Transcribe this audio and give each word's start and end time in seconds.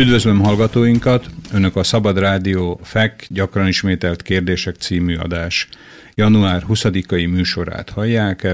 Üdvözlöm 0.00 0.40
hallgatóinkat! 0.40 1.26
Önök 1.52 1.76
a 1.76 1.82
Szabad 1.82 2.18
Rádió 2.18 2.80
FEK 2.82 3.26
gyakran 3.28 3.66
ismételt 3.66 4.22
kérdések 4.22 4.76
című 4.76 5.16
adás 5.16 5.68
január 6.14 6.64
20-ai 6.68 7.30
műsorát 7.30 7.90
hallják. 7.90 8.48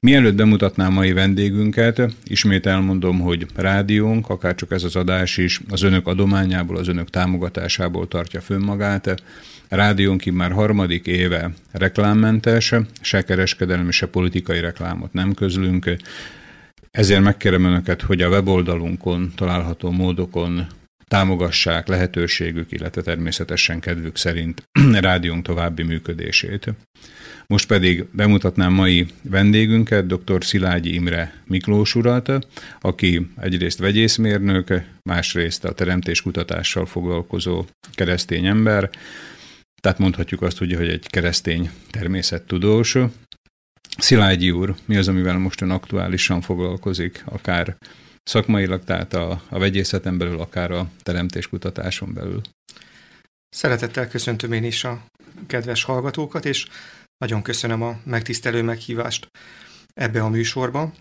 Mielőtt 0.00 0.34
bemutatnám 0.34 0.92
mai 0.92 1.12
vendégünket, 1.12 2.02
ismét 2.24 2.66
elmondom, 2.66 3.20
hogy 3.20 3.46
rádiónk, 3.54 4.28
akárcsak 4.28 4.70
ez 4.70 4.84
az 4.84 4.96
adás 4.96 5.36
is, 5.36 5.60
az 5.68 5.82
önök 5.82 6.06
adományából, 6.06 6.76
az 6.76 6.88
önök 6.88 7.10
támogatásából 7.10 8.08
tartja 8.08 8.40
fönn 8.40 8.62
magát. 8.62 9.22
Rádiónk 9.68 10.24
már 10.24 10.52
harmadik 10.52 11.06
éve 11.06 11.50
reklámmentes, 11.72 12.74
se 13.00 13.22
kereskedelmi, 13.22 13.92
se 13.92 14.06
politikai 14.06 14.60
reklámot 14.60 15.12
nem 15.12 15.34
közlünk. 15.34 15.96
Ezért 16.98 17.22
megkérem 17.22 17.64
Önöket, 17.64 18.02
hogy 18.02 18.22
a 18.22 18.28
weboldalunkon 18.28 19.32
található 19.36 19.90
módokon 19.90 20.66
támogassák 21.08 21.86
lehetőségük, 21.86 22.72
illetve 22.72 23.02
természetesen 23.02 23.80
kedvük 23.80 24.16
szerint 24.16 24.62
rádiónk 25.00 25.44
további 25.44 25.82
működését. 25.82 26.74
Most 27.46 27.66
pedig 27.66 28.04
bemutatnám 28.12 28.72
mai 28.72 29.06
vendégünket, 29.22 30.06
dr. 30.06 30.44
Szilágyi 30.44 30.94
Imre 30.94 31.34
Miklós 31.46 31.94
urat, 31.94 32.48
aki 32.80 33.26
egyrészt 33.36 33.78
vegyészmérnök, 33.78 34.82
másrészt 35.02 35.64
a 35.64 35.72
teremtéskutatással 35.72 36.86
foglalkozó 36.86 37.64
keresztény 37.92 38.46
ember, 38.46 38.90
tehát 39.80 39.98
mondhatjuk 39.98 40.42
azt 40.42 40.60
ugye, 40.60 40.76
hogy 40.76 40.88
egy 40.88 41.06
keresztény 41.06 41.70
természettudós. 41.90 42.96
Szilágyi 43.98 44.50
úr, 44.50 44.74
mi 44.84 44.96
az, 44.96 45.08
amivel 45.08 45.38
most 45.38 45.60
ön 45.60 45.70
aktuálisan 45.70 46.40
foglalkozik, 46.40 47.22
akár 47.24 47.76
szakmailag, 48.22 48.84
tehát 48.84 49.14
a, 49.14 49.42
a 49.48 49.58
vegyészeten 49.58 50.18
belül, 50.18 50.40
akár 50.40 50.70
a 50.70 50.90
teremtéskutatáson 51.02 52.14
belül? 52.14 52.40
Szeretettel 53.48 54.08
köszöntöm 54.08 54.52
én 54.52 54.64
is 54.64 54.84
a 54.84 55.04
kedves 55.46 55.82
hallgatókat, 55.82 56.44
és 56.44 56.66
nagyon 57.16 57.42
köszönöm 57.42 57.82
a 57.82 58.00
megtisztelő 58.04 58.62
meghívást 58.62 59.26
ebbe 59.94 60.22
a 60.22 60.28
műsorba. 60.28 60.92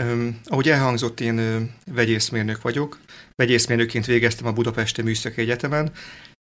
Um, 0.00 0.40
ahogy 0.44 0.68
elhangzott, 0.68 1.20
én 1.20 1.38
uh, 1.38 1.62
vegyészmérnök 1.84 2.62
vagyok. 2.62 2.98
Vegyészmérnökként 3.34 4.06
végeztem 4.06 4.46
a 4.46 4.52
Budapesti 4.52 5.02
Műszaki 5.02 5.40
Egyetemen, 5.40 5.92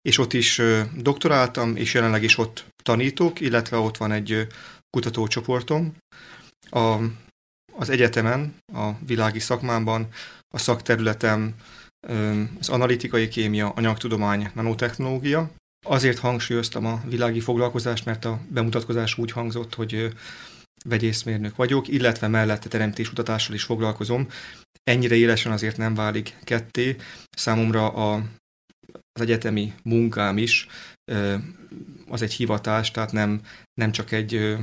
és 0.02 0.18
ott 0.18 0.34
is 0.34 0.60
uh, 0.60 0.82
doktoráltam, 0.98 1.76
és 1.76 1.94
jelenleg 1.94 2.24
is 2.24 2.38
ott 2.38 2.66
tanítok, 2.84 3.40
illetve 3.40 3.78
ott 3.78 3.98
van 3.98 4.12
egy 4.12 4.32
uh, 4.32 4.42
kutatócsoportom. 4.90 5.96
A, 6.70 6.96
az 7.74 7.90
egyetemen, 7.90 8.56
a 8.74 8.92
világi 9.06 9.40
szakmámban 9.40 10.08
a 10.56 10.58
szakterületem 10.58 11.56
az 12.60 12.70
analitikai 12.70 13.28
kémia, 13.28 13.70
anyagtudomány, 13.70 14.52
nanotechnológia, 14.54 15.52
Azért 15.86 16.20
hangsúlyoztam 16.20 16.86
a 16.86 17.02
világi 17.06 17.40
foglalkozást, 17.40 18.06
mert 18.06 18.26
a 18.26 18.40
bemutatkozás 18.50 19.18
úgy 19.18 19.32
hangzott, 19.32 19.76
hogy 19.76 20.14
vegyészmérnök 20.86 21.56
vagyok, 21.56 21.88
illetve 21.88 22.28
mellette 22.28 22.68
teremtéskutatással 22.68 23.56
is 23.56 23.64
foglalkozom. 23.64 24.28
Ennyire 24.84 25.16
élesen 25.16 25.52
azért 25.52 25.78
nem 25.78 25.96
válik 25.96 26.36
ketté. 26.44 26.96
Számomra 27.30 27.90
a, 27.90 28.24
az 29.12 29.22
egyetemi 29.22 29.74
munkám 29.84 30.38
is 30.38 30.68
az 32.08 32.22
egy 32.22 32.34
hivatás, 32.34 32.92
tehát 32.92 33.12
nem, 33.12 33.42
nem 33.80 33.92
csak 33.92 34.12
egy 34.12 34.58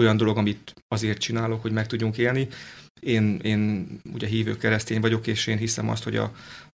olyan 0.00 0.16
dolog, 0.16 0.36
amit 0.36 0.74
azért 0.88 1.18
csinálok, 1.18 1.62
hogy 1.62 1.72
meg 1.72 1.86
tudjunk 1.86 2.18
élni. 2.18 2.48
Én, 3.00 3.38
én 3.42 3.88
ugye 4.12 4.26
hívő 4.26 4.56
keresztény 4.56 5.00
vagyok, 5.00 5.26
és 5.26 5.46
én 5.46 5.58
hiszem 5.58 5.88
azt, 5.88 6.02
hogy 6.02 6.16
a, 6.16 6.32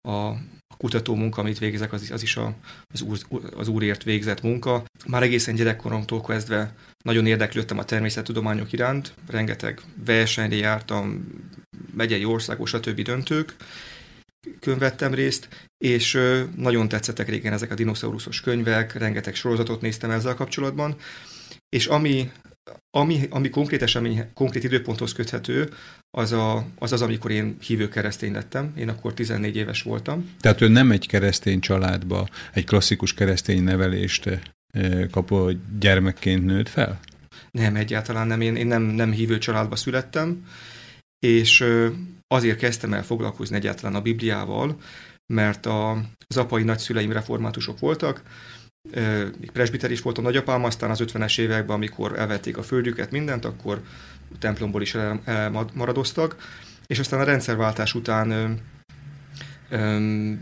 a 0.10 0.38
kutató 0.78 1.16
munka, 1.16 1.42
amit 1.42 1.60
végezek, 1.60 1.94
az, 1.94 2.12
az 2.12 2.22
is 2.22 2.36
a, 2.36 2.56
az, 2.94 3.02
úr, 3.02 3.18
az 3.56 3.68
úrért 3.68 4.04
végzett 4.04 4.42
munka. 4.42 4.84
Már 5.08 5.24
egészen 5.24 5.56
gyerekkoromtól 5.56 6.22
kezdve 6.22 6.76
nagyon 7.04 7.26
érdeklődtem 7.26 7.78
a 7.78 7.86
természettudományok 7.86 8.72
iránt, 8.72 9.14
rengeteg 9.28 9.82
versenyre 10.06 10.56
jártam, 10.56 11.28
megyei 11.96 12.26
országos, 12.26 12.70
stb. 12.70 13.02
döntők, 13.02 13.56
könyvettem 14.60 15.14
részt, 15.14 15.48
és 15.78 16.20
nagyon 16.56 16.88
tetszettek 16.88 17.30
régen 17.30 17.54
ezek 17.54 17.72
a 17.72 17.76
dinoszauruszos 17.76 18.42
könyvek, 18.42 18.94
rengeteg 18.94 19.36
sorozatot 19.36 19.82
néztem 19.82 20.12
ezzel 20.12 20.36
kapcsolatban, 20.36 20.96
és 21.70 21.88
ami 21.88 22.32
ami, 22.98 23.28
ami 23.30 23.50
konkrét 23.50 23.82
esemény, 23.82 24.26
konkrét 24.34 24.64
időponthoz 24.64 25.14
köthető, 25.14 25.70
az, 26.18 26.32
a, 26.32 26.66
az 26.80 26.92
az, 26.92 27.02
amikor 27.02 27.32
én 27.32 27.58
hívő 27.62 27.88
keresztény 27.88 28.32
lettem. 28.32 28.74
Én 28.78 28.90
akkor 28.90 29.14
14 29.14 29.56
éves 29.56 29.82
voltam. 29.82 30.30
Tehát 30.40 30.62
ő 30.62 30.68
nem 30.68 30.92
egy 30.92 31.08
keresztény 31.08 31.60
családba, 31.60 32.28
egy 32.54 32.66
klasszikus 32.66 33.14
keresztény 33.14 33.64
nevelést 33.64 34.26
eh, 34.26 35.08
kapó 35.12 35.52
gyermekként 35.80 36.46
nőtt 36.46 36.70
fel? 36.70 37.00
Nem, 37.52 37.76
egyáltalán 37.76 38.28
nem. 38.28 38.42
Én, 38.42 38.56
én 38.56 38.68
nem, 38.68 38.82
nem 38.82 39.12
hívő 39.12 39.38
családba 39.38 39.76
születtem, 39.76 40.46
és 41.20 41.66
azért 42.28 42.58
kezdtem 42.58 42.94
el 42.94 43.04
foglalkozni 43.04 43.56
egyáltalán 43.56 43.96
a 43.96 44.02
Bibliával, 44.02 44.78
mert 45.34 45.66
a, 45.66 45.92
az 46.28 46.38
apai 46.38 46.64
nagyszüleim 46.64 47.12
reformátusok 47.12 47.80
voltak, 47.80 48.22
még 49.40 49.52
presbiter 49.52 49.92
is 49.92 50.02
volt 50.02 50.18
a 50.18 50.22
nagyapám, 50.22 50.64
aztán 50.64 50.90
az 50.90 51.04
50-es 51.04 51.40
években, 51.40 51.76
amikor 51.76 52.20
elvették 52.20 52.58
a 52.58 52.64
földjüket, 52.64 53.12
mindent, 53.12 53.46
akkor 53.46 53.82
a 54.34 54.38
templomból 54.38 54.82
is 54.82 54.96
elmaradoztak, 55.24 56.36
és 56.86 57.00
aztán 57.00 57.20
a 57.20 57.24
rendszerváltás 57.24 57.94
után 57.94 58.32
ö, 58.32 58.50
ö, 59.70 60.34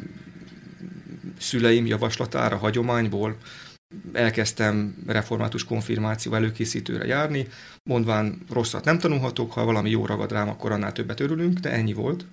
szüleim 1.39 1.85
javaslatára, 1.85 2.57
hagyományból 2.57 3.37
elkezdtem 4.13 5.03
református 5.07 5.63
konfirmáció 5.63 6.33
előkészítőre 6.33 7.05
járni, 7.05 7.47
mondván 7.83 8.41
rosszat 8.49 8.85
nem 8.85 8.99
tanulhatok, 8.99 9.51
ha 9.51 9.65
valami 9.65 9.89
jó 9.89 10.05
ragad 10.05 10.31
rám, 10.31 10.49
akkor 10.49 10.71
annál 10.71 10.91
többet 10.91 11.19
örülünk, 11.19 11.57
de 11.59 11.71
ennyi 11.71 11.93
volt. 11.93 12.25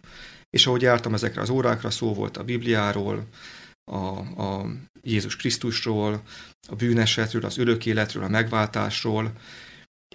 És 0.51 0.67
ahogy 0.67 0.83
jártam 0.83 1.15
ezekre 1.15 1.41
az 1.41 1.51
órákra, 1.51 1.91
szó 1.91 2.15
volt 2.15 2.37
a 2.37 2.45
Bibliáról, 2.45 3.27
a, 3.85 4.07
a 4.43 4.67
Jézus 5.03 5.37
Krisztusról, 5.37 6.23
a 6.69 6.75
bűnesetről, 6.75 7.45
az 7.45 7.59
örök 7.59 7.87
életről, 7.87 8.25
a 8.25 8.29
megváltásról, 8.29 9.33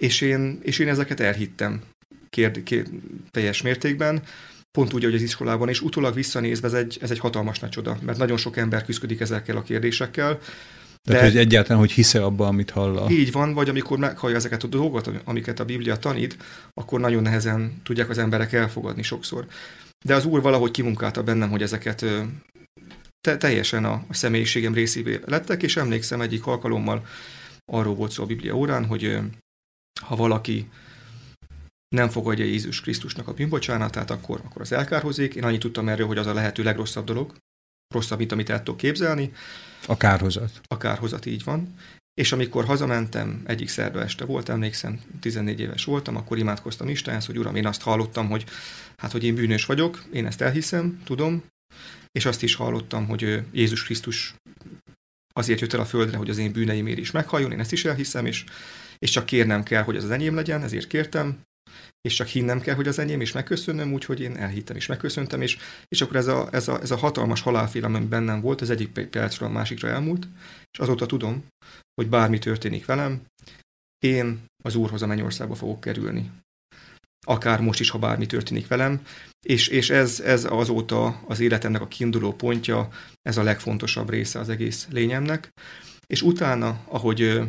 és 0.00 0.20
én, 0.20 0.60
és 0.62 0.78
én 0.78 0.88
ezeket 0.88 1.20
elhittem 1.20 1.82
kérd, 2.30 2.62
kérd, 2.62 2.88
teljes 3.30 3.62
mértékben, 3.62 4.22
pont 4.70 4.92
úgy, 4.92 5.04
hogy 5.04 5.14
az 5.14 5.22
iskolában, 5.22 5.68
és 5.68 5.80
utólag 5.80 6.14
visszanézve 6.14 6.66
ez 6.66 6.74
egy, 6.74 6.98
ez 7.00 7.10
egy 7.10 7.18
hatalmas 7.18 7.58
nagy 7.58 7.70
csoda, 7.70 7.98
mert 8.02 8.18
nagyon 8.18 8.36
sok 8.36 8.56
ember 8.56 8.84
küzdik 8.84 9.20
ezekkel 9.20 9.56
a 9.56 9.62
kérdésekkel. 9.62 10.38
Tehát, 11.02 11.24
hogy 11.24 11.36
egyáltalán, 11.36 11.78
hogy 11.78 11.92
hisze 11.92 12.24
abba, 12.24 12.46
amit 12.46 12.70
hall. 12.70 13.10
Így 13.10 13.32
van, 13.32 13.54
vagy 13.54 13.68
amikor 13.68 13.98
meghallja 13.98 14.36
ezeket 14.36 14.62
a 14.62 14.66
dolgokat, 14.66 15.10
amiket 15.24 15.60
a 15.60 15.64
Biblia 15.64 15.96
tanít, 15.96 16.36
akkor 16.74 17.00
nagyon 17.00 17.22
nehezen 17.22 17.80
tudják 17.82 18.08
az 18.08 18.18
emberek 18.18 18.52
elfogadni 18.52 19.02
sokszor. 19.02 19.46
De 20.04 20.14
az 20.14 20.24
Úr 20.24 20.42
valahogy 20.42 20.70
kimunkálta 20.70 21.22
bennem, 21.22 21.50
hogy 21.50 21.62
ezeket 21.62 22.04
te, 23.20 23.36
teljesen 23.36 23.84
a, 23.84 24.04
a 24.08 24.14
személyiségem 24.14 24.74
részévé 24.74 25.20
lettek, 25.26 25.62
és 25.62 25.76
emlékszem 25.76 26.20
egyik 26.20 26.46
alkalommal 26.46 27.06
arról 27.72 27.94
volt 27.94 28.10
szó 28.10 28.22
a 28.22 28.26
Biblia 28.26 28.54
órán, 28.54 28.86
hogy 28.86 29.18
ha 30.00 30.16
valaki 30.16 30.68
nem 31.88 32.08
fogadja 32.08 32.44
Jézus 32.44 32.80
Krisztusnak 32.80 33.28
a 33.28 33.32
bűnbocsánatát, 33.32 34.10
akkor, 34.10 34.40
akkor 34.44 34.60
az 34.60 34.72
elkárhozik. 34.72 35.34
Én 35.34 35.44
annyit 35.44 35.60
tudtam 35.60 35.88
erről, 35.88 36.06
hogy 36.06 36.18
az 36.18 36.26
a 36.26 36.34
lehető 36.34 36.62
legrosszabb 36.62 37.04
dolog, 37.04 37.34
rosszabb, 37.94 38.18
mint 38.18 38.32
amit 38.32 38.50
el 38.50 38.58
tudok 38.58 38.76
képzelni. 38.76 39.32
A 39.86 39.96
kárhozat. 39.96 40.60
A 40.68 40.76
kárhozat, 40.76 41.26
így 41.26 41.44
van. 41.44 41.74
És 42.14 42.32
amikor 42.32 42.64
hazamentem, 42.64 43.42
egyik 43.46 43.68
szerda 43.68 44.02
este 44.02 44.24
volt, 44.24 44.48
emlékszem, 44.48 45.00
14 45.20 45.60
éves 45.60 45.84
voltam, 45.84 46.16
akkor 46.16 46.38
imádkoztam 46.38 46.88
Istenhez, 46.88 47.26
hogy 47.26 47.38
Uram, 47.38 47.56
én 47.56 47.66
azt 47.66 47.82
hallottam, 47.82 48.28
hogy 48.28 48.44
hát, 48.96 49.12
hogy 49.12 49.24
én 49.24 49.34
bűnös 49.34 49.64
vagyok, 49.64 50.04
én 50.12 50.26
ezt 50.26 50.40
elhiszem, 50.40 51.00
tudom, 51.04 51.42
és 52.12 52.24
azt 52.24 52.42
is 52.42 52.54
hallottam, 52.54 53.06
hogy 53.06 53.42
Jézus 53.52 53.84
Krisztus 53.84 54.34
azért 55.32 55.60
jött 55.60 55.72
el 55.72 55.80
a 55.80 55.84
földre, 55.84 56.16
hogy 56.16 56.30
az 56.30 56.38
én 56.38 56.52
bűneimért 56.52 56.98
is 56.98 57.10
meghalljon, 57.10 57.52
én 57.52 57.60
ezt 57.60 57.72
is 57.72 57.84
elhiszem, 57.84 58.26
és, 58.26 58.44
és 58.98 59.10
csak 59.10 59.26
kérnem 59.26 59.62
kell, 59.62 59.82
hogy 59.82 59.96
az 59.96 60.04
az 60.04 60.10
enyém 60.10 60.34
legyen, 60.34 60.62
ezért 60.62 60.86
kértem, 60.86 61.40
és 62.00 62.14
csak 62.14 62.26
hinnem 62.26 62.60
kell, 62.60 62.74
hogy 62.74 62.88
az 62.88 62.98
enyém, 62.98 63.20
és 63.20 63.32
megköszönnöm, 63.32 63.92
úgyhogy 63.92 64.20
én 64.20 64.36
elhittem 64.36 64.76
és 64.76 64.86
megköszöntem, 64.86 65.42
és, 65.42 65.58
és 65.88 66.00
akkor 66.00 66.16
ez 66.16 66.26
a, 66.26 66.48
ez, 66.52 66.68
a, 66.68 66.80
ez 66.80 66.90
a 66.90 66.96
hatalmas 66.96 67.40
halálfélelem, 67.40 67.94
ami 67.94 68.06
bennem 68.06 68.40
volt, 68.40 68.60
az 68.60 68.70
egyik 68.70 68.88
percről 68.88 69.48
a 69.48 69.52
másikra 69.52 69.88
elmúlt, 69.88 70.28
és 70.70 70.78
azóta 70.78 71.06
tudom, 71.06 71.44
hogy 71.94 72.08
bármi 72.08 72.38
történik 72.38 72.86
velem, 72.86 73.22
én 73.98 74.44
az 74.62 74.74
Úrhoz 74.74 75.02
a 75.02 75.06
mennyországba 75.06 75.54
fogok 75.54 75.80
kerülni 75.80 76.30
akár 77.26 77.60
most 77.60 77.80
is, 77.80 77.90
ha 77.90 77.98
bármi 77.98 78.26
történik 78.26 78.66
velem, 78.66 79.00
és, 79.46 79.68
és 79.68 79.90
ez, 79.90 80.20
ez 80.20 80.44
azóta 80.44 81.20
az 81.26 81.40
életemnek 81.40 81.80
a 81.80 81.88
kiinduló 81.88 82.32
pontja, 82.32 82.88
ez 83.22 83.36
a 83.36 83.42
legfontosabb 83.42 84.10
része 84.10 84.38
az 84.38 84.48
egész 84.48 84.86
lényemnek. 84.90 85.48
És 86.06 86.22
utána, 86.22 86.80
ahogy 86.88 87.40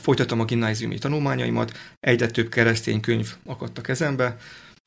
folytattam 0.00 0.40
a 0.40 0.44
gimnáziumi 0.44 0.98
tanulmányaimat, 0.98 1.78
egyre 2.00 2.26
több 2.26 2.48
keresztény 2.48 3.00
könyv 3.00 3.34
akadt 3.44 3.78
a 3.78 3.80
kezembe, 3.80 4.36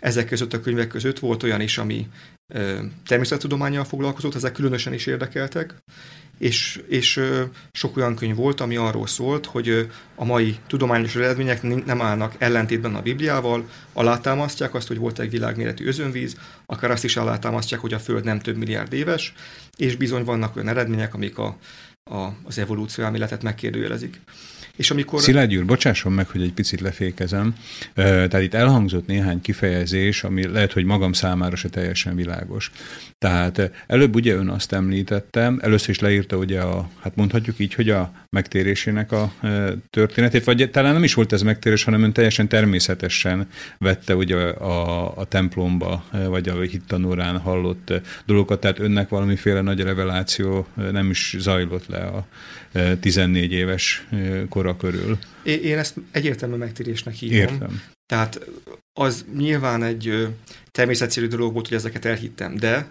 ezek 0.04 0.28
között 0.28 0.54
a 0.54 0.60
könyvek 0.60 0.88
között 0.88 1.20
volt 1.20 1.44
olyan 1.44 1.62
is, 1.62 1.78
ami 1.78 2.08
természettudományjal 3.06 3.84
foglalkozott, 3.84 4.36
ezek 4.36 4.52
különösen 4.52 4.94
is 4.94 5.06
érdekeltek, 5.06 5.74
és, 6.39 6.81
és 6.88 7.21
sok 7.71 7.97
olyan 7.97 8.15
könyv 8.15 8.36
volt, 8.36 8.62
ami 8.62 8.75
arról 8.75 9.07
szólt, 9.07 9.45
hogy 9.45 9.89
a 10.15 10.25
mai 10.25 10.57
tudományos 10.68 11.15
eredmények 11.15 11.86
nem 11.86 12.01
állnak 12.01 12.36
ellentétben 12.38 12.95
a 12.95 13.01
Bibliával, 13.01 13.69
alátámasztják 13.94 14.74
azt, 14.74 14.88
hogy 14.88 14.97
volt 14.97 15.19
egy 15.19 15.30
világméretű 15.30 15.88
özönvíz, 15.88 16.38
akár 16.65 16.91
azt 16.91 17.03
is 17.03 17.18
alátámasztják, 17.18 17.80
hogy 17.80 17.94
a 17.94 18.00
Föld 18.00 18.24
nem 18.24 18.39
több 18.39 18.57
milliárd 18.57 18.94
éves, 18.94 19.33
és 19.77 19.95
bizony 19.95 20.24
vannak 20.24 20.56
olyan 20.56 20.68
eredmények, 20.68 21.13
amik 21.13 21.38
a, 21.38 21.57
a, 22.03 22.18
az 22.44 22.57
evolúció 22.57 23.03
elméletet 23.03 23.44
megkérdőjelezik. 23.44 24.21
És 24.80 24.92
amikor... 24.92 25.22
Szilágy 25.22 25.56
úr, 25.56 25.66
bocsásson 25.66 26.12
meg, 26.12 26.28
hogy 26.28 26.42
egy 26.42 26.54
picit 26.54 26.81
lefékezem. 26.81 27.56
Tehát 27.94 28.42
itt 28.42 28.54
elhangzott 28.54 29.08
néhány 29.08 29.42
kifejezés, 29.42 30.24
ami 30.24 30.48
lehet, 30.48 30.74
hogy 30.74 30.86
magam 30.86 31.14
számára 31.14 31.56
se 31.56 31.70
teljesen 31.70 32.16
világos. 32.16 32.72
Tehát 33.18 33.72
előbb 33.88 34.16
ugye 34.16 34.36
ön 34.36 34.50
azt 34.50 34.74
említette, 34.74 35.54
először 35.60 35.90
is 35.90 36.00
leírta 36.00 36.38
ugye 36.38 36.62
a, 36.62 36.90
hát 37.00 37.16
mondhatjuk 37.16 37.60
így, 37.60 37.74
hogy 37.74 37.90
a 37.90 38.12
megtérésének 38.30 39.12
a 39.12 39.34
történetét, 39.90 40.44
vagy 40.44 40.70
talán 40.72 40.94
nem 40.94 41.04
is 41.04 41.14
volt 41.14 41.34
ez 41.34 41.42
megtérés, 41.42 41.84
hanem 41.84 42.04
ön 42.04 42.14
teljesen 42.14 42.48
természetesen 42.48 43.48
vette 43.78 44.16
ugye 44.16 44.36
a, 44.36 45.18
a 45.18 45.25
templomba, 45.25 46.06
vagy 46.28 46.50
a 46.50 46.62
hittanórán 46.62 47.38
hallott 47.38 47.94
dolgokat, 48.25 48.60
tehát 48.60 48.80
önnek 48.80 49.10
valamiféle 49.10 49.62
nagy 49.62 49.82
reveláció 49.82 50.68
nem 50.92 51.10
is 51.10 51.36
zajlott 51.40 51.88
le 51.88 52.00
a 52.00 52.28
14 53.00 53.51
éves 53.51 54.07
kora 54.50 54.77
körül. 54.77 55.18
Én 55.44 55.77
ezt 55.77 55.95
egyértelmű 56.12 56.56
megtérésnek 56.56 57.13
hívom. 57.13 57.38
Értem. 57.38 57.81
Tehát 58.06 58.39
az 59.00 59.25
nyilván 59.38 59.83
egy 59.83 60.27
természetszerű 60.71 61.27
dolog 61.27 61.54
volt, 61.54 61.68
hogy 61.68 61.77
ezeket 61.77 62.06
elhittem, 62.06 62.56
de 62.56 62.88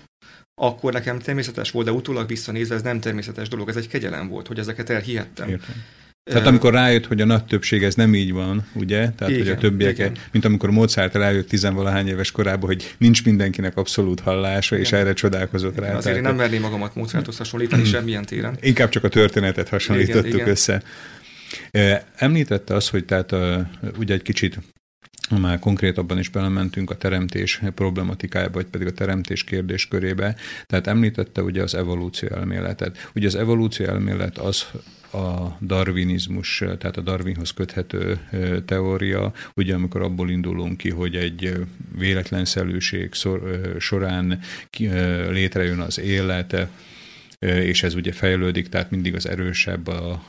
akkor 0.60 0.92
nekem 0.92 1.18
természetes 1.18 1.70
volt, 1.70 1.86
de 1.86 1.92
utólag 1.92 2.28
visszanézve 2.28 2.74
ez 2.74 2.82
nem 2.82 3.00
természetes 3.00 3.48
dolog, 3.48 3.68
ez 3.68 3.76
egy 3.76 3.88
kegyelem 3.88 4.28
volt, 4.28 4.46
hogy 4.46 4.58
ezeket 4.58 4.90
elhihettem. 4.90 5.48
Értem. 5.48 5.74
Tehát 6.28 6.46
amikor 6.46 6.72
rájött, 6.72 7.06
hogy 7.06 7.20
a 7.20 7.24
nagy 7.24 7.44
többség 7.44 7.82
ez 7.82 7.94
nem 7.94 8.14
így 8.14 8.32
van, 8.32 8.66
ugye? 8.74 9.10
Tehát, 9.10 9.34
igen, 9.34 9.46
hogy 9.46 9.48
a 9.48 9.56
többiek, 9.56 9.92
igen. 9.92 10.12
mint 10.32 10.44
amikor 10.44 10.70
Mozart 10.70 11.14
rájött 11.14 11.48
tizenvalahány 11.48 12.08
éves 12.08 12.30
korában, 12.30 12.68
hogy 12.68 12.94
nincs 12.98 13.24
mindenkinek 13.24 13.76
abszolút 13.76 14.20
hallása, 14.20 14.74
igen. 14.74 14.86
és 14.86 14.92
erre 14.92 15.12
csodálkozott 15.12 15.78
rá. 15.78 15.94
Azért 15.94 16.16
én 16.16 16.22
nem 16.22 16.36
merném 16.36 16.60
magamat 16.60 16.94
Mozarthoz 16.94 17.36
hasonlítani 17.36 17.84
semmilyen 17.94 18.24
téren. 18.24 18.56
Inkább 18.60 18.88
csak 18.88 19.04
a 19.04 19.08
történetet 19.08 19.68
hasonlítottuk 19.68 20.26
igen, 20.26 20.36
igen. 20.36 20.48
össze. 20.48 20.82
Említette 22.16 22.74
azt, 22.74 22.90
hogy 22.90 23.04
tehát 23.04 23.34
ugye 23.98 24.14
egy 24.14 24.22
kicsit 24.22 24.58
már 25.40 25.58
konkrétabban 25.58 26.18
is 26.18 26.28
belementünk 26.28 26.90
a 26.90 26.96
teremtés 26.96 27.60
problematikájába, 27.74 28.52
vagy 28.52 28.66
pedig 28.66 28.86
a 28.86 28.92
teremtés 28.92 29.44
kérdéskörébe. 29.44 30.36
Tehát 30.66 30.86
említette 30.86 31.42
ugye 31.42 31.62
az 31.62 31.74
evolúció 31.74 32.28
elméletet. 32.28 33.10
Ugye 33.14 33.26
az 33.26 33.34
evolúció 33.34 33.86
elmélet 33.86 34.38
az 34.38 34.66
a 35.12 35.56
darwinizmus, 35.60 36.58
tehát 36.78 36.96
a 36.96 37.00
Darwinhoz 37.00 37.50
köthető 37.50 38.18
teória, 38.66 39.32
ugye 39.54 39.74
amikor 39.74 40.02
abból 40.02 40.30
indulunk 40.30 40.76
ki, 40.76 40.90
hogy 40.90 41.16
egy 41.16 41.66
véletlenszerűség 41.98 43.12
során 43.78 44.40
létrejön 45.30 45.80
az 45.80 46.00
élet, 46.00 46.68
és 47.38 47.82
ez 47.82 47.94
ugye 47.94 48.12
fejlődik, 48.12 48.68
tehát 48.68 48.90
mindig 48.90 49.14
az 49.14 49.28
erősebb, 49.28 49.86
a, 49.86 50.22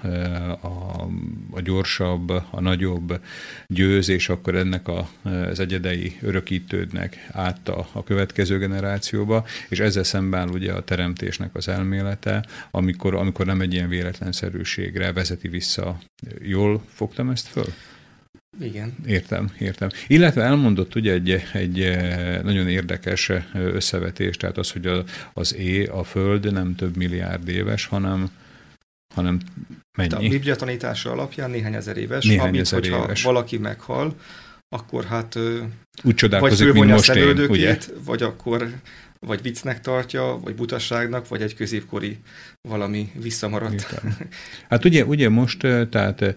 a, 0.61 1.07
a 1.51 1.61
gyorsabb, 1.61 2.29
a 2.29 2.61
nagyobb 2.61 3.21
győz, 3.67 4.09
és 4.09 4.29
akkor 4.29 4.55
ennek 4.55 4.87
a, 4.87 5.09
az 5.23 5.59
egyedei 5.59 6.17
örökítődnek 6.21 7.27
át 7.31 7.69
a, 7.69 7.87
a 7.91 8.03
következő 8.03 8.57
generációba, 8.57 9.45
és 9.69 9.79
ezzel 9.79 10.03
szemben 10.03 10.49
ugye 10.49 10.73
a 10.73 10.83
teremtésnek 10.83 11.55
az 11.55 11.67
elmélete, 11.67 12.45
amikor, 12.71 13.15
amikor 13.15 13.45
nem 13.45 13.61
egy 13.61 13.73
ilyen 13.73 13.89
véletlenszerűségre 13.89 15.13
vezeti 15.13 15.47
vissza. 15.47 15.97
Jól 16.41 16.83
fogtam 16.93 17.29
ezt 17.29 17.47
föl? 17.47 17.73
Igen. 18.59 18.95
Értem, 19.05 19.51
értem. 19.59 19.89
Illetve 20.07 20.43
elmondott 20.43 20.95
ugye 20.95 21.13
egy, 21.13 21.43
egy 21.53 21.81
eh, 21.81 22.41
nagyon 22.43 22.67
érdekes 22.67 23.29
eh, 23.29 23.43
összevetés, 23.53 24.37
tehát 24.37 24.57
az, 24.57 24.71
hogy 24.71 24.85
a, 24.85 25.03
az 25.33 25.55
é, 25.55 25.85
a 25.85 26.03
Föld 26.03 26.53
nem 26.53 26.75
több 26.75 26.95
milliárd 26.95 27.47
éves, 27.47 27.85
hanem 27.85 28.29
hanem 29.15 29.39
mennyi? 29.97 30.25
A 30.25 30.29
Biblia 30.29 30.55
tanítása 30.55 31.11
alapján 31.11 31.49
néhány 31.49 31.73
ezer 31.73 31.97
éves, 31.97 32.25
néhány 32.25 32.47
amit, 32.47 32.61
ezer 32.61 32.79
hogyha 32.79 33.03
éves. 33.03 33.23
valaki 33.23 33.57
meghal, 33.57 34.15
akkor 34.69 35.03
hát 35.03 35.35
úgy 36.03 36.25
vagy 36.29 36.73
most 36.87 37.15
én, 37.15 37.39
ugye? 37.39 37.77
vagy 38.05 38.23
akkor 38.23 38.69
vagy 39.25 39.41
viccnek 39.41 39.79
tartja, 39.79 40.39
vagy 40.43 40.55
butasságnak, 40.55 41.27
vagy 41.27 41.41
egy 41.41 41.55
középkori 41.55 42.17
valami 42.61 43.11
visszamaradt. 43.21 43.73
Értem. 43.73 44.17
Hát 44.69 44.85
ugye, 44.85 45.05
ugye 45.05 45.29
most, 45.29 45.59
tehát 45.89 46.35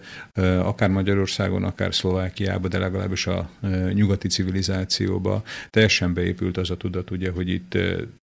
akár 0.59 0.89
Magyarországon, 0.89 1.63
akár 1.63 1.95
Szlovákiában, 1.95 2.69
de 2.69 2.77
legalábbis 2.77 3.27
a 3.27 3.49
nyugati 3.93 4.27
civilizációba 4.27 5.43
teljesen 5.69 6.13
beépült 6.13 6.57
az 6.57 6.69
a 6.69 6.77
tudat, 6.77 7.11
ugye, 7.11 7.31
hogy 7.31 7.49
itt 7.49 7.77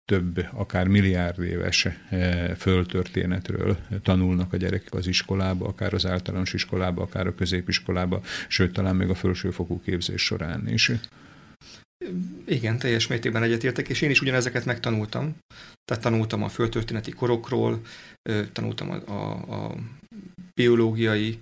több, 0.05 0.47
akár 0.53 0.87
milliárd 0.87 1.43
éves 1.43 1.87
földtörténetről 2.57 3.77
tanulnak 4.03 4.53
a 4.53 4.57
gyerekek 4.57 4.93
az 4.93 5.07
iskolába, 5.07 5.67
akár 5.67 5.93
az 5.93 6.05
általános 6.05 6.53
iskolába, 6.53 7.01
akár 7.01 7.27
a 7.27 7.35
középiskolába, 7.35 8.21
sőt, 8.47 8.73
talán 8.73 8.95
még 8.95 9.09
a 9.09 9.15
felsőfokú 9.15 9.81
képzés 9.81 10.21
során 10.21 10.67
is. 10.67 10.91
Igen, 12.45 12.77
teljes 12.77 13.07
mértékben 13.07 13.43
egyetértek, 13.43 13.89
és 13.89 14.01
én 14.01 14.09
is 14.09 14.21
ugyanezeket 14.21 14.65
megtanultam. 14.65 15.35
Tehát 15.85 16.03
tanultam 16.03 16.43
a 16.43 16.49
földtörténeti 16.49 17.11
korokról, 17.11 17.81
tanultam 18.51 18.89
a, 18.89 19.11
a, 19.11 19.31
a 19.65 19.75
biológiai 20.53 21.39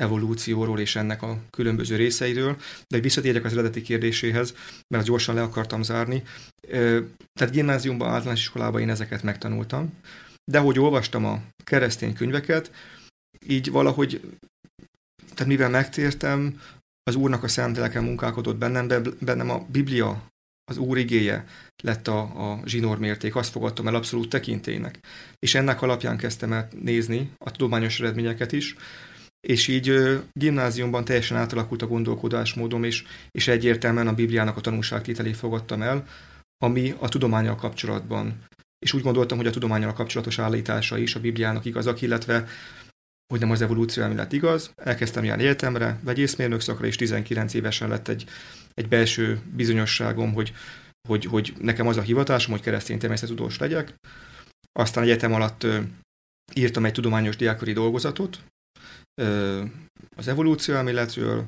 evolúcióról 0.00 0.80
és 0.80 0.96
ennek 0.96 1.22
a 1.22 1.38
különböző 1.50 1.96
részeiről, 1.96 2.56
de 2.86 3.00
visszatérjek 3.00 3.44
az 3.44 3.52
eredeti 3.52 3.82
kérdéséhez, 3.82 4.50
mert 4.88 5.02
azt 5.02 5.06
gyorsan 5.06 5.34
le 5.34 5.42
akartam 5.42 5.82
zárni. 5.82 6.22
Tehát 7.32 7.52
gimnáziumban, 7.52 8.08
általános 8.08 8.40
iskolában 8.40 8.80
én 8.80 8.90
ezeket 8.90 9.22
megtanultam, 9.22 9.92
de 10.44 10.58
hogy 10.58 10.78
olvastam 10.78 11.24
a 11.24 11.42
keresztény 11.64 12.14
könyveket, 12.14 12.70
így 13.46 13.70
valahogy, 13.70 14.20
tehát 15.34 15.46
mivel 15.46 15.70
megtértem, 15.70 16.60
az 17.08 17.14
Úrnak 17.14 17.42
a 17.42 17.48
szent 17.48 17.76
lelke 17.76 18.00
munkálkodott 18.00 18.56
bennem, 18.56 18.86
de 18.86 19.00
bennem 19.20 19.50
a 19.50 19.66
Biblia, 19.70 20.22
az 20.70 20.76
Úr 20.76 20.98
igéje 20.98 21.46
lett 21.82 22.08
a, 22.08 22.20
a 22.20 22.60
zsinórmérték, 22.64 23.36
azt 23.36 23.50
fogadtam 23.50 23.86
el 23.86 23.94
abszolút 23.94 24.28
tekintélynek. 24.28 24.98
És 25.38 25.54
ennek 25.54 25.82
alapján 25.82 26.16
kezdtem 26.16 26.52
el 26.52 26.68
nézni 26.80 27.30
a 27.38 27.50
tudományos 27.50 28.00
eredményeket 28.00 28.52
is, 28.52 28.76
és 29.40 29.68
így 29.68 30.20
gimnáziumban 30.32 31.04
teljesen 31.04 31.36
átalakult 31.36 31.82
a 31.82 31.86
gondolkodásmódom, 31.86 32.84
és, 32.84 33.04
és 33.30 33.48
egyértelműen 33.48 34.08
a 34.08 34.14
Bibliának 34.14 34.56
a 34.56 34.60
tanulságtételét 34.60 35.36
fogadtam 35.36 35.82
el, 35.82 36.06
ami 36.64 36.94
a 36.98 37.08
tudományal 37.08 37.54
kapcsolatban. 37.54 38.44
És 38.78 38.92
úgy 38.92 39.02
gondoltam, 39.02 39.36
hogy 39.36 39.46
a 39.46 39.50
tudományal 39.50 39.92
kapcsolatos 39.92 40.38
állítása 40.38 40.98
is 40.98 41.14
a 41.14 41.20
Bibliának 41.20 41.64
igazak, 41.64 42.02
illetve 42.02 42.46
hogy 43.28 43.40
nem 43.40 43.50
az 43.50 43.62
evolúció 43.62 44.02
elmélet 44.02 44.32
igaz. 44.32 44.72
Elkezdtem 44.74 45.24
járni 45.24 45.42
egyetemre, 45.42 46.00
vegyészmérnök 46.02 46.60
szakra, 46.60 46.86
és 46.86 46.96
19 46.96 47.54
évesen 47.54 47.88
lett 47.88 48.08
egy, 48.08 48.24
egy 48.74 48.88
belső 48.88 49.40
bizonyosságom, 49.54 50.32
hogy, 50.32 50.52
hogy, 51.08 51.24
hogy 51.24 51.54
nekem 51.58 51.86
az 51.86 51.96
a 51.96 52.02
hivatásom, 52.02 52.52
hogy 52.52 52.62
keresztény 52.62 52.98
természetudós 52.98 53.58
legyek. 53.58 53.94
Aztán 54.72 55.04
egyetem 55.04 55.32
alatt 55.32 55.66
írtam 56.54 56.84
egy 56.84 56.92
tudományos 56.92 57.36
diákori 57.36 57.72
dolgozatot 57.72 58.38
az 60.16 60.28
evolúció 60.28 60.74
elméletről, 60.74 61.46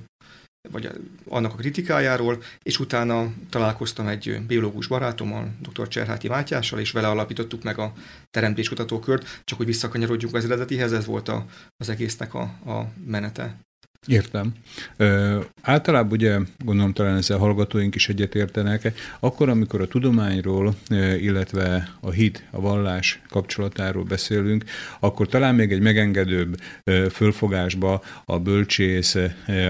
vagy 0.70 0.90
annak 1.28 1.52
a 1.52 1.56
kritikájáról, 1.56 2.42
és 2.62 2.78
utána 2.78 3.32
találkoztam 3.50 4.06
egy 4.06 4.40
biológus 4.46 4.86
barátommal, 4.86 5.54
dr. 5.60 5.88
Cserháti 5.88 6.28
Mátyással, 6.28 6.78
és 6.78 6.90
vele 6.90 7.08
alapítottuk 7.08 7.62
meg 7.62 7.78
a 7.78 7.92
teremtéskutatókört, 8.30 9.42
csak 9.44 9.58
hogy 9.58 9.66
visszakanyarodjunk 9.66 10.34
az 10.34 10.44
eredetihez, 10.44 10.92
ez 10.92 11.06
volt 11.06 11.28
a, 11.28 11.46
az 11.76 11.88
egésznek 11.88 12.34
a, 12.34 12.40
a 12.66 12.92
menete. 13.04 13.58
Értem. 14.06 14.52
Ö, 14.96 15.40
általában 15.62 16.12
ugye, 16.12 16.38
gondolom 16.64 16.92
talán 16.92 17.16
ezzel 17.16 17.38
hallgatóink 17.38 17.94
is 17.94 18.08
egyetértenek, 18.08 18.92
akkor, 19.20 19.48
amikor 19.48 19.80
a 19.80 19.88
tudományról, 19.88 20.74
illetve 21.20 21.94
a 22.00 22.10
hit, 22.10 22.48
a 22.50 22.60
vallás 22.60 23.20
kapcsolatáról 23.28 24.04
beszélünk, 24.04 24.64
akkor 25.00 25.26
talán 25.26 25.54
még 25.54 25.72
egy 25.72 25.80
megengedőbb 25.80 26.60
fölfogásba 27.10 28.02
a 28.24 28.38
bölcsész, 28.38 29.16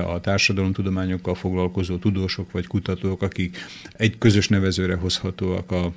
a 0.06 0.20
társadalomtudományokkal 0.20 1.34
foglalkozó 1.34 1.96
tudósok 1.96 2.52
vagy 2.52 2.66
kutatók, 2.66 3.22
akik 3.22 3.56
egy 3.92 4.18
közös 4.18 4.48
nevezőre 4.48 4.94
hozhatóak 4.94 5.70
a 5.72 5.92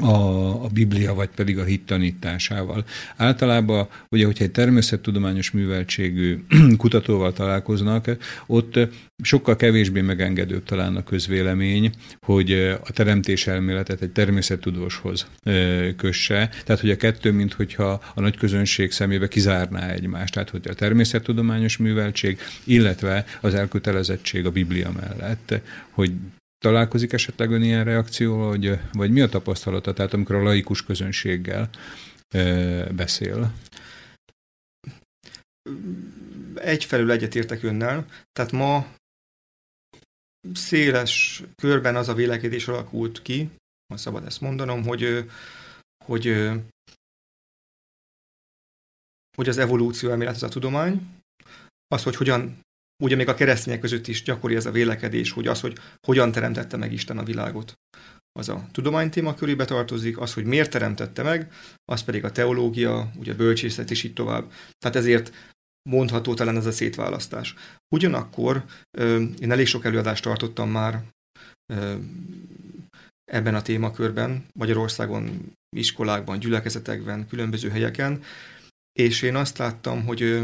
a, 0.00 0.64
a 0.64 0.68
Biblia, 0.72 1.14
vagy 1.14 1.28
pedig 1.28 1.58
a 1.58 1.64
hit 1.64 1.86
tanításával. 1.86 2.84
Általában, 3.16 3.88
ugye, 4.08 4.24
hogyha 4.24 4.44
egy 4.44 4.50
természettudományos 4.50 5.50
műveltségű 5.50 6.44
kutatóval 6.76 7.32
találkoznak, 7.32 8.16
ott 8.46 8.78
sokkal 9.22 9.56
kevésbé 9.56 10.00
megengedőbb 10.00 10.64
talán 10.64 10.96
a 10.96 11.04
közvélemény, 11.04 11.90
hogy 12.20 12.52
a 12.84 12.92
teremtés 12.92 13.46
elméletet 13.46 14.02
egy 14.02 14.10
természettudóshoz 14.10 15.26
kösse. 15.96 16.48
Tehát, 16.64 16.80
hogy 16.80 16.90
a 16.90 16.96
kettő, 16.96 17.32
mint 17.32 17.52
hogyha 17.52 18.00
a 18.14 18.20
nagy 18.20 18.36
közönség 18.36 18.90
szemébe 18.90 19.28
kizárná 19.28 19.88
egymást. 19.88 20.32
Tehát, 20.32 20.50
hogy 20.50 20.68
a 20.68 20.74
természettudományos 20.74 21.76
műveltség, 21.76 22.38
illetve 22.64 23.24
az 23.40 23.54
elkötelezettség 23.54 24.46
a 24.46 24.50
Biblia 24.50 24.90
mellett, 24.92 25.60
hogy 25.90 26.12
Találkozik 26.58 27.12
esetleg 27.12 27.50
ön 27.50 27.62
ilyen 27.62 27.84
reakcióval, 27.84 28.48
vagy, 28.48 28.78
vagy 28.92 29.10
mi 29.10 29.20
a 29.20 29.28
tapasztalata, 29.28 29.92
tehát 29.92 30.12
amikor 30.12 30.34
a 30.34 30.42
laikus 30.42 30.84
közönséggel 30.84 31.70
e, 32.28 32.92
beszél? 32.92 33.52
Egyfelől 36.54 37.10
egyetértek 37.10 37.62
önnel, 37.62 38.06
tehát 38.32 38.52
ma 38.52 38.96
széles 40.52 41.42
körben 41.54 41.96
az 41.96 42.08
a 42.08 42.14
vélekedés 42.14 42.68
alakult 42.68 43.22
ki, 43.22 43.50
ha 43.92 43.96
szabad 43.96 44.24
ezt 44.24 44.40
mondanom, 44.40 44.82
hogy, 44.82 45.30
hogy, 46.04 46.52
hogy 49.36 49.48
az 49.48 49.58
evolúció 49.58 50.10
elmélet 50.10 50.34
az 50.34 50.42
a 50.42 50.48
tudomány, 50.48 51.08
az, 51.86 52.02
hogy 52.02 52.16
hogyan 52.16 52.60
Ugye 53.02 53.16
még 53.16 53.28
a 53.28 53.34
keresztények 53.34 53.80
között 53.80 54.06
is 54.06 54.22
gyakori 54.22 54.54
ez 54.54 54.66
a 54.66 54.70
vélekedés, 54.70 55.30
hogy 55.30 55.46
az, 55.46 55.60
hogy 55.60 55.78
hogyan 56.06 56.32
teremtette 56.32 56.76
meg 56.76 56.92
Isten 56.92 57.18
a 57.18 57.24
világot, 57.24 57.74
az 58.32 58.48
a 58.48 58.68
tudomány 58.72 59.10
témakörébe 59.10 59.64
tartozik, 59.64 60.18
az, 60.18 60.34
hogy 60.34 60.44
miért 60.44 60.70
teremtette 60.70 61.22
meg, 61.22 61.52
az 61.84 62.02
pedig 62.02 62.24
a 62.24 62.32
teológia, 62.32 63.10
ugye 63.16 63.32
a 63.32 63.36
bölcsészet 63.36 63.90
és 63.90 64.02
így 64.02 64.12
tovább. 64.12 64.52
Tehát 64.78 64.96
ezért 64.96 65.32
mondható 65.90 66.34
talán 66.34 66.56
ez 66.56 66.66
a 66.66 66.72
szétválasztás. 66.72 67.54
Ugyanakkor 67.94 68.64
én 69.38 69.50
elég 69.50 69.66
sok 69.66 69.84
előadást 69.84 70.22
tartottam 70.22 70.70
már 70.70 71.02
ebben 73.24 73.54
a 73.54 73.62
témakörben, 73.62 74.46
Magyarországon, 74.52 75.52
iskolákban, 75.76 76.38
gyülekezetekben, 76.38 77.26
különböző 77.26 77.68
helyeken, 77.68 78.22
és 78.92 79.22
én 79.22 79.36
azt 79.36 79.58
láttam, 79.58 80.04
hogy 80.04 80.42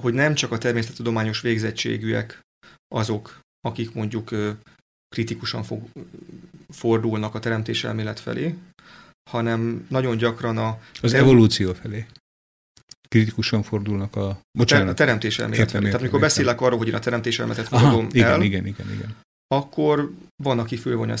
hogy 0.00 0.14
nem 0.14 0.34
csak 0.34 0.52
a 0.52 0.58
természettudományos 0.58 1.40
végzettségűek 1.40 2.40
azok, 2.94 3.38
akik 3.60 3.94
mondjuk 3.94 4.30
kritikusan 5.08 5.62
fog, 5.62 5.88
fordulnak 6.68 7.34
a 7.34 7.38
teremtés 7.38 7.84
elmélet 7.84 8.20
felé, 8.20 8.54
hanem 9.30 9.86
nagyon 9.88 10.16
gyakran 10.16 10.58
a... 10.58 10.78
Az 11.02 11.12
evolúció 11.12 11.72
felé. 11.72 12.06
Kritikusan 13.08 13.62
fordulnak 13.62 14.16
a... 14.16 14.40
Bocsánat. 14.58 14.88
A 14.88 14.94
teremtés 14.94 15.38
elmélet 15.38 15.70
felé. 15.70 15.84
Tehát 15.84 16.00
amikor 16.00 16.20
beszélek 16.20 16.60
arról, 16.60 16.78
hogy 16.78 16.88
én 16.88 16.94
a 16.94 16.98
teremtés 16.98 17.38
elméletet 17.38 17.68
fogadom 17.68 18.08
igen, 18.10 18.28
el, 18.28 18.42
igen, 18.42 18.66
igen, 18.66 18.92
igen. 18.92 19.16
akkor 19.46 20.12
van, 20.42 20.58
aki 20.58 20.76
fölvonja 20.76 21.14
a 21.14 21.16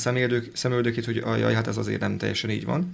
szemöldökét, 0.52 1.04
hogy 1.04 1.18
ajaj, 1.18 1.54
hát 1.54 1.66
ez 1.66 1.76
azért 1.76 2.00
nem 2.00 2.18
teljesen 2.18 2.50
így 2.50 2.64
van. 2.64 2.90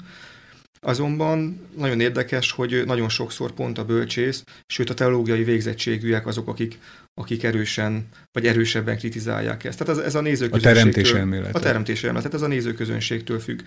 Azonban 0.81 1.69
nagyon 1.77 2.01
érdekes, 2.01 2.51
hogy 2.53 2.83
nagyon 2.87 3.09
sokszor 3.09 3.53
pont 3.53 3.79
a 3.79 3.85
bölcsész, 3.85 4.45
sőt 4.67 4.91
a 4.91 4.95
teológiai 4.95 5.45
végzettségűek 5.45 6.27
azok, 6.27 6.49
akik, 6.49 6.79
akik 7.15 7.43
erősen, 7.43 8.09
vagy 8.33 8.47
erősebben 8.47 8.99
kritizálják 8.99 9.65
ezt. 9.65 9.79
Tehát 9.79 9.99
ez, 9.99 10.05
ez 10.05 10.15
a 10.15 10.21
nézőközönségtől... 10.21 10.73
A 10.73 10.75
teremtés 10.75 11.13
elmélet. 11.13 11.55
A 11.55 11.61
teremtés 11.61 12.03
elmélet, 12.03 12.23
tehát 12.23 12.43
ez 12.43 12.49
a 12.51 12.53
nézőközönségtől 12.53 13.41
függ. 13.41 13.61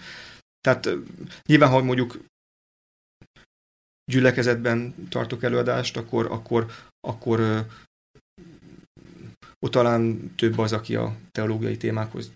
Tehát 0.62 0.90
nyilván, 1.46 1.70
ha 1.70 1.84
mondjuk 1.84 2.20
gyülekezetben 4.12 4.96
tartok 5.10 5.44
előadást, 5.44 5.98
akkor, 5.98 6.26
akkor, 6.26 6.72
akkor 7.08 7.66
ott 9.60 9.72
talán 9.72 10.32
több 10.36 10.58
az, 10.58 10.74
aki 10.74 10.96
a 10.96 11.16
teológiai 11.32 11.78
témákhoz 11.78 12.32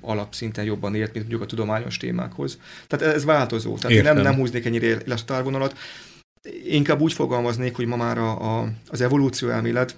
alapszinten 0.00 0.64
jobban 0.64 0.94
ért, 0.94 1.12
mint 1.12 1.18
mondjuk 1.28 1.42
a 1.42 1.46
tudományos 1.46 1.96
témákhoz. 1.96 2.58
Tehát 2.86 3.14
ez 3.14 3.24
változó. 3.24 3.76
Tehát 3.76 3.96
Értem. 3.96 4.16
én 4.16 4.22
nem, 4.22 4.32
nem 4.32 4.40
húznék 4.40 4.64
ennyire 4.64 4.86
éles 4.86 5.24
távvonalat. 5.24 5.78
Inkább 6.64 7.00
úgy 7.00 7.12
fogalmaznék, 7.12 7.76
hogy 7.76 7.86
ma 7.86 7.96
már 7.96 8.18
a, 8.18 8.60
a, 8.60 8.68
az 8.88 9.00
evolúció 9.00 9.48
elmélet 9.48 9.96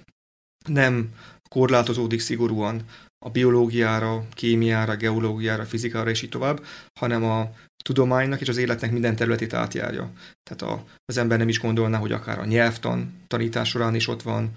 nem 0.67 1.09
korlátozódik 1.49 2.19
szigorúan 2.19 2.81
a 3.25 3.29
biológiára, 3.29 4.25
kémiára, 4.33 4.95
geológiára, 4.95 5.65
fizikára 5.65 6.09
és 6.09 6.21
így 6.21 6.29
tovább, 6.29 6.65
hanem 6.99 7.23
a 7.23 7.51
tudománynak 7.83 8.41
és 8.41 8.47
az 8.47 8.57
életnek 8.57 8.91
minden 8.91 9.15
területét 9.15 9.53
átjárja. 9.53 10.11
Tehát 10.43 10.73
a, 10.73 10.85
az 11.05 11.17
ember 11.17 11.37
nem 11.37 11.47
is 11.47 11.59
gondolná, 11.59 11.97
hogy 11.97 12.11
akár 12.11 12.39
a 12.39 12.45
nyelvtan 12.45 13.23
tanítás 13.27 13.69
során 13.69 13.95
is 13.95 14.07
ott 14.07 14.21
van, 14.21 14.51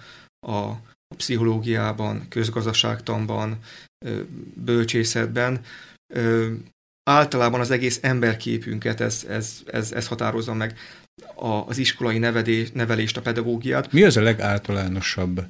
a 0.47 0.73
pszichológiában, 1.17 2.27
közgazdaságtanban, 2.29 3.59
bölcsészetben. 4.55 5.61
Általában 7.11 7.61
az 7.61 7.71
egész 7.71 7.99
emberképünket 8.03 9.01
ez, 9.01 9.27
ez, 9.29 9.63
ez, 9.67 9.93
ez 9.93 10.07
határozza 10.07 10.55
meg 10.55 10.79
az 11.67 11.79
iskolai 11.79 12.19
nevedés, 12.19 12.71
nevelést, 12.73 13.17
a 13.17 13.21
pedagógiát. 13.21 13.93
Mi 13.93 14.03
az 14.03 14.17
a 14.17 14.23
legáltalánosabb 14.23 15.47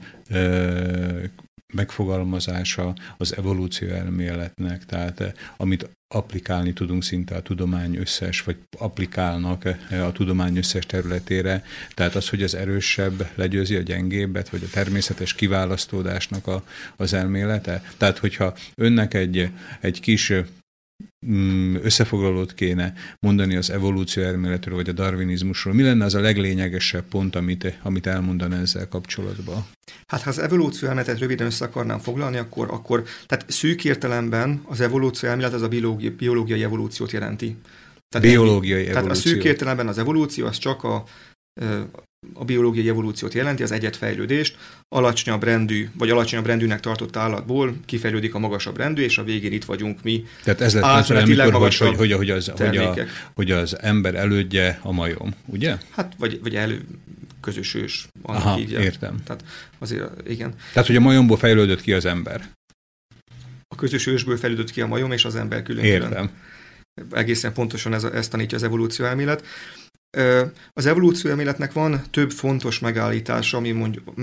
megfogalmazása 1.75 2.95
az 3.17 3.37
evolúció 3.37 3.89
elméletnek, 3.89 4.87
tehát 4.87 5.21
eh, 5.21 5.33
amit 5.57 5.91
applikálni 6.09 6.73
tudunk 6.73 7.03
szinte 7.03 7.35
a 7.35 7.43
tudomány 7.43 7.97
összes, 7.97 8.43
vagy 8.43 8.57
applikálnak 8.79 9.65
eh, 9.65 10.07
a 10.07 10.13
tudomány 10.13 10.57
összes 10.57 10.87
területére, 10.87 11.65
tehát 11.95 12.15
az, 12.15 12.29
hogy 12.29 12.43
az 12.43 12.55
erősebb 12.55 13.31
legyőzi 13.35 13.77
a 13.77 13.81
gyengébbet, 13.81 14.49
vagy 14.49 14.63
a 14.63 14.71
természetes 14.71 15.35
kiválasztódásnak 15.35 16.47
a, 16.47 16.65
az 16.97 17.13
elmélete. 17.13 17.83
Tehát, 17.97 18.19
hogyha 18.19 18.55
önnek 18.75 19.15
egy, 19.15 19.51
egy 19.81 20.01
kis 20.01 20.33
összefoglalót 21.83 22.55
kéne 22.55 22.93
mondani 23.21 23.57
az 23.57 23.71
evolúció 23.71 24.23
elméletről, 24.23 24.75
vagy 24.75 24.89
a 24.89 24.93
darwinizmusról, 24.93 25.75
mi 25.75 25.83
lenne 25.83 26.05
az 26.05 26.15
a 26.15 26.21
leglényegesebb 26.21 27.05
pont, 27.05 27.37
amit, 27.37 27.79
amit 27.83 28.07
elmondana 28.07 28.57
ezzel 28.57 28.89
kapcsolatban? 28.89 29.67
Hát 30.07 30.23
ha 30.23 30.31
az 30.31 30.39
evolúció 30.39 30.89
elméletet 30.89 31.19
röviden 31.19 31.47
össze 31.47 31.65
akarnám 31.65 31.99
foglalni, 31.99 32.37
akkor, 32.37 32.71
akkor 32.71 33.05
tehát 33.27 33.51
szűk 33.51 33.85
értelemben 33.85 34.63
az 34.65 34.81
evolúció 34.81 35.29
elmélet 35.29 35.53
az 35.53 35.63
a 35.63 35.69
biológiai, 35.69 36.13
biológiai 36.13 36.63
evolúciót 36.63 37.11
jelenti. 37.11 37.57
Tehát 38.09 38.27
biológiai 38.27 38.87
ennyi, 38.87 38.89
evolúció. 38.89 39.11
Tehát 39.13 39.25
a 39.25 39.29
szűk 39.29 39.45
értelemben 39.45 39.89
az 39.89 39.99
evolúció 39.99 40.47
az 40.47 40.59
csak 40.59 40.85
a, 40.85 41.05
a 42.33 42.45
biológiai 42.45 42.89
evolúciót 42.89 43.35
jelenti, 43.35 43.63
az 43.63 43.71
egyetfejlődést, 43.73 44.57
alacsonyabb 44.89 45.43
rendű, 45.43 45.89
vagy 45.99 46.11
alacsonyabb 46.11 46.47
rendűnek 46.47 46.81
tartott 46.81 47.17
állatból 47.17 47.77
kifejlődik 47.85 48.35
a 48.35 48.39
magasabb 48.39 48.77
rendű, 48.77 49.03
és 49.03 49.19
a 49.19 49.25
végén 49.25 49.53
itt 49.53 49.65
vagyunk 49.65 50.03
mi. 50.03 50.25
Tehát 50.45 50.61
ez 50.61 50.75
lett 50.75 51.11
amikor, 51.11 51.53
hogy, 51.53 51.77
hogy, 51.77 51.97
hogy, 51.97 52.13
hogy, 52.13 52.31
az, 52.31 52.53
hogy, 52.57 52.77
a, 52.77 52.95
hogy 53.35 53.51
az 53.51 53.79
ember 53.81 54.15
elődje 54.15 54.79
a 54.83 54.93
majom, 54.93 55.35
ugye? 55.47 55.77
Hát, 55.91 56.13
vagy, 56.19 56.41
vagy 56.43 56.55
elő, 56.55 56.85
közös 57.41 57.75
ős. 57.75 58.09
Aha, 58.23 58.55
hívják. 58.55 58.83
értem. 58.83 59.17
Tehát 59.25 59.45
azért, 59.79 60.29
igen. 60.29 60.55
Tehát, 60.73 60.87
hogy 60.87 60.97
a 60.97 61.01
majomból 61.01 61.37
fejlődött 61.37 61.81
ki 61.81 61.93
az 61.93 62.05
ember. 62.05 62.49
A 63.69 63.75
közös 63.75 64.07
ősből 64.07 64.37
fejlődött 64.37 64.71
ki 64.71 64.81
a 64.81 64.87
majom, 64.87 65.13
és 65.13 65.25
az 65.25 65.37
ember 65.37 65.63
külön. 65.63 65.85
Értem. 65.85 66.31
Egészen 67.11 67.53
pontosan 67.53 67.95
ez, 67.95 68.05
ezt 68.05 68.31
tanítja 68.31 68.57
az 68.57 68.63
evolúció 68.63 69.05
elmélet. 69.05 69.45
Az 70.73 70.87
evolúció 70.87 71.31
elméletnek 71.31 71.73
van 71.73 72.03
több 72.11 72.31
fontos 72.31 72.79
megállítása, 72.79 73.57
ami 73.57 73.71
mondjuk, 73.71 74.15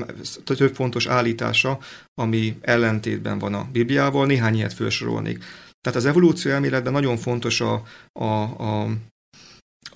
több 0.43 0.75
fontos 0.75 1.07
állítása, 1.07 1.79
ami 2.15 2.57
ellentétben 2.61 3.39
van 3.39 3.53
a 3.53 3.67
Bibliával, 3.71 4.25
néhány 4.25 4.55
ilyet 4.55 4.73
felsorolnék. 4.73 5.43
Tehát 5.81 5.99
az 5.99 6.05
evolúció 6.05 6.51
elméletben 6.51 6.93
nagyon 6.93 7.17
fontos 7.17 7.61
a, 7.61 7.83
a, 8.11 8.25
a, 8.43 8.89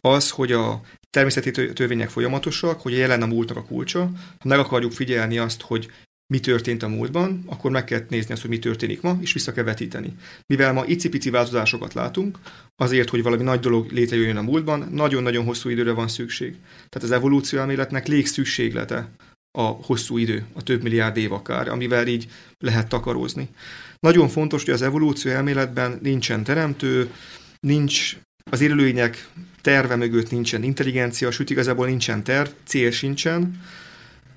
az, 0.02 0.30
hogy 0.30 0.52
a 0.52 0.82
természeti 1.10 1.52
törvények 1.52 2.10
folyamatosak, 2.10 2.82
hogy 2.82 2.94
jelen 2.94 3.22
a 3.22 3.26
múltnak 3.26 3.58
a 3.58 3.64
kulcsa. 3.64 4.00
Ha 4.40 4.48
meg 4.48 4.60
akarjuk 4.60 4.92
figyelni 4.92 5.38
azt, 5.38 5.62
hogy 5.62 5.92
mi 6.28 6.40
történt 6.40 6.84
a 6.84 6.88
múltban, 6.88 7.44
akkor 7.46 7.72
meg 7.72 7.84
kell 7.84 8.06
nézni 8.10 8.34
azt, 8.34 8.42
hogy 8.42 8.50
mi 8.50 8.60
történik 8.60 9.02
ma, 9.02 9.18
és 9.22 9.34
vissza 9.34 9.52
kell 9.52 9.64
vetíteni. 9.64 10.14
Mivel 10.46 10.74
ma 10.74 10.86
icipici 10.86 11.30
változásokat 11.30 11.94
látunk, 11.94 12.40
azért, 12.76 13.10
hogy 13.10 13.24
valami 13.24 13.44
nagy 13.44 13.60
dolog 13.60 13.92
létrejöjjön 13.92 14.38
a 14.38 14.42
múltban, 14.42 14.88
nagyon-nagyon 14.92 15.46
hosszú 15.46 15.70
időre 15.70 15.92
van 15.92 16.08
szükség. 16.08 16.56
Tehát 16.76 17.08
az 17.08 17.12
evolúció 17.12 17.60
elméletnek 17.60 18.08
légszükséglete 18.08 19.10
a 19.52 19.62
hosszú 19.62 20.18
idő, 20.18 20.46
a 20.54 20.64
több 20.64 20.84
milliárd 20.84 21.18
év 21.18 21.32
akár, 21.32 21.68
amivel 21.68 22.08
így 22.08 22.28
lehet 22.60 22.90
takarózni. 22.90 23.50
Nagyon 24.00 24.28
fontos, 24.28 24.64
hogy 24.64 24.74
az 24.74 24.82
evolúció 24.82 25.32
elméletben 25.32 26.00
nincsen 26.02 26.44
teremtő, 26.44 27.12
nincs 27.60 28.18
az 28.52 28.62
élőlények 28.62 29.30
terve 29.62 29.96
mögött 29.96 30.32
nincsen 30.32 30.64
intelligencia, 30.64 31.32
sőt 31.32 31.50
igazából 31.50 31.88
nincsen 31.88 32.24
terv, 32.24 32.50
cél 32.66 32.92
sincsen, 32.92 33.62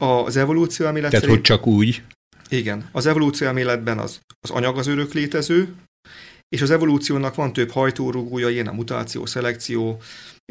az 0.00 0.36
evolúció 0.36 0.86
elmélet 0.86 1.10
Tehát, 1.10 1.24
szerint, 1.24 1.46
hogy 1.46 1.56
csak 1.56 1.66
úgy? 1.66 2.02
Igen. 2.48 2.88
Az 2.92 3.06
evolúció 3.06 3.46
elméletben 3.46 3.98
az, 3.98 4.20
az 4.40 4.50
anyag 4.50 4.78
az 4.78 4.86
örök 4.86 5.12
létező, 5.12 5.74
és 6.48 6.62
az 6.62 6.70
evolúciónak 6.70 7.34
van 7.34 7.52
több 7.52 7.70
hajtórugója, 7.70 8.48
ilyen 8.48 8.66
a 8.66 8.72
mutáció, 8.72 9.26
szelekció, 9.26 10.00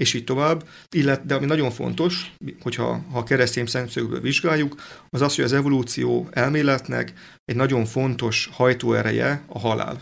és 0.01 0.13
így 0.13 0.23
tovább. 0.23 0.67
Illet, 0.95 1.25
de 1.25 1.35
ami 1.35 1.45
nagyon 1.45 1.71
fontos, 1.71 2.33
hogyha 2.61 3.05
ha 3.11 3.17
a 3.17 3.23
keresztény 3.23 3.65
szemszögből 3.65 4.21
vizsgáljuk, 4.21 4.75
az 5.09 5.21
az, 5.21 5.35
hogy 5.35 5.43
az 5.43 5.53
evolúció 5.53 6.27
elméletnek 6.31 7.13
egy 7.45 7.55
nagyon 7.55 7.85
fontos 7.85 8.49
hajtóereje 8.51 9.43
a 9.47 9.59
halál. 9.59 10.01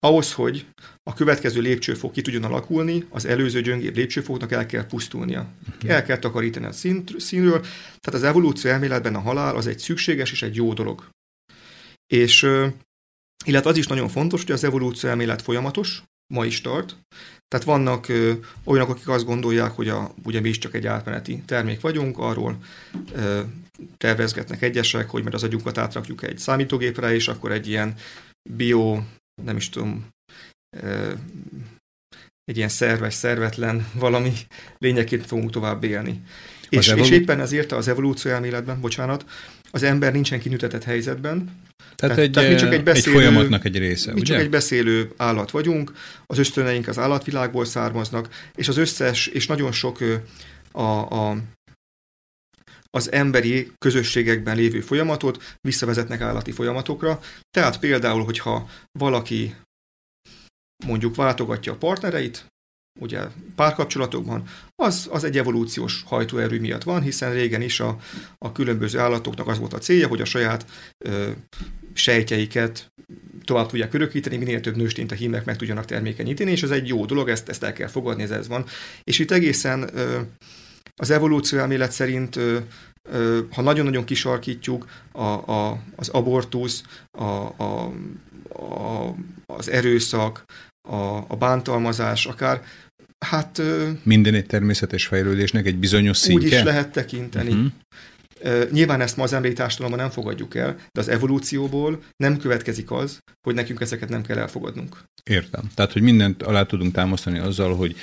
Ahhoz, 0.00 0.32
hogy 0.32 0.66
a 1.02 1.14
következő 1.14 1.60
lépcsőfok 1.60 2.12
ki 2.12 2.22
tudjon 2.22 2.44
alakulni, 2.44 3.04
az 3.10 3.24
előző 3.24 3.60
gyöngébb 3.60 3.96
lépcsőfoknak 3.96 4.52
el 4.52 4.66
kell 4.66 4.86
pusztulnia. 4.86 5.46
Uh-huh. 5.68 5.90
El 5.90 6.04
kell 6.04 6.18
takarítani 6.18 6.66
a 6.66 6.72
szint, 6.72 7.20
színről, 7.20 7.60
tehát 8.00 8.20
az 8.20 8.22
evolúció 8.22 8.70
elméletben 8.70 9.14
a 9.14 9.20
halál 9.20 9.56
az 9.56 9.66
egy 9.66 9.78
szükséges 9.78 10.32
és 10.32 10.42
egy 10.42 10.54
jó 10.54 10.72
dolog. 10.72 11.08
És 12.06 12.46
illetve 13.44 13.70
az 13.70 13.76
is 13.76 13.86
nagyon 13.86 14.08
fontos, 14.08 14.42
hogy 14.42 14.52
az 14.52 14.64
evolúció 14.64 15.08
elmélet 15.08 15.42
folyamatos, 15.42 16.02
ma 16.34 16.44
is 16.44 16.60
tart. 16.60 16.96
Tehát 17.48 17.66
vannak 17.66 18.08
ö, 18.08 18.32
olyanok, 18.64 18.88
akik 18.88 19.08
azt 19.08 19.24
gondolják, 19.24 19.70
hogy 19.70 19.88
a, 19.88 20.14
ugye 20.24 20.40
mi 20.40 20.48
is 20.48 20.58
csak 20.58 20.74
egy 20.74 20.86
átmeneti 20.86 21.42
termék 21.46 21.80
vagyunk, 21.80 22.18
arról 22.18 22.58
ö, 23.14 23.40
tervezgetnek 23.96 24.62
egyesek, 24.62 25.10
hogy 25.10 25.22
mert 25.22 25.34
az 25.34 25.42
agyunkat 25.42 25.78
átrakjuk 25.78 26.22
egy 26.22 26.38
számítógépre, 26.38 27.14
és 27.14 27.28
akkor 27.28 27.52
egy 27.52 27.68
ilyen 27.68 27.94
bio, 28.50 29.00
nem 29.44 29.56
is 29.56 29.68
tudom, 29.68 30.06
egy 32.44 32.56
ilyen 32.56 32.68
szerves, 32.68 33.14
szervetlen 33.14 33.86
valami 33.94 34.32
lényeként 34.78 35.26
fogunk 35.26 35.50
tovább 35.50 35.84
élni. 35.84 36.22
És, 36.68 36.88
evol- 36.88 37.04
és 37.04 37.10
éppen 37.10 37.40
ezért 37.40 37.72
az 37.72 37.88
evolúció 37.88 38.30
elméletben, 38.30 38.80
bocsánat, 38.80 39.24
az 39.70 39.82
ember 39.82 40.12
nincsen 40.12 40.40
kinütetett 40.40 40.84
helyzetben. 40.84 41.36
Tehát, 41.94 41.96
tehát, 41.96 42.18
egy, 42.18 42.30
tehát 42.30 42.50
mi 42.50 42.56
csak 42.56 42.72
egy, 42.72 42.82
beszélő, 42.82 43.16
egy 43.16 43.22
folyamatnak 43.22 43.64
egy 43.64 43.78
része, 43.78 44.12
Mi 44.12 44.20
ugye? 44.20 44.32
csak 44.32 44.42
egy 44.42 44.50
beszélő 44.50 45.12
állat 45.16 45.50
vagyunk, 45.50 45.92
az 46.26 46.38
ösztöneink 46.38 46.88
az 46.88 46.98
állatvilágból 46.98 47.64
származnak, 47.64 48.28
és 48.54 48.68
az 48.68 48.76
összes, 48.76 49.26
és 49.26 49.46
nagyon 49.46 49.72
sok 49.72 49.98
a, 50.72 50.82
a, 50.82 51.36
az 52.90 53.12
emberi 53.12 53.72
közösségekben 53.78 54.56
lévő 54.56 54.80
folyamatot 54.80 55.56
visszavezetnek 55.60 56.20
állati 56.20 56.52
folyamatokra. 56.52 57.20
Tehát 57.50 57.78
például, 57.78 58.24
hogyha 58.24 58.68
valaki 58.98 59.54
mondjuk 60.86 61.14
váltogatja 61.14 61.72
a 61.72 61.76
partnereit, 61.76 62.46
ugye 63.00 63.20
párkapcsolatokban, 63.54 64.48
az, 64.74 65.08
az 65.10 65.24
egy 65.24 65.38
evolúciós 65.38 66.02
hajtóerő 66.06 66.60
miatt 66.60 66.82
van, 66.82 67.02
hiszen 67.02 67.32
régen 67.32 67.62
is 67.62 67.80
a, 67.80 67.98
a 68.38 68.52
különböző 68.52 68.98
állatoknak 68.98 69.46
az 69.48 69.58
volt 69.58 69.72
a 69.72 69.78
célja, 69.78 70.08
hogy 70.08 70.20
a 70.20 70.24
saját 70.24 70.66
ö, 71.04 71.30
sejtjeiket 71.92 72.92
tovább 73.44 73.68
tudják 73.68 73.94
örökíteni, 73.94 74.36
minél 74.36 74.60
több 74.60 74.76
nőstényt 74.76 75.12
a 75.12 75.14
hímek 75.14 75.44
meg 75.44 75.56
tudjanak 75.56 75.84
termékenyíteni, 75.84 76.50
és 76.50 76.62
ez 76.62 76.70
egy 76.70 76.88
jó 76.88 77.04
dolog, 77.04 77.28
ezt, 77.28 77.48
ezt 77.48 77.62
el 77.62 77.72
kell 77.72 77.88
fogadni, 77.88 78.22
ez, 78.22 78.30
ez 78.30 78.48
van. 78.48 78.66
És 79.04 79.18
itt 79.18 79.30
egészen 79.30 79.90
ö, 79.94 80.20
az 80.98 81.10
evolúció 81.10 81.58
elmélet 81.58 81.92
szerint 81.92 82.36
ö, 82.36 82.58
ha 83.50 83.62
nagyon-nagyon 83.62 84.04
kisarkítjuk, 84.04 84.86
a, 85.12 85.22
a, 85.22 85.82
az 85.96 86.08
abortusz, 86.08 86.82
a, 87.10 87.24
a, 87.62 87.92
a, 88.48 89.14
az 89.46 89.70
erőszak, 89.70 90.44
a, 90.88 91.16
a 91.28 91.36
bántalmazás, 91.38 92.26
akár 92.26 92.62
Hát... 93.26 93.62
Minden 94.02 94.34
egy 94.34 94.46
természetes 94.46 95.06
fejlődésnek 95.06 95.66
egy 95.66 95.76
bizonyos 95.76 96.16
szintje? 96.16 96.48
Úgy 96.48 96.54
is 96.54 96.62
lehet 96.62 96.92
tekinteni. 96.92 97.50
Uh-huh. 97.50 98.70
Nyilván 98.70 99.00
ezt 99.00 99.16
ma 99.16 99.22
az 99.22 99.32
emberi 99.32 99.54
társadalomban 99.54 100.00
nem 100.00 100.10
fogadjuk 100.10 100.54
el, 100.54 100.74
de 100.74 101.00
az 101.00 101.08
evolúcióból 101.08 102.02
nem 102.16 102.36
következik 102.36 102.90
az, 102.90 103.18
hogy 103.40 103.54
nekünk 103.54 103.80
ezeket 103.80 104.08
nem 104.08 104.22
kell 104.22 104.38
elfogadnunk. 104.38 105.04
Értem. 105.24 105.70
Tehát, 105.74 105.92
hogy 105.92 106.02
mindent 106.02 106.42
alá 106.42 106.62
tudunk 106.62 106.92
támasztani 106.92 107.38
azzal, 107.38 107.76
hogy 107.76 107.96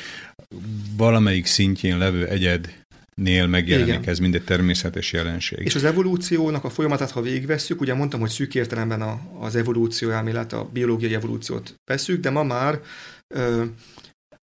valamelyik 0.98 1.46
szintjén 1.46 1.98
levő 1.98 2.28
egyed 2.28 2.85
nél 3.22 3.48
megjelenik 3.48 3.94
Igen. 3.94 4.10
ez 4.10 4.20
mind 4.20 4.36
egy 4.36 4.44
természetes 4.44 5.14
jelenség. 5.14 5.66
És 5.66 5.76
az 5.76 5.84
evolúciónak 5.84 6.64
a 6.64 6.70
folyamatát, 6.70 7.12
ha 7.12 7.22
végigvesszük, 7.22 7.82
ugye 7.82 7.94
mondtam, 7.94 8.20
hogy 8.20 8.30
szűk 8.30 8.56
értelemben 8.56 9.02
a, 9.02 9.20
az 9.40 9.56
evolúció 9.56 10.10
elmélet, 10.10 10.54
a 10.54 10.70
biológiai 10.74 11.14
evolúciót 11.14 11.76
veszük, 11.86 12.22
de 12.22 12.30
ma 12.30 12.44
már 12.44 12.80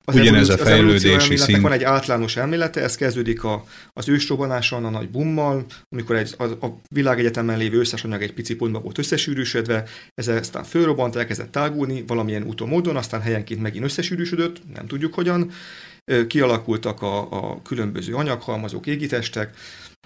az 0.03 0.15
Ugyanez 0.15 0.49
a 0.49 0.57
fejlődési 0.57 1.35
szint. 1.35 1.61
Van 1.61 1.71
egy 1.71 1.83
általános 1.83 2.35
elmélete, 2.35 2.81
ez 2.81 2.95
kezdődik 2.95 3.43
a, 3.43 3.65
az 3.93 4.09
ősrobbanáson, 4.09 4.85
a 4.85 4.89
nagy 4.89 5.09
bummal, 5.09 5.65
amikor 5.89 6.15
egy, 6.15 6.35
a, 6.37 6.43
a 6.43 6.81
világegyetemen 6.89 7.57
lévő 7.57 7.79
összes 7.79 8.03
anyag 8.03 8.21
egy 8.21 8.33
pici 8.33 8.55
pontba 8.55 8.79
volt 8.79 8.97
összesűrűsödve, 8.97 9.83
ez 10.13 10.27
aztán 10.27 10.63
fölrobbant, 10.63 11.15
elkezdett 11.15 11.51
tágulni 11.51 12.03
valamilyen 12.07 12.43
úton 12.43 12.67
módon, 12.67 12.95
aztán 12.95 13.21
helyenként 13.21 13.61
megint 13.61 13.85
összesűrűsödött, 13.85 14.61
nem 14.73 14.87
tudjuk 14.87 15.13
hogyan, 15.13 15.51
kialakultak 16.27 17.01
a, 17.01 17.31
a 17.31 17.61
különböző 17.61 18.13
anyaghalmazók, 18.13 18.87
égitestek, 18.87 19.55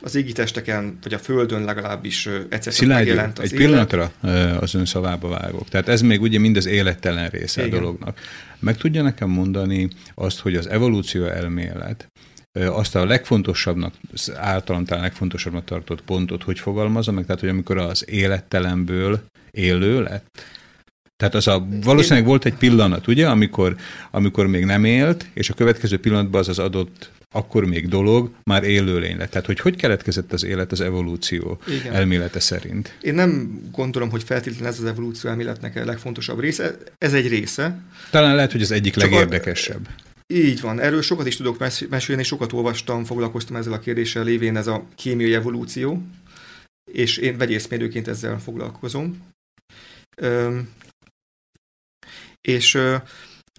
az 0.02 0.16
égitesteken, 0.16 0.98
vagy 1.04 1.14
a 1.14 1.18
Földön 1.20 1.64
legalábbis 1.64 2.30
egyszer 2.50 2.74
Szilágyi, 2.74 3.08
megjelent 3.08 3.40
az 3.40 3.44
egy 3.44 3.52
élet. 3.52 3.66
pillanatra 3.66 4.12
az 4.60 4.76
ön 4.76 4.86
szavába 4.86 5.28
vágok. 5.28 5.70
Tehát 5.70 5.88
ez 5.88 6.02
még 6.02 6.22
ugye 6.22 6.40
mind 6.40 6.58
az 6.58 6.66
élettelen 6.66 7.30
része 7.30 7.66
Igen. 7.66 7.78
a 7.78 7.82
dolognak. 7.82 8.20
Meg 8.60 8.78
tudja 8.78 9.02
nekem 9.02 9.30
mondani 9.30 9.90
azt, 10.16 10.40
hogy 10.40 10.56
az 10.56 10.68
evolúció 10.68 11.26
elmélet 11.26 12.08
azt 12.60 12.96
a 12.96 13.06
legfontosabbnak, 13.06 13.94
általam 14.36 14.86
talán 14.86 15.04
legfontosabbnak 15.04 15.66
tartott 15.66 16.02
pontot, 16.02 16.44
hogy 16.44 16.60
fogalmazza 16.60 17.12
meg, 17.12 17.26
tehát 17.26 17.42
hogy 17.42 17.50
amikor 17.50 17.78
az 17.78 18.10
élettelenből 18.10 19.22
élő 19.52 20.02
lett, 20.02 20.44
tehát 21.18 21.36
az 21.36 21.48
a, 21.48 21.68
valószínűleg 21.84 22.26
volt 22.26 22.46
egy 22.46 22.56
pillanat, 22.56 23.08
ugye, 23.08 23.28
amikor, 23.30 23.76
amikor 24.12 24.48
még 24.48 24.66
nem 24.66 24.84
élt, 24.84 25.30
és 25.34 25.50
a 25.50 25.54
következő 25.54 26.00
pillanatban 26.00 26.40
az 26.42 26.48
az 26.48 26.60
adott 26.60 27.12
akkor 27.36 27.66
még 27.66 27.88
dolog 27.88 28.30
már 28.44 28.64
élőlény 28.64 29.18
lett. 29.18 29.30
Tehát, 29.30 29.46
hogy 29.46 29.60
hogy 29.60 29.76
keletkezett 29.76 30.34
az 30.34 30.44
élet 30.44 30.72
az 30.72 30.82
evolúció 30.82 31.60
Igen. 31.68 31.94
elmélete 31.94 32.40
szerint? 32.40 32.98
Én 33.02 33.14
nem 33.14 33.62
gondolom, 33.72 34.10
hogy 34.10 34.24
feltétlenül 34.24 34.68
ez 34.68 34.80
az 34.80 34.86
evolúció 34.86 35.30
elméletnek 35.30 35.76
a 35.76 35.86
legfontosabb 35.86 36.40
része. 36.40 36.78
Ez 36.98 37.14
egy 37.14 37.28
része. 37.28 37.80
Talán 38.12 38.36
lehet, 38.36 38.52
hogy 38.52 38.62
az 38.62 38.72
egyik 38.72 38.94
Csak 38.94 39.10
legérdekesebb. 39.10 39.88
A, 39.88 40.34
így 40.34 40.62
van, 40.62 40.80
erről 40.80 41.02
sokat 41.02 41.28
is 41.28 41.36
tudok 41.36 41.64
mesélni, 41.90 42.24
sokat 42.24 42.54
olvastam, 42.54 43.04
foglalkoztam 43.04 43.56
ezzel 43.56 43.74
a 43.74 43.80
kérdéssel, 43.80 44.24
lévén 44.24 44.58
ez 44.58 44.68
a 44.68 44.86
kémiai 44.96 45.34
evolúció, 45.34 46.04
és 46.92 47.18
én 47.18 47.38
vegyészmérőként 47.38 48.08
ezzel 48.08 48.40
foglalkozom. 48.40 49.18
Üm, 50.22 50.70
és 52.46 52.78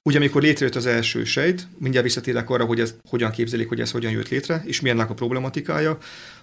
Ugye, 0.06 0.18
amikor 0.18 0.42
létrejött 0.42 0.74
az 0.74 0.86
első 0.86 1.24
sejt, 1.24 1.66
mindjárt 1.78 2.06
visszatérek 2.06 2.50
arra, 2.50 2.64
hogy 2.64 2.80
ez 2.80 2.94
hogyan 3.08 3.30
képzelik, 3.30 3.68
hogy 3.68 3.80
ez 3.80 3.90
hogyan 3.90 4.12
jött 4.12 4.28
létre, 4.28 4.62
és 4.66 4.80
milyennek 4.80 5.10
a 5.10 5.14
problematikája. 5.14 5.98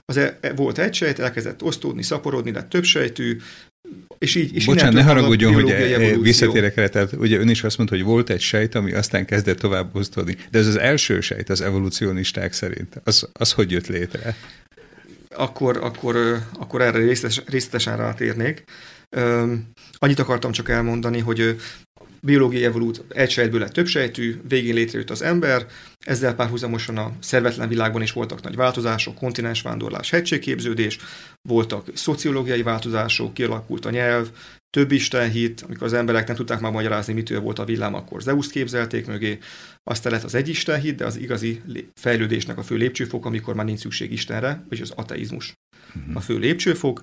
Az 0.05 0.17
e, 0.17 0.37
e, 0.41 0.53
volt 0.53 0.77
egy 0.77 0.93
sejt, 0.93 1.19
elkezdett 1.19 1.63
osztódni, 1.63 2.03
szaporodni, 2.03 2.51
lett 2.51 2.69
több 2.69 2.83
sejtű, 2.83 3.37
és 4.17 4.35
így, 4.35 4.55
és 4.55 4.65
Bocsánat, 4.65 4.93
ne 4.93 5.03
haragudjon, 5.03 5.53
hogy 5.53 5.69
e, 5.69 6.17
visszatérek 6.17 6.77
erre, 6.77 6.89
tehát 6.89 7.13
ugye 7.13 7.39
ön 7.39 7.49
is 7.49 7.63
azt 7.63 7.77
mondta, 7.77 7.95
hogy 7.95 8.05
volt 8.05 8.29
egy 8.29 8.41
sejt, 8.41 8.75
ami 8.75 8.93
aztán 8.93 9.25
kezdett 9.25 9.59
tovább 9.59 9.95
osztódni. 9.95 10.37
De 10.51 10.59
ez 10.59 10.67
az 10.67 10.77
első 10.77 11.21
sejt 11.21 11.49
az 11.49 11.61
evolúcionisták 11.61 12.53
szerint. 12.53 13.01
Az, 13.03 13.29
az 13.33 13.51
hogy 13.51 13.71
jött 13.71 13.87
létre? 13.87 14.35
Akkor, 15.35 15.77
akkor, 15.77 16.39
akkor 16.53 16.81
erre 16.81 16.97
részletes, 16.97 17.41
részletesen 17.45 17.97
rátérnék. 17.97 18.63
Annyit 19.91 20.19
akartam 20.19 20.51
csak 20.51 20.69
elmondani, 20.69 21.19
hogy 21.19 21.55
biológiai 22.25 22.63
evolút 22.63 23.03
egy 23.09 23.29
sejtből 23.29 23.59
lett 23.59 23.73
több 23.73 23.87
sejtű, 23.87 24.41
végén 24.47 24.73
létrejött 24.73 25.09
az 25.09 25.21
ember, 25.21 25.65
ezzel 25.99 26.35
párhuzamosan 26.35 26.97
a 26.97 27.11
szervetlen 27.19 27.67
világban 27.67 28.01
is 28.01 28.11
voltak 28.11 28.41
nagy 28.41 28.55
változások, 28.55 29.15
kontinensvándorlás, 29.15 30.09
hegységképződés, 30.09 30.97
voltak 31.41 31.87
szociológiai 31.93 32.63
változások, 32.63 33.33
kialakult 33.33 33.85
a 33.85 33.89
nyelv, 33.89 34.29
több 34.69 34.91
istenhit, 34.91 35.61
amikor 35.61 35.87
az 35.87 35.93
emberek 35.93 36.27
nem 36.27 36.35
tudták 36.35 36.59
már 36.59 36.71
magyarázni, 36.71 37.13
mitől 37.13 37.39
volt 37.39 37.59
a 37.59 37.65
villám, 37.65 37.93
akkor 37.93 38.21
Zeus 38.21 38.47
képzelték 38.47 39.07
mögé, 39.07 39.37
aztán 39.83 40.11
lett 40.11 40.23
az 40.23 40.35
egy 40.35 40.49
istenhit, 40.49 40.95
de 40.95 41.05
az 41.05 41.17
igazi 41.17 41.61
fejlődésnek 41.93 42.57
a 42.57 42.63
fő 42.63 42.75
lépcsőfok, 42.75 43.25
amikor 43.25 43.55
már 43.55 43.65
nincs 43.65 43.79
szükség 43.79 44.11
Istenre, 44.11 44.65
vagy 44.69 44.81
az 44.81 44.91
ateizmus 44.95 45.53
a 46.13 46.19
fő 46.19 46.37
lépcsőfok. 46.37 47.01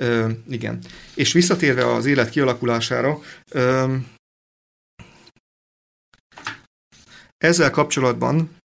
Ö, 0.00 0.30
igen. 0.48 0.78
És 1.14 1.32
visszatérve 1.32 1.92
az 1.92 2.06
élet 2.06 2.30
kialakulására, 2.30 3.20
ö, 3.50 3.94
Ezzel 7.36 7.70
kapcsolatban, 7.70 8.56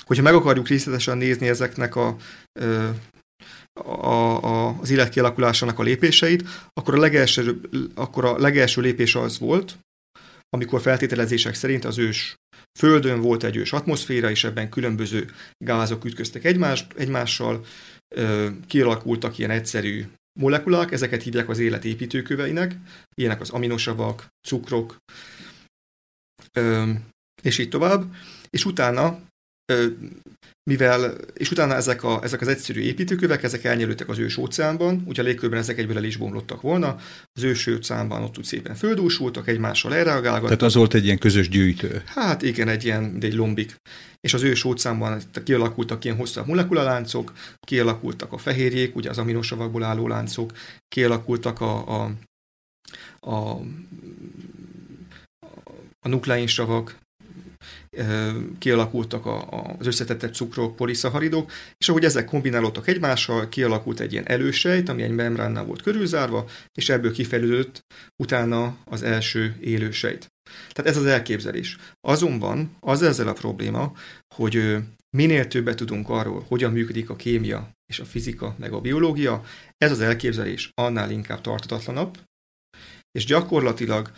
hogyha 0.00 0.22
meg 0.22 0.34
akarjuk 0.34 0.68
részletesen 0.68 1.18
nézni 1.18 1.48
ezeknek 1.48 1.96
a, 1.96 2.16
a, 3.72 4.44
a, 4.44 4.78
az 4.80 4.90
élet 4.90 5.08
kialakulásának 5.08 5.78
a 5.78 5.82
lépéseit, 5.82 6.44
akkor 6.72 6.94
a, 6.94 6.98
legelső, 6.98 7.60
akkor 7.94 8.24
a 8.24 8.38
legelső 8.38 8.80
lépés 8.80 9.14
az 9.14 9.38
volt, 9.38 9.78
amikor 10.48 10.80
feltételezések 10.80 11.54
szerint 11.54 11.84
az 11.84 11.98
ős 11.98 12.36
Földön 12.78 13.20
volt 13.20 13.44
egy 13.44 13.56
ős 13.56 13.72
atmoszféra, 13.72 14.30
és 14.30 14.44
ebben 14.44 14.68
különböző 14.68 15.30
gázok 15.64 16.04
ütköztek 16.04 16.44
egymás, 16.44 16.86
egymással, 16.96 17.64
kialakultak 18.66 19.38
ilyen 19.38 19.50
egyszerű 19.50 20.04
molekulák, 20.40 20.92
ezeket 20.92 21.22
hívják 21.22 21.48
az 21.48 21.58
élet 21.58 21.84
építőköveinek, 21.84 22.76
ilyenek 23.14 23.40
az 23.40 23.50
aminosavak, 23.50 24.26
cukrok, 24.48 24.96
és 27.42 27.58
így 27.58 27.68
tovább, 27.68 28.14
és 28.50 28.64
utána 28.64 29.20
mivel, 30.70 31.14
és 31.34 31.50
utána 31.50 31.74
ezek, 31.74 32.04
a, 32.04 32.20
ezek 32.22 32.40
az 32.40 32.48
egyszerű 32.48 32.80
építőkövek, 32.80 33.42
ezek 33.42 33.64
elnyelődtek 33.64 34.08
az 34.08 34.18
ős 34.18 34.36
óceánban, 34.36 35.02
ugye 35.06 35.22
a 35.22 35.24
légkörben 35.24 35.58
ezek 35.58 35.78
egyből 35.78 35.96
el 35.96 36.04
is 36.04 36.16
bomlottak 36.16 36.60
volna, 36.60 36.96
az 37.32 37.42
ős 37.42 37.66
óceánban 37.66 38.22
ott 38.22 38.38
úgy 38.38 38.44
szépen 38.44 38.74
földúsultak, 38.74 39.48
egymással 39.48 39.94
elreagálgattak. 39.94 40.58
Tehát 40.58 40.62
az 40.62 40.74
volt 40.74 40.94
egy 40.94 41.04
ilyen 41.04 41.18
közös 41.18 41.48
gyűjtő. 41.48 42.02
Hát 42.06 42.42
igen, 42.42 42.68
egy 42.68 42.84
ilyen, 42.84 43.18
egy 43.20 43.34
lombik. 43.34 43.76
És 44.20 44.34
az 44.34 44.42
ős 44.42 44.64
óceánban 44.64 45.22
kialakultak 45.44 46.04
ilyen 46.04 46.16
hosszabb 46.16 46.46
molekulaláncok, 46.46 47.32
kialakultak 47.60 48.32
a 48.32 48.38
fehérjék, 48.38 48.96
ugye 48.96 49.10
az 49.10 49.18
aminosavakból 49.18 49.82
álló 49.82 50.08
láncok, 50.08 50.52
kialakultak 50.88 51.60
a, 51.60 52.02
a, 52.02 52.12
a 53.20 53.60
a 56.00 56.08
nukleinsavak, 56.08 56.98
kialakultak 58.58 59.26
az 59.78 59.86
összetettebb 59.86 60.34
cukrok, 60.34 60.76
poliszaharidok, 60.76 61.52
és 61.78 61.88
ahogy 61.88 62.04
ezek 62.04 62.24
kombinálódtak 62.24 62.88
egymással, 62.88 63.48
kialakult 63.48 64.00
egy 64.00 64.12
ilyen 64.12 64.26
elősejt, 64.26 64.88
ami 64.88 65.02
egy 65.02 65.10
membránnál 65.10 65.64
volt 65.64 65.82
körülzárva, 65.82 66.48
és 66.78 66.88
ebből 66.88 67.12
kifejlődött 67.12 67.84
utána 68.22 68.76
az 68.84 69.02
első 69.02 69.56
élősejt. 69.60 70.26
Tehát 70.72 70.90
ez 70.90 70.96
az 70.96 71.06
elképzelés. 71.06 71.76
Azonban 72.00 72.76
az 72.80 73.02
ezzel 73.02 73.28
a 73.28 73.32
probléma, 73.32 73.92
hogy 74.34 74.76
minél 75.16 75.46
többet 75.46 75.76
tudunk 75.76 76.08
arról, 76.08 76.44
hogyan 76.48 76.72
működik 76.72 77.10
a 77.10 77.16
kémia 77.16 77.70
és 77.86 77.98
a 77.98 78.04
fizika, 78.04 78.54
meg 78.58 78.72
a 78.72 78.80
biológia, 78.80 79.44
ez 79.76 79.90
az 79.90 80.00
elképzelés 80.00 80.70
annál 80.74 81.10
inkább 81.10 81.40
tartatatlanabb, 81.40 82.18
és 83.18 83.24
gyakorlatilag 83.24 84.10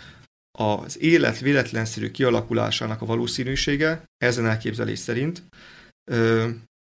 az 0.59 1.01
élet 1.01 1.39
véletlenszerű 1.39 2.11
kialakulásának 2.11 3.03
a 3.03 3.07
valószínűsége 3.07 4.05
ezen 4.19 4.47
elképzelés 4.47 4.99
szerint 4.99 5.43
ö, 6.11 6.49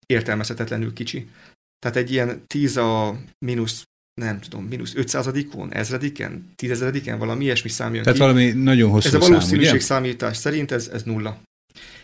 értelmezhetetlenül 0.06 0.94
kicsi. 0.94 1.30
Tehát 1.80 1.98
egy 1.98 2.12
ilyen 2.12 2.44
10 2.48 2.78
a 2.78 3.20
mínusz 3.46 3.84
nem 4.22 4.40
tudom, 4.40 4.66
mínusz 4.66 4.94
500-on, 4.96 5.74
ezrediken, 5.74 6.52
tízezrediken, 6.56 7.20
valami 7.20 7.44
ilyesmi 7.44 7.70
számjön 7.70 8.04
Tehát 8.04 8.20
ki. 8.20 8.26
valami 8.26 8.52
nagyon 8.52 8.92
hosszú 8.92 9.08
Ez 9.08 9.14
a 9.14 9.20
valószínűség 9.20 9.82
szám, 9.82 10.04
számítás 10.04 10.38
szerint 10.38 10.72
ez, 10.72 10.90
ez 10.94 11.04
nulla. 11.04 11.42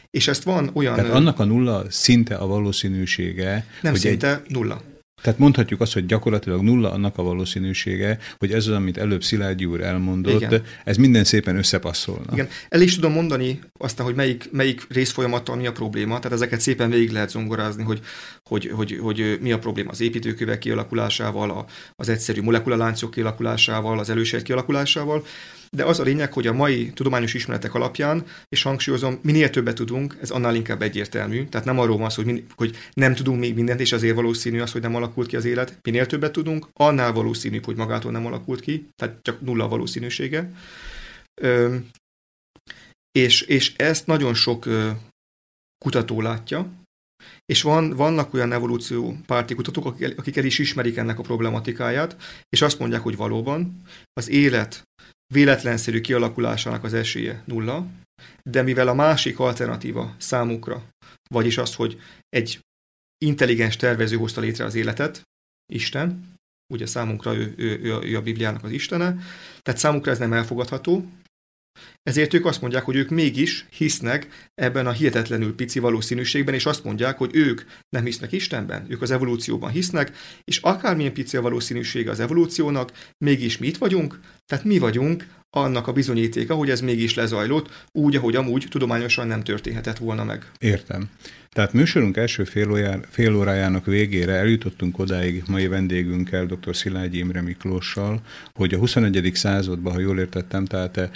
És 0.10 0.28
ezt 0.28 0.44
van 0.44 0.72
olyan... 0.74 0.96
Tehát 0.96 1.12
annak 1.12 1.40
a 1.40 1.44
nulla 1.44 1.92
szinte 1.92 2.36
a 2.36 2.46
valószínűsége, 2.46 3.66
Nem 3.82 3.96
szinte, 3.96 4.42
egy, 4.46 4.52
nulla. 4.52 4.82
Tehát 5.24 5.40
mondhatjuk 5.40 5.82
azt, 5.82 5.94
hogy 5.94 6.06
gyakorlatilag 6.06 6.62
nulla 6.62 6.92
annak 6.92 7.18
a 7.18 7.24
valószínűsége, 7.24 8.18
hogy 8.38 8.52
ez 8.52 8.68
az, 8.68 8.74
amit 8.74 8.98
előbb 8.98 9.24
Szilágyi 9.24 9.66
úr 9.66 9.82
elmondott, 9.82 10.42
Igen. 10.42 10.64
ez 10.84 10.98
minden 10.98 11.24
szépen 11.24 11.58
összepasszolna. 11.58 12.32
Igen, 12.34 12.48
el 12.70 12.82
is 12.82 12.96
tudom 12.96 13.12
mondani 13.12 13.60
aztán, 13.78 14.06
hogy 14.06 14.16
melyik, 14.16 14.50
melyik 14.52 14.86
részfolyamattal 14.90 15.56
mi 15.56 15.68
a 15.68 15.72
probléma, 15.72 16.18
tehát 16.18 16.32
ezeket 16.38 16.62
szépen 16.62 16.90
végig 16.90 17.12
lehet 17.12 17.30
zongorázni, 17.30 17.84
hogy, 17.84 18.02
hogy, 18.44 18.72
hogy, 18.74 18.98
hogy 19.02 19.38
mi 19.42 19.52
a 19.52 19.60
probléma 19.60 19.90
az 19.90 20.02
építőkövek 20.02 20.60
kialakulásával, 20.60 21.66
az 21.96 22.10
egyszerű 22.10 22.42
molekulaláncok 22.42 23.12
kialakulásával, 23.12 24.00
az 24.00 24.10
elősejt 24.10 24.44
kialakulásával, 24.44 25.24
de 25.76 25.84
az 25.84 26.00
a 26.00 26.04
lényeg, 26.04 26.34
hogy 26.34 26.48
a 26.48 26.54
mai 26.54 26.92
tudományos 26.92 27.34
ismeretek 27.34 27.74
alapján, 27.74 28.26
és 28.50 28.62
hangsúlyozom, 28.62 29.20
minél 29.22 29.50
többet 29.50 29.76
tudunk, 29.76 30.18
ez 30.22 30.30
annál 30.30 30.56
inkább 30.56 30.82
egyértelmű. 30.82 31.46
Tehát 31.46 31.66
nem 31.66 31.80
arról 31.80 31.98
van 31.98 32.10
szó, 32.10 32.24
hogy, 32.24 32.34
min- 32.34 32.52
hogy 32.56 32.76
nem 32.94 33.16
tudunk 33.16 33.40
még 33.40 33.56
mindent, 33.56 33.80
és 33.80 33.92
azért 33.92 34.16
valószínű 34.16 34.60
az, 34.60 34.72
hogy 34.72 34.82
nem 34.82 34.96
alakult 34.96 35.28
ki 35.28 35.36
az 35.36 35.46
élet. 35.46 35.78
Minél 35.82 36.06
többet 36.06 36.32
tudunk, 36.32 36.68
annál 36.74 37.14
valószínűbb, 37.14 37.66
hogy 37.66 37.76
magától 37.76 38.12
nem 38.12 38.26
alakult 38.26 38.60
ki, 38.60 38.88
tehát 38.96 39.20
csak 39.22 39.42
nulla 39.42 39.68
valószínűsége. 39.68 40.52
Ö, 41.42 41.76
és, 43.12 43.42
és 43.42 43.74
ezt 43.76 44.08
nagyon 44.08 44.34
sok 44.34 44.66
ö, 44.66 44.90
kutató 45.78 46.22
látja, 46.22 46.72
és 47.46 47.62
van, 47.62 47.90
vannak 47.90 48.34
olyan 48.34 48.52
evolúció 48.52 49.18
párti 49.26 49.56
kutatók, 49.56 49.86
akik, 49.86 50.20
akik 50.20 50.38
el 50.38 50.46
is 50.46 50.60
ismerik 50.60 50.98
ennek 50.98 51.20
a 51.20 51.24
problematikáját, 51.24 52.16
és 52.50 52.62
azt 52.62 52.80
mondják, 52.80 53.02
hogy 53.02 53.16
valóban 53.16 53.82
az 54.14 54.30
élet 54.30 54.84
véletlenszerű 55.34 56.02
kialakulásának 56.02 56.84
az 56.84 56.94
esélye 56.94 57.44
nulla, 57.46 57.88
de 58.50 58.62
mivel 58.62 58.88
a 58.88 58.94
másik 58.94 59.40
alternatíva 59.40 60.16
számukra, 60.18 60.84
vagyis 61.30 61.58
az, 61.58 61.76
hogy 61.76 62.02
egy 62.30 62.60
intelligens 63.26 63.76
tervező 63.76 64.16
hozta 64.18 64.42
létre 64.42 64.66
az 64.66 64.76
életet, 64.76 65.22
Isten, 65.74 66.34
ugye 66.74 66.86
számunkra 66.86 67.36
ő, 67.36 67.54
ő, 67.58 67.80
ő, 67.82 68.00
ő 68.02 68.18
a 68.18 68.22
Bibliának 68.22 68.64
az 68.64 68.72
Istene, 68.72 69.18
tehát 69.62 69.80
számukra 69.80 70.12
ez 70.12 70.20
nem 70.20 70.34
elfogadható, 70.34 71.06
ezért 72.04 72.34
ők 72.34 72.46
azt 72.46 72.62
mondják, 72.62 72.84
hogy 72.84 72.96
ők 72.96 73.10
mégis 73.10 73.66
hisznek 73.78 74.50
ebben 74.56 74.88
a 74.88 74.92
hihetetlenül 74.92 75.56
pici 75.56 75.80
valószínűségben, 75.80 76.54
és 76.54 76.66
azt 76.66 76.84
mondják, 76.84 77.18
hogy 77.18 77.36
ők 77.36 77.62
nem 77.90 78.04
hisznek 78.04 78.32
Istenben, 78.32 78.86
ők 78.88 79.02
az 79.02 79.12
evolúcióban 79.12 79.72
hisznek, 79.72 80.12
és 80.44 80.58
akármilyen 80.58 81.14
pici 81.14 81.38
a 81.38 81.42
valószínűsége 81.42 82.12
az 82.12 82.20
evolúciónak, 82.20 82.92
mégis 83.18 83.58
mi 83.58 83.68
itt 83.68 83.78
vagyunk, 83.78 84.20
tehát 84.46 84.66
mi 84.66 84.78
vagyunk 84.78 85.28
annak 85.56 85.88
a 85.88 85.92
bizonyítéka, 85.92 86.56
hogy 86.56 86.70
ez 86.70 86.82
mégis 86.82 87.14
lezajlott, 87.14 87.86
úgy, 87.92 88.16
ahogy 88.16 88.36
amúgy 88.36 88.66
tudományosan 88.70 89.28
nem 89.28 89.44
történhetett 89.44 89.98
volna 89.98 90.24
meg. 90.24 90.52
Értem. 90.60 91.10
Tehát 91.50 91.74
műsorunk 91.74 92.18
első 92.18 92.44
fél, 93.10 93.36
órájának 93.36 93.86
végére 93.86 94.34
eljutottunk 94.34 95.00
odáig 95.00 95.44
mai 95.48 95.68
vendégünkkel, 95.68 96.46
dr. 96.46 96.76
Szilágyi 96.76 97.18
Imre 97.18 97.42
Miklóssal, 97.42 98.22
hogy 98.54 98.74
a 98.74 98.78
21. 98.78 99.32
században, 99.34 99.94
ha 99.94 100.00
jól 100.00 100.20
értettem, 100.20 100.66
tehát 100.66 101.10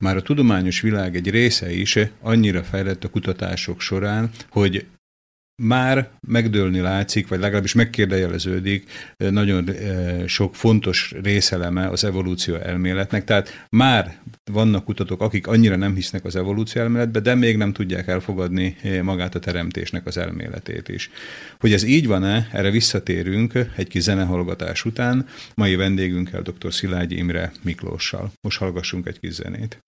már 0.00 0.16
a 0.16 0.22
tudományos 0.22 0.80
világ 0.80 1.16
egy 1.16 1.30
része 1.30 1.72
is 1.72 1.98
annyira 2.20 2.62
fejlett 2.62 3.04
a 3.04 3.10
kutatások 3.10 3.80
során, 3.80 4.30
hogy 4.50 4.86
már 5.60 6.10
megdőlni 6.26 6.80
látszik, 6.80 7.28
vagy 7.28 7.40
legalábbis 7.40 7.74
megkérdejeleződik 7.74 8.90
nagyon 9.16 9.70
sok 10.26 10.54
fontos 10.54 11.14
részeleme 11.22 11.88
az 11.88 12.04
evolúció 12.04 12.54
elméletnek. 12.54 13.24
Tehát 13.24 13.66
már 13.70 14.18
vannak 14.52 14.84
kutatók, 14.84 15.20
akik 15.20 15.46
annyira 15.46 15.76
nem 15.76 15.94
hisznek 15.94 16.24
az 16.24 16.36
evolúció 16.36 16.82
elméletbe, 16.82 17.20
de 17.20 17.34
még 17.34 17.56
nem 17.56 17.72
tudják 17.72 18.08
elfogadni 18.08 18.76
magát 19.02 19.34
a 19.34 19.38
teremtésnek 19.38 20.06
az 20.06 20.16
elméletét 20.16 20.88
is. 20.88 21.10
Hogy 21.58 21.72
ez 21.72 21.82
így 21.82 22.06
van-e, 22.06 22.48
erre 22.52 22.70
visszatérünk 22.70 23.52
egy 23.76 23.88
kis 23.88 24.02
zenehallgatás 24.02 24.84
után, 24.84 25.26
mai 25.54 25.74
vendégünkkel 25.74 26.42
dr. 26.42 26.72
Szilágyi 26.72 27.16
Imre 27.16 27.52
Miklóssal. 27.62 28.32
Most 28.40 28.58
hallgassunk 28.58 29.06
egy 29.06 29.20
kis 29.20 29.32
zenét. 29.32 29.78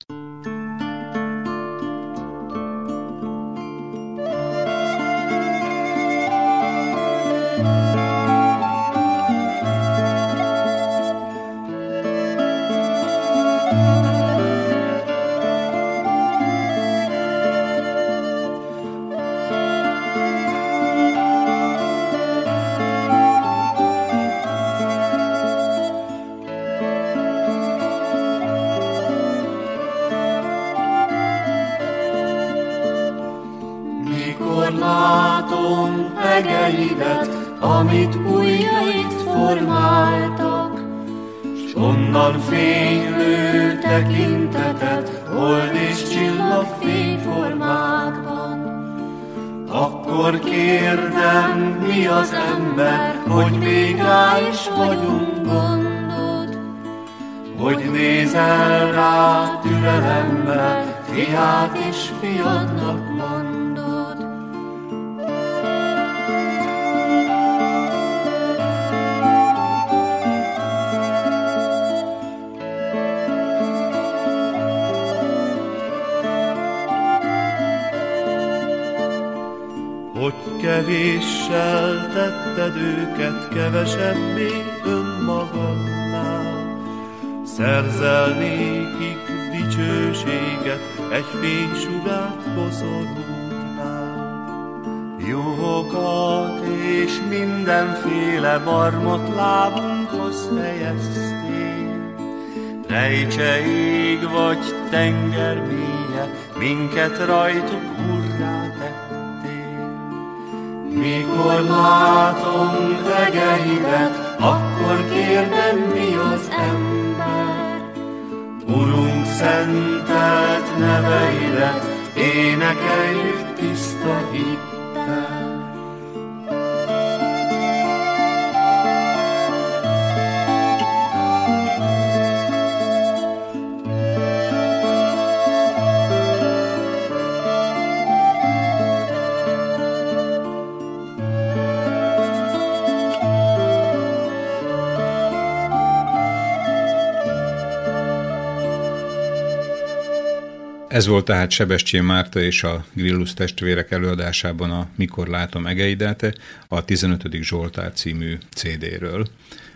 Ez 150.92 151.06
volt 151.06 151.24
tehát 151.24 151.50
Sebestyén 151.50 152.04
Márta 152.04 152.40
és 152.40 152.62
a 152.62 152.84
Grillus 152.92 153.34
testvérek 153.34 153.90
előadásában 153.90 154.70
a 154.70 154.88
Mikor 154.96 155.28
látom 155.28 155.66
egeidet, 155.66 156.38
a 156.68 156.84
15. 156.84 157.42
Zsoltár 157.42 157.92
című 157.92 158.38
CD-ről. 158.54 159.26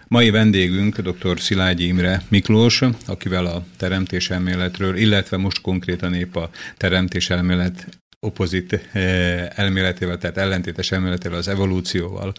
Mai 0.09 0.31
vendégünk 0.31 1.01
dr. 1.01 1.41
Szilágyi 1.41 1.87
Imre 1.87 2.23
Miklós, 2.29 2.83
akivel 3.07 3.47
a 3.47 3.65
teremtés 3.77 4.31
elméletről, 4.31 4.97
illetve 4.97 5.37
most 5.37 5.61
konkrétan 5.61 6.15
épp 6.15 6.37
a 6.37 6.51
teremtés 6.77 7.31
elmélet 7.31 7.89
opozit 8.21 8.89
eh, 8.93 9.49
elméletével, 9.55 10.19
tehát 10.19 10.37
ellentétes 10.37 10.93
elméletével, 10.93 11.39
az 11.39 11.49
evolúcióval 11.49 12.33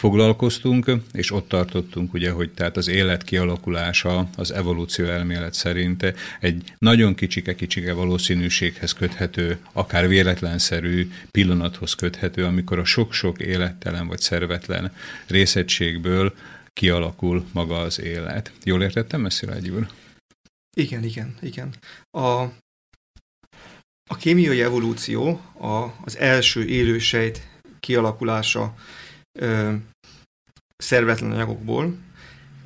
foglalkoztunk, 0.00 0.90
és 1.12 1.30
ott 1.30 1.48
tartottunk 1.48 2.12
ugye, 2.14 2.30
hogy 2.30 2.50
tehát 2.50 2.76
az 2.76 2.88
élet 2.88 3.22
kialakulása 3.22 4.28
az 4.36 4.50
evolúció 4.50 5.04
elmélet 5.04 5.54
szerint 5.54 6.14
egy 6.40 6.74
nagyon 6.78 7.14
kicsike-kicsike 7.14 7.92
valószínűséghez 7.92 8.92
köthető, 8.92 9.58
akár 9.72 10.08
véletlenszerű 10.08 11.10
pillanathoz 11.30 11.94
köthető, 11.94 12.44
amikor 12.44 12.78
a 12.78 12.84
sok-sok 12.84 13.40
élettelen 13.40 14.06
vagy 14.06 14.20
szervetlen 14.20 14.92
részegységből 15.26 16.34
kialakul 16.72 17.44
maga 17.52 17.80
az 17.80 18.00
élet. 18.00 18.52
Jól 18.64 18.82
értettem, 18.82 19.20
Messzilágy 19.20 19.68
úr? 19.68 19.88
Igen, 20.76 21.04
igen, 21.04 21.34
igen. 21.40 21.74
A, 22.10 22.28
a 24.10 24.16
kémiai 24.18 24.62
evolúció 24.62 25.40
a, 25.58 25.94
az 26.04 26.18
első 26.18 26.64
élősejt 26.64 27.48
kialakulása 27.80 28.74
ö, 29.38 29.72
szervetlen 30.76 31.30
anyagokból, 31.30 31.94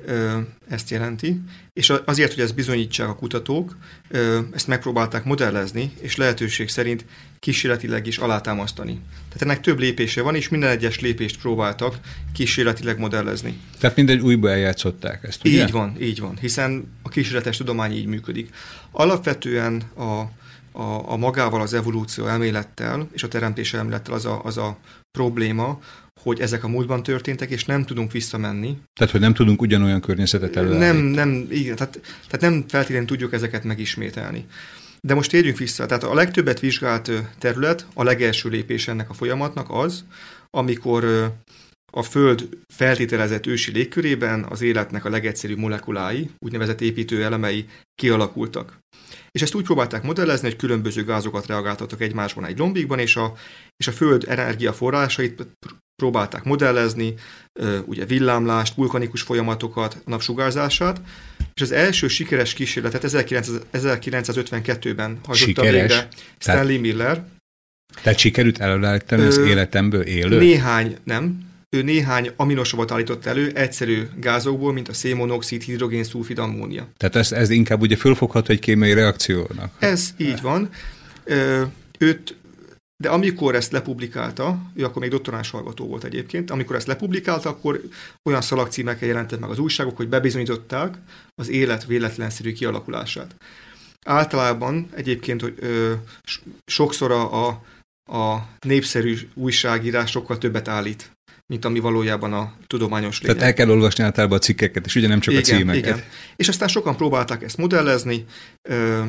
ö, 0.05 0.39
ezt 0.67 0.89
jelenti, 0.89 1.41
és 1.73 1.93
azért, 2.05 2.33
hogy 2.33 2.43
ezt 2.43 2.55
bizonyítsák 2.55 3.07
a 3.07 3.15
kutatók, 3.15 3.77
ö, 4.09 4.39
ezt 4.53 4.67
megpróbálták 4.67 5.23
modellezni, 5.23 5.91
és 5.99 6.15
lehetőség 6.15 6.69
szerint 6.69 7.05
kísérletileg 7.39 8.07
is 8.07 8.17
alátámasztani. 8.17 9.01
Tehát 9.27 9.41
ennek 9.41 9.61
több 9.61 9.79
lépése 9.79 10.21
van, 10.21 10.35
és 10.35 10.49
minden 10.49 10.69
egyes 10.69 10.99
lépést 10.99 11.39
próbáltak 11.39 11.99
kísérletileg 12.33 12.99
modellezni. 12.99 13.59
Tehát 13.79 13.95
mindegy 13.95 14.19
újba 14.19 14.49
eljátszották 14.49 15.23
ezt, 15.23 15.45
ugye? 15.45 15.63
Így 15.63 15.71
van, 15.71 15.95
így 16.01 16.19
van, 16.19 16.37
hiszen 16.37 16.93
a 17.01 17.09
kísérletes 17.09 17.57
tudomány 17.57 17.91
így 17.91 18.05
működik. 18.05 18.49
Alapvetően 18.91 19.83
a, 19.95 20.03
a, 20.71 21.11
a 21.11 21.15
magával 21.15 21.61
az 21.61 21.73
evolúció 21.73 22.27
elmélettel 22.27 23.07
és 23.11 23.23
a 23.23 23.27
teremtés 23.27 23.73
elmélettel 23.73 24.13
az 24.13 24.25
a, 24.25 24.41
az 24.43 24.57
a 24.57 24.77
probléma, 25.17 25.79
hogy 26.25 26.39
ezek 26.39 26.63
a 26.63 26.67
múltban 26.67 27.03
történtek, 27.03 27.49
és 27.49 27.65
nem 27.65 27.83
tudunk 27.83 28.11
visszamenni. 28.11 28.77
Tehát, 28.93 29.11
hogy 29.11 29.21
nem 29.21 29.33
tudunk 29.33 29.61
ugyanolyan 29.61 30.01
környezetet 30.01 30.55
előállítani. 30.55 30.85
Nem, 30.85 31.27
nem, 31.27 31.47
igen, 31.49 31.75
tehát, 31.75 31.99
tehát 32.27 32.41
nem 32.41 32.65
feltétlenül 32.67 33.07
tudjuk 33.07 33.33
ezeket 33.33 33.63
megismételni. 33.63 34.45
De 35.01 35.13
most 35.13 35.29
térjünk 35.29 35.57
vissza. 35.57 35.85
Tehát 35.85 36.03
a 36.03 36.13
legtöbbet 36.13 36.59
vizsgált 36.59 37.11
terület, 37.39 37.85
a 37.93 38.03
legelső 38.03 38.49
lépés 38.49 38.87
ennek 38.87 39.09
a 39.09 39.13
folyamatnak 39.13 39.67
az, 39.69 40.05
amikor 40.49 41.31
a 41.91 42.03
Föld 42.03 42.49
feltételezett 42.73 43.47
ősi 43.47 43.71
légkörében 43.71 44.45
az 44.49 44.61
életnek 44.61 45.05
a 45.05 45.09
legegyszerűbb 45.09 45.57
molekulái, 45.57 46.29
úgynevezett 46.39 46.81
építő 46.81 47.23
elemei 47.23 47.65
kialakultak. 47.95 48.77
És 49.31 49.41
ezt 49.41 49.55
úgy 49.55 49.63
próbálták 49.63 50.03
modellezni, 50.03 50.47
hogy 50.47 50.57
különböző 50.57 51.03
gázokat 51.03 51.45
reagáltatok 51.45 52.01
egymásban 52.01 52.45
egy 52.45 52.57
lombikban, 52.57 52.99
és 52.99 53.15
a, 53.15 53.33
és 53.77 53.87
a 53.87 53.91
Föld 53.91 54.25
energiaforrásait 54.27 55.47
próbálták 55.95 56.43
modellezni, 56.43 57.13
ugye 57.85 58.05
villámlást, 58.05 58.75
vulkanikus 58.75 59.21
folyamatokat, 59.21 59.97
napsugárzását, 60.05 61.01
és 61.53 61.61
az 61.61 61.71
első 61.71 62.07
sikeres 62.07 62.53
kísérletet 62.53 63.03
1952-ben 63.03 65.19
hajtotta 65.23 65.61
végre 65.61 66.07
Stanley 66.37 66.79
Miller. 66.79 67.23
Tehát 68.03 68.19
sikerült 68.19 68.59
előállítani 68.59 69.25
az 69.25 69.37
életemből 69.37 70.01
élő? 70.01 70.37
Néhány, 70.37 70.97
nem. 71.03 71.43
Ő 71.69 71.81
néhány 71.81 72.31
aminosavot 72.35 72.91
állított 72.91 73.25
elő 73.25 73.51
egyszerű 73.53 74.07
gázokból, 74.19 74.73
mint 74.73 74.87
a 74.87 74.93
szénmonoxid, 74.93 75.61
hidrogén, 75.61 76.03
szulfid, 76.03 76.39
ammónia. 76.39 76.87
Tehát 76.97 77.15
ez, 77.15 77.31
ez 77.31 77.49
inkább 77.49 77.81
ugye 77.81 77.95
fölfogható 77.95 78.53
egy 78.53 78.59
kémiai 78.59 78.93
reakciónak. 78.93 79.71
Ez 79.79 80.09
így 80.17 80.41
van. 80.41 80.69
Ö, 81.23 81.63
őt 81.99 82.35
de 82.97 83.09
amikor 83.09 83.55
ezt 83.55 83.71
lepublikálta, 83.71 84.61
ő 84.73 84.83
akkor 84.83 85.01
még 85.01 85.11
doktoráns 85.11 85.49
hallgató 85.49 85.87
volt 85.87 86.03
egyébként, 86.03 86.51
amikor 86.51 86.75
ezt 86.75 86.87
lepublikálta, 86.87 87.49
akkor 87.49 87.81
olyan 88.23 88.41
szalagcímekkel 88.41 89.07
jelentett 89.07 89.39
meg 89.39 89.49
az 89.49 89.59
újságok, 89.59 89.97
hogy 89.97 90.09
bebizonyították 90.09 90.97
az 91.35 91.49
élet 91.49 91.85
véletlenszerű 91.85 92.53
kialakulását. 92.53 93.35
Általában 94.05 94.89
egyébként, 94.95 95.41
hogy 95.41 95.53
ö, 95.59 95.93
sokszor 96.65 97.11
a, 97.11 97.47
a, 97.47 97.61
a 98.11 98.47
népszerű 98.65 99.17
újságírás 99.33 100.11
sokkal 100.11 100.37
többet 100.37 100.67
állít, 100.67 101.11
mint 101.47 101.65
ami 101.65 101.79
valójában 101.79 102.33
a 102.33 102.53
tudományos 102.67 103.21
lényeg. 103.21 103.37
Tehát 103.37 103.51
el 103.51 103.57
kell 103.57 103.75
olvasni 103.75 104.03
általában 104.03 104.37
a 104.37 104.41
cikkeket, 104.41 104.85
és 104.85 104.95
ugye 104.95 105.07
nem 105.07 105.19
csak 105.19 105.33
igen, 105.33 105.43
a 105.43 105.57
címeket. 105.57 105.83
Igen. 105.83 106.03
És 106.35 106.47
aztán 106.47 106.67
sokan 106.67 106.95
próbálták 106.95 107.43
ezt 107.43 107.57
modellezni, 107.57 108.25
ö, 108.69 109.03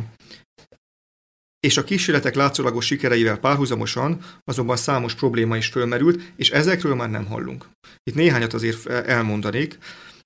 és 1.61 1.77
a 1.77 1.85
kísérletek 1.85 2.35
látszólagos 2.35 2.87
sikereivel 2.87 3.39
párhuzamosan 3.39 4.21
azonban 4.45 4.77
számos 4.77 5.15
probléma 5.15 5.57
is 5.57 5.67
fölmerült, 5.67 6.33
és 6.37 6.51
ezekről 6.51 6.95
már 6.95 7.11
nem 7.11 7.27
hallunk. 7.27 7.69
Itt 8.03 8.15
néhányat 8.15 8.53
azért 8.53 8.87
elmondanék. 8.87 9.79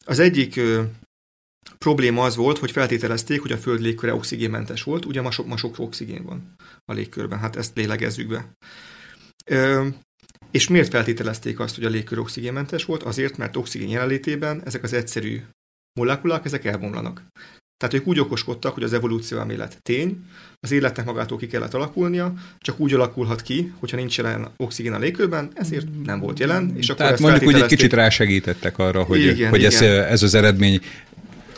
Az 0.05 0.19
egyik 0.19 0.61
probléma 1.79 2.25
az 2.25 2.37
volt, 2.37 2.59
hogy 2.59 2.71
feltételezték, 2.71 3.41
hogy 3.41 3.53
a 3.53 3.59
Föld 3.59 3.81
légköre 3.81 4.15
oxigénmentes 4.15 4.83
volt, 4.83 5.05
ugye 5.05 5.21
ma 5.21 5.31
sok, 5.31 5.47
ma 5.47 5.57
sok 5.57 5.79
oxigén 5.79 6.25
van 6.25 6.55
a 6.85 6.93
légkörben, 6.93 7.39
hát 7.39 7.57
ezt 7.57 7.77
lélegezzük 7.77 8.29
be. 8.29 8.53
Ö, 9.47 9.89
és 10.51 10.69
miért 10.69 10.91
feltételezték 10.91 11.61
azt, 11.61 11.75
hogy 11.75 11.85
a 11.85 11.89
légkör 11.89 12.19
oxigénmentes 12.19 12.85
volt? 12.85 13.03
Azért, 13.03 13.37
mert 13.37 13.57
oxigén 13.57 13.89
jelenlétében 13.89 14.63
ezek 14.65 14.83
az 14.83 14.93
egyszerű 14.93 15.43
molekulák, 16.01 16.45
ezek 16.45 16.65
elbomlanak. 16.65 17.23
Tehát 17.81 17.95
ők 17.95 18.07
úgy 18.07 18.21
okoskodtak, 18.21 18.75
hogy 18.75 18.83
az 18.83 18.93
evolúció 18.93 19.39
elmélet 19.39 19.79
tény, 19.83 20.25
az 20.61 20.73
életnek 20.73 21.05
magától 21.05 21.39
ki 21.39 21.47
kellett 21.47 21.75
alakulnia, 21.75 22.33
csak 22.59 22.81
úgy 22.81 22.95
alakulhat 22.95 23.43
ki, 23.43 23.73
hogyha 23.79 23.97
nincs 23.97 24.17
jelen 24.17 24.51
oxigén 24.57 24.93
a 24.93 24.99
légkörben, 24.99 25.51
ezért 25.55 25.87
nem 26.05 26.21
volt 26.21 26.39
jelen. 26.39 26.73
És 26.77 26.89
akkor 26.89 27.05
Tehát 27.05 27.21
mondjuk 27.21 27.47
úgy 27.47 27.61
egy 27.61 27.67
kicsit 27.67 27.93
rásegítettek 27.93 28.79
arra, 28.79 29.03
hogy, 29.03 29.21
igen, 29.21 29.51
hogy 29.51 29.59
igen. 29.59 29.73
Ez, 29.73 29.81
ez 30.11 30.23
az 30.23 30.35
eredmény 30.35 30.81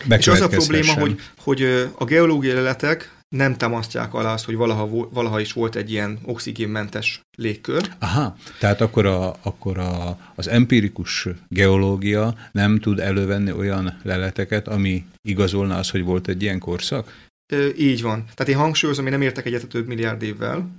és 0.08 0.28
az 0.28 0.40
a 0.40 0.48
probléma, 0.48 0.92
hogy, 0.92 1.20
hogy 1.38 1.62
a 1.94 2.04
geológiai 2.04 2.54
leletek 2.54 3.10
nem 3.32 3.56
támasztják 3.56 4.14
alá 4.14 4.32
azt, 4.32 4.44
hogy 4.44 4.54
valaha, 4.54 5.08
valaha 5.10 5.40
is 5.40 5.52
volt 5.52 5.76
egy 5.76 5.90
ilyen 5.90 6.18
oxigénmentes 6.24 7.20
légkör. 7.36 7.90
Aha, 7.98 8.36
tehát 8.58 8.80
akkor, 8.80 9.06
a, 9.06 9.36
akkor 9.42 9.78
a, 9.78 10.18
az 10.34 10.48
empirikus 10.48 11.28
geológia 11.48 12.34
nem 12.52 12.78
tud 12.78 12.98
elővenni 12.98 13.52
olyan 13.52 14.00
leleteket, 14.02 14.68
ami 14.68 15.04
igazolna 15.28 15.76
az, 15.76 15.90
hogy 15.90 16.02
volt 16.02 16.28
egy 16.28 16.42
ilyen 16.42 16.58
korszak? 16.58 17.28
Ö, 17.52 17.68
így 17.76 18.02
van. 18.02 18.24
Tehát 18.34 18.52
én 18.52 18.58
hangsúlyozom, 18.58 19.02
hogy 19.04 19.12
nem 19.12 19.22
értek 19.22 19.46
egyet 19.46 19.62
a 19.62 19.66
több 19.66 19.86
milliárd 19.86 20.22
évvel, 20.22 20.70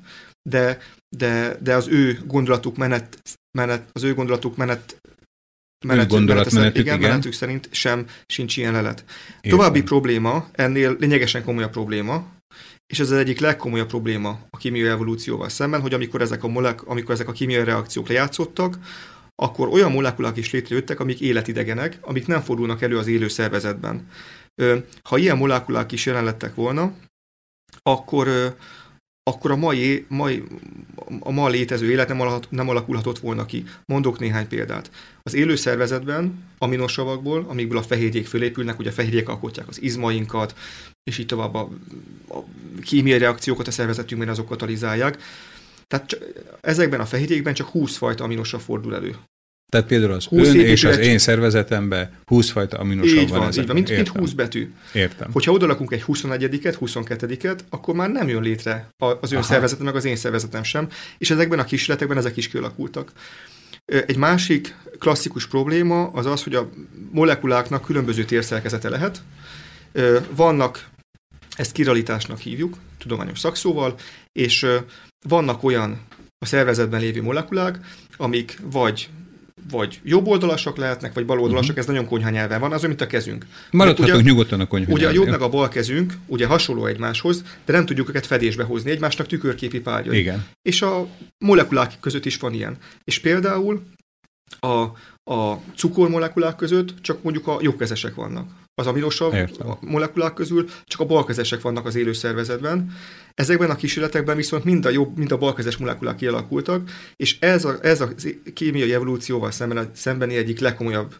de, 0.49 0.77
de, 1.17 1.57
de 1.61 1.75
az 1.75 1.87
ő 1.87 2.19
gondolatuk 2.25 2.77
menet, 2.77 3.21
menet, 3.57 3.89
az 3.91 4.03
ő 4.03 4.13
gondolatuk 4.13 4.55
menet 4.57 5.01
menet, 5.85 6.09
gondolatmenetük, 6.09 6.81
igen, 6.81 6.97
igen. 6.97 7.09
menetük 7.09 7.33
szerint 7.33 7.69
sem 7.71 8.05
sincs 8.25 8.57
ilyen 8.57 8.71
lelet. 8.71 9.03
Értem. 9.35 9.51
További 9.51 9.81
probléma, 9.81 10.49
ennél 10.51 10.95
lényegesen 10.99 11.43
komolyabb 11.43 11.71
probléma, 11.71 12.25
és 12.93 12.99
ez 12.99 13.11
az 13.11 13.17
egyik 13.17 13.39
legkomolyabb 13.39 13.87
probléma 13.87 14.39
a 14.49 14.57
kémiai 14.57 14.87
evolúcióval 14.87 15.49
szemben, 15.49 15.81
hogy 15.81 15.93
amikor 15.93 16.21
ezek 16.21 16.43
a, 16.43 16.47
molek, 16.47 16.83
amikor 16.87 17.13
ezek 17.13 17.27
a 17.27 17.31
kémiai 17.31 17.63
reakciók 17.63 18.07
lejátszottak, 18.07 18.77
akkor 19.35 19.67
olyan 19.67 19.91
molekulák 19.91 20.37
is 20.37 20.51
létrejöttek, 20.51 20.99
amik 20.99 21.19
életidegenek, 21.19 21.97
amik 22.01 22.27
nem 22.27 22.41
fordulnak 22.41 22.81
elő 22.81 22.97
az 22.97 23.07
élő 23.07 23.27
szervezetben. 23.27 24.07
Ha 25.03 25.17
ilyen 25.17 25.37
molekulák 25.37 25.91
is 25.91 26.05
jelen 26.05 26.23
lettek 26.23 26.55
volna, 26.55 26.93
akkor, 27.83 28.55
akkor 29.23 29.51
a 29.51 29.55
mai, 29.55 30.05
mai, 30.07 30.43
a 31.19 31.31
ma 31.31 31.47
létező 31.47 31.91
élet 31.91 32.07
nem, 32.07 32.21
alakult, 32.21 32.51
nem 32.51 32.69
alakulhatott 32.69 33.19
volna 33.19 33.45
ki. 33.45 33.63
Mondok 33.85 34.19
néhány 34.19 34.47
példát. 34.47 34.91
Az 35.21 35.33
élő 35.33 35.55
szervezetben 35.55 36.43
aminosavakból, 36.57 37.45
amikből 37.49 37.77
a 37.77 37.83
fehérjék 37.83 38.27
fölépülnek, 38.27 38.79
ugye 38.79 38.89
a 38.89 38.93
fehérjék 38.93 39.29
alkotják 39.29 39.67
az 39.67 39.81
izmainkat, 39.81 40.55
és 41.03 41.17
így 41.17 41.25
tovább 41.25 41.53
a, 41.53 41.69
a 42.29 42.43
kémiai 42.81 43.17
reakciókat 43.17 43.67
a 43.67 43.71
szervezetünkben 43.71 44.29
azok 44.29 44.47
katalizálják. 44.47 45.21
Tehát 45.87 46.17
ezekben 46.61 46.99
a 46.99 47.05
fehérjékben 47.05 47.53
csak 47.53 47.67
20 47.67 47.97
fajta 47.97 48.23
aminosav 48.23 48.61
fordul 48.61 48.95
elő. 48.95 49.15
Tehát 49.73 49.87
például 49.87 50.11
az 50.11 50.27
ön 50.31 50.59
és 50.59 50.83
az 50.83 50.97
én 50.97 51.17
szervezetemben 51.17 52.11
20 52.25 52.49
fajta 52.49 52.77
aminosav 52.77 53.17
így 53.17 53.29
van. 53.29 53.39
van 53.39 53.51
így 53.51 53.65
van, 53.65 53.75
mint, 53.75 53.89
mint 53.89 54.07
20 54.07 54.31
betű. 54.31 54.71
Értem. 54.93 55.31
Hogyha 55.31 55.51
odalakunk 55.51 55.91
egy 55.91 56.03
21-et, 56.07 56.75
22-et, 56.81 57.59
akkor 57.69 57.95
már 57.95 58.09
nem 58.09 58.27
jön 58.27 58.41
létre 58.41 58.87
az 58.97 59.31
ön 59.31 59.41
szervezetem, 59.41 59.85
meg 59.85 59.95
az 59.95 60.05
én 60.05 60.15
szervezetem 60.15 60.63
sem, 60.63 60.87
és 61.17 61.31
ezekben 61.31 61.59
a 61.59 61.63
kísérletekben 61.63 62.17
ezek 62.17 62.37
is 62.37 62.47
kialakultak. 62.47 63.11
Egy 63.85 64.17
másik 64.17 64.75
klasszikus 64.99 65.47
probléma 65.47 66.07
az 66.07 66.25
az, 66.25 66.43
hogy 66.43 66.55
a 66.55 66.69
molekuláknak 67.11 67.85
különböző 67.85 68.25
térszerkezete 68.25 68.89
lehet. 68.89 69.21
Vannak, 70.35 70.87
ezt 71.55 71.71
kiralitásnak 71.71 72.39
hívjuk, 72.39 72.77
tudományos 72.97 73.39
szakszóval, 73.39 73.95
és 74.31 74.65
vannak 75.27 75.63
olyan 75.63 76.01
a 76.39 76.45
szervezetben 76.45 76.99
lévő 76.99 77.21
molekulák, 77.21 77.79
amik 78.17 78.59
vagy 78.61 79.09
vagy 79.71 79.99
jobb 80.03 80.27
oldalasak 80.27 80.77
lehetnek, 80.77 81.13
vagy 81.13 81.25
bal 81.25 81.39
oldalasak, 81.39 81.69
uh-huh. 81.69 81.83
ez 81.83 81.93
nagyon 81.93 82.07
konyha 82.07 82.29
nyelven 82.29 82.59
van, 82.59 82.71
az, 82.71 82.81
mint 82.81 83.01
a 83.01 83.07
kezünk. 83.07 83.45
Maradhatunk 83.71 84.17
ugye, 84.17 84.29
nyugodtan 84.29 84.59
a 84.59 84.67
konyha 84.67 84.91
Ugye 84.91 85.07
a 85.07 85.11
jobb 85.11 85.27
meg 85.27 85.41
a 85.41 85.49
bal 85.49 85.67
kezünk, 85.67 86.13
ugye 86.25 86.45
hasonló 86.45 86.85
egymáshoz, 86.85 87.43
de 87.65 87.73
nem 87.73 87.85
tudjuk 87.85 88.09
őket 88.09 88.25
fedésbe 88.25 88.63
hozni, 88.63 88.91
egymásnak 88.91 89.27
tükörképi 89.27 89.79
párja. 89.79 90.11
Igen. 90.11 90.45
És 90.61 90.81
a 90.81 91.07
molekulák 91.37 91.93
között 91.99 92.25
is 92.25 92.37
van 92.37 92.53
ilyen. 92.53 92.77
És 93.03 93.19
például 93.19 93.81
a, 94.59 94.81
a 95.33 95.59
cukormolekulák 95.75 96.55
között 96.55 97.01
csak 97.01 97.23
mondjuk 97.23 97.47
a 97.47 97.57
jobbkezesek 97.61 98.15
vannak 98.15 98.47
az 98.75 98.87
aminosav 98.87 99.33
molekulák 99.79 100.33
közül 100.33 100.69
csak 100.85 100.99
a 100.99 101.05
balkezesek 101.05 101.61
vannak 101.61 101.85
az 101.85 101.95
élő 101.95 102.13
szervezetben. 102.13 102.91
Ezekben 103.35 103.69
a 103.69 103.75
kísérletekben 103.75 104.35
viszont 104.35 104.63
mind 104.63 104.85
a 104.85 104.89
jobb, 104.89 105.17
mind 105.17 105.31
a 105.31 105.37
balkezes 105.37 105.77
molekulák 105.77 106.15
kialakultak, 106.15 106.89
és 107.15 107.39
ez 107.39 107.65
a, 107.65 107.77
ez 107.81 108.01
a 108.01 108.09
kémiai 108.53 108.93
evolúcióval 108.93 109.51
szemben, 109.51 109.91
szembeni 109.93 110.35
egyik 110.35 110.59
legkomolyabb 110.59 111.15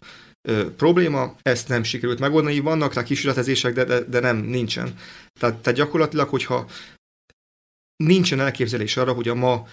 ö, 0.48 0.74
probléma, 0.76 1.36
ezt 1.42 1.68
nem 1.68 1.84
sikerült 1.84 2.20
megoldani, 2.20 2.60
vannak 2.60 2.94
rá 2.94 3.04
kísérletezések, 3.04 3.74
de, 3.74 3.84
de, 3.84 4.00
de 4.00 4.20
nem, 4.20 4.38
nincsen. 4.38 4.94
Tehát, 5.40 5.56
tehát 5.56 5.80
gyakorlatilag, 5.80 6.30
hogyha 6.30 6.70
nincsen 7.96 8.40
elképzelés 8.40 8.98
arra, 8.98 9.14
hogy 9.14 9.28
a 9.28 9.36
ma 9.36 9.68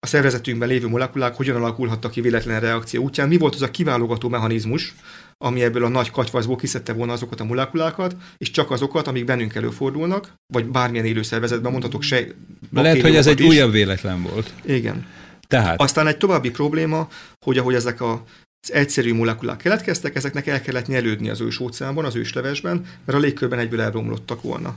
a 0.00 0.06
szervezetünkben 0.06 0.68
lévő 0.68 0.88
molekulák 0.88 1.36
hogyan 1.36 1.56
alakulhattak 1.56 2.10
ki 2.10 2.20
véletlen 2.20 2.60
reakció 2.60 3.02
útján, 3.02 3.28
mi 3.28 3.36
volt 3.36 3.54
az 3.54 3.62
a 3.62 3.70
kiválogató 3.70 4.28
mechanizmus, 4.28 4.94
ami 5.44 5.62
ebből 5.62 5.84
a 5.84 5.88
nagy 5.88 6.10
katyvaszból 6.10 6.56
kiszedte 6.56 6.92
volna 6.92 7.12
azokat 7.12 7.40
a 7.40 7.44
molekulákat, 7.44 8.16
és 8.36 8.50
csak 8.50 8.70
azokat, 8.70 9.06
amik 9.06 9.24
bennünk 9.24 9.54
előfordulnak, 9.54 10.34
vagy 10.52 10.64
bármilyen 10.64 11.04
élő 11.04 11.22
szervezetben 11.22 11.72
mondhatok 11.72 12.02
se. 12.02 12.26
Lehet, 12.72 13.00
hogy 13.00 13.16
ez 13.16 13.26
egy 13.26 13.40
is. 13.40 13.46
újabb 13.46 13.72
véletlen 13.72 14.22
volt. 14.22 14.52
Igen. 14.64 15.06
Tehát. 15.48 15.80
Aztán 15.80 16.06
egy 16.06 16.16
további 16.16 16.50
probléma, 16.50 17.08
hogy 17.44 17.58
ahogy 17.58 17.74
ezek 17.74 18.00
a 18.00 18.24
az 18.60 18.72
egyszerű 18.72 19.14
molekulák 19.14 19.56
keletkeztek, 19.56 20.14
ezeknek 20.14 20.46
el 20.46 20.60
kellett 20.60 20.86
nyelődni 20.86 21.28
az 21.28 21.40
ős 21.40 21.60
óceánban, 21.60 22.04
az 22.04 22.16
őslevesben, 22.16 22.86
mert 23.04 23.18
a 23.18 23.20
légkörben 23.20 23.58
egyből 23.58 23.80
elromlottak 23.80 24.42
volna. 24.42 24.76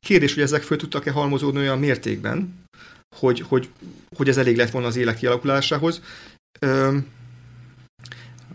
Kérdés, 0.00 0.34
hogy 0.34 0.42
ezek 0.42 0.62
föl 0.62 0.76
tudtak-e 0.76 1.10
halmozódni 1.10 1.58
olyan 1.58 1.78
mértékben, 1.78 2.54
hogy, 3.16 3.40
hogy, 3.40 3.68
hogy 4.16 4.28
ez 4.28 4.36
elég 4.36 4.56
lett 4.56 4.70
volna 4.70 4.86
az 4.86 4.96
élet 4.96 5.18
kialakulásához. 5.18 6.02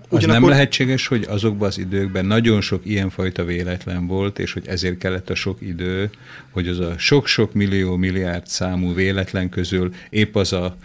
Az 0.10 0.24
nem 0.24 0.48
lehetséges, 0.48 1.08
hogy 1.08 1.26
azokban 1.28 1.68
az 1.68 1.78
időkben 1.78 2.26
nagyon 2.26 2.62
sok 2.62 2.86
ilyenfajta 2.86 3.44
véletlen 3.44 4.08
volt, 4.08 4.40
és 4.40 4.54
hogy 4.54 4.68
ezért 4.68 4.98
kellett 4.98 5.30
a 5.30 5.36
sok 5.36 5.62
idő, 5.62 6.10
hogy 6.52 6.68
az 6.68 6.80
a 6.80 6.98
sok-sok 6.98 7.54
millió, 7.54 7.96
milliárd 7.96 8.48
számú 8.48 8.94
véletlen 8.94 9.50
közül 9.50 9.94
épp 10.10 10.36
az 10.36 10.54
a 10.54 10.78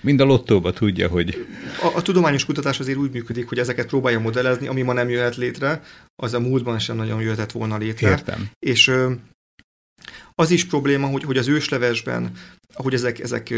mind 0.00 0.20
a 0.20 0.24
lottóba 0.24 0.72
tudja, 0.72 1.08
hogy... 1.08 1.46
A, 1.82 1.96
a 1.96 2.02
tudományos 2.02 2.44
kutatás 2.44 2.80
azért 2.80 2.98
úgy 2.98 3.12
működik, 3.12 3.48
hogy 3.48 3.58
ezeket 3.58 3.86
próbálja 3.86 4.20
modellezni, 4.20 4.66
ami 4.66 4.82
ma 4.82 4.92
nem 4.92 5.08
jöhet 5.08 5.36
létre, 5.36 5.82
az 6.16 6.34
a 6.34 6.40
múltban 6.40 6.78
sem 6.78 6.96
nagyon 6.96 7.20
jöhetett 7.20 7.52
volna 7.52 7.76
létre. 7.76 8.08
Értem. 8.08 8.50
És 8.58 8.92
az 10.34 10.50
is 10.50 10.64
probléma, 10.64 11.06
hogy, 11.06 11.24
hogy 11.24 11.36
az 11.36 11.48
őslevesben, 11.48 12.32
ahogy 12.74 12.94
ezek, 12.94 13.20
ezek 13.20 13.54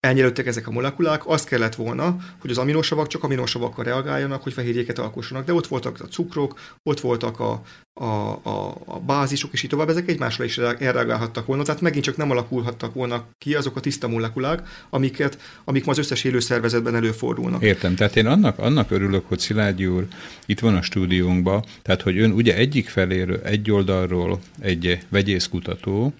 elnyelődtek 0.00 0.46
ezek 0.46 0.66
a 0.66 0.70
molekulák, 0.70 1.26
az 1.26 1.44
kellett 1.44 1.74
volna, 1.74 2.16
hogy 2.38 2.50
az 2.50 2.58
aminosavak 2.58 3.06
csak 3.06 3.24
aminosavakkal 3.24 3.84
reagáljanak, 3.84 4.42
hogy 4.42 4.52
fehérjéket 4.52 4.98
alkossanak. 4.98 5.44
De 5.44 5.52
ott 5.52 5.66
voltak 5.66 6.00
a 6.00 6.06
cukrok, 6.06 6.60
ott 6.82 7.00
voltak 7.00 7.40
a, 7.40 7.62
a, 7.94 8.04
a, 8.42 8.76
a 8.84 9.00
bázisok, 9.00 9.52
és 9.52 9.62
így 9.62 9.70
tovább, 9.70 9.88
ezek 9.88 10.08
egymásra 10.08 10.44
is 10.44 10.58
elreagálhattak 10.58 11.46
volna, 11.46 11.62
tehát 11.62 11.80
megint 11.80 12.04
csak 12.04 12.16
nem 12.16 12.30
alakulhattak 12.30 12.94
volna 12.94 13.26
ki 13.38 13.54
azok 13.54 13.76
a 13.76 13.80
tiszta 13.80 14.08
molekulák, 14.08 14.68
amiket, 14.90 15.38
amik 15.64 15.84
ma 15.84 15.90
az 15.90 15.98
összes 15.98 16.24
élő 16.24 16.40
szervezetben 16.40 16.94
előfordulnak. 16.94 17.62
Értem, 17.62 17.94
tehát 17.94 18.16
én 18.16 18.26
annak, 18.26 18.58
annak 18.58 18.90
örülök, 18.90 19.28
hogy 19.28 19.38
Szilágyi 19.38 19.86
úr 19.86 20.06
itt 20.46 20.60
van 20.60 20.76
a 20.76 20.82
stúdiónkban, 20.82 21.64
tehát 21.82 22.02
hogy 22.02 22.18
ön 22.18 22.30
ugye 22.30 22.56
egyik 22.56 22.88
feléről, 22.88 23.40
egy 23.44 23.70
oldalról 23.70 24.40
egy 24.60 24.98
vegyészkutató, 25.08 26.14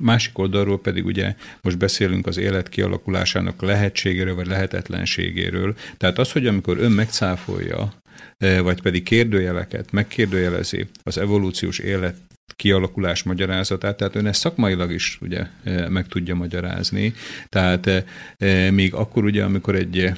Másik 0.00 0.38
oldalról 0.38 0.80
pedig 0.80 1.04
ugye 1.04 1.34
most 1.62 1.78
beszélünk 1.78 2.26
az 2.26 2.36
élet 2.36 2.68
kialakulásának 2.68 3.62
lehetségéről 3.62 4.34
vagy 4.34 4.46
lehetetlenségéről. 4.46 5.74
Tehát 5.96 6.18
az, 6.18 6.32
hogy 6.32 6.46
amikor 6.46 6.78
ön 6.78 6.92
megcáfolja, 6.92 7.92
e, 8.38 8.60
vagy 8.60 8.82
pedig 8.82 9.02
kérdőjeleket 9.02 9.92
megkérdőjelezi 9.92 10.86
az 11.02 11.18
evolúciós 11.18 11.78
élet 11.78 12.16
kialakulás 12.56 13.22
magyarázatát, 13.22 13.96
tehát 13.96 14.14
ön 14.14 14.26
ezt 14.26 14.40
szakmailag 14.40 14.92
is 14.92 15.18
ugye 15.20 15.46
e, 15.64 15.88
meg 15.88 16.06
tudja 16.06 16.34
magyarázni, 16.34 17.14
tehát 17.48 17.86
e, 17.86 18.70
még 18.70 18.94
akkor 18.94 19.24
ugye, 19.24 19.44
amikor 19.44 19.74
egy 19.74 20.12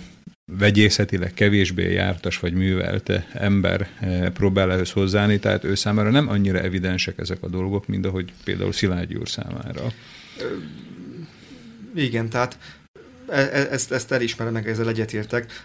vegyészetileg 0.52 1.34
kevésbé 1.34 1.92
jártas 1.92 2.38
vagy 2.38 2.52
művelt 2.52 3.12
ember 3.32 3.88
eh, 4.00 4.30
próbál 4.30 4.72
ehhez 4.72 4.90
hozzáni, 4.90 5.38
tehát 5.38 5.64
ő 5.64 5.74
számára 5.74 6.10
nem 6.10 6.28
annyira 6.28 6.58
evidensek 6.58 7.18
ezek 7.18 7.42
a 7.42 7.48
dolgok, 7.48 7.86
mint 7.86 8.06
ahogy 8.06 8.32
például 8.44 8.72
Szilágyi 8.72 9.14
úr 9.14 9.28
számára. 9.28 9.82
Igen, 11.94 12.28
tehát 12.28 12.58
ezt, 13.28 13.92
ezt 13.92 14.12
elismerem, 14.12 14.52
meg 14.52 14.68
ezzel 14.68 14.88
egyetértek. 14.88 15.64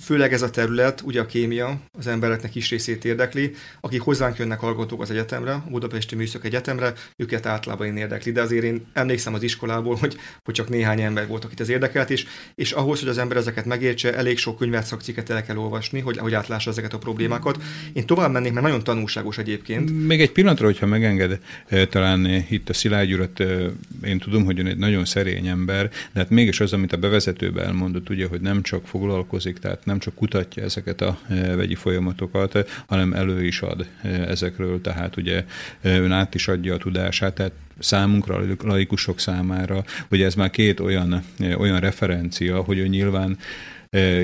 Főleg 0.00 0.32
ez 0.32 0.42
a 0.42 0.50
terület, 0.50 1.00
ugye 1.00 1.20
a 1.20 1.26
kémia, 1.26 1.80
az 1.98 2.06
embereknek 2.06 2.54
is 2.54 2.70
részét 2.70 3.04
érdekli. 3.04 3.54
Akik 3.80 4.00
hozzánk 4.00 4.38
jönnek 4.38 4.58
hallgatók 4.58 5.02
az 5.02 5.10
egyetemre, 5.10 5.52
a 5.52 5.64
Budapesti 5.70 6.14
Műszak 6.14 6.44
Egyetemre, 6.44 6.92
őket 7.16 7.46
általában 7.46 7.86
én 7.86 7.96
érdekli. 7.96 8.32
De 8.32 8.40
azért 8.40 8.64
én 8.64 8.86
emlékszem 8.92 9.34
az 9.34 9.42
iskolából, 9.42 9.96
hogy, 9.96 10.16
hogy 10.44 10.54
csak 10.54 10.68
néhány 10.68 11.00
ember 11.00 11.26
volt, 11.26 11.44
akit 11.44 11.60
ez 11.60 11.68
érdekelt, 11.68 12.10
és, 12.10 12.26
és 12.54 12.72
ahhoz, 12.72 13.00
hogy 13.00 13.08
az 13.08 13.18
ember 13.18 13.36
ezeket 13.36 13.64
megértse, 13.64 14.14
elég 14.14 14.38
sok 14.38 14.58
könyvet, 14.58 14.86
szakcikket 14.86 15.30
el 15.30 15.44
kell 15.44 15.56
olvasni, 15.56 16.00
hogy, 16.00 16.18
hogy 16.18 16.34
átlássa 16.34 16.70
ezeket 16.70 16.92
a 16.92 16.98
problémákat. 16.98 17.62
Én 17.92 18.06
tovább 18.06 18.32
mennék, 18.32 18.52
mert 18.52 18.66
nagyon 18.66 18.84
tanulságos 18.84 19.38
egyébként. 19.38 20.06
Még 20.06 20.20
egy 20.20 20.32
pillanatra, 20.32 20.66
hogyha 20.66 20.86
megenged, 20.86 21.38
eh, 21.66 21.86
talán 21.86 22.44
itt 22.48 22.68
a 22.68 22.72
Szilágy 22.72 23.12
urat, 23.12 23.40
eh, 23.40 23.64
én 24.04 24.18
tudom, 24.18 24.44
hogy 24.44 24.58
ön 24.58 24.66
egy 24.66 24.76
nagyon 24.76 25.04
szerény 25.04 25.46
ember, 25.46 25.88
de 25.88 26.20
hát 26.20 26.30
mégis 26.30 26.60
az, 26.60 26.72
amit 26.72 26.92
a 26.94 26.98
bevezetőben 26.98 27.64
elmondott, 27.64 28.10
ugye, 28.10 28.26
hogy 28.26 28.40
nem 28.40 28.62
csak 28.62 28.86
foglalkozik, 28.86 29.58
tehát 29.58 29.84
nem 29.84 29.98
csak 29.98 30.14
kutatja 30.14 30.62
ezeket 30.62 31.00
a 31.00 31.18
e, 31.28 31.56
vegyi 31.56 31.74
folyamatokat, 31.74 32.68
hanem 32.86 33.12
elő 33.12 33.44
is 33.44 33.60
ad 33.60 33.86
e, 34.02 34.08
ezekről, 34.08 34.80
tehát 34.80 35.16
ugye 35.16 35.44
e, 35.80 35.98
ön 35.98 36.12
át 36.12 36.34
is 36.34 36.48
adja 36.48 36.74
a 36.74 36.78
tudását, 36.78 37.34
tehát 37.34 37.52
számunkra, 37.78 38.42
laikusok 38.62 39.20
számára, 39.20 39.84
hogy 40.08 40.22
ez 40.22 40.34
már 40.34 40.50
két 40.50 40.80
olyan, 40.80 41.24
olyan 41.58 41.80
referencia, 41.80 42.62
hogy 42.62 42.78
ő 42.78 42.86
nyilván 42.86 43.38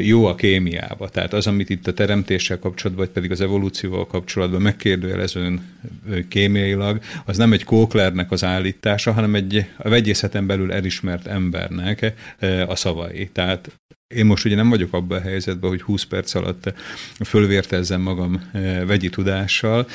jó 0.02 0.26
a 0.26 0.34
kémiába. 0.34 1.08
Tehát 1.08 1.32
az, 1.32 1.46
amit 1.46 1.70
itt 1.70 1.86
a 1.86 1.94
teremtéssel 1.94 2.58
kapcsolatban, 2.58 3.04
vagy 3.04 3.14
pedig 3.14 3.30
az 3.30 3.40
evolúcióval 3.40 4.06
kapcsolatban 4.06 4.62
megkérdőjelezőn 4.62 5.78
kémiailag, 6.28 7.00
az 7.24 7.36
nem 7.36 7.52
egy 7.52 7.64
Kóklernek 7.64 8.30
az 8.30 8.44
állítása, 8.44 9.12
hanem 9.12 9.34
egy 9.34 9.66
a 9.76 9.88
vegyészeten 9.88 10.46
belül 10.46 10.72
elismert 10.72 11.26
embernek 11.26 12.14
a 12.66 12.76
szavai. 12.76 13.28
Tehát 13.32 13.78
én 14.14 14.26
most 14.26 14.44
ugye 14.44 14.54
nem 14.54 14.68
vagyok 14.68 14.92
abban 14.92 15.18
a 15.18 15.22
helyzetben, 15.22 15.70
hogy 15.70 15.82
20 15.82 16.02
perc 16.04 16.34
alatt 16.34 16.72
fölvértezzem 17.24 18.00
magam 18.00 18.50
vegyi 18.86 19.08
tudással. 19.08 19.86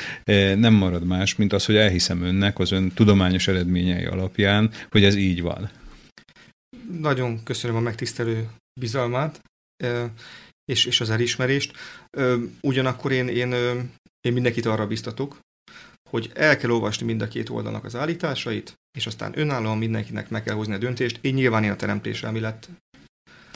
Nem 0.56 0.74
marad 0.74 1.06
más, 1.06 1.36
mint 1.36 1.52
az, 1.52 1.64
hogy 1.64 1.76
elhiszem 1.76 2.22
önnek 2.22 2.58
az 2.58 2.72
ön 2.72 2.90
tudományos 2.94 3.48
eredményei 3.48 4.04
alapján, 4.04 4.70
hogy 4.90 5.04
ez 5.04 5.14
így 5.14 5.42
van. 5.42 5.70
Nagyon 7.00 7.42
köszönöm 7.42 7.76
a 7.76 7.80
megtisztelő 7.80 8.48
bizalmát 8.80 9.40
és, 10.64 10.84
és 10.84 11.00
az 11.00 11.10
elismerést. 11.10 11.76
Ugyanakkor 12.60 13.12
én, 13.12 13.28
én, 13.28 13.52
én 14.20 14.32
mindenkit 14.32 14.66
arra 14.66 14.86
biztatok, 14.86 15.38
hogy 16.10 16.30
el 16.34 16.56
kell 16.56 16.70
olvasni 16.70 17.06
mind 17.06 17.22
a 17.22 17.28
két 17.28 17.48
oldalnak 17.48 17.84
az 17.84 17.96
állításait, 17.96 18.74
és 18.98 19.06
aztán 19.06 19.32
önállóan 19.38 19.78
mindenkinek 19.78 20.28
meg 20.28 20.42
kell 20.42 20.54
hozni 20.54 20.74
a 20.74 20.78
döntést. 20.78 21.18
Én 21.20 21.34
nyilván 21.34 21.64
én 21.64 21.70
a 21.70 21.76
teremtés 21.76 22.22
elmélet 22.22 22.68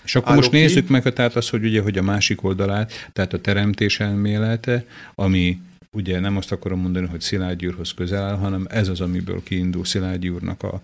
és 0.05 0.15
akkor 0.15 0.35
most 0.35 0.51
nézzük 0.51 0.87
ki. 0.87 0.93
meg 0.93 1.13
tehát 1.13 1.37
az, 1.37 1.49
hogy 1.49 1.65
ugye, 1.65 1.81
hogy 1.83 1.99
a 1.99 2.03
másik 2.03 2.43
oldalát, 2.43 3.11
tehát 3.13 3.33
a 3.33 3.41
teremtés 3.41 4.01
elmélete, 4.01 4.85
ami 5.15 5.61
ugye 5.93 6.21
nem 6.21 6.37
azt 6.37 6.53
akarom 6.53 6.81
mondani, 6.81 7.07
hogy 7.07 7.21
Szilágy 7.21 7.57
Győrhoz 7.57 7.95
közel 7.95 8.25
áll, 8.25 8.37
hanem 8.37 8.67
ez 8.69 8.89
az, 8.89 9.01
amiből 9.01 9.43
kiindul 9.43 9.85
Szilágy 9.85 10.19
Győrnak 10.19 10.63
a, 10.63 10.81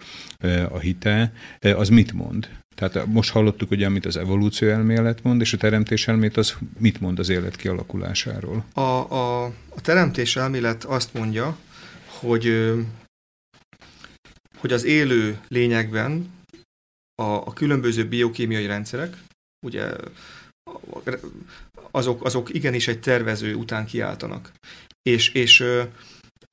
a 0.71 0.79
hite, 0.79 1.33
az 1.61 1.89
mit 1.89 2.13
mond? 2.13 2.49
Tehát 2.77 3.07
most 3.07 3.31
hallottuk 3.31 3.71
ugye, 3.71 3.87
amit 3.87 4.07
az 4.07 4.17
evolúció 4.17 4.69
elmélet 4.69 5.23
mond, 5.23 5.41
és 5.41 5.53
a 5.53 5.57
teremtés 5.57 6.09
elmélet 6.09 6.37
az 6.37 6.55
mit 6.79 7.01
mond 7.01 7.19
az 7.19 7.29
élet 7.29 7.57
kialakulásáról? 7.57 8.65
A, 8.73 8.81
a, 8.81 9.45
a 9.45 9.81
teremtés 9.83 10.37
elmélet 10.37 10.85
azt 10.85 11.15
mondja, 11.15 11.59
hogy, 12.07 12.73
hogy 14.59 14.73
az 14.73 14.85
élő 14.85 15.39
lényekben 15.49 16.35
a, 17.15 17.23
a 17.23 17.53
különböző 17.53 18.09
biokémiai 18.09 18.67
rendszerek, 18.67 19.17
ugye 19.67 19.93
azok, 21.91 22.25
azok 22.25 22.55
igenis 22.55 22.89
egy 22.89 23.01
tervező 23.01 23.55
után 23.55 23.87
kiáltanak. 23.87 24.53
És, 25.03 25.29
és 25.29 25.65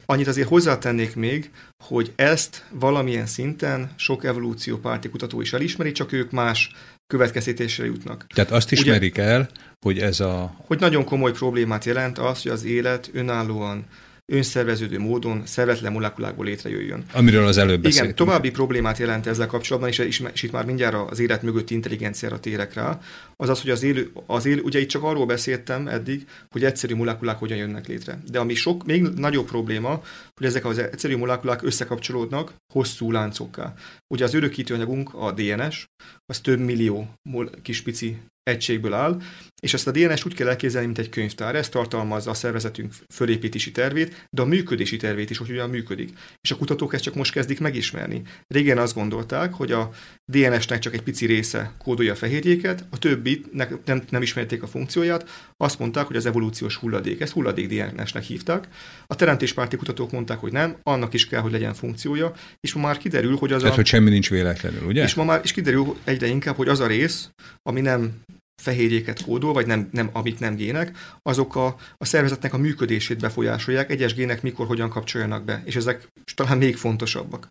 Annyit 0.05 0.27
azért 0.27 0.47
hozzátennék 0.47 1.15
még, 1.15 1.51
hogy 1.83 2.13
ezt 2.15 2.65
valamilyen 2.71 3.25
szinten 3.25 3.91
sok 3.95 4.23
evolúciópárti 4.23 5.09
kutató 5.09 5.41
is 5.41 5.53
elismeri, 5.53 5.91
csak 5.91 6.11
ők 6.11 6.31
más 6.31 6.71
következtetésre 7.07 7.85
jutnak. 7.85 8.25
Tehát 8.33 8.51
azt 8.51 8.71
ismerik 8.71 9.13
Ugye, 9.13 9.23
el, 9.23 9.49
hogy 9.85 9.99
ez 9.99 10.19
a... 10.19 10.55
Hogy 10.57 10.79
nagyon 10.79 11.03
komoly 11.03 11.31
problémát 11.31 11.85
jelent 11.85 12.17
az, 12.17 12.41
hogy 12.41 12.51
az 12.51 12.63
élet 12.63 13.09
önállóan 13.13 13.85
önszerveződő 14.25 14.99
módon 14.99 15.41
szervetlen 15.45 15.91
molekulákból 15.91 16.45
létrejöjjön. 16.45 17.05
Amiről 17.13 17.47
az 17.47 17.57
előbb 17.57 17.81
beszéltünk. 17.81 18.13
Igen, 18.13 18.27
további 18.27 18.51
problémát 18.51 18.97
jelent 18.97 19.27
ezzel 19.27 19.47
kapcsolatban, 19.47 19.89
és, 19.91 19.97
és, 19.97 20.23
és 20.33 20.43
itt 20.43 20.51
már 20.51 20.65
mindjárt 20.65 21.11
az 21.11 21.19
élet 21.19 21.41
mögötti 21.41 21.73
intelligenciára 21.73 22.39
térek 22.39 22.73
rá, 22.73 22.99
az 23.35 23.49
az, 23.49 23.61
hogy 23.61 23.69
az 23.69 23.83
élő, 23.83 24.11
az 24.25 24.45
élő, 24.45 24.61
ugye 24.61 24.79
itt 24.79 24.87
csak 24.87 25.03
arról 25.03 25.25
beszéltem 25.25 25.87
eddig, 25.87 26.27
hogy 26.49 26.63
egyszerű 26.63 26.95
molekulák 26.95 27.39
hogyan 27.39 27.57
jönnek 27.57 27.87
létre. 27.87 28.19
De 28.31 28.39
ami 28.39 28.53
sok, 28.53 28.85
még 28.85 29.01
nagyobb 29.01 29.45
probléma, 29.45 30.01
hogy 30.35 30.45
ezek 30.45 30.65
az 30.65 30.77
egyszerű 30.77 31.17
molekulák 31.17 31.63
összekapcsolódnak 31.63 32.53
hosszú 32.73 33.11
láncokká. 33.11 33.73
Ugye 34.07 34.23
az 34.23 34.33
örökítő 34.33 34.73
anyagunk, 34.73 35.13
a 35.13 35.31
DNS, 35.31 35.87
az 36.25 36.39
több 36.39 36.59
millió 36.59 37.13
kis 37.61 37.81
pici 37.81 38.17
egységből 38.43 38.93
áll, 38.93 39.21
és 39.63 39.73
ezt 39.73 39.87
a 39.87 39.91
DNS 39.91 40.25
úgy 40.25 40.33
kell 40.33 40.47
elképzelni, 40.47 40.85
mint 40.85 40.99
egy 40.99 41.09
könyvtár. 41.09 41.55
Ez 41.55 41.69
tartalmazza 41.69 42.29
a 42.29 42.33
szervezetünk 42.33 42.93
fölépítési 43.13 43.71
tervét, 43.71 44.27
de 44.29 44.41
a 44.41 44.45
működési 44.45 44.97
tervét 44.97 45.29
is, 45.29 45.37
hogy 45.37 45.49
ugyan 45.49 45.69
működik. 45.69 46.09
És 46.41 46.51
a 46.51 46.55
kutatók 46.55 46.93
ezt 46.93 47.03
csak 47.03 47.15
most 47.15 47.31
kezdik 47.31 47.59
megismerni. 47.59 48.21
Régen 48.47 48.77
azt 48.77 48.93
gondolták, 48.93 49.53
hogy 49.53 49.71
a 49.71 49.89
DNS-nek 50.31 50.79
csak 50.79 50.93
egy 50.93 51.01
pici 51.01 51.25
része 51.25 51.71
kódolja 51.77 52.11
a 52.11 52.15
fehérjéket, 52.15 52.85
a 52.89 52.97
többi 52.97 53.45
nem, 53.85 54.03
nem 54.09 54.21
ismerték 54.21 54.63
a 54.63 54.67
funkcióját, 54.67 55.29
azt 55.57 55.79
mondták, 55.79 56.05
hogy 56.05 56.15
az 56.15 56.25
evolúciós 56.25 56.75
hulladék. 56.75 57.21
Ezt 57.21 57.33
hulladék 57.33 57.67
DNS-nek 57.67 58.23
hívták. 58.23 58.67
A 59.07 59.15
teremtéspárti 59.15 59.75
kutatók 59.75 60.11
mondták, 60.11 60.37
hogy 60.37 60.51
nem, 60.51 60.77
annak 60.83 61.13
is 61.13 61.27
kell, 61.27 61.41
hogy 61.41 61.51
legyen 61.51 61.73
funkciója, 61.73 62.33
és 62.59 62.73
ma 62.73 62.81
már 62.81 62.97
kiderül, 62.97 63.35
hogy 63.35 63.51
az 63.51 63.59
Tehát, 63.59 63.73
a... 63.73 63.77
hogy 63.77 63.85
semmi 63.85 64.09
nincs 64.09 64.29
véletlenül, 64.29 64.85
ugye? 64.87 65.03
És 65.03 65.13
ma 65.13 65.23
már 65.23 65.41
is 65.43 65.51
kiderül 65.51 65.95
egyre 66.03 66.27
inkább, 66.27 66.55
hogy 66.55 66.67
az 66.67 66.79
a 66.79 66.87
rész, 66.87 67.29
ami 67.61 67.81
nem 67.81 68.21
fehérjéket 68.61 69.23
kódol, 69.23 69.53
vagy 69.53 69.65
nem, 69.65 69.89
nem, 69.91 70.09
amit 70.13 70.39
nem 70.39 70.55
gének, 70.55 70.97
azok 71.21 71.55
a, 71.55 71.75
a 71.97 72.05
szervezetnek 72.05 72.53
a 72.53 72.57
működését 72.57 73.19
befolyásolják, 73.19 73.91
egyes 73.91 74.13
gének 74.13 74.41
mikor, 74.41 74.67
hogyan 74.67 74.89
kapcsoljanak 74.89 75.45
be, 75.45 75.61
és 75.65 75.75
ezek 75.75 76.07
talán 76.35 76.57
még 76.57 76.75
fontosabbak. 76.75 77.47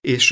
És 0.00 0.26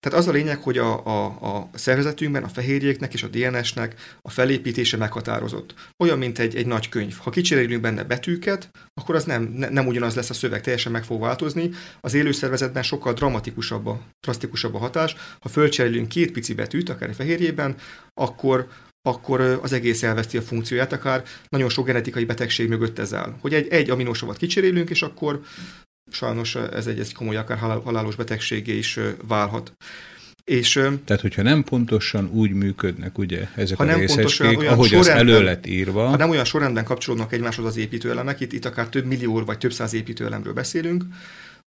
tehát 0.00 0.18
az 0.18 0.28
a 0.28 0.32
lényeg, 0.32 0.58
hogy 0.58 0.78
a, 0.78 1.06
a, 1.06 1.24
a 1.24 1.70
szervezetünkben 1.74 2.42
a 2.42 2.48
fehérjéknek 2.48 3.14
és 3.14 3.22
a 3.22 3.28
DNS-nek 3.28 3.94
a 4.22 4.30
felépítése 4.30 4.96
meghatározott. 4.96 5.74
Olyan, 5.98 6.18
mint 6.18 6.38
egy, 6.38 6.56
egy 6.56 6.66
nagy 6.66 6.88
könyv. 6.88 7.16
Ha 7.16 7.30
kicserélünk 7.30 7.80
benne 7.80 8.04
betűket, 8.04 8.70
akkor 8.94 9.14
az 9.14 9.24
nem, 9.24 9.42
ne, 9.42 9.68
nem 9.68 9.86
ugyanaz 9.86 10.14
lesz 10.14 10.30
a 10.30 10.34
szöveg, 10.34 10.60
teljesen 10.60 10.92
meg 10.92 11.04
fog 11.04 11.20
változni. 11.20 11.70
Az 12.00 12.14
élőszervezetben 12.14 12.82
sokkal 12.82 13.12
dramatikusabb 13.12 13.86
a, 13.86 14.00
drasztikusabb 14.20 14.74
a 14.74 14.78
hatás. 14.78 15.16
Ha 15.40 15.48
fölcserélünk 15.48 16.08
két 16.08 16.32
pici 16.32 16.54
betűt, 16.54 16.88
akár 16.88 17.08
a 17.08 17.14
fehérjében, 17.14 17.76
akkor, 18.14 18.68
akkor 19.02 19.40
az 19.40 19.72
egész 19.72 20.02
elveszti 20.02 20.36
a 20.36 20.42
funkcióját, 20.42 20.92
akár 20.92 21.22
nagyon 21.48 21.68
sok 21.68 21.86
genetikai 21.86 22.24
betegség 22.24 22.68
mögött 22.68 22.98
ez 22.98 23.14
áll. 23.14 23.34
Hogy 23.40 23.54
egy, 23.54 23.68
egy 23.68 23.90
aminosavat 23.90 24.36
kicserélünk, 24.36 24.90
és 24.90 25.02
akkor 25.02 25.40
sajnos 26.10 26.54
ez 26.54 26.86
egy, 26.86 26.98
egy 26.98 27.14
komoly, 27.14 27.36
akár 27.36 27.58
halálos 27.58 28.16
betegségé 28.16 28.76
is 28.76 28.98
válhat. 29.26 29.72
És, 30.44 30.72
Tehát, 31.04 31.22
hogyha 31.22 31.42
nem 31.42 31.62
pontosan 31.64 32.30
úgy 32.32 32.52
működnek 32.52 33.18
ugye 33.18 33.48
ezek 33.54 33.76
ha 33.76 33.82
a 33.82 33.86
nem 33.86 33.98
részecskék, 33.98 34.58
ahogy 34.58 34.94
az 34.94 35.08
elő 35.08 35.42
lett 35.42 35.66
írva. 35.66 36.06
Ha 36.06 36.16
nem 36.16 36.30
olyan 36.30 36.44
sorrendben 36.44 36.84
kapcsolódnak 36.84 37.32
egymáshoz 37.32 37.64
az 37.64 37.76
építőelemek, 37.76 38.40
itt, 38.40 38.52
itt 38.52 38.64
akár 38.64 38.88
több 38.88 39.04
millió 39.04 39.44
vagy 39.44 39.58
több 39.58 39.72
száz 39.72 39.92
építőelemről 39.92 40.52
beszélünk, 40.52 41.04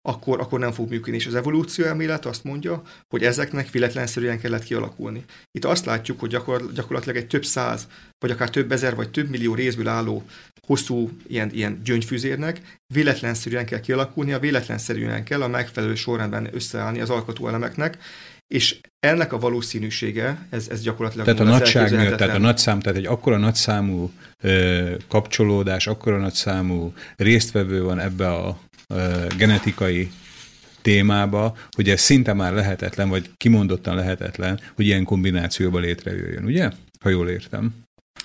akkor, 0.02 0.40
akkor 0.40 0.58
nem 0.58 0.72
fog 0.72 0.90
működni. 0.90 1.16
És 1.16 1.26
az 1.26 1.34
evolúció 1.34 1.84
elmélet 1.84 2.26
azt 2.26 2.44
mondja, 2.44 2.82
hogy 3.08 3.22
ezeknek 3.22 3.70
véletlenszerűen 3.70 4.40
kellett 4.40 4.62
kialakulni. 4.62 5.24
Itt 5.50 5.64
azt 5.64 5.84
látjuk, 5.84 6.20
hogy 6.20 6.30
gyakor, 6.30 6.72
gyakorlatilag 6.72 7.16
egy 7.16 7.26
több 7.26 7.44
száz, 7.44 7.86
vagy 8.18 8.30
akár 8.30 8.50
több 8.50 8.72
ezer, 8.72 8.94
vagy 8.94 9.10
több 9.10 9.28
millió 9.28 9.54
részből 9.54 9.88
álló 9.88 10.24
hosszú 10.66 11.10
ilyen, 11.26 11.50
ilyen 11.52 11.80
gyöngyfűzérnek 11.84 12.60
véletlenszerűen 12.94 13.66
kell 13.66 13.80
kialakulni, 13.80 14.32
a 14.32 14.38
véletlenszerűen 14.38 15.24
kell 15.24 15.42
a 15.42 15.48
megfelelő 15.48 15.94
sorrendben 15.94 16.48
összeállni 16.52 17.00
az 17.00 17.10
alkotó 17.10 17.48
elemeknek, 17.48 17.98
és 18.54 18.80
ennek 19.00 19.32
a 19.32 19.38
valószínűsége, 19.38 20.46
ez, 20.50 20.68
ez 20.68 20.82
gyakorlatilag... 20.82 21.26
Tehát 21.26 21.40
a 21.40 21.44
nagyság 21.44 21.90
miatt, 21.90 22.16
tehát 22.16 22.36
a 22.36 22.38
nagyszám, 22.38 22.80
tehát 22.80 22.98
egy 22.98 23.06
akkora 23.06 23.36
nagyszámú 23.36 24.10
ö, 24.40 24.94
kapcsolódás, 25.08 25.86
akkora 25.86 26.18
nagyszámú 26.18 26.92
résztvevő 27.16 27.82
van 27.82 27.98
ebbe 27.98 28.32
a 28.32 28.58
genetikai 29.36 30.10
témába, 30.82 31.56
hogy 31.70 31.90
ez 31.90 32.00
szinte 32.00 32.32
már 32.32 32.52
lehetetlen, 32.52 33.08
vagy 33.08 33.30
kimondottan 33.36 33.94
lehetetlen, 33.94 34.60
hogy 34.74 34.84
ilyen 34.84 35.04
kombinációba 35.04 35.78
létrejöjjön, 35.78 36.44
ugye? 36.44 36.70
Ha 37.00 37.08
jól 37.08 37.28
értem. 37.28 37.74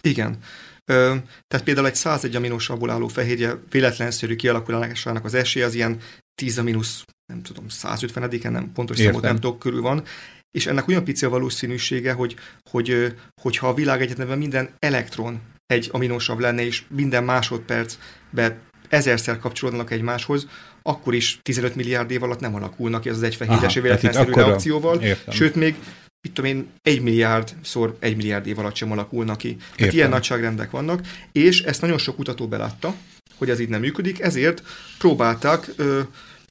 Igen. 0.01 0.37
Ö, 0.85 1.15
tehát 1.47 1.65
például 1.65 1.87
egy 1.87 1.95
101 1.95 2.35
aminosabból 2.35 2.89
álló 2.89 3.07
fehérje 3.07 3.59
véletlenszerű 3.69 4.35
kialakulásának 4.35 5.25
az 5.25 5.33
esélye 5.33 5.65
az 5.65 5.73
ilyen 5.73 5.97
10 6.35 6.57
minusz, 6.57 7.03
nem 7.25 7.41
tudom, 7.41 7.69
150 7.69 8.29
nem 8.51 8.71
pontos 8.73 8.97
számot 8.97 9.21
nem 9.21 9.35
tudok, 9.35 9.59
körül 9.59 9.81
van, 9.81 10.03
és 10.51 10.65
ennek 10.65 10.87
olyan 10.87 11.03
pici 11.03 11.25
a 11.25 11.29
valószínűsége, 11.29 12.13
hogy, 12.13 12.35
hogy, 12.69 13.15
hogyha 13.41 13.67
a 13.67 13.73
világegyetemben 13.73 14.37
minden 14.37 14.69
elektron 14.79 15.41
egy 15.65 15.89
aminosav 15.91 16.39
lenne, 16.39 16.65
és 16.65 16.83
minden 16.87 17.23
másodpercben 17.23 18.59
ezerszer 18.89 19.39
kapcsolódnak 19.39 19.91
egymáshoz, 19.91 20.47
akkor 20.81 21.13
is 21.13 21.39
15 21.41 21.75
milliárd 21.75 22.11
év 22.11 22.23
alatt 22.23 22.39
nem 22.39 22.55
alakulnak 22.55 23.01
ki 23.01 23.09
az 23.09 23.23
egy 23.23 23.35
fehérjesi 23.35 23.79
véletlenszerű 23.79 24.31
reakcióval, 24.31 25.01
értem. 25.01 25.33
sőt 25.33 25.55
még 25.55 25.75
mit 26.21 26.33
tudom 26.33 26.51
én, 26.51 26.67
egy 26.81 27.01
milliárd 27.01 27.55
szor 27.61 27.97
egy 27.99 28.15
milliárd 28.15 28.47
év 28.47 28.59
alatt 28.59 28.75
sem 28.75 28.91
alakulnak 28.91 29.37
ki. 29.37 29.55
Tehát 29.55 29.79
Értem. 29.79 29.95
ilyen 29.95 30.09
nagyságrendek 30.09 30.71
vannak, 30.71 31.01
és 31.31 31.61
ezt 31.61 31.81
nagyon 31.81 31.97
sok 31.97 32.15
kutató 32.15 32.47
belátta, 32.47 32.95
hogy 33.37 33.49
ez 33.49 33.59
így 33.59 33.69
nem 33.69 33.79
működik, 33.79 34.21
ezért 34.21 34.63
próbáltak 34.97 35.67
ö, 35.75 36.01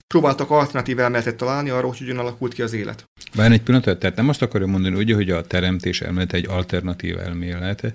próbáltak 0.06 0.50
alternatív 0.50 0.98
elméletet 0.98 1.36
találni 1.36 1.70
arról, 1.70 1.90
hogy 1.90 1.98
hogyan 1.98 2.18
alakult 2.18 2.54
ki 2.54 2.62
az 2.62 2.72
élet. 2.72 3.04
Bár 3.34 3.52
egy 3.52 3.62
pillanatot, 3.62 3.98
tehát 3.98 4.16
nem 4.16 4.28
azt 4.28 4.42
akarom 4.42 4.70
mondani, 4.70 4.96
ugye, 4.96 5.14
hogy 5.14 5.30
a 5.30 5.46
teremtés 5.46 6.00
elmélet 6.00 6.32
egy 6.32 6.46
alternatív 6.48 7.18
elmélet, 7.18 7.94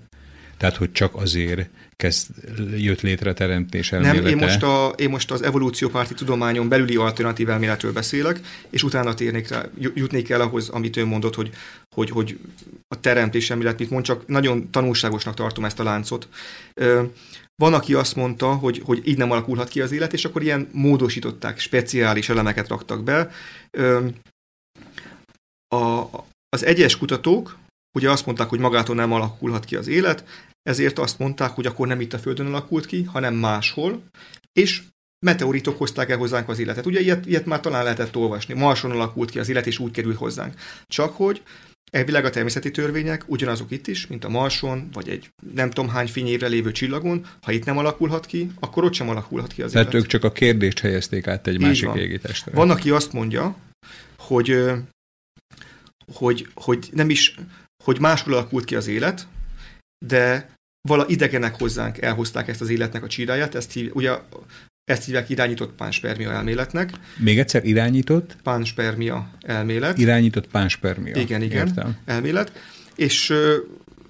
Tehát, 0.59 0.75
hogy 0.75 0.91
csak 0.91 1.15
azért 1.15 1.69
kezd, 1.95 2.29
jött 2.77 3.01
létre 3.01 3.29
a 3.29 3.33
teremtés 3.33 3.91
elmélete. 3.91 4.21
Nem, 4.21 4.29
én 4.29 4.37
most, 4.37 4.63
a, 4.63 4.93
én 4.97 5.09
most 5.09 5.31
az 5.31 5.41
evolúciópárti 5.41 6.13
tudományon 6.13 6.69
belüli 6.69 6.95
alternatív 6.95 7.49
elméletről 7.49 7.93
beszélek, 7.93 8.39
és 8.69 8.83
utána 8.83 9.13
térnék 9.13 9.47
rá, 9.47 9.65
jutnék 9.77 10.29
el 10.29 10.41
ahhoz, 10.41 10.69
amit 10.69 10.97
ő 10.97 11.05
mondott, 11.05 11.35
hogy, 11.35 11.49
hogy, 11.95 12.09
hogy 12.09 12.39
a 12.87 12.99
teremtés 12.99 13.49
elmélet 13.49 13.79
mit 13.79 13.89
mond, 13.89 14.03
csak 14.03 14.27
nagyon 14.27 14.71
tanulságosnak 14.71 15.33
tartom 15.33 15.65
ezt 15.65 15.79
a 15.79 15.83
láncot. 15.83 16.27
Van, 17.55 17.73
aki 17.73 17.93
azt 17.93 18.15
mondta, 18.15 18.53
hogy, 18.53 18.81
hogy 18.85 19.01
így 19.07 19.17
nem 19.17 19.31
alakulhat 19.31 19.69
ki 19.69 19.81
az 19.81 19.91
élet, 19.91 20.13
és 20.13 20.25
akkor 20.25 20.41
ilyen 20.41 20.69
módosították, 20.71 21.59
speciális 21.59 22.29
elemeket 22.29 22.67
raktak 22.67 23.03
be. 23.03 23.31
A, 25.75 26.03
az 26.49 26.65
egyes 26.65 26.97
kutatók 26.97 27.57
ugye 27.93 28.11
azt 28.11 28.25
mondták, 28.25 28.49
hogy 28.49 28.59
magától 28.59 28.95
nem 28.95 29.11
alakulhat 29.11 29.65
ki 29.65 29.75
az 29.75 29.87
élet, 29.87 30.23
ezért 30.69 30.99
azt 30.99 31.19
mondták, 31.19 31.49
hogy 31.51 31.65
akkor 31.65 31.87
nem 31.87 32.01
itt 32.01 32.13
a 32.13 32.19
Földön 32.19 32.45
alakult 32.45 32.85
ki, 32.85 33.03
hanem 33.03 33.33
máshol, 33.33 34.03
és 34.53 34.81
meteoritok 35.25 35.77
hozták 35.77 36.09
el 36.09 36.17
hozzánk 36.17 36.49
az 36.49 36.59
életet. 36.59 36.85
Ugye 36.85 36.99
ilyet, 36.99 37.25
ilyet 37.25 37.45
már 37.45 37.59
talán 37.59 37.83
lehetett 37.83 38.15
olvasni. 38.15 38.53
Marson 38.53 38.91
alakult 38.91 39.29
ki 39.29 39.39
az 39.39 39.49
élet, 39.49 39.67
és 39.67 39.79
úgy 39.79 39.91
került 39.91 40.17
hozzánk. 40.17 40.53
Csak 40.87 41.15
hogy 41.15 41.41
elvileg 41.91 42.25
a 42.25 42.29
természeti 42.29 42.71
törvények 42.71 43.23
ugyanazok 43.25 43.71
itt 43.71 43.87
is, 43.87 44.07
mint 44.07 44.23
a 44.25 44.29
Marson, 44.29 44.89
vagy 44.93 45.09
egy 45.09 45.29
nem 45.53 45.69
tudom 45.69 45.89
hány 45.89 46.07
fényévre 46.07 46.47
lévő 46.47 46.71
csillagon. 46.71 47.25
Ha 47.41 47.51
itt 47.51 47.65
nem 47.65 47.77
alakulhat 47.77 48.25
ki, 48.25 48.51
akkor 48.59 48.83
ott 48.83 48.93
sem 48.93 49.09
alakulhat 49.09 49.53
ki 49.53 49.61
az 49.61 49.71
Tehát 49.71 49.87
élet. 49.87 50.01
ők 50.01 50.09
csak 50.09 50.23
a 50.23 50.31
kérdést 50.31 50.79
helyezték 50.79 51.27
át 51.27 51.47
egy 51.47 51.53
Így 51.53 51.61
másik 51.61 51.87
van. 51.87 51.97
égitestre. 51.97 52.51
Van, 52.51 52.69
aki 52.69 52.89
azt 52.89 53.13
mondja, 53.13 53.55
hogy, 54.17 54.63
hogy, 56.13 56.47
hogy 56.53 56.89
nem 56.91 57.09
is, 57.09 57.35
hogy 57.83 57.99
máshol 57.99 58.33
alakult 58.33 58.65
ki 58.65 58.75
az 58.75 58.87
élet, 58.87 59.27
de 60.05 60.49
vala 60.87 61.05
idegenek 61.07 61.55
hozzánk 61.59 62.01
elhozták 62.01 62.47
ezt 62.47 62.61
az 62.61 62.69
életnek 62.69 63.03
a 63.03 63.07
csíráját, 63.07 63.55
ezt 63.55 63.71
hív, 63.71 63.91
ugye 63.93 64.11
ezt 64.83 65.05
hívják 65.05 65.29
irányított 65.29 65.75
pánspermia 65.75 66.31
elméletnek. 66.31 66.91
Még 67.17 67.39
egyszer 67.39 67.65
irányított? 67.65 68.35
Pánspermia 68.43 69.31
elmélet. 69.41 69.97
Irányított 69.97 70.47
pánspermia. 70.47 71.15
Igen, 71.15 71.41
igen, 71.41 71.67
Értem. 71.67 71.97
elmélet. 72.05 72.51
És 72.95 73.33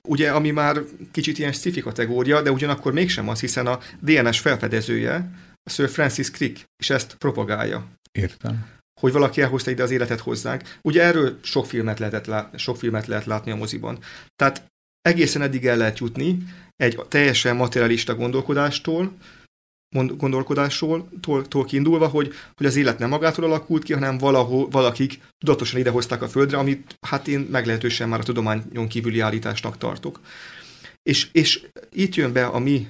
ugye, 0.07 0.31
ami 0.31 0.51
már 0.51 0.81
kicsit 1.11 1.37
ilyen 1.37 1.51
sci 1.51 1.79
kategória, 1.81 2.41
de 2.41 2.51
ugyanakkor 2.51 2.93
mégsem 2.93 3.29
az, 3.29 3.39
hiszen 3.39 3.67
a 3.67 3.79
DNS 3.99 4.39
felfedezője, 4.39 5.31
a 5.63 5.69
Sir 5.69 5.89
Francis 5.89 6.31
Crick, 6.31 6.63
és 6.77 6.89
ezt 6.89 7.15
propagálja. 7.15 7.87
Értem. 8.11 8.65
Hogy 8.99 9.11
valaki 9.11 9.41
elhozta 9.41 9.71
ide 9.71 9.83
az 9.83 9.91
életet 9.91 10.19
hozzánk. 10.19 10.61
Ugye 10.81 11.03
erről 11.03 11.39
sok 11.41 11.65
filmet, 11.65 11.99
lehetett 11.99 12.25
lá- 12.25 12.59
sok 12.59 12.77
filmet 12.77 13.07
lehet 13.07 13.25
látni 13.25 13.51
a 13.51 13.55
moziban. 13.55 13.99
Tehát 14.35 14.63
egészen 15.01 15.41
eddig 15.41 15.65
el 15.65 15.77
lehet 15.77 15.99
jutni 15.99 16.37
egy 16.75 16.99
teljesen 17.07 17.55
materialista 17.55 18.15
gondolkodástól, 18.15 19.13
gondolkodásról 20.17 21.09
tól, 21.21 21.47
tól 21.47 21.65
kiindulva, 21.65 22.07
hogy, 22.07 22.33
hogy 22.57 22.65
az 22.65 22.75
élet 22.75 22.99
nem 22.99 23.09
magától 23.09 23.43
alakult 23.43 23.83
ki, 23.83 23.93
hanem 23.93 24.17
valahol, 24.17 24.69
valakik 24.69 25.19
tudatosan 25.37 25.79
idehozták 25.79 26.21
a 26.21 26.27
Földre, 26.27 26.57
amit 26.57 26.97
hát 27.07 27.27
én 27.27 27.39
meglehetősen 27.39 28.09
már 28.09 28.19
a 28.19 28.23
tudományon 28.23 28.87
kívüli 28.87 29.19
állításnak 29.19 29.77
tartok. 29.77 30.19
És, 31.03 31.29
és 31.31 31.65
itt 31.91 32.15
jön 32.15 32.33
be 32.33 32.45
a 32.45 32.59
mi 32.59 32.87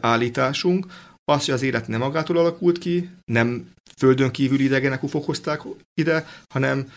állításunk, 0.00 0.86
az, 1.24 1.44
hogy 1.44 1.54
az 1.54 1.62
élet 1.62 1.88
nem 1.88 2.00
magától 2.00 2.36
alakult 2.36 2.78
ki, 2.78 3.10
nem 3.24 3.70
földön 4.00 4.30
kívüli 4.30 4.64
idegenek 4.64 5.02
ufok 5.02 5.24
hozták 5.24 5.62
ide, 5.94 6.26
hanem 6.48 6.92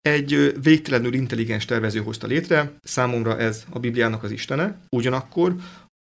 egy 0.00 0.54
végtelenül 0.62 1.14
intelligens 1.14 1.64
tervező 1.64 2.00
hozta 2.00 2.26
létre, 2.26 2.72
számomra 2.82 3.38
ez 3.38 3.64
a 3.70 3.78
Bibliának 3.78 4.22
az 4.22 4.30
Istene, 4.30 4.78
ugyanakkor 4.88 5.54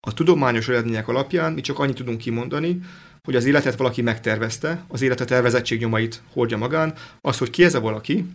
a 0.07 0.13
tudományos 0.13 0.67
eredmények 0.67 1.07
alapján 1.07 1.53
mi 1.53 1.61
csak 1.61 1.79
annyit 1.79 1.95
tudunk 1.95 2.17
kimondani, 2.17 2.79
hogy 3.21 3.35
az 3.35 3.45
életet 3.45 3.77
valaki 3.77 4.01
megtervezte, 4.01 4.85
az 4.87 5.01
életet 5.01 5.27
tervezettség 5.27 5.79
nyomait 5.79 6.21
hordja 6.31 6.57
magán, 6.57 6.93
az, 7.21 7.37
hogy 7.37 7.49
ki 7.49 7.63
ez 7.63 7.75
a 7.75 7.79
valaki, 7.79 8.25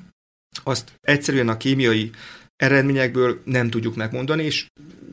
azt 0.62 0.92
egyszerűen 1.00 1.48
a 1.48 1.56
kémiai 1.56 2.10
eredményekből 2.56 3.40
nem 3.44 3.70
tudjuk 3.70 3.96
megmondani, 3.96 4.44
és 4.44 4.66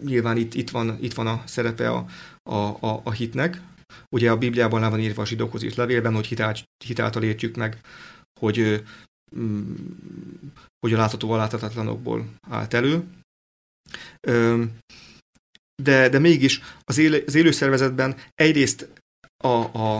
nyilván 0.05 0.37
itt, 0.37 0.53
itt, 0.53 0.69
van, 0.69 0.97
itt 1.01 1.13
van 1.13 1.27
a 1.27 1.43
szerepe 1.45 1.89
a, 1.89 2.05
a, 2.43 2.55
a, 2.55 3.01
a 3.03 3.11
hitnek. 3.11 3.61
Ugye 4.09 4.31
a 4.31 4.37
Bibliában 4.37 4.81
le 4.81 4.89
van 4.89 4.99
írva 4.99 5.21
a 5.21 5.25
zsidókhoz 5.25 5.63
írt 5.63 5.75
levélben, 5.75 6.13
hogy 6.13 6.27
hitál, 6.27 6.55
hitáltal 6.85 7.23
értjük 7.23 7.55
meg, 7.55 7.79
hogy 8.39 8.83
Mm, 9.35 9.75
hogy 10.79 10.93
a 10.93 10.97
látható 10.97 11.31
a 11.31 11.37
láthatatlanokból 11.37 12.25
állt 12.49 12.73
elő. 12.73 13.03
De, 15.83 16.09
de 16.09 16.19
mégis 16.19 16.61
az, 16.83 16.97
él, 16.97 17.23
az 17.25 17.35
élőszervezetben 17.35 18.15
egyrészt 18.33 18.89
a, 19.43 19.47
a, 19.47 19.97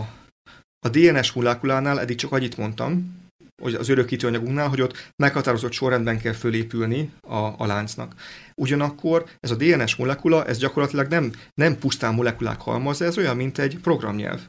a 0.78 0.88
DNS 0.88 1.32
molekulánál 1.32 2.00
eddig 2.00 2.16
csak 2.16 2.32
annyit 2.32 2.56
mondtam, 2.56 3.24
az 3.62 3.88
örökítő 3.88 4.26
anyagunknál, 4.26 4.68
hogy 4.68 4.80
ott 4.80 5.12
meghatározott 5.16 5.72
sorrendben 5.72 6.18
kell 6.18 6.32
fölépülni 6.32 7.12
a, 7.20 7.36
a 7.36 7.66
láncnak. 7.66 8.14
Ugyanakkor 8.54 9.24
ez 9.40 9.50
a 9.50 9.56
DNS 9.56 9.96
molekula, 9.96 10.44
ez 10.44 10.58
gyakorlatilag 10.58 11.06
nem, 11.08 11.32
nem 11.54 11.78
pusztán 11.78 12.14
molekulák 12.14 12.60
halmaz, 12.60 13.02
ez 13.02 13.18
olyan, 13.18 13.36
mint 13.36 13.58
egy 13.58 13.78
programnyelv. 13.78 14.40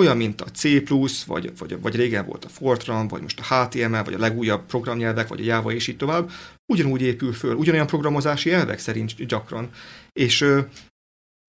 Olyan, 0.00 0.16
mint 0.16 0.40
a 0.40 0.44
C+, 0.44 0.64
vagy, 1.26 1.52
vagy, 1.58 1.80
vagy 1.80 1.96
régen 1.96 2.26
volt 2.26 2.44
a 2.44 2.48
Fortran, 2.48 3.08
vagy 3.08 3.22
most 3.22 3.40
a 3.40 3.54
HTML, 3.54 4.02
vagy 4.02 4.14
a 4.14 4.18
legújabb 4.18 4.66
programnyelvek, 4.66 5.28
vagy 5.28 5.40
a 5.40 5.44
Java, 5.44 5.72
és 5.72 5.86
így 5.86 5.96
tovább, 5.96 6.30
ugyanúgy 6.72 7.02
épül 7.02 7.32
föl, 7.32 7.54
ugyanolyan 7.54 7.86
programozási 7.86 8.52
elvek 8.52 8.78
szerint 8.78 9.26
gyakran. 9.26 9.70
És, 10.12 10.44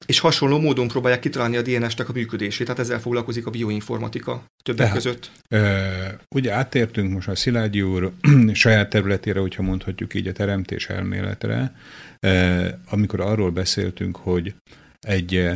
és 0.06 0.20
hasonló 0.20 0.60
módon 0.60 0.88
próbálják 0.88 1.20
kitalálni 1.20 1.58
a 1.58 1.62
DNS-nek 1.62 2.10
a 2.10 2.14
működését, 2.14 2.66
tehát 2.66 2.82
ezzel 2.82 3.00
foglalkozik 3.00 3.46
a 3.46 3.50
bioinformatika 3.50 4.44
többek 4.64 4.86
tehát, 4.86 4.94
között. 4.94 5.32
Ö, 5.50 5.80
ugye 6.36 6.54
áttértünk 6.54 7.14
most 7.14 7.28
a 7.28 7.36
Szilágyi 7.36 7.82
úr 7.82 8.12
saját 8.54 8.90
területére, 8.90 9.40
hogyha 9.40 9.62
mondhatjuk 9.62 10.14
így 10.14 10.28
a 10.28 10.32
teremtés 10.32 10.88
elméletre, 10.88 11.76
ö, 12.20 12.68
amikor 12.90 13.22
arról 13.22 13.52
beszéltünk, 13.52 14.16
hogy 14.16 14.56
egy 15.00 15.50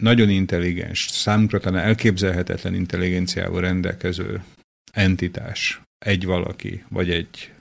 nagyon 0.00 0.28
intelligens, 0.28 1.08
számunkra 1.10 1.60
talán 1.60 1.84
elképzelhetetlen 1.84 2.74
intelligenciával 2.74 3.60
rendelkező 3.60 4.42
entitás, 4.92 5.80
egy 5.98 6.24
valaki, 6.24 6.84
vagy 6.88 7.10
egy, 7.10 7.52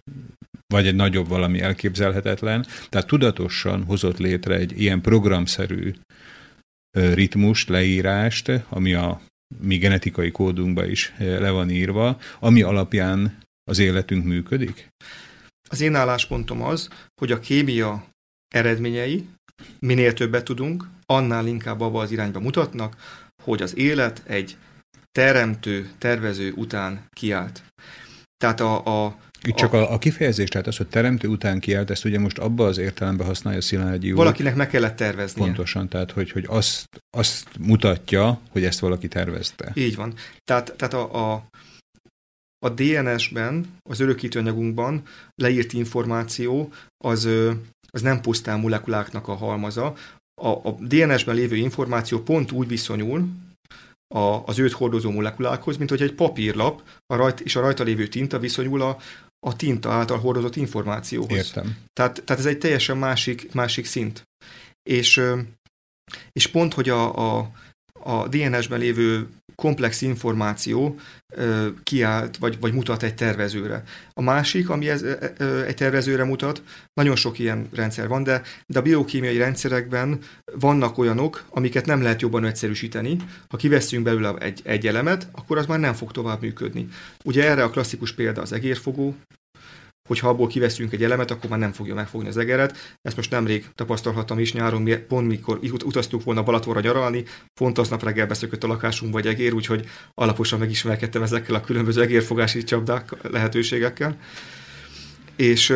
vagy 0.72 0.88
egy 0.88 0.96
nagyobb 0.96 1.28
valami 1.28 1.62
elképzelhetetlen, 1.62 2.66
tehát 2.90 3.08
tudatosan 3.08 3.84
hozott 3.84 4.18
létre 4.18 4.56
egy 4.56 4.82
ilyen 4.82 5.02
programszerű 5.02 5.94
ritmust, 6.92 7.70
leírást, 7.70 8.52
ami 8.70 8.94
a 8.94 9.22
mi 9.60 9.78
genetikai 9.78 10.32
kódunkba 10.32 10.86
is 10.86 11.14
le 11.18 11.50
van 11.50 11.70
írva, 11.70 12.18
ami 12.40 12.62
alapján 12.62 13.38
az 13.64 13.80
életünk 13.80 14.26
működik? 14.26 14.88
Az 15.70 15.82
én 15.82 15.96
álláspontom 15.96 16.62
az, 16.62 16.90
hogy 17.22 17.32
a 17.32 17.40
kémia 17.40 18.06
eredményei, 18.54 19.28
minél 19.80 20.14
többet 20.14 20.44
tudunk, 20.44 20.86
annál 21.06 21.48
inkább 21.48 21.82
abba 21.82 22.02
az 22.02 22.12
irányba 22.12 22.40
mutatnak, 22.40 22.96
hogy 23.44 23.62
az 23.62 23.78
élet 23.78 24.22
egy 24.26 24.58
teremtő, 25.12 25.90
tervező 25.98 26.52
után 26.52 27.06
kiállt. 27.10 27.64
Tehát 28.38 28.60
a, 28.60 29.06
a 29.06 29.18
itt 29.48 29.56
csak 29.56 29.74
a, 29.74 29.94
a 29.94 29.98
kifejezés, 29.98 30.50
tehát 30.50 30.68
az, 30.68 30.78
hogy 30.78 30.88
teremtő 30.88 31.28
után 31.28 31.60
kiállt, 31.60 31.90
ezt 31.90 32.06
ugye 32.06 32.20
most 32.20 32.38
abba 32.38 32.66
az 32.66 32.78
értelemben 32.78 33.28
használja 33.28 33.62
Szilágyi 33.62 34.12
úr. 34.12 34.18
Valakinek 34.18 34.56
meg 34.56 34.70
kellett 34.70 34.96
tervezni. 34.96 35.42
Pontosan, 35.42 35.90
tehát 35.90 36.12
hogy, 36.12 36.32
hogy 36.32 36.46
azt, 36.48 36.86
azt 37.18 37.48
mutatja, 37.60 38.40
hogy 38.50 38.64
ezt 38.64 38.80
valaki 38.80 39.08
tervezte. 39.08 39.72
Így 39.76 39.96
van. 39.96 40.14
Tehát, 40.44 40.74
tehát 40.78 40.94
a, 40.94 41.34
a, 41.34 41.46
a 42.66 42.70
DNS-ben, 42.70 43.66
az 43.90 44.00
örökítőanyagunkban 44.00 45.04
leírt 45.36 45.74
információ 45.74 46.74
az, 46.98 47.30
az 47.92 48.02
nem 48.02 48.22
pusztán 48.22 48.60
molekuláknak 48.60 49.28
a 49.28 49.36
halmaza, 49.36 49.96
a, 50.42 50.48
a 50.48 50.78
DNS-ben 50.80 51.36
lévő 51.36 51.56
információ 51.56 52.20
pont 52.20 52.52
úgy 52.52 52.68
viszonyul 52.68 53.30
a, 54.14 54.44
az 54.46 54.60
őt 54.60 54.72
hordozó 54.72 55.12
molekulákhoz, 55.12 55.78
mint 55.78 55.90
hogy 55.90 56.02
egy 56.02 56.14
papírlap 56.14 56.82
a 57.06 57.16
rajt, 57.16 57.40
és 57.40 57.56
a 57.56 57.62
rajta 57.62 57.84
lévő 57.84 58.08
tinta 58.08 58.40
viszonyul 58.40 58.82
a, 58.82 58.98
a 59.46 59.56
tinta 59.56 59.92
által 59.92 60.20
hordozott 60.20 60.56
információhoz. 60.56 61.32
Értem. 61.32 61.78
Tehát, 61.94 62.24
tehát 62.26 62.42
ez 62.42 62.46
egy 62.46 62.58
teljesen 62.58 62.98
másik, 62.98 63.54
másik 63.54 63.86
szint. 63.86 64.24
És, 64.90 65.22
és 66.32 66.48
pont, 66.48 66.74
hogy 66.74 66.90
a, 66.90 67.38
a, 67.38 67.52
a 67.94 68.28
DNS-ben 68.28 68.80
lévő 68.80 69.30
komplex 69.56 70.02
információ 70.02 71.00
kiállt, 71.84 72.38
vagy, 72.38 72.58
vagy 72.60 72.74
mutat 72.74 73.04
egy 73.04 73.16
tervezőre. 73.16 73.84
A 74.14 74.22
másik, 74.22 74.70
ami 74.70 74.90
ez, 74.90 75.02
egy 75.68 75.76
tervezőre 75.76 76.24
mutat, 76.24 76.64
nagyon 76.94 77.16
sok 77.16 77.40
ilyen 77.40 77.70
rendszer 77.74 78.08
van, 78.08 78.24
de, 78.24 78.42
de 78.66 78.80
a 78.80 78.82
biokémiai 78.82 79.38
rendszerekben 79.38 80.20
vannak 80.60 80.98
olyanok, 80.98 81.44
amiket 81.50 81.86
nem 81.86 82.02
lehet 82.02 82.22
jobban 82.22 82.46
egyszerűsíteni. 82.46 83.18
Ha 83.50 83.58
kiveszünk 83.58 84.04
belőle 84.04 84.36
egy, 84.36 84.62
egy 84.64 84.88
elemet, 84.88 85.28
akkor 85.32 85.58
az 85.58 85.66
már 85.66 85.80
nem 85.80 85.94
fog 85.94 86.12
tovább 86.12 86.42
működni. 86.42 86.88
Ugye 87.24 87.50
erre 87.50 87.64
a 87.64 87.70
klasszikus 87.70 88.14
példa 88.14 88.42
az 88.42 88.52
egérfogó, 88.52 89.16
hogyha 90.12 90.30
abból 90.30 90.48
kiveszünk 90.48 90.94
egy 90.94 91.04
elemet, 91.04 91.32
akkor 91.32 91.50
már 91.50 91.60
nem 91.60 91.72
fogja 91.72 91.94
megfogni 91.94 92.28
az 92.28 92.38
egeret. 92.38 92.98
Ezt 93.02 93.16
most 93.16 93.32
nemrég 93.32 93.66
tapasztalhattam 93.76 94.40
is 94.40 94.54
nyáron, 94.54 94.90
pont 95.08 95.28
mikor 95.28 95.60
utaztuk 95.86 96.24
volna 96.24 96.44
Balatonra 96.44 96.80
nyaralni, 96.80 97.24
pont 97.54 97.78
aznap 97.78 98.04
reggel 98.04 98.28
beszökött 98.28 98.64
a 98.64 98.68
lakásunk 98.68 99.14
vagy 99.14 99.28
egér, 99.28 99.54
úgyhogy 99.54 99.86
alaposan 100.14 100.60
megismerkedtem 100.60 101.22
ezekkel 101.24 101.56
a 101.56 101.62
különböző 101.62 102.02
egérfogási 102.02 102.64
csapdák 102.64 103.16
lehetőségekkel. 103.22 104.18
És 105.36 105.74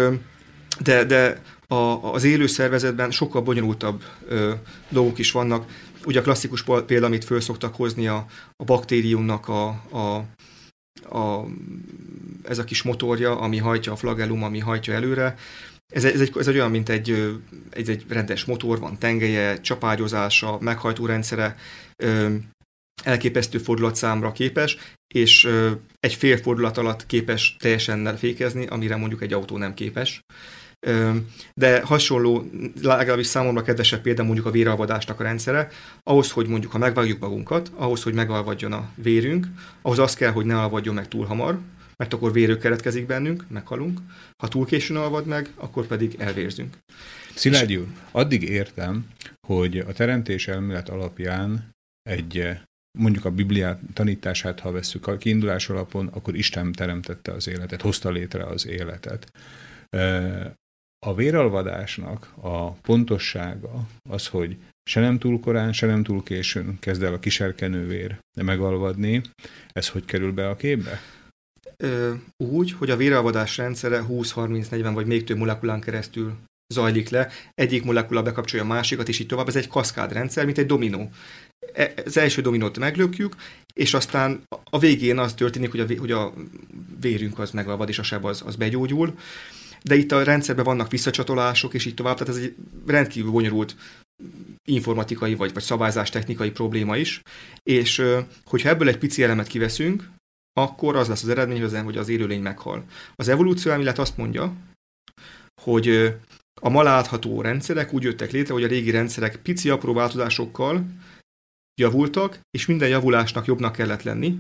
de, 0.80 1.04
de 1.04 1.42
a, 1.68 2.14
az 2.14 2.24
élő 2.24 2.48
szervezetben 2.48 3.12
sokkal 3.12 3.42
bonyolultabb 3.42 4.04
ö, 4.28 4.54
dolgok 4.90 5.18
is 5.20 5.32
vannak. 5.32 5.66
Ugye 6.06 6.20
a 6.20 6.24
klasszikus 6.24 6.64
példa, 6.86 7.06
amit 7.06 7.24
föl 7.24 7.42
szoktak 7.42 7.76
hozni 7.76 8.08
a, 8.08 8.26
a 8.56 8.64
baktériumnak 8.64 9.48
a, 9.48 9.68
a, 9.92 10.26
a, 11.18 11.46
ez 12.48 12.58
a 12.58 12.64
kis 12.64 12.82
motorja, 12.82 13.40
ami 13.40 13.58
hajtja 13.58 13.92
a 13.92 13.96
flagellum, 13.96 14.44
ami 14.44 14.60
hajtja 14.60 14.94
előre. 14.94 15.36
Ez, 15.94 16.06
ez, 16.06 16.22
egy, 16.22 16.32
ez 16.38 16.48
egy 16.48 16.56
olyan, 16.56 16.72
mint 16.72 16.90
egy, 16.90 17.38
egy, 17.70 17.90
egy 17.90 18.06
rendes 18.08 18.46
motor, 18.46 18.80
van 18.80 19.00
tengelye, 19.00 19.62
csapágyozása, 19.62 20.58
meghajtó 20.60 21.06
rendszere, 21.06 21.56
ö, 22.04 22.36
elképesztő 23.04 23.58
fordulatszámra 23.58 24.32
képes, 24.32 24.78
és 25.14 25.50
egy 26.00 26.14
fél 26.14 26.38
fordulat 26.38 26.78
alatt 26.78 27.06
képes 27.06 27.56
teljesen 27.60 28.18
fékezni, 28.18 28.66
amire 28.66 28.96
mondjuk 28.96 29.22
egy 29.22 29.34
autó 29.34 29.58
nem 29.58 29.74
képes. 29.74 30.22
De 31.54 31.82
hasonló, 31.82 32.50
legalábbis 32.82 33.28
számomra 33.28 33.62
kedvesebb 33.62 34.02
példa 34.02 34.24
mondjuk 34.24 34.46
a 34.46 34.52
véralvadásnak 34.52 35.20
a 35.20 35.24
rendszere. 35.24 35.70
Ahhoz, 36.04 36.32
hogy 36.32 36.48
mondjuk, 36.48 36.72
ha 36.72 36.78
megvágjuk 36.78 37.20
magunkat, 37.20 37.72
ahhoz, 37.76 38.04
hogy 38.04 38.14
megalvadjon 38.14 38.72
a 38.72 38.90
vérünk, 38.96 39.48
ahhoz 39.82 40.00
az 40.00 40.14
kell, 40.14 40.32
hogy 40.32 40.46
ne 40.46 40.60
alvadjon 40.60 40.96
meg 40.96 41.08
túl 41.08 41.26
hamar, 41.26 41.60
mert 41.98 42.14
akkor 42.14 42.34
vérő 42.34 42.58
keretkezik 42.58 43.06
bennünk, 43.06 43.46
meghalunk. 43.48 44.00
Ha 44.38 44.48
túl 44.48 44.66
későn 44.66 44.98
alvad 44.98 45.26
meg, 45.26 45.50
akkor 45.56 45.88
pedig 45.88 46.16
elvérzünk. 46.18 46.78
Szilágyi 47.36 47.78
úr, 47.78 47.88
addig 48.12 48.44
értem, 48.44 49.08
hogy 49.48 49.78
a 49.78 49.94
teremtés 49.94 50.48
elmélet 50.48 50.90
alapján 50.90 51.70
egy 52.02 52.58
mondjuk 52.98 53.26
a 53.26 53.32
Bibliát 53.32 53.80
tanítását, 53.94 54.60
ha 54.60 54.72
vesszük 54.72 55.08
a 55.08 55.18
kiindulás 55.18 55.70
alapon, 55.70 56.08
akkor 56.08 56.36
Isten 56.36 56.72
teremtette 56.72 57.32
az 57.32 57.48
életet, 57.48 57.82
hozta 57.82 58.10
létre 58.10 58.46
az 58.46 58.68
életet. 58.68 59.32
A 61.06 61.16
véralvadásnak 61.16 62.34
a 62.36 62.72
pontossága 62.72 63.88
az, 64.10 64.28
hogy 64.28 64.58
se 64.90 65.00
nem 65.00 65.20
túl 65.20 65.40
korán, 65.40 65.74
se 65.74 65.86
nem 65.86 66.04
túl 66.04 66.24
későn 66.24 66.78
kezd 66.80 67.04
el 67.04 67.14
a 67.14 67.20
kiserkenővér 67.20 68.18
megalvadni. 68.42 69.22
Ez 69.72 69.90
hogy 69.90 70.06
kerül 70.06 70.32
be 70.32 70.50
a 70.50 70.56
képbe? 70.56 71.02
Ö, 71.78 72.14
úgy, 72.38 72.72
hogy 72.72 72.90
a 72.90 72.98
véralvadás 72.98 73.58
rendszere 73.58 74.06
20-30-40 74.10 74.92
vagy 74.94 75.06
még 75.06 75.24
több 75.24 75.38
molekulán 75.38 75.82
keresztül 75.82 76.34
zajlik 76.74 77.10
le, 77.10 77.30
egyik 77.54 77.84
molekula 77.84 78.22
bekapcsolja 78.22 78.66
a 78.66 78.68
másikat, 78.68 79.08
és 79.08 79.20
így 79.20 79.28
tovább. 79.28 79.48
Ez 79.48 79.56
egy 79.56 79.68
kaszkádrendszer, 79.68 80.46
mint 80.46 80.58
egy 80.58 80.66
dominó. 80.66 81.10
E, 81.74 81.94
az 82.06 82.18
első 82.18 82.42
dominót 82.42 82.80
meglökjük, 82.80 83.36
és 83.74 83.94
aztán 83.94 84.44
a 84.70 84.80
végén 84.80 85.18
az 85.18 85.34
történik, 85.34 85.72
hogy 85.72 85.80
a, 85.80 85.86
hogy 86.00 86.12
a 86.12 86.34
vérünk 87.00 87.40
az 87.40 87.52
megalvad, 87.52 87.90
és 87.90 88.00
a 88.00 88.04
seb 88.04 88.26
az, 88.26 88.44
az 88.46 88.56
begyógyul 88.56 89.14
de 89.86 89.96
itt 89.96 90.12
a 90.12 90.24
rendszerben 90.24 90.66
vannak 90.66 90.92
visszacsatolások, 90.92 91.74
és 91.74 91.86
így 91.86 91.94
tovább, 91.94 92.18
tehát 92.18 92.36
ez 92.36 92.42
egy 92.42 92.56
rendkívül 92.86 93.32
bonyolult 93.32 93.76
informatikai 94.64 95.36
vagy, 95.36 95.54
vagy 95.54 95.64
szabályzás 95.64 96.10
technikai 96.10 96.52
probléma 96.52 96.98
is, 96.98 97.22
és 97.64 98.02
hogyha 98.46 98.70
ebből 98.70 98.88
egy 98.88 98.98
pici 98.98 99.24
elemet 99.24 99.48
kiveszünk, 99.48 100.10
akkor 100.60 100.96
az 100.96 101.08
lesz 101.08 101.24
az 101.24 101.30
eredmény, 101.30 101.84
hogy 101.84 101.98
az 101.98 102.10
élőlény 102.10 102.42
meghal. 102.42 102.84
Az 103.16 103.28
evolúció 103.28 103.72
elmélet 103.72 104.00
azt 104.00 104.18
mondja, 104.18 104.54
hogy 105.62 106.16
a 106.62 106.70
ma 106.70 106.84
látható 106.84 107.42
rendszerek 107.42 107.94
úgy 107.94 108.04
jöttek 108.04 108.32
létre, 108.32 108.54
hogy 108.54 108.64
a 108.64 108.68
régi 108.68 108.92
rendszerek 108.92 109.36
pici 109.36 109.70
apró 109.70 109.94
változásokkal 109.94 110.86
javultak, 111.82 112.40
és 112.52 112.66
minden 112.66 112.90
javulásnak 112.90 113.46
jobbnak 113.46 113.72
kellett 113.72 114.04
lenni, 114.04 114.40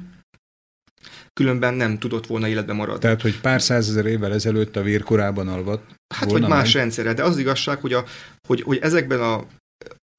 különben 1.33 1.73
nem 1.73 1.99
tudott 1.99 2.27
volna 2.27 2.47
életbe 2.47 2.73
maradni. 2.73 3.01
Tehát, 3.01 3.21
hogy 3.21 3.41
pár 3.41 3.61
százezer 3.61 4.05
évvel 4.05 4.33
ezelőtt 4.33 4.75
a 4.75 4.81
vér 4.81 5.03
korában 5.03 5.47
alvat. 5.47 5.81
Hát, 6.15 6.31
vagy 6.31 6.47
más 6.47 6.73
meg? 6.73 6.81
rendszerre, 6.81 7.13
de 7.13 7.23
az, 7.23 7.29
az 7.29 7.37
igazság, 7.37 7.79
hogy, 7.79 7.93
a, 7.93 8.03
hogy, 8.47 8.61
hogy 8.61 8.77
ezekben 8.77 9.21
a 9.21 9.45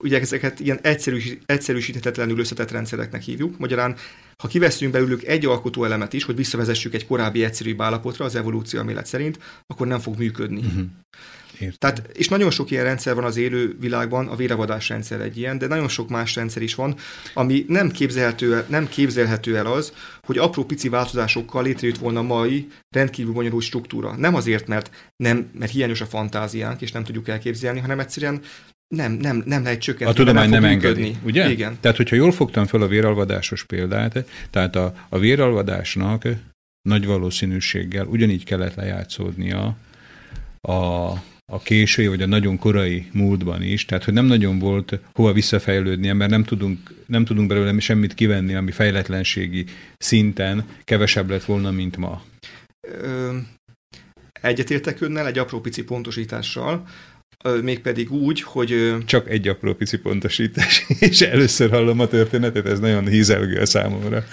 ugye 0.04 0.20
ezeket 0.20 0.60
ilyen 0.60 0.78
egyszerűs, 0.82 1.36
egyszerűsíthetetlenül 1.46 2.38
összetett 2.38 2.70
rendszereknek 2.70 3.22
hívjuk. 3.22 3.58
Magyarán, 3.58 3.96
ha 4.42 4.48
kiveszünk 4.48 4.92
belőlük 4.92 5.24
egy 5.24 5.46
alkotó 5.46 5.84
elemet 5.84 6.12
is, 6.12 6.24
hogy 6.24 6.36
visszavezessük 6.36 6.94
egy 6.94 7.06
korábbi 7.06 7.44
egyszerűbb 7.44 7.80
állapotra 7.80 8.24
az 8.24 8.34
evolúció 8.34 8.78
elmélet 8.78 9.06
szerint, 9.06 9.38
akkor 9.66 9.86
nem 9.86 10.00
fog 10.00 10.18
működni. 10.18 10.60
Uh-huh. 10.60 10.84
Értem. 11.58 11.76
Tehát, 11.78 12.10
és 12.12 12.28
nagyon 12.28 12.50
sok 12.50 12.70
ilyen 12.70 12.84
rendszer 12.84 13.14
van 13.14 13.24
az 13.24 13.36
élő 13.36 13.76
világban, 13.80 14.28
a 14.28 14.36
véravadás 14.36 14.88
rendszer 14.88 15.20
egy 15.20 15.38
ilyen, 15.38 15.58
de 15.58 15.66
nagyon 15.66 15.88
sok 15.88 16.08
más 16.08 16.34
rendszer 16.34 16.62
is 16.62 16.74
van, 16.74 16.96
ami 17.34 17.64
nem 17.68 17.90
képzelhető, 17.90 18.64
nem 18.68 18.88
képzelhető 18.88 19.56
el 19.56 19.66
az, 19.66 19.92
hogy 20.22 20.38
apró 20.38 20.64
pici 20.64 20.88
változásokkal 20.88 21.62
létrejött 21.62 21.98
volna 21.98 22.22
mai 22.22 22.68
rendkívül 22.88 23.32
bonyolult 23.32 23.64
struktúra. 23.64 24.16
Nem 24.16 24.34
azért, 24.34 24.66
mert, 24.66 25.12
nem, 25.16 25.50
mert 25.52 25.72
hiányos 25.72 26.00
a 26.00 26.06
fantáziánk, 26.06 26.80
és 26.80 26.92
nem 26.92 27.04
tudjuk 27.04 27.28
elképzelni, 27.28 27.80
hanem 27.80 28.00
egyszerűen 28.00 28.40
nem, 28.88 29.12
nem, 29.12 29.42
nem 29.46 29.62
lehet 29.62 29.80
csökkenteni. 29.80 30.18
A 30.18 30.24
tudomány 30.24 30.50
nem, 30.50 30.60
nem 30.60 30.70
engedi, 30.70 31.00
működni. 31.00 31.28
ugye? 31.28 31.50
Igen. 31.50 31.76
Tehát, 31.80 31.96
hogyha 31.96 32.16
jól 32.16 32.32
fogtam 32.32 32.66
fel 32.66 32.82
a 32.82 32.86
véralvadásos 32.86 33.64
példát, 33.64 34.24
tehát 34.50 34.76
a, 34.76 34.94
a 35.08 35.18
véralvadásnak 35.18 36.28
nagy 36.82 37.06
valószínűséggel 37.06 38.06
ugyanígy 38.06 38.44
kellett 38.44 38.74
lejátszódnia 38.74 39.76
a 40.60 41.12
a 41.52 41.58
késői 41.62 42.06
vagy 42.06 42.22
a 42.22 42.26
nagyon 42.26 42.58
korai 42.58 43.08
múltban 43.12 43.62
is, 43.62 43.84
tehát 43.84 44.04
hogy 44.04 44.14
nem 44.14 44.24
nagyon 44.24 44.58
volt 44.58 45.00
hova 45.14 45.32
visszafejlődnie, 45.32 46.12
mert 46.12 46.30
nem 46.30 46.44
tudunk, 46.44 46.94
nem 47.06 47.24
tudunk 47.24 47.48
belőle 47.48 47.80
semmit 47.80 48.14
kivenni, 48.14 48.54
ami 48.54 48.70
fejletlenségi 48.70 49.64
szinten 49.98 50.64
kevesebb 50.84 51.30
lett 51.30 51.44
volna, 51.44 51.70
mint 51.70 51.96
ma. 51.96 52.22
Ö, 52.88 53.36
egyetértek 54.40 55.00
önnel 55.00 55.26
egy 55.26 55.38
apró 55.38 55.60
pici 55.60 55.84
pontosítással, 55.84 56.86
mégpedig 57.62 58.12
úgy, 58.12 58.42
hogy... 58.42 58.94
Csak 59.04 59.28
egy 59.28 59.48
apró 59.48 59.74
pici 59.74 59.98
pontosítás, 59.98 60.86
és 60.98 61.20
először 61.20 61.70
hallom 61.70 62.00
a 62.00 62.06
történetet, 62.06 62.66
ez 62.66 62.80
nagyon 62.80 63.06
hízelgő 63.06 63.60
a 63.60 63.66
számomra. 63.66 64.24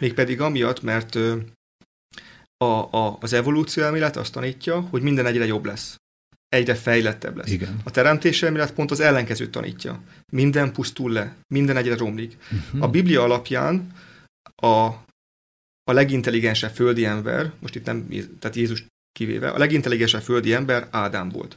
Mégpedig 0.00 0.40
amiatt, 0.40 0.82
mert 0.82 1.18
a, 2.56 2.96
a, 2.96 3.18
az 3.20 3.32
evolúció 3.32 3.82
elmélet 3.82 4.16
azt 4.16 4.32
tanítja, 4.32 4.80
hogy 4.80 5.02
minden 5.02 5.26
egyre 5.26 5.46
jobb 5.46 5.64
lesz. 5.64 5.96
Egyre 6.48 6.74
fejlettebb 6.74 7.36
lesz. 7.36 7.50
Igen. 7.50 7.80
A 7.84 7.90
teremtés 7.90 8.42
elmélet 8.42 8.72
pont 8.72 8.90
az 8.90 9.00
ellenkezőt 9.00 9.50
tanítja. 9.50 10.02
Minden 10.32 10.72
pusztul 10.72 11.12
le, 11.12 11.36
minden 11.54 11.76
egyre 11.76 11.96
romlik. 11.96 12.36
Uh-huh. 12.52 12.82
A 12.82 12.88
Biblia 12.88 13.22
alapján 13.22 13.92
a, 14.56 14.66
a 15.84 15.92
legintelligensebb 15.92 16.74
földi 16.74 17.04
ember, 17.04 17.52
most 17.60 17.74
itt 17.74 17.84
nem, 17.84 18.08
tehát 18.38 18.56
Jézus 18.56 18.84
kivéve, 19.12 19.50
a 19.50 19.58
legintelligensebb 19.58 20.22
földi 20.22 20.52
ember 20.52 20.88
Ádám 20.90 21.28
volt. 21.28 21.56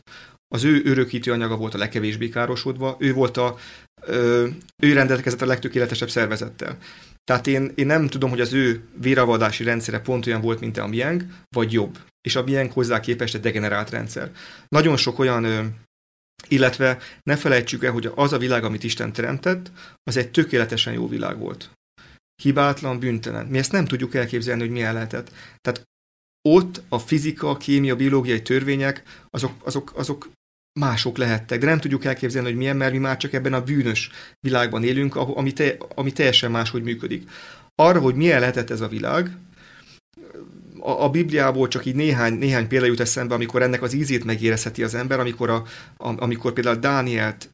Az 0.53 0.63
ő 0.63 0.81
örökítő 0.83 1.31
anyaga 1.31 1.55
volt 1.55 1.73
a 1.73 1.77
legkevésbé 1.77 2.29
károsodva, 2.29 2.95
ő 2.99 3.13
volt 3.13 3.37
a, 3.37 3.57
ö, 4.01 4.47
ő 4.83 4.93
rendelkezett 4.93 5.41
a 5.41 5.45
legtökéletesebb 5.45 6.09
szervezettel. 6.09 6.77
Tehát 7.23 7.47
én, 7.47 7.71
én 7.75 7.85
nem 7.85 8.07
tudom, 8.07 8.29
hogy 8.29 8.41
az 8.41 8.53
ő 8.53 8.83
véravadási 9.01 9.63
rendszere 9.63 9.99
pont 9.99 10.27
olyan 10.27 10.41
volt, 10.41 10.59
mint 10.59 10.77
a 10.77 10.87
miénk, 10.87 11.23
vagy 11.49 11.71
jobb. 11.71 11.97
És 12.21 12.35
a 12.35 12.43
miénk 12.43 12.71
hozzá 12.71 12.99
képest 12.99 13.35
egy 13.35 13.41
degenerált 13.41 13.89
rendszer. 13.89 14.31
Nagyon 14.67 14.97
sok 14.97 15.19
olyan, 15.19 15.75
illetve 16.47 16.97
ne 17.23 17.35
felejtsük 17.35 17.83
el, 17.83 17.91
hogy 17.91 18.11
az 18.15 18.33
a 18.33 18.37
világ, 18.37 18.63
amit 18.63 18.83
Isten 18.83 19.13
teremtett, 19.13 19.71
az 20.03 20.17
egy 20.17 20.31
tökéletesen 20.31 20.93
jó 20.93 21.07
világ 21.07 21.37
volt. 21.37 21.69
Hibátlan, 22.41 22.99
büntelen. 22.99 23.45
Mi 23.45 23.57
ezt 23.57 23.71
nem 23.71 23.85
tudjuk 23.85 24.15
elképzelni, 24.15 24.61
hogy 24.61 24.71
milyen 24.71 24.93
lehetett. 24.93 25.31
Tehát 25.61 25.89
ott 26.49 26.81
a 26.89 26.99
fizika, 26.99 27.49
a 27.49 27.57
kémia, 27.57 27.93
a 27.93 27.97
biológiai 27.97 28.41
törvények, 28.41 29.03
azok, 29.29 29.51
azok, 29.63 29.91
azok 29.95 30.29
mások 30.79 31.17
lehettek, 31.17 31.59
de 31.59 31.65
nem 31.65 31.79
tudjuk 31.79 32.05
elképzelni, 32.05 32.47
hogy 32.47 32.57
milyen, 32.57 32.77
mert 32.77 32.91
mi 32.91 32.97
már 32.97 33.17
csak 33.17 33.33
ebben 33.33 33.53
a 33.53 33.63
bűnös 33.63 34.09
világban 34.39 34.83
élünk, 34.83 35.15
ami, 35.15 35.53
te, 35.53 35.77
ami 35.95 36.11
teljesen 36.11 36.51
máshogy 36.51 36.83
működik. 36.83 37.29
Arra, 37.75 37.99
hogy 37.99 38.15
milyen 38.15 38.39
lehetett 38.39 38.69
ez 38.69 38.81
a 38.81 38.87
világ, 38.87 39.37
a, 40.79 41.03
a 41.03 41.09
Bibliából 41.09 41.67
csak 41.67 41.85
így 41.85 41.95
néhány, 41.95 42.33
néhány 42.33 42.67
példa 42.67 42.85
jut 42.85 42.99
eszembe, 42.99 43.33
amikor 43.33 43.61
ennek 43.61 43.81
az 43.81 43.93
ízét 43.93 44.23
megérezheti 44.23 44.83
az 44.83 44.95
ember, 44.95 45.19
amikor, 45.19 45.49
a, 45.49 45.63
a, 45.97 46.21
amikor 46.21 46.53
például 46.53 46.75
Dánielt, 46.75 47.49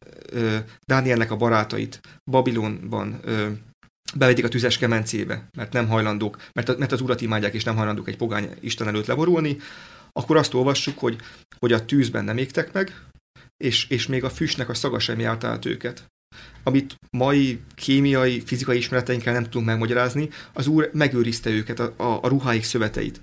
Dánielnek 0.86 1.30
a 1.30 1.36
barátait 1.36 2.00
Babilonban 2.30 3.20
bevedik 4.14 4.44
a 4.44 4.48
tüzes 4.48 4.78
kemencébe, 4.78 5.48
mert 5.56 5.72
nem 5.72 5.88
hajlandók, 5.88 6.36
mert, 6.52 6.78
mert 6.78 6.92
az 6.92 7.00
urat 7.00 7.20
imádják, 7.20 7.54
és 7.54 7.64
nem 7.64 7.76
hajlandók 7.76 8.08
egy 8.08 8.16
pogány 8.16 8.50
Isten 8.60 8.88
előtt 8.88 9.06
leborulni, 9.06 9.56
akkor 10.12 10.36
azt 10.36 10.54
olvassuk, 10.54 10.98
hogy, 10.98 11.16
hogy 11.58 11.72
a 11.72 11.84
tűzben 11.84 12.24
nem 12.24 12.38
égtek 12.38 12.72
meg, 12.72 13.00
és, 13.64 13.88
és 13.88 14.06
még 14.06 14.24
a 14.24 14.30
füstnek 14.30 14.68
a 14.68 14.74
szaga 14.74 14.98
sem 14.98 15.18
járt 15.18 15.44
át 15.44 15.64
őket. 15.64 16.04
Amit 16.62 16.94
mai 17.10 17.60
kémiai, 17.74 18.40
fizikai 18.40 18.76
ismereteinkkel 18.76 19.32
nem 19.32 19.44
tudunk 19.44 19.66
megmagyarázni, 19.66 20.28
az 20.52 20.66
Úr 20.66 20.90
megőrizte 20.92 21.50
őket, 21.50 21.78
a, 21.78 21.94
a, 21.96 22.18
a 22.22 22.28
ruháik 22.28 22.64
szöveteit. 22.64 23.20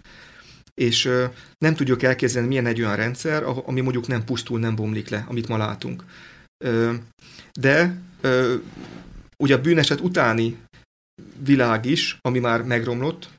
és 0.81 1.09
nem 1.57 1.75
tudjuk 1.75 2.03
elképzelni, 2.03 2.47
milyen 2.47 2.65
egy 2.65 2.81
olyan 2.81 2.95
rendszer, 2.95 3.43
ami 3.43 3.81
mondjuk 3.81 4.07
nem 4.07 4.23
pusztul, 4.23 4.59
nem 4.59 4.75
bomlik 4.75 5.09
le, 5.09 5.25
amit 5.27 5.47
ma 5.47 5.57
látunk. 5.57 6.03
De 7.59 8.01
ugye 9.37 9.55
a 9.55 9.61
bűneset 9.61 9.99
utáni 9.99 10.57
világ 11.43 11.85
is, 11.85 12.17
ami 12.21 12.39
már 12.39 12.63
megromlott, 12.63 13.29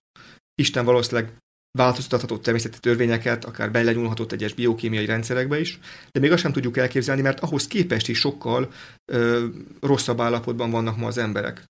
Isten 0.55 0.84
valószínűleg 0.84 1.32
változtathatott 1.76 2.42
természeti 2.42 2.78
törvényeket, 2.78 3.44
akár 3.44 3.70
belenyúlhatott 3.70 4.32
egyes 4.32 4.55
biokémiai 4.55 5.05
rendszerekbe 5.05 5.61
is, 5.61 5.78
de 6.12 6.20
még 6.20 6.32
azt 6.32 6.42
sem 6.42 6.53
tudjuk 6.53 6.76
elképzelni, 6.76 7.22
mert 7.22 7.40
ahhoz 7.40 7.66
képest 7.66 8.09
is 8.09 8.18
sokkal 8.18 8.72
ö, 9.12 9.47
rosszabb 9.80 10.20
állapotban 10.20 10.70
vannak 10.70 10.97
ma 10.97 11.07
az 11.07 11.18
emberek. 11.18 11.64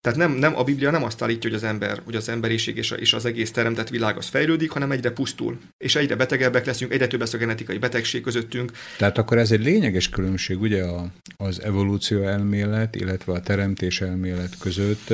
Tehát 0.00 0.18
nem, 0.18 0.32
nem, 0.32 0.56
a 0.56 0.64
Biblia 0.64 0.90
nem 0.90 1.04
azt 1.04 1.22
állítja, 1.22 1.50
hogy 1.50 1.58
az 1.58 1.64
ember, 1.64 2.00
hogy 2.04 2.14
az 2.14 2.28
emberiség 2.28 2.76
és, 2.76 2.90
a, 2.90 2.94
és 2.94 3.12
az 3.12 3.24
egész 3.24 3.50
teremtett 3.50 3.88
világ 3.88 4.16
az 4.16 4.26
fejlődik, 4.26 4.70
hanem 4.70 4.90
egyre 4.90 5.10
pusztul. 5.10 5.58
És 5.84 5.96
egyre 5.96 6.16
betegebbek 6.16 6.66
leszünk, 6.66 6.92
egyre 6.92 7.06
több 7.06 7.20
lesz 7.20 7.32
a 7.32 7.38
genetikai 7.38 7.78
betegség 7.78 8.22
közöttünk. 8.22 8.72
Tehát 8.98 9.18
akkor 9.18 9.38
ez 9.38 9.50
egy 9.50 9.64
lényeges 9.64 10.08
különbség 10.08 10.60
ugye 10.60 10.82
a, 10.82 11.06
az 11.36 11.62
evolúció 11.62 12.22
elmélet, 12.22 12.96
illetve 12.96 13.32
a 13.32 13.40
teremtés 13.40 14.00
elmélet 14.00 14.58
között, 14.58 15.12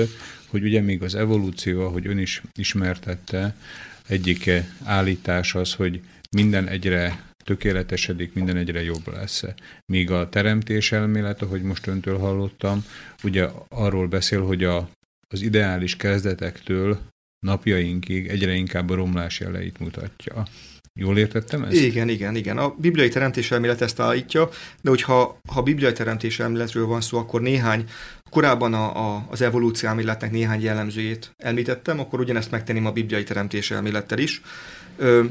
hogy 0.51 0.63
ugye 0.63 0.81
még 0.81 1.03
az 1.03 1.15
evolúció, 1.15 1.81
ahogy 1.81 2.07
ön 2.07 2.19
is 2.19 2.43
ismertette, 2.59 3.55
egyik 4.07 4.51
állítás 4.85 5.55
az, 5.55 5.75
hogy 5.75 6.01
minden 6.31 6.69
egyre 6.69 7.29
tökéletesedik, 7.45 8.33
minden 8.33 8.57
egyre 8.57 8.83
jobb 8.83 9.13
lesz. 9.13 9.45
Míg 9.93 10.11
a 10.11 10.29
teremtés 10.29 10.93
elmélet, 10.93 11.43
ahogy 11.43 11.63
most 11.63 11.87
öntől 11.87 12.19
hallottam, 12.19 12.85
ugye 13.23 13.49
arról 13.69 14.09
beszél, 14.09 14.45
hogy 14.45 14.65
a, 14.65 14.91
az 15.29 15.43
ideális 15.43 15.97
kezdetektől 15.97 17.01
napjainkig 17.47 18.27
egyre 18.27 18.53
inkább 18.53 18.91
a 18.91 18.95
romlás 18.95 19.41
jeleit 19.41 19.79
mutatja. 19.79 20.45
Jól 21.01 21.19
értettem 21.19 21.63
ezt? 21.63 21.75
Igen, 21.75 22.09
igen, 22.09 22.37
igen. 22.37 22.59
A 22.59 22.75
bibliai 22.79 23.09
teremtés 23.09 23.51
elmélet 23.51 23.81
ezt 23.81 24.01
állítja, 24.01 24.49
de 24.81 24.91
hogyha 24.91 25.39
ha 25.49 25.63
bibliai 25.63 25.93
teremtés 25.93 26.41
elméletről 26.41 26.87
van 26.87 27.01
szó, 27.01 27.19
akkor 27.19 27.41
néhány, 27.41 27.85
korábban 28.31 28.75
a, 28.75 29.15
a, 29.17 29.27
az 29.31 29.41
evolúció 29.41 29.89
elméletnek 29.89 30.31
néhány 30.31 30.63
jellemzőjét 30.63 31.31
említettem, 31.37 32.01
akkor 32.01 32.21
ugyanezt 32.21 32.51
megtenném 32.51 32.87
a 32.87 32.93
bibliai 32.93 33.23
teremtés 33.23 33.71
elmélettel 33.71 34.19
is. 34.19 34.43
Ö, 34.97 35.25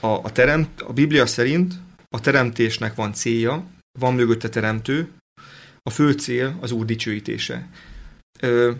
a, 0.00 0.06
a, 0.06 0.32
teremt, 0.32 0.80
a 0.80 0.92
Biblia 0.92 1.26
szerint 1.26 1.74
a 2.08 2.20
teremtésnek 2.20 2.94
van 2.94 3.12
célja, 3.12 3.66
van 3.98 4.14
mögötte 4.14 4.48
teremtő, 4.48 5.08
a 5.82 5.90
fő 5.90 6.12
cél 6.12 6.58
az 6.60 6.70
Úr 6.70 6.84
dicsőítése. 6.84 7.68
Ö, 8.40 8.72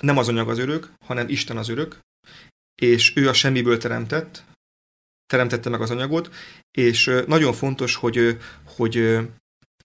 nem 0.00 0.18
az 0.18 0.28
anyag 0.28 0.48
az 0.48 0.58
örök, 0.58 0.92
hanem 1.04 1.28
Isten 1.28 1.56
az 1.56 1.68
örök, 1.68 1.98
és 2.82 3.12
ő 3.16 3.28
a 3.28 3.32
semmiből 3.32 3.78
teremtett, 3.78 4.48
teremtette 5.30 5.68
meg 5.68 5.80
az 5.80 5.90
anyagot, 5.90 6.30
és 6.70 7.10
nagyon 7.26 7.52
fontos, 7.52 7.94
hogy, 7.94 8.38
hogy 8.64 9.18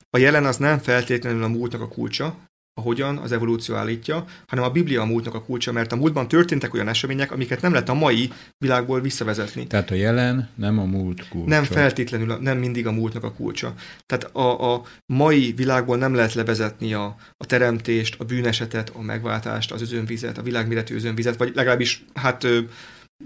a 0.10 0.18
jelen 0.18 0.46
az 0.46 0.58
nem 0.58 0.80
feltétlenül 0.80 1.44
a 1.44 1.48
múltnak 1.48 1.82
a 1.82 1.88
kulcsa, 1.88 2.38
ahogyan 2.78 3.18
az 3.18 3.32
evolúció 3.32 3.76
állítja, 3.76 4.26
hanem 4.48 4.66
a 4.66 4.70
Biblia 4.70 5.02
a 5.02 5.06
múltnak 5.06 5.34
a 5.34 5.44
kulcsa, 5.44 5.72
mert 5.72 5.92
a 5.92 5.96
múltban 5.96 6.28
történtek 6.28 6.74
olyan 6.74 6.88
események, 6.88 7.32
amiket 7.32 7.62
nem 7.62 7.72
lehet 7.72 7.90
a 7.90 7.94
mai 7.94 8.32
világból 8.58 9.02
visszavezetni. 9.02 9.68
Tehát 9.68 9.92
a 9.92 9.96
jelen 9.96 10.50
nem 10.56 10.80
a 10.80 10.86
múlt 10.86 11.28
kulcsa. 11.30 11.50
Nem 11.50 11.64
feltétlenül, 11.64 12.38
nem 12.38 12.58
mindig 12.58 12.88
a 12.88 12.92
múltnak 12.92 13.24
a 13.24 13.34
kulcsa. 13.34 13.74
Tehát 14.06 14.36
a, 14.36 14.74
a 14.74 14.84
mai 15.06 15.54
világból 15.56 15.98
nem 15.98 16.16
lehet 16.16 16.34
levezetni 16.34 16.94
a, 16.94 17.16
a 17.38 17.46
teremtést, 17.46 18.16
a 18.20 18.24
bűnesetet, 18.24 18.90
a 18.90 19.02
megváltást, 19.02 19.72
az 19.72 19.82
özönvizet, 19.82 20.38
a 20.38 20.42
világméretű 20.42 20.96
özönvizet, 20.96 21.38
vagy 21.38 21.52
legalábbis 21.56 22.06
hát 22.14 22.48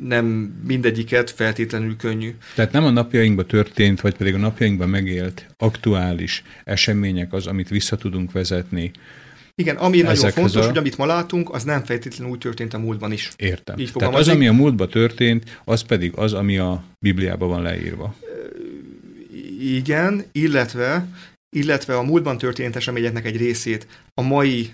nem 0.03 0.25
mindegyiket 0.67 1.31
feltétlenül 1.31 1.95
könnyű. 1.95 2.35
Tehát 2.55 2.71
nem 2.71 2.83
a 2.85 2.89
napjainkban 2.89 3.45
történt, 3.45 4.01
vagy 4.01 4.15
pedig 4.15 4.33
a 4.33 4.37
napjainkban 4.37 4.89
megélt 4.89 5.45
aktuális 5.57 6.43
események 6.63 7.33
az, 7.33 7.47
amit 7.47 7.69
vissza 7.69 7.95
tudunk 7.95 8.31
vezetni. 8.31 8.91
Igen, 9.55 9.75
ami 9.75 10.01
nagyon 10.01 10.31
fontos, 10.31 10.63
a... 10.63 10.65
hogy 10.65 10.77
amit 10.77 10.97
ma 10.97 11.05
látunk, 11.05 11.53
az 11.53 11.63
nem 11.63 11.83
feltétlenül 11.83 12.33
úgy 12.33 12.39
történt 12.39 12.73
a 12.73 12.79
múltban 12.79 13.11
is. 13.11 13.31
Értem. 13.35 13.79
Így 13.79 13.91
Tehát 13.91 14.15
az, 14.15 14.27
ami 14.27 14.47
a 14.47 14.53
múltban 14.53 14.89
történt, 14.89 15.61
az 15.65 15.81
pedig 15.81 16.11
az, 16.15 16.33
ami 16.33 16.57
a 16.57 16.83
Bibliában 16.99 17.49
van 17.49 17.61
leírva. 17.61 18.15
Igen, 19.59 20.25
illetve 20.31 21.07
illetve 21.55 21.97
a 21.97 22.03
múltban 22.03 22.37
történt 22.37 22.75
eseményeknek 22.75 23.25
egy 23.25 23.37
részét 23.37 23.87
a 24.13 24.21
mai 24.21 24.73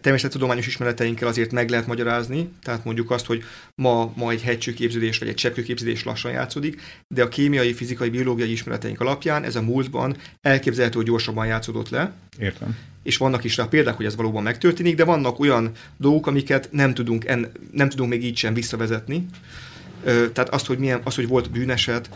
természettudományos 0.00 0.66
ismereteinkkel 0.66 1.28
azért 1.28 1.52
meg 1.52 1.68
lehet 1.70 1.86
magyarázni, 1.86 2.48
tehát 2.62 2.84
mondjuk 2.84 3.10
azt, 3.10 3.26
hogy 3.26 3.42
ma, 3.74 4.12
ma 4.16 4.30
egy 4.30 4.42
hegycsőképződés 4.42 5.18
vagy 5.18 5.28
egy 5.28 5.34
cseppkőképződés 5.34 6.04
lassan 6.04 6.32
játszódik, 6.32 6.80
de 7.08 7.22
a 7.22 7.28
kémiai, 7.28 7.72
fizikai, 7.72 8.08
biológiai 8.08 8.50
ismereteink 8.50 9.00
alapján 9.00 9.44
ez 9.44 9.56
a 9.56 9.62
múltban 9.62 10.16
elképzelhető, 10.40 10.96
hogy 10.96 11.06
gyorsabban 11.06 11.46
játszódott 11.46 11.88
le. 11.88 12.12
Értem. 12.38 12.76
És 13.02 13.16
vannak 13.16 13.44
is 13.44 13.56
rá 13.56 13.64
példák, 13.64 13.96
hogy 13.96 14.06
ez 14.06 14.16
valóban 14.16 14.42
megtörténik, 14.42 14.96
de 14.96 15.04
vannak 15.04 15.38
olyan 15.38 15.70
dolgok, 15.96 16.26
amiket 16.26 16.68
nem 16.72 16.94
tudunk, 16.94 17.24
en, 17.24 17.52
nem 17.72 17.88
tudunk 17.88 18.10
még 18.10 18.24
így 18.24 18.36
sem 18.36 18.54
visszavezetni. 18.54 19.26
Tehát 20.04 20.48
azt, 20.48 20.66
hogy, 20.66 20.78
milyen, 20.78 21.00
az, 21.04 21.14
hogy 21.14 21.28
volt 21.28 21.50
bűneset, 21.50 22.10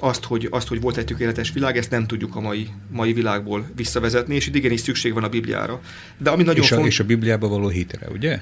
azt, 0.00 0.24
hogy, 0.24 0.48
azt, 0.50 0.68
hogy 0.68 0.80
volt 0.80 0.96
egy 0.96 1.04
tökéletes 1.04 1.52
világ, 1.52 1.76
ezt 1.76 1.90
nem 1.90 2.06
tudjuk 2.06 2.36
a 2.36 2.40
mai, 2.40 2.68
mai 2.90 3.12
világból 3.12 3.66
visszavezetni, 3.76 4.34
és 4.34 4.46
itt 4.46 4.54
igenis 4.54 4.80
szükség 4.80 5.12
van 5.12 5.24
a 5.24 5.28
Bibliára. 5.28 5.80
De 6.18 6.30
ami 6.30 6.42
nagyon 6.42 6.62
és, 6.62 6.72
a, 6.72 6.74
font... 6.74 6.86
és 6.86 7.00
a 7.00 7.04
Bibliába 7.04 7.48
való 7.48 7.68
hitre, 7.68 8.08
ugye? 8.08 8.40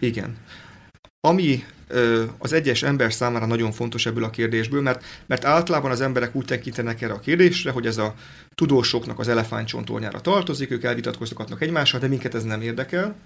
Igen. 0.00 0.36
Ami 1.20 1.64
ö, 1.88 2.22
az 2.38 2.52
egyes 2.52 2.82
ember 2.82 3.12
számára 3.12 3.46
nagyon 3.46 3.72
fontos 3.72 4.06
ebből 4.06 4.24
a 4.24 4.30
kérdésből, 4.30 4.82
mert, 4.82 5.04
mert 5.26 5.44
általában 5.44 5.90
az 5.90 6.00
emberek 6.00 6.34
úgy 6.34 6.44
tekintenek 6.44 7.02
erre 7.02 7.12
a 7.12 7.20
kérdésre, 7.20 7.70
hogy 7.70 7.86
ez 7.86 7.98
a 7.98 8.14
tudósoknak 8.54 9.18
az 9.18 9.28
elefántcsontornyára 9.28 10.20
tartozik, 10.20 10.70
ők 10.70 10.84
elvitatkoztatnak 10.84 11.62
egymással, 11.62 12.00
de 12.00 12.08
minket 12.08 12.34
ez 12.34 12.42
nem 12.44 12.60
érdekel. 12.60 13.16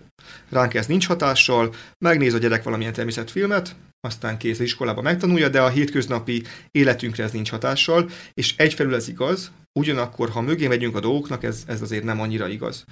Ránk 0.49 0.75
ez 0.75 0.87
nincs 0.87 1.07
hatással, 1.07 1.75
megnéz 1.99 2.35
a 2.35 2.39
gyerek 2.39 2.63
valamilyen 2.63 2.93
természetfilmet, 2.93 3.77
aztán 4.01 4.39
kész 4.39 4.59
iskolába 4.59 5.03
megtanulja, 5.03 5.49
de 5.49 5.61
a 5.61 5.69
hétköznapi 5.69 6.43
életünkre 6.71 7.25
ez 7.25 7.33
nincs 7.33 7.51
hatással, 7.51 8.11
és 8.35 8.55
egyfelül 8.57 8.95
ez 8.95 9.09
igaz, 9.09 9.53
ugyanakkor, 9.73 10.31
ha 10.31 10.41
mögé 10.41 10.67
megyünk 10.67 10.97
a 10.97 11.01
dolgoknak, 11.01 11.43
ez, 11.43 11.63
ez 11.67 11.83
azért 11.83 12.05
nem 12.05 12.21
annyira 12.21 12.49
igaz. 12.49 12.85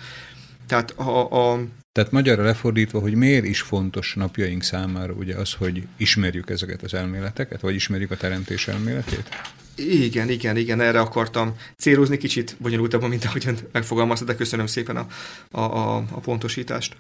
Tehát 0.67 0.91
a, 0.91 1.53
a 1.53 1.61
tehát 1.93 2.11
magyarra 2.11 2.43
lefordítva, 2.43 3.01
hogy 3.01 3.15
miért 3.15 3.45
is 3.45 3.61
fontos 3.61 4.15
napjaink 4.15 4.63
számára 4.63 5.13
ugye 5.13 5.37
az, 5.37 5.53
hogy 5.53 5.87
ismerjük 5.97 6.51
ezeket 6.51 6.83
az 6.83 6.95
elméleteket, 6.95 7.61
vagy 7.61 7.75
ismerjük 7.75 8.11
a 8.11 8.17
teremtés 8.17 8.69
elméletét? 8.69 9.29
Igen, 9.75 10.29
igen, 10.31 10.57
igen, 10.57 10.81
erre 10.81 11.01
akartam 11.01 11.57
célozni, 11.77 12.17
kicsit 12.17 12.57
bonyolultabban, 12.59 13.09
mint 13.09 13.25
ahogy 13.25 13.67
megfogalmazta, 13.73 14.25
de 14.25 14.35
köszönöm 14.35 14.67
szépen 14.67 14.97
a, 14.97 15.07
a, 15.51 15.61
a, 15.61 15.97
a 15.97 16.21
pontosítást. 16.21 16.97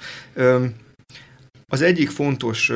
Az 1.66 1.82
egyik 1.82 2.10
fontos 2.10 2.72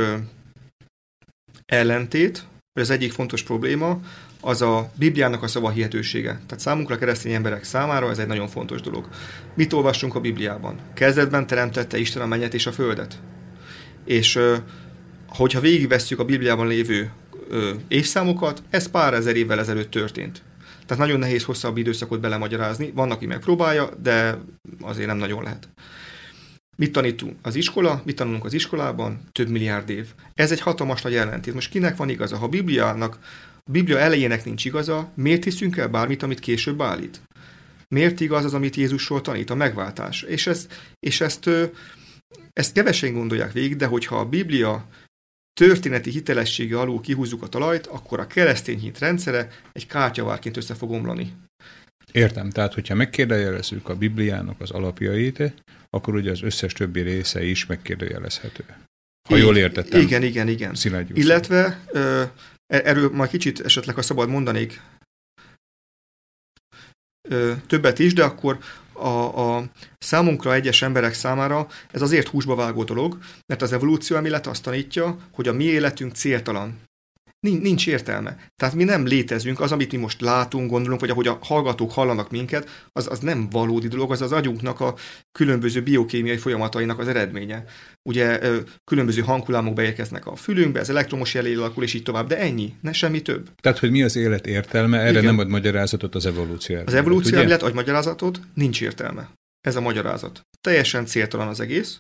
ellentét, 1.71 2.45
vagy 2.73 2.83
az 2.83 2.91
egyik 2.91 3.13
fontos 3.13 3.43
probléma, 3.43 4.01
az 4.41 4.63
a 4.63 4.91
Bibliának 4.95 5.43
a 5.43 5.47
szava 5.47 5.71
hihetősége. 5.71 6.31
Tehát 6.31 6.61
számunkra, 6.61 6.99
keresztény 6.99 7.33
emberek 7.33 7.65
számára 7.65 8.11
ez 8.11 8.19
egy 8.19 8.27
nagyon 8.27 8.49
fontos 8.49 8.81
dolog. 8.81 9.09
Mit 9.55 9.73
olvassunk 9.73 10.15
a 10.15 10.21
Bibliában? 10.21 10.79
Kezdetben 10.95 11.47
teremtette 11.47 11.99
Isten 11.99 12.23
a 12.23 12.27
mennyet 12.27 12.55
és 12.55 12.67
a 12.67 12.73
földet. 12.73 13.21
És 14.05 14.39
hogyha 15.29 15.61
végigvesszük 15.61 16.19
a 16.19 16.25
Bibliában 16.25 16.67
lévő 16.67 17.13
évszámokat, 17.89 18.63
ez 18.71 18.91
pár 18.91 19.15
ezer 19.15 19.37
évvel 19.37 19.59
ezelőtt 19.59 19.91
történt. 19.91 20.43
Tehát 20.87 21.05
nagyon 21.05 21.19
nehéz 21.19 21.45
hosszabb 21.45 21.77
időszakot 21.77 22.21
belemagyarázni. 22.21 22.93
Van, 22.95 23.11
aki 23.11 23.27
megpróbálja, 23.27 23.91
de 24.03 24.39
azért 24.81 25.07
nem 25.07 25.17
nagyon 25.17 25.43
lehet. 25.43 25.69
Mit 26.81 26.93
tanítunk 26.93 27.37
az 27.43 27.55
iskola? 27.55 28.03
Mit 28.05 28.17
tanulunk 28.17 28.45
az 28.45 28.53
iskolában? 28.53 29.21
Több 29.33 29.49
milliárd 29.49 29.91
év. 29.91 30.07
Ez 30.35 30.53
egy 30.53 30.61
hatalmas 30.61 31.03
nagy 31.03 31.15
ellentét. 31.15 31.55
Most 31.55 31.71
kinek 31.71 31.97
van 31.97 32.09
igaza? 32.09 32.37
Ha 32.37 32.45
a 32.45 32.49
Bibliának, 32.49 33.19
a 33.57 33.71
Biblia 33.71 33.99
elejének 33.99 34.45
nincs 34.45 34.65
igaza, 34.65 35.13
miért 35.15 35.45
hiszünk 35.45 35.77
el 35.77 35.89
bármit, 35.89 36.23
amit 36.23 36.41
később 36.41 36.83
állít? 36.83 37.21
Miért 37.89 38.21
igaz 38.21 38.45
az, 38.45 38.55
amit 38.55 38.77
Jézusról 38.77 39.21
tanít, 39.21 39.51
a 39.51 39.55
megváltás? 39.55 40.23
És, 40.23 40.47
ez, 40.47 40.67
és 40.99 41.21
ezt, 41.21 41.51
ezt 42.53 42.73
kevesen 42.73 43.13
gondolják 43.13 43.53
végig, 43.53 43.77
de 43.77 43.87
hogyha 43.87 44.17
a 44.17 44.29
Biblia 44.29 44.87
történeti 45.61 46.11
hitelessége 46.11 46.79
alul 46.79 47.01
kihúzzuk 47.01 47.43
a 47.43 47.49
talajt, 47.49 47.87
akkor 47.87 48.21
a 48.21 48.27
keresztény 48.27 48.79
hit 48.79 48.99
rendszere 48.99 49.49
egy 49.73 49.87
kártyavárként 49.87 50.57
össze 50.57 50.75
fog 50.75 50.91
omlani. 50.91 51.33
Értem, 52.13 52.51
tehát 52.51 52.75
hogyha 52.75 52.95
megkérdőjelezzük 52.95 53.89
a 53.89 53.97
Bibliának 53.97 54.61
az 54.61 54.71
alapjait, 54.71 55.53
akkor 55.91 56.15
ugye 56.15 56.31
az 56.31 56.43
összes 56.43 56.73
többi 56.73 57.01
része 57.01 57.45
is 57.45 57.67
megkérdőjelezhető. 57.67 58.65
Ha 59.29 59.37
jól 59.37 59.57
értettem. 59.57 60.01
Igen, 60.01 60.23
igen, 60.23 60.49
igen. 60.49 60.75
Illetve 61.17 61.85
ö, 61.87 62.23
e- 62.67 62.83
erről 62.85 63.11
majd 63.11 63.31
kicsit 63.31 63.61
esetleg, 63.61 63.95
ha 63.95 64.03
szabad 64.03 64.29
mondanék 64.29 64.81
ö, 67.29 67.53
többet 67.67 67.99
is, 67.99 68.15
de 68.15 68.25
akkor 68.25 68.59
a, 68.93 69.57
a 69.57 69.71
számunkra 69.99 70.55
egyes 70.55 70.83
emberek 70.83 71.15
számára 71.15 71.69
ez 71.91 72.03
azért 72.03 72.29
húsba 72.29 72.55
vágó 72.55 72.85
dolog, 72.85 73.19
mert 73.47 73.63
az 73.63 73.73
evolúció 73.73 74.17
elmélet 74.17 74.47
azt 74.47 74.63
tanítja, 74.63 75.17
hogy 75.31 75.49
a 75.49 75.53
mi 75.53 75.65
életünk 75.65 76.15
céltalan. 76.15 76.81
Nincs 77.41 77.87
értelme. 77.87 78.37
Tehát 78.57 78.75
mi 78.75 78.85
nem 78.85 79.07
létezünk, 79.07 79.61
az, 79.61 79.73
amit 79.73 79.93
mi 79.93 79.99
most 79.99 80.21
látunk, 80.21 80.71
gondolunk, 80.71 81.01
vagy 81.01 81.11
ahogy 81.11 81.27
a 81.27 81.39
hallgatók 81.41 81.93
hallanak 81.93 82.31
minket, 82.31 82.89
az, 82.93 83.07
az 83.11 83.19
nem 83.19 83.49
valódi 83.51 83.89
dolog, 83.89 84.13
az 84.13 84.23
az 84.23 84.33
agyunknak 84.33 84.81
a 84.81 84.95
különböző 85.33 85.83
biokémiai 85.83 86.37
folyamatainak 86.37 86.99
az 86.99 87.09
eredménye. 87.09 87.65
Ugye 88.09 88.41
különböző 88.85 89.21
hangullámok 89.21 89.75
beérkeznek 89.75 90.27
a 90.27 90.37
fülünkbe, 90.37 90.81
ez 90.81 90.91
elektromos 90.91 91.35
jelé 91.35 91.55
alakul, 91.55 91.83
és 91.83 91.95
így 91.95 92.03
tovább, 92.03 92.29
de 92.29 92.39
ennyi, 92.39 92.75
ne 92.81 92.93
semmi 92.93 93.23
több. 93.23 93.49
Tehát, 93.61 93.79
hogy 93.79 93.91
mi 93.91 94.03
az 94.03 94.17
élet 94.17 94.47
értelme, 94.47 94.99
erre 94.99 95.11
Igen. 95.11 95.25
nem 95.25 95.39
ad 95.39 95.49
magyarázatot 95.49 96.15
az 96.15 96.27
evolúció. 96.27 96.79
Az 96.87 96.95
evolúció 96.95 97.39
elmélet 97.39 97.63
ad 97.63 97.75
magyarázatot, 97.75 98.41
nincs 98.55 98.83
értelme. 98.83 99.31
Ez 99.61 99.77
a 99.77 99.81
magyarázat. 99.81 100.41
Teljesen 100.61 101.07
céltalan 101.07 101.49
az 101.49 101.61
egész. 101.61 101.99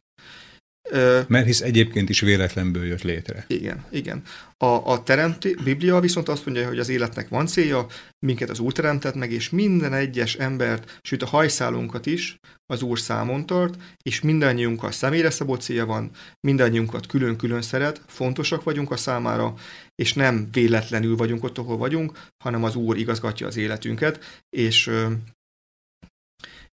Mert 1.26 1.46
hisz 1.46 1.60
egyébként 1.60 2.08
is 2.08 2.20
véletlenből 2.20 2.84
jött 2.84 3.02
létre. 3.02 3.44
Igen, 3.48 3.84
igen. 3.90 4.22
A, 4.56 4.66
a 4.66 5.02
teremti, 5.02 5.56
Biblia 5.64 6.00
viszont 6.00 6.28
azt 6.28 6.46
mondja, 6.46 6.68
hogy 6.68 6.78
az 6.78 6.88
életnek 6.88 7.28
van 7.28 7.46
célja, 7.46 7.86
minket 8.26 8.50
az 8.50 8.58
Úr 8.58 8.72
teremtett 8.72 9.14
meg, 9.14 9.32
és 9.32 9.50
minden 9.50 9.92
egyes 9.92 10.34
embert, 10.34 10.98
sőt 11.02 11.22
a 11.22 11.26
hajszálunkat 11.26 12.06
is 12.06 12.38
az 12.66 12.82
Úr 12.82 12.98
számon 12.98 13.46
tart, 13.46 13.74
és 14.02 14.20
mindannyiunkkal 14.20 14.90
személyre 14.90 15.30
szabott 15.30 15.60
célja 15.60 15.86
van, 15.86 16.10
mindannyiunkat 16.40 17.06
külön-külön 17.06 17.62
szeret, 17.62 18.02
fontosak 18.06 18.62
vagyunk 18.62 18.90
a 18.90 18.96
számára, 18.96 19.54
és 19.94 20.12
nem 20.12 20.48
véletlenül 20.52 21.16
vagyunk 21.16 21.44
ott, 21.44 21.58
ahol 21.58 21.76
vagyunk, 21.76 22.12
hanem 22.44 22.64
az 22.64 22.74
Úr 22.74 22.96
igazgatja 22.96 23.46
az 23.46 23.56
életünket, 23.56 24.44
és 24.56 24.90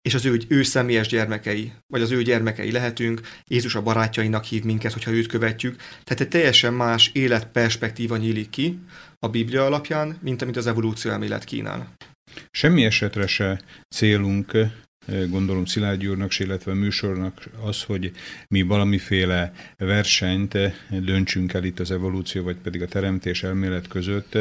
és 0.02 0.14
az 0.14 0.24
ő, 0.24 0.40
ő 0.48 0.62
személyes 0.62 1.08
gyermekei, 1.08 1.72
vagy 1.86 2.02
az 2.02 2.10
ő 2.10 2.22
gyermekei 2.22 2.72
lehetünk, 2.72 3.20
Jézus 3.46 3.74
a 3.74 3.82
barátjainak 3.82 4.44
hív 4.44 4.62
minket, 4.62 4.92
hogyha 4.92 5.10
őt 5.10 5.26
követjük. 5.26 5.76
Tehát 5.76 6.20
egy 6.20 6.28
teljesen 6.28 6.74
más 6.74 7.10
életperspektíva 7.12 8.16
nyílik 8.16 8.50
ki 8.50 8.78
a 9.18 9.28
Biblia 9.28 9.64
alapján, 9.64 10.18
mint 10.22 10.42
amit 10.42 10.56
az 10.56 10.66
evolúció 10.66 11.10
elmélet 11.10 11.44
kínál. 11.44 11.94
Semmi 12.50 12.84
esetre 12.84 13.26
se 13.26 13.60
célunk 13.88 14.52
gondolom 15.28 15.64
Szilágyi 15.64 16.06
úrnak, 16.06 16.38
illetve 16.38 16.74
műsornak 16.74 17.48
az, 17.64 17.82
hogy 17.82 18.10
mi 18.48 18.62
valamiféle 18.62 19.52
versenyt 19.76 20.58
döntsünk 21.04 21.52
el 21.52 21.64
itt 21.64 21.80
az 21.80 21.90
evolúció, 21.90 22.42
vagy 22.42 22.56
pedig 22.56 22.82
a 22.82 22.86
teremtés 22.86 23.42
elmélet 23.42 23.88
között. 23.88 24.38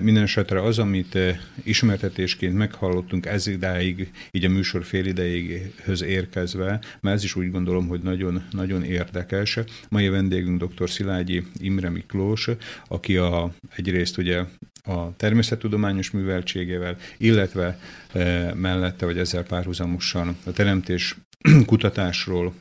Minden 0.00 0.22
esetre 0.22 0.62
az, 0.62 0.78
amit 0.78 1.18
ismertetésként 1.62 2.54
meghallottunk 2.54 3.26
ez 3.26 3.46
idáig, 3.46 4.10
így 4.30 4.44
a 4.44 4.48
műsor 4.48 4.84
fél 4.84 5.06
idejéghöz 5.06 6.02
érkezve, 6.02 6.80
mert 7.00 7.16
ez 7.16 7.24
is 7.24 7.34
úgy 7.34 7.50
gondolom, 7.50 7.88
hogy 7.88 8.00
nagyon, 8.00 8.44
nagyon 8.50 8.82
érdekes. 8.82 9.58
Mai 9.88 10.08
vendégünk 10.08 10.64
dr. 10.64 10.90
Szilágyi 10.90 11.42
Imre 11.58 11.90
Miklós, 11.90 12.48
aki 12.88 13.16
a, 13.16 13.54
egyrészt 13.76 14.18
ugye 14.18 14.42
a 14.82 15.16
természettudományos 15.16 16.10
műveltségével, 16.10 16.96
illetve 17.18 17.78
e, 18.12 18.54
mellette, 18.54 19.04
vagy 19.04 19.18
ezzel 19.18 19.42
párhuzamosan 19.42 20.36
a 20.44 20.52
teremtés 20.52 21.16
kutatásról, 21.66 22.54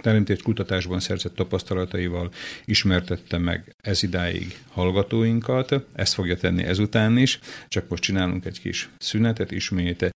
teremtés 0.00 0.42
kutatásban 0.42 1.00
szerzett 1.00 1.34
tapasztalataival 1.34 2.30
ismertette 2.64 3.38
meg 3.38 3.74
ez 3.82 4.02
idáig 4.02 4.58
hallgatóinkat. 4.70 5.74
Ezt 5.92 6.14
fogja 6.14 6.36
tenni 6.36 6.62
ezután 6.62 7.18
is, 7.18 7.38
csak 7.68 7.88
most 7.88 8.02
csinálunk 8.02 8.44
egy 8.44 8.60
kis 8.60 8.88
szünetet 8.98 9.50
ismét. 9.50 10.14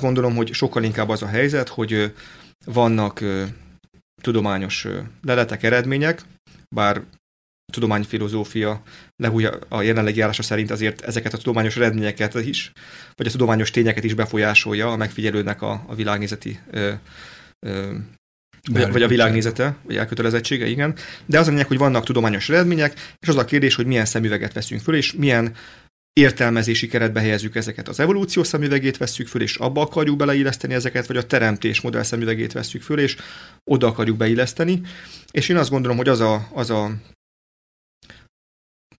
Azt 0.00 0.08
gondolom, 0.08 0.36
hogy 0.36 0.52
sokkal 0.52 0.84
inkább 0.84 1.08
az 1.08 1.22
a 1.22 1.26
helyzet, 1.26 1.68
hogy 1.68 2.14
vannak 2.64 3.24
tudományos 4.22 4.86
leletek, 5.22 5.62
eredmények, 5.62 6.22
bár 6.74 7.02
tudományfilozófia 7.72 8.82
lehúja 9.16 9.58
a 9.68 9.82
jelenlegi 9.82 10.20
állása 10.20 10.42
szerint 10.42 10.70
azért 10.70 11.00
ezeket 11.00 11.32
a 11.32 11.36
tudományos 11.36 11.76
eredményeket 11.76 12.34
is, 12.34 12.72
vagy 13.14 13.26
a 13.26 13.30
tudományos 13.30 13.70
tényeket 13.70 14.04
is 14.04 14.14
befolyásolja 14.14 14.92
a 14.92 14.96
megfigyelődnek 14.96 15.62
a, 15.62 15.84
a 15.86 15.94
világnézeti 15.94 16.58
ö, 16.70 16.92
ö, 17.66 17.94
vagy, 18.70 18.92
vagy 18.92 19.02
a 19.02 19.08
világnézete, 19.08 19.76
vagy 19.82 19.96
elkötelezettsége, 19.96 20.66
igen. 20.66 20.94
De 21.26 21.38
az 21.38 21.46
a 21.46 21.50
lényeg, 21.50 21.66
hogy 21.66 21.78
vannak 21.78 22.04
tudományos 22.04 22.48
eredmények, 22.48 22.94
és 23.18 23.28
az 23.28 23.36
a 23.36 23.44
kérdés, 23.44 23.74
hogy 23.74 23.86
milyen 23.86 24.04
szemüveget 24.04 24.52
veszünk 24.52 24.80
föl, 24.80 24.94
és 24.94 25.12
milyen 25.12 25.54
értelmezési 26.12 26.86
keretbe 26.86 27.20
helyezzük 27.20 27.54
ezeket. 27.56 27.88
Az 27.88 28.00
evolúció 28.00 28.42
szemüvegét 28.42 28.96
vesszük 28.96 29.28
föl, 29.28 29.42
és 29.42 29.56
abba 29.56 29.80
akarjuk 29.80 30.16
beleilleszteni 30.16 30.74
ezeket, 30.74 31.06
vagy 31.06 31.16
a 31.16 31.26
teremtés 31.26 31.80
modell 31.80 32.02
szemüvegét 32.02 32.52
vesszük 32.52 32.82
föl, 32.82 32.98
és 32.98 33.16
oda 33.64 33.86
akarjuk 33.86 34.16
beilleszteni. 34.16 34.80
És 35.30 35.48
én 35.48 35.56
azt 35.56 35.70
gondolom, 35.70 35.96
hogy 35.96 36.08
az 36.08 36.20
a, 36.20 36.48
az 36.52 36.70
a 36.70 36.90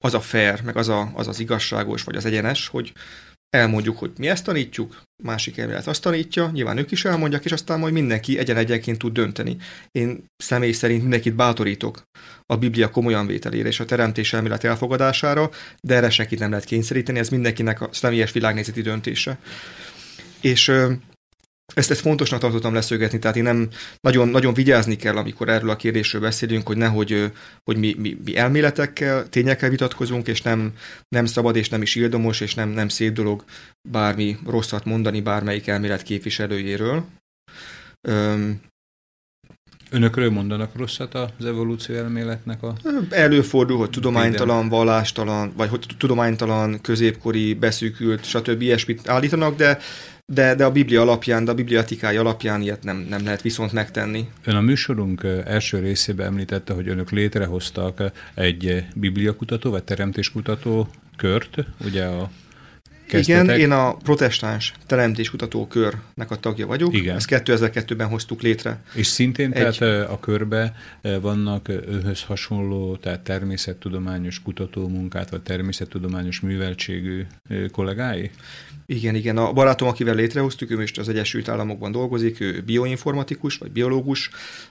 az 0.04 0.14
a 0.14 0.22
fair, 0.22 0.62
meg 0.62 0.78
az, 0.78 0.88
a, 0.88 1.12
az 1.14 1.28
az 1.28 1.40
igazságos, 1.40 2.04
vagy 2.04 2.16
az 2.16 2.26
egyenes, 2.26 2.68
hogy 2.68 2.94
elmondjuk, 3.52 3.98
hogy 3.98 4.12
mi 4.18 4.28
ezt 4.28 4.44
tanítjuk, 4.44 5.02
másik 5.24 5.58
elmélet 5.58 5.88
azt 5.88 6.02
tanítja, 6.02 6.50
nyilván 6.54 6.78
ők 6.78 6.92
is 6.92 7.06
elmondják, 7.06 7.46
és 7.46 7.52
aztán 7.52 7.80
majd 7.80 7.94
mindenki 7.94 8.38
egyen-egyenként 8.38 8.98
tud 8.98 9.14
dönteni. 9.14 9.58
Én 9.92 10.26
személy 10.38 10.72
szerint 10.72 11.02
mindenkit 11.02 11.36
bátorítok 11.36 12.04
a 12.46 12.56
Biblia 12.56 12.90
komolyan 12.90 13.28
vételére 13.28 13.68
és 13.68 13.80
a 13.80 13.86
teremtés 13.86 14.34
elmélet 14.34 14.64
elfogadására, 14.64 15.50
de 15.82 15.96
erre 15.96 16.10
senkit 16.10 16.40
nem 16.40 16.50
lehet 16.50 16.66
kényszeríteni, 16.66 17.20
ez 17.20 17.30
mindenkinek 17.30 17.82
a 17.82 17.90
személyes 17.92 18.32
világnézeti 18.32 18.82
döntése. 18.82 19.38
És 20.42 20.72
ezt, 21.74 21.92
ezt 21.92 22.02
fontosnak 22.02 22.40
tartottam 22.40 22.74
leszögetni, 22.74 23.20
tehát 23.20 23.38
én 23.38 23.44
nem 23.44 23.68
nagyon, 24.00 24.28
nagyon 24.28 24.54
vigyázni 24.54 24.96
kell, 24.96 25.18
amikor 25.18 25.50
erről 25.50 25.70
a 25.70 25.76
kérdésről 25.76 26.22
beszélünk, 26.22 26.68
hogy 26.68 26.78
nehogy 26.78 27.32
hogy 27.64 27.78
mi, 27.78 27.96
mi, 27.98 28.18
mi 28.26 28.38
elméletekkel, 28.38 29.30
tényekkel 29.30 29.70
vitatkozunk, 29.70 30.28
és 30.28 30.42
nem, 30.42 30.74
nem 31.08 31.26
szabad, 31.26 31.56
és 31.56 31.70
nem 31.70 31.82
is 31.82 31.96
ildomos, 31.96 32.40
és 32.40 32.56
nem, 32.56 32.70
nem 32.70 32.88
szép 32.88 33.14
dolog 33.14 33.44
bármi 33.90 34.38
rosszat 34.46 34.86
mondani 34.86 35.22
bármelyik 35.22 35.68
elmélet 35.68 36.04
képviselőjéről. 36.04 37.06
Öm, 38.08 38.60
Önökről 39.94 40.30
mondanak 40.30 40.76
rosszat 40.76 41.14
az 41.14 41.46
evolúció 41.46 41.96
elméletnek 41.96 42.64
a... 42.64 42.76
Előfordul, 43.10 43.78
hogy 43.78 43.90
tudománytalan, 43.90 44.70
vallástalan, 44.70 45.54
vagy 45.56 45.70
hogy 45.70 45.86
tudománytalan, 45.98 46.82
középkori, 46.82 47.54
beszűkült, 47.54 48.26
stb. 48.26 48.62
ilyesmit 48.62 49.10
állítanak, 49.10 49.56
de 49.56 49.80
de, 50.26 50.56
de 50.56 50.64
a 50.64 50.72
Biblia 50.72 51.02
alapján, 51.02 51.46
de 51.46 51.52
a 51.52 51.54
Biblia 51.54 51.80
etikája 51.80 52.20
alapján 52.20 52.62
ilyet 52.62 52.84
nem, 52.84 53.06
nem 53.10 53.24
lehet 53.24 53.42
viszont 53.42 53.72
megtenni. 53.72 54.28
Ön 54.46 54.56
a 54.56 54.62
műsorunk 54.62 55.24
első 55.46 55.80
részében 55.80 56.28
említette, 56.28 56.74
hogy 56.74 56.88
önök 56.88 57.10
létrehoztak 57.10 58.04
egy 58.34 58.86
bibliakutató 58.96 59.70
vagy 59.70 59.84
teremtéskutató 59.84 60.88
kört, 61.18 61.58
ugye 61.86 62.06
a 62.06 62.30
Kezdtetek. 63.12 63.44
Igen, 63.44 63.60
én 63.60 63.72
a 63.72 63.94
protestáns 63.94 64.74
teremtéskutató 64.86 65.68
körnek 65.68 66.32
a 66.32 66.36
tagja 66.36 66.68
vagyok. 66.68 66.94
Igen. 66.94 67.16
Ezt 67.16 67.28
2002-ben 67.30 68.08
hoztuk 68.08 68.42
létre. 68.42 68.82
És 68.94 69.08
szintén 69.08 69.52
Egy... 69.52 69.78
tehát 69.78 70.10
a 70.10 70.20
körbe 70.20 70.76
vannak 71.22 71.70
őhöz 71.70 72.24
hasonló, 72.24 72.96
tehát 72.96 73.20
természettudományos 73.20 74.42
kutatómunkát, 74.42 75.30
vagy 75.30 75.42
természettudományos 75.42 76.40
műveltségű 76.40 77.26
kollégái? 77.72 78.30
Igen, 78.86 79.16
igen. 79.16 79.38
A 79.38 79.54
barátom, 79.54 79.88
akivel 79.88 80.16
létrehoztuk, 80.16 80.72
ő 80.72 80.78
most 80.78 80.98
az 80.98 81.10
Egyesült 81.10 81.50
Államokban 81.50 81.92
dolgozik, 81.92 82.40
ő 82.40 82.62
bioinformatikus, 82.66 83.58
vagy 83.58 83.72
biológus, 83.72 84.30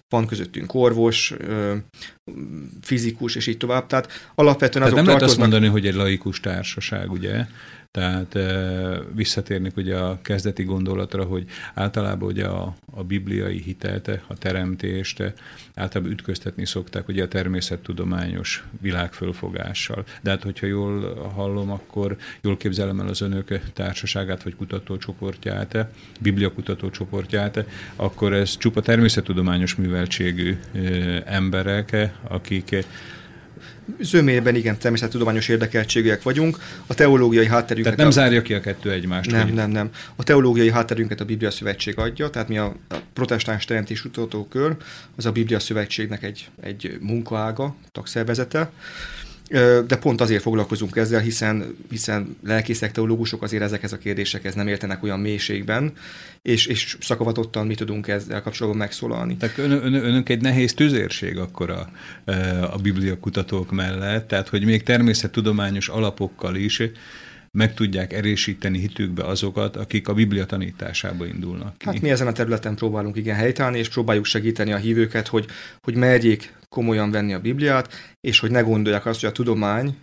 van 0.09 0.27
közöttünk 0.27 0.75
orvos, 0.75 1.35
fizikus, 2.83 3.35
és 3.35 3.47
így 3.47 3.57
tovább. 3.57 3.87
Tehát 3.87 4.31
alapvetően 4.35 4.71
Tehát 4.73 4.93
azok 4.93 4.97
nem 4.97 5.05
tartoznak... 5.05 5.21
lehet 5.21 5.23
azt 5.23 5.39
mondani, 5.39 5.67
hogy 5.67 5.87
egy 5.87 5.95
laikus 5.95 6.41
társaság, 6.41 7.11
ugye? 7.11 7.47
Tehát 7.93 8.39
visszatérnek 9.15 9.77
ugye 9.77 9.97
a 9.97 10.19
kezdeti 10.23 10.63
gondolatra, 10.63 11.25
hogy 11.25 11.45
általában 11.75 12.29
ugye 12.29 12.47
a, 12.47 12.75
a 12.93 13.05
bibliai 13.05 13.63
hitelt, 13.63 14.09
a 14.27 14.35
teremtést 14.39 15.33
általában 15.75 16.13
ütköztetni 16.13 16.67
szokták 16.67 17.09
ugye 17.09 17.23
a 17.23 17.29
természettudományos 17.29 18.65
világfölfogással. 18.81 20.05
De 20.23 20.31
hát, 20.31 20.43
hogyha 20.43 20.67
jól 20.67 21.15
hallom, 21.35 21.71
akkor 21.71 22.17
jól 22.41 22.57
képzelem 22.57 23.01
el 23.01 23.09
az 23.09 23.21
önök 23.21 23.61
társaságát 23.73 24.43
vagy 24.43 24.57
kutatócsoportját, 24.57 25.87
biblia 26.21 26.53
kutatócsoportját, 26.53 27.65
akkor 27.97 28.33
ez 28.33 28.57
csupa 28.57 28.81
természettudományos 28.81 29.75
műveltségű 29.75 30.59
emberek, 31.25 32.11
akik 32.23 32.85
zömében 34.01 34.55
igen, 34.55 34.79
természettudományos 34.79 35.49
érdekeltségűek 35.49 36.23
vagyunk. 36.23 36.59
A 36.87 36.95
teológiai 36.95 37.47
hátterünket... 37.47 37.97
Tehát 37.97 37.99
nem 37.99 38.07
a... 38.07 38.11
zárja 38.11 38.43
ki 38.43 38.55
a 38.55 38.61
kettő 38.61 38.91
egymást? 38.91 39.31
Nem, 39.31 39.43
hogy... 39.43 39.53
nem, 39.53 39.71
nem. 39.71 39.91
A 40.17 40.23
teológiai 40.23 40.71
hátterünket 40.71 41.21
a 41.21 41.25
Biblia 41.25 41.51
Szövetség 41.51 41.99
adja, 41.99 42.31
tehát 42.31 42.49
mi 42.49 42.59
a, 42.59 42.77
protestáns 43.13 43.65
teremtés 43.65 44.03
kutatókör, 44.03 44.77
az 45.17 45.27
a 45.27 45.33
Biblia 45.33 45.59
Szövetségnek 45.59 46.23
egy, 46.23 46.49
egy 46.61 46.99
munkaága, 47.01 47.77
tagszervezete 47.93 48.71
de 49.87 49.97
pont 50.01 50.21
azért 50.21 50.43
foglalkozunk 50.43 50.97
ezzel, 50.97 51.21
hiszen, 51.21 51.77
hiszen 51.91 52.37
lelkészek, 52.45 52.93
teológusok 52.93 53.43
azért 53.43 53.63
ezekhez 53.63 53.93
a 53.93 53.99
kérdésekhez 53.99 54.55
nem 54.55 54.69
értenek 54.69 55.03
olyan 55.03 55.21
mélységben, 55.21 55.93
és, 56.43 56.67
és 56.67 56.97
szakavatottan 57.01 57.67
mi 57.67 57.75
tudunk 57.75 58.09
ezzel 58.09 58.43
kapcsolatban 58.43 58.81
megszólalni. 58.81 59.37
Tehát 59.37 59.59
ön, 59.59 59.71
ön, 59.71 59.95
önök 59.95 60.29
egy 60.29 60.41
nehéz 60.41 60.75
tüzérség 60.75 61.39
akkor 61.39 61.71
a, 61.71 61.91
a 62.73 62.77
biblia 62.77 63.19
kutatók 63.19 63.71
mellett, 63.71 64.29
tehát 64.29 64.49
hogy 64.49 64.65
még 64.65 64.83
természettudományos 64.83 65.89
alapokkal 65.89 66.57
is 66.57 66.83
meg 67.53 67.75
tudják 67.75 68.13
erősíteni 68.13 68.79
hitükbe 68.79 69.25
azokat, 69.25 69.77
akik 69.77 70.09
a 70.09 70.15
Biblia 70.15 70.47
tanításába 70.47 71.27
indulnak 71.27 71.79
ki. 71.79 71.87
Hát 71.87 72.01
mi 72.01 72.11
ezen 72.11 72.27
a 72.27 72.33
területen 72.33 72.75
próbálunk 72.75 73.17
igen 73.17 73.37
helytállni, 73.37 73.79
és 73.79 73.89
próbáljuk 73.89 74.25
segíteni 74.25 74.73
a 74.73 74.77
hívőket, 74.77 75.29
hogy, 75.29 75.47
hogy 75.81 75.95
merjék 75.95 76.53
komolyan 76.75 77.11
venni 77.11 77.35
a 77.35 77.41
Bibliát, 77.41 77.93
és 78.21 78.39
hogy 78.39 78.51
ne 78.51 78.61
gondolják 78.61 79.07
azt, 79.07 79.21
hogy 79.21 79.29
a 79.29 79.33
tudomány 79.33 79.99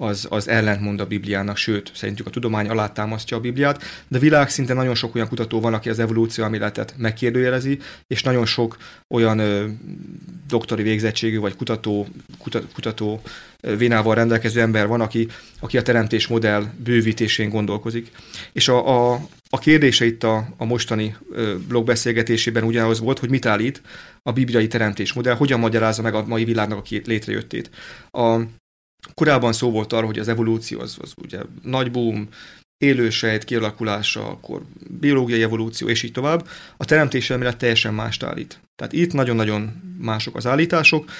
az, 0.00 0.26
az 0.30 0.48
ellentmond 0.48 1.00
a 1.00 1.06
Bibliának, 1.06 1.56
sőt, 1.56 1.90
szerintük 1.94 2.26
a 2.26 2.30
tudomány 2.30 2.68
alátámasztja 2.68 3.36
a 3.36 3.40
Bibliát, 3.40 3.82
de 4.08 4.18
világszinten 4.18 4.76
nagyon 4.76 4.94
sok 4.94 5.14
olyan 5.14 5.28
kutató 5.28 5.60
van, 5.60 5.74
aki 5.74 5.88
az 5.88 5.98
evolúció 5.98 6.44
elméletet 6.44 6.94
megkérdőjelezi, 6.96 7.78
és 8.06 8.22
nagyon 8.22 8.46
sok 8.46 8.76
olyan 9.08 9.38
ö, 9.38 9.66
doktori 10.48 10.82
végzettségű 10.82 11.38
vagy 11.38 11.56
kutató, 11.56 12.06
kutató, 12.38 12.66
kutató 12.74 13.20
vénával 13.60 14.14
rendelkező 14.14 14.60
ember 14.60 14.86
van, 14.86 15.00
aki, 15.00 15.28
aki 15.60 15.78
a 15.78 15.82
teremtés 15.82 16.26
modell 16.26 16.64
bővítésén 16.84 17.48
gondolkozik. 17.48 18.10
És 18.52 18.68
a, 18.68 19.12
a, 19.12 19.20
a 19.52 19.58
kérdése 19.58 20.04
itt 20.04 20.22
a, 20.22 20.48
a 20.56 20.64
mostani 20.64 21.16
blogbeszélgetésében 21.68 22.64
ugyanaz 22.64 23.00
volt, 23.00 23.18
hogy 23.18 23.30
mit 23.30 23.46
állít 23.46 23.82
a 24.22 24.32
bibliai 24.32 24.66
teremtés 24.66 25.12
modell, 25.12 25.34
hogyan 25.34 25.60
magyarázza 25.60 26.02
meg 26.02 26.14
a 26.14 26.26
mai 26.26 26.44
világnak 26.44 26.78
a 26.78 26.82
két 26.82 27.06
létrejöttét. 27.06 27.70
A, 28.10 28.40
Korábban 29.14 29.52
szó 29.52 29.70
volt 29.70 29.92
arról, 29.92 30.06
hogy 30.06 30.18
az 30.18 30.28
evolúció 30.28 30.80
az, 30.80 30.96
az 31.00 31.12
ugye 31.22 31.40
nagy 31.62 31.90
boom, 31.90 32.28
élősejt 32.84 33.44
kialakulása, 33.44 34.28
akkor 34.28 34.62
biológiai 35.00 35.42
evolúció, 35.42 35.88
és 35.88 36.02
így 36.02 36.12
tovább. 36.12 36.48
A 36.76 36.84
teremtés 36.84 37.30
elmélet 37.30 37.56
teljesen 37.56 37.94
mást 37.94 38.22
állít. 38.22 38.60
Tehát 38.76 38.92
itt 38.92 39.12
nagyon-nagyon 39.12 39.82
mások 39.98 40.36
az 40.36 40.46
állítások. 40.46 41.10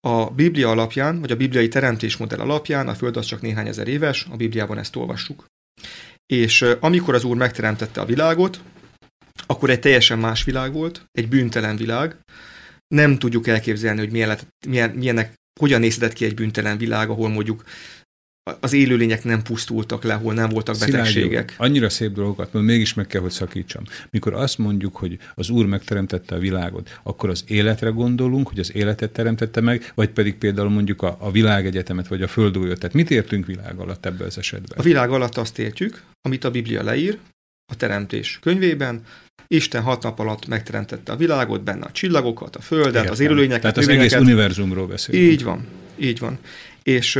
A 0.00 0.30
Biblia 0.30 0.70
alapján, 0.70 1.20
vagy 1.20 1.30
a 1.30 1.36
bibliai 1.36 1.68
teremtésmodell 1.68 2.38
alapján, 2.38 2.88
a 2.88 2.94
Föld 2.94 3.16
az 3.16 3.26
csak 3.26 3.40
néhány 3.40 3.66
ezer 3.66 3.88
éves, 3.88 4.26
a 4.30 4.36
Bibliában 4.36 4.78
ezt 4.78 4.96
olvassuk. 4.96 5.44
És 6.32 6.64
amikor 6.80 7.14
az 7.14 7.24
Úr 7.24 7.36
megteremtette 7.36 8.00
a 8.00 8.04
világot, 8.04 8.60
akkor 9.46 9.70
egy 9.70 9.80
teljesen 9.80 10.18
más 10.18 10.44
világ 10.44 10.72
volt, 10.72 11.04
egy 11.10 11.28
bűntelen 11.28 11.76
világ. 11.76 12.16
Nem 12.88 13.18
tudjuk 13.18 13.46
elképzelni, 13.46 13.98
hogy 13.98 14.10
milyen, 14.10 14.38
milyen, 14.66 14.90
milyenek 14.90 15.34
hogyan 15.60 15.80
nézhetett 15.80 16.12
ki 16.12 16.24
egy 16.24 16.34
büntelen 16.34 16.78
világ, 16.78 17.10
ahol 17.10 17.28
mondjuk 17.28 17.62
az 18.60 18.72
élőlények 18.72 19.24
nem 19.24 19.42
pusztultak 19.42 20.02
le, 20.02 20.14
hol 20.14 20.34
nem 20.34 20.48
voltak 20.48 20.78
betegségek. 20.78 21.50
Szilágyi, 21.50 21.54
annyira 21.56 21.88
szép 21.88 22.12
dolgokat, 22.12 22.52
mert 22.52 22.64
mégis 22.64 22.94
meg 22.94 23.06
kell, 23.06 23.20
hogy 23.20 23.30
szakítsam. 23.30 23.82
Mikor 24.10 24.34
azt 24.34 24.58
mondjuk, 24.58 24.96
hogy 24.96 25.18
az 25.34 25.50
Úr 25.50 25.66
megteremtette 25.66 26.34
a 26.34 26.38
világot, 26.38 27.00
akkor 27.02 27.28
az 27.30 27.44
életre 27.46 27.88
gondolunk, 27.88 28.48
hogy 28.48 28.58
az 28.58 28.74
életet 28.74 29.10
teremtette 29.10 29.60
meg, 29.60 29.92
vagy 29.94 30.10
pedig 30.10 30.34
például 30.34 30.68
mondjuk 30.68 31.02
a, 31.02 31.16
a 31.20 31.30
világegyetemet, 31.30 32.08
vagy 32.08 32.22
a 32.22 32.28
földújat. 32.28 32.78
Tehát 32.78 32.94
mit 32.94 33.10
értünk 33.10 33.46
világ 33.46 33.78
alatt 33.78 34.06
ebben 34.06 34.26
az 34.26 34.38
esetben? 34.38 34.78
A 34.78 34.82
világ 34.82 35.10
alatt 35.10 35.36
azt 35.36 35.58
értjük, 35.58 36.02
amit 36.20 36.44
a 36.44 36.50
Biblia 36.50 36.82
leír, 36.82 37.18
a 37.72 37.76
teremtés 37.76 38.38
könyvében, 38.42 39.02
Isten 39.46 39.82
hat 39.82 40.02
nap 40.02 40.18
alatt 40.18 40.46
megteremtette 40.46 41.12
a 41.12 41.16
világot, 41.16 41.62
benne 41.62 41.84
a 41.84 41.92
csillagokat, 41.92 42.56
a 42.56 42.60
földet, 42.60 42.94
Értem. 42.94 43.12
az 43.12 43.20
élőlényeket. 43.20 43.60
Tehát 43.60 43.76
az 43.76 43.88
egész 43.88 44.14
univerzumról 44.14 44.86
beszélünk. 44.86 45.32
Így 45.32 45.42
van, 45.42 45.66
így 45.96 46.18
van. 46.18 46.38
És 46.82 47.18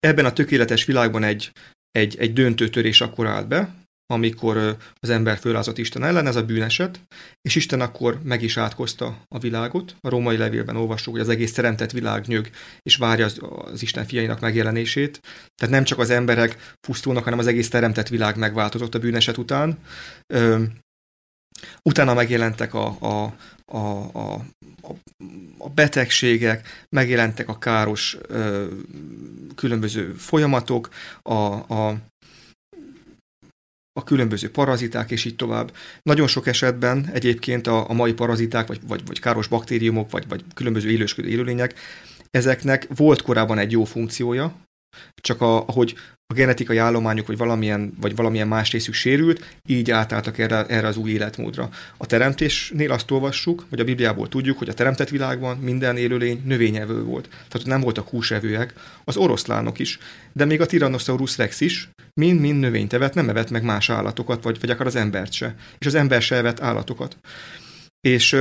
ebben 0.00 0.24
a 0.24 0.32
tökéletes 0.32 0.84
világban 0.84 1.22
egy, 1.24 1.52
egy, 1.90 2.16
egy 2.18 2.32
döntő 2.32 2.68
törés 2.68 3.00
akkor 3.00 3.26
állt 3.26 3.48
be, 3.48 3.74
amikor 4.12 4.76
az 5.00 5.10
ember 5.10 5.38
fölázott 5.38 5.78
Isten 5.78 6.04
ellen, 6.04 6.26
ez 6.26 6.36
a 6.36 6.44
bűneset, 6.44 7.00
és 7.42 7.54
Isten 7.54 7.80
akkor 7.80 8.20
meg 8.22 8.42
is 8.42 8.56
átkozta 8.56 9.24
a 9.28 9.38
világot. 9.38 9.96
A 10.00 10.08
római 10.08 10.36
levélben 10.36 10.76
olvassuk, 10.76 11.12
hogy 11.12 11.22
az 11.22 11.28
egész 11.28 11.52
teremtett 11.52 11.90
világ 11.90 12.26
nyög, 12.26 12.50
és 12.82 12.96
várja 12.96 13.24
az, 13.24 13.40
az 13.72 13.82
Isten 13.82 14.06
fiainak 14.06 14.40
megjelenését. 14.40 15.20
Tehát 15.54 15.74
nem 15.74 15.84
csak 15.84 15.98
az 15.98 16.10
emberek 16.10 16.74
pusztulnak, 16.86 17.24
hanem 17.24 17.38
az 17.38 17.46
egész 17.46 17.68
teremtett 17.68 18.08
világ 18.08 18.36
megváltozott 18.36 18.94
a 18.94 18.98
bűneset 18.98 19.36
után. 19.36 19.78
Utána 21.82 22.14
megjelentek 22.14 22.74
a, 22.74 22.96
a, 23.00 23.34
a, 23.66 23.78
a, 24.12 24.42
a 25.58 25.68
betegségek, 25.68 26.86
megjelentek 26.88 27.48
a 27.48 27.58
káros 27.58 28.16
ö, 28.28 28.66
különböző 29.54 30.12
folyamatok, 30.12 30.88
a, 31.22 31.34
a, 31.74 31.96
a 33.92 34.04
különböző 34.04 34.50
paraziták, 34.50 35.10
és 35.10 35.24
így 35.24 35.36
tovább. 35.36 35.74
Nagyon 36.02 36.26
sok 36.26 36.46
esetben 36.46 37.10
egyébként 37.12 37.66
a, 37.66 37.90
a 37.90 37.92
mai 37.92 38.12
paraziták, 38.12 38.66
vagy, 38.66 38.80
vagy, 38.86 39.06
vagy 39.06 39.20
káros 39.20 39.46
baktériumok, 39.46 40.10
vagy, 40.10 40.28
vagy 40.28 40.44
különböző 40.54 40.90
élősködő 40.90 41.28
élőlények, 41.28 41.74
ezeknek 42.30 42.86
volt 42.96 43.22
korábban 43.22 43.58
egy 43.58 43.70
jó 43.72 43.84
funkciója, 43.84 44.54
csak 45.14 45.40
a, 45.40 45.66
ahogy 45.66 45.94
a 46.26 46.34
genetikai 46.34 46.76
állományuk, 46.76 47.26
vagy 47.26 47.36
valamilyen, 47.36 47.92
vagy 48.00 48.16
valamilyen 48.16 48.48
más 48.48 48.70
részük 48.70 48.94
sérült, 48.94 49.58
így 49.68 49.90
átálltak 49.90 50.38
erre, 50.38 50.66
erre 50.66 50.86
az 50.86 50.96
új 50.96 51.10
életmódra. 51.10 51.70
A 51.96 52.06
teremtésnél 52.06 52.90
azt 52.90 53.10
olvassuk, 53.10 53.66
vagy 53.70 53.80
a 53.80 53.84
Bibliából 53.84 54.28
tudjuk, 54.28 54.58
hogy 54.58 54.68
a 54.68 54.74
teremtett 54.74 55.08
világban 55.08 55.56
minden 55.58 55.96
élőlény 55.96 56.42
növényevő 56.44 57.02
volt. 57.02 57.28
Tehát 57.28 57.66
nem 57.66 57.80
voltak 57.80 58.08
húsevőek, 58.08 58.74
az 59.04 59.16
oroszlánok 59.16 59.78
is, 59.78 59.98
de 60.32 60.44
még 60.44 60.60
a 60.60 60.66
Tyrannosaurus 60.66 61.36
rex 61.36 61.60
is 61.60 61.88
mind-mind 62.20 62.60
növényt 62.60 62.92
evett, 62.92 63.14
nem 63.14 63.28
evett 63.28 63.50
meg 63.50 63.62
más 63.62 63.90
állatokat, 63.90 64.42
vagy, 64.42 64.60
vagy 64.60 64.70
akár 64.70 64.86
az 64.86 64.96
embert 64.96 65.32
se. 65.32 65.54
És 65.78 65.86
az 65.86 65.94
ember 65.94 66.22
se 66.22 66.36
evett 66.36 66.60
állatokat. 66.60 67.16
És 68.00 68.32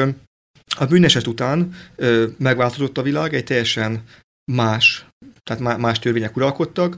a 0.78 0.86
bűneset 0.86 1.28
után 1.28 1.76
ö, 1.95 2.28
megváltozott 2.38 2.97
a 2.97 3.02
világ, 3.02 3.34
egy 3.34 3.43
teljesen 3.43 4.04
más 4.52 5.06
tehát 5.43 5.77
más 5.77 5.99
törvények 5.99 6.35
uralkodtak. 6.35 6.97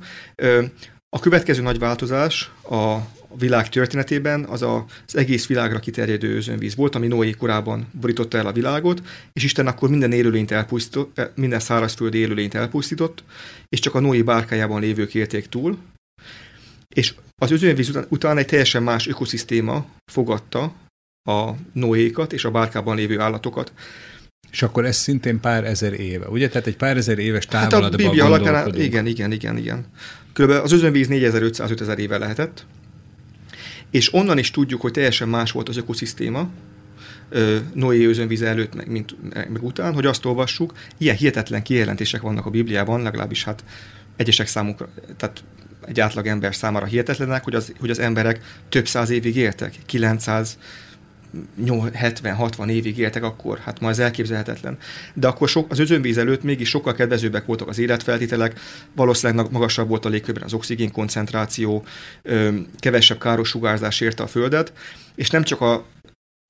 A 1.09 1.19
következő 1.19 1.61
nagy 1.61 1.79
változás 1.79 2.51
a 2.69 2.97
világ 3.37 3.69
történetében 3.69 4.43
az 4.43 4.61
az 4.61 5.15
egész 5.15 5.47
világra 5.47 5.79
kiterjedő 5.79 6.35
özönvíz 6.35 6.75
volt, 6.75 6.95
ami 6.95 7.07
Noé 7.07 7.31
korában 7.31 7.87
borította 7.99 8.37
el 8.37 8.45
a 8.45 8.51
világot, 8.51 9.01
és 9.33 9.43
Isten 9.43 9.67
akkor 9.67 9.89
minden 9.89 10.11
élőlényt 10.11 10.51
elpusztított, 10.51 11.19
eh, 11.19 11.27
minden 11.35 11.59
szárazföldi 11.59 12.17
élőlényt 12.17 12.53
elpusztított, 12.53 13.23
és 13.69 13.79
csak 13.79 13.95
a 13.95 13.99
Noé 13.99 14.21
bárkájában 14.21 14.81
lévők 14.81 15.13
élték 15.13 15.47
túl. 15.47 15.77
És 16.95 17.13
az 17.41 17.51
özönvíz 17.51 17.89
után, 17.89 18.05
után 18.09 18.37
egy 18.37 18.45
teljesen 18.45 18.83
más 18.83 19.07
ökoszisztéma 19.07 19.85
fogadta 20.11 20.73
a 21.29 21.51
Noékat 21.73 22.33
és 22.33 22.45
a 22.45 22.51
bárkában 22.51 22.95
lévő 22.95 23.19
állatokat. 23.19 23.73
És 24.54 24.62
akkor 24.62 24.86
ez 24.86 24.95
szintén 24.95 25.39
pár 25.39 25.64
ezer 25.64 25.93
éve, 25.93 26.28
ugye? 26.28 26.49
Tehát 26.49 26.68
egy 26.68 26.76
pár 26.76 26.97
ezer 26.97 27.20
éves 27.20 27.45
távolatban 27.45 27.82
hát 27.84 27.93
a 27.93 27.97
Biblia 27.97 28.26
alapján, 28.26 28.76
igen, 28.76 29.06
igen, 29.06 29.32
igen, 29.32 29.58
igen. 29.58 29.86
Körülbelül 30.34 30.66
az 30.66 30.72
özönvíz 30.72 31.08
4500 31.08 31.72
ezer 31.82 31.99
éve 31.99 32.18
lehetett, 32.18 32.66
és 33.91 34.14
onnan 34.14 34.38
is 34.38 34.51
tudjuk, 34.51 34.82
hogy 34.82 34.91
teljesen 34.91 35.30
más 35.30 35.51
volt 35.51 35.70
az 35.70 35.78
ökoszisztéma, 35.78 36.49
Noé 37.74 38.06
özönvíze 38.06 38.47
előtt, 38.47 38.76
meg, 38.76 38.88
mint, 38.88 39.16
meg 39.34 39.64
után, 39.64 39.93
hogy 39.93 40.06
azt 40.06 40.26
olvassuk, 40.26 40.74
ilyen 40.97 41.16
hihetetlen 41.16 41.64
kijelentések 41.64 42.22
vannak 42.22 42.45
a 42.45 42.49
Bibliában, 42.49 43.01
legalábbis 43.01 43.43
hát 43.43 43.64
egyesek 44.16 44.47
számukra, 44.47 44.89
tehát 45.18 45.43
egy 45.86 45.99
átlag 45.99 46.28
ember 46.28 46.56
számára 46.56 46.86
hihetetlenek, 46.86 47.43
hogy 47.43 47.56
az, 47.56 47.74
hogy 47.80 47.89
az 47.89 47.99
emberek 47.99 48.41
több 48.70 48.88
száz 48.88 49.10
évig 49.10 49.36
éltek, 49.36 49.76
900 49.86 50.58
70-60 51.61 52.69
évig 52.69 52.97
éltek 52.97 53.23
akkor, 53.23 53.57
hát 53.57 53.79
ma 53.79 53.89
ez 53.89 53.99
elképzelhetetlen. 53.99 54.77
De 55.13 55.27
akkor 55.27 55.49
sok, 55.49 55.71
az 55.71 55.79
özönvíz 55.79 56.17
előtt 56.17 56.43
mégis 56.43 56.69
sokkal 56.69 56.93
kedvezőbbek 56.93 57.45
voltak 57.45 57.67
az 57.67 57.79
életfeltételek, 57.79 58.59
valószínűleg 58.95 59.51
magasabb 59.51 59.88
volt 59.88 60.05
a 60.05 60.09
légkörben 60.09 60.43
az 60.43 60.53
oxigén 60.53 60.91
koncentráció, 60.91 61.86
kevesebb 62.79 63.19
káros 63.19 63.49
sugárzás 63.49 64.01
érte 64.01 64.23
a 64.23 64.27
Földet, 64.27 64.73
és 65.15 65.29
nem 65.29 65.43
csak 65.43 65.61
a 65.61 65.86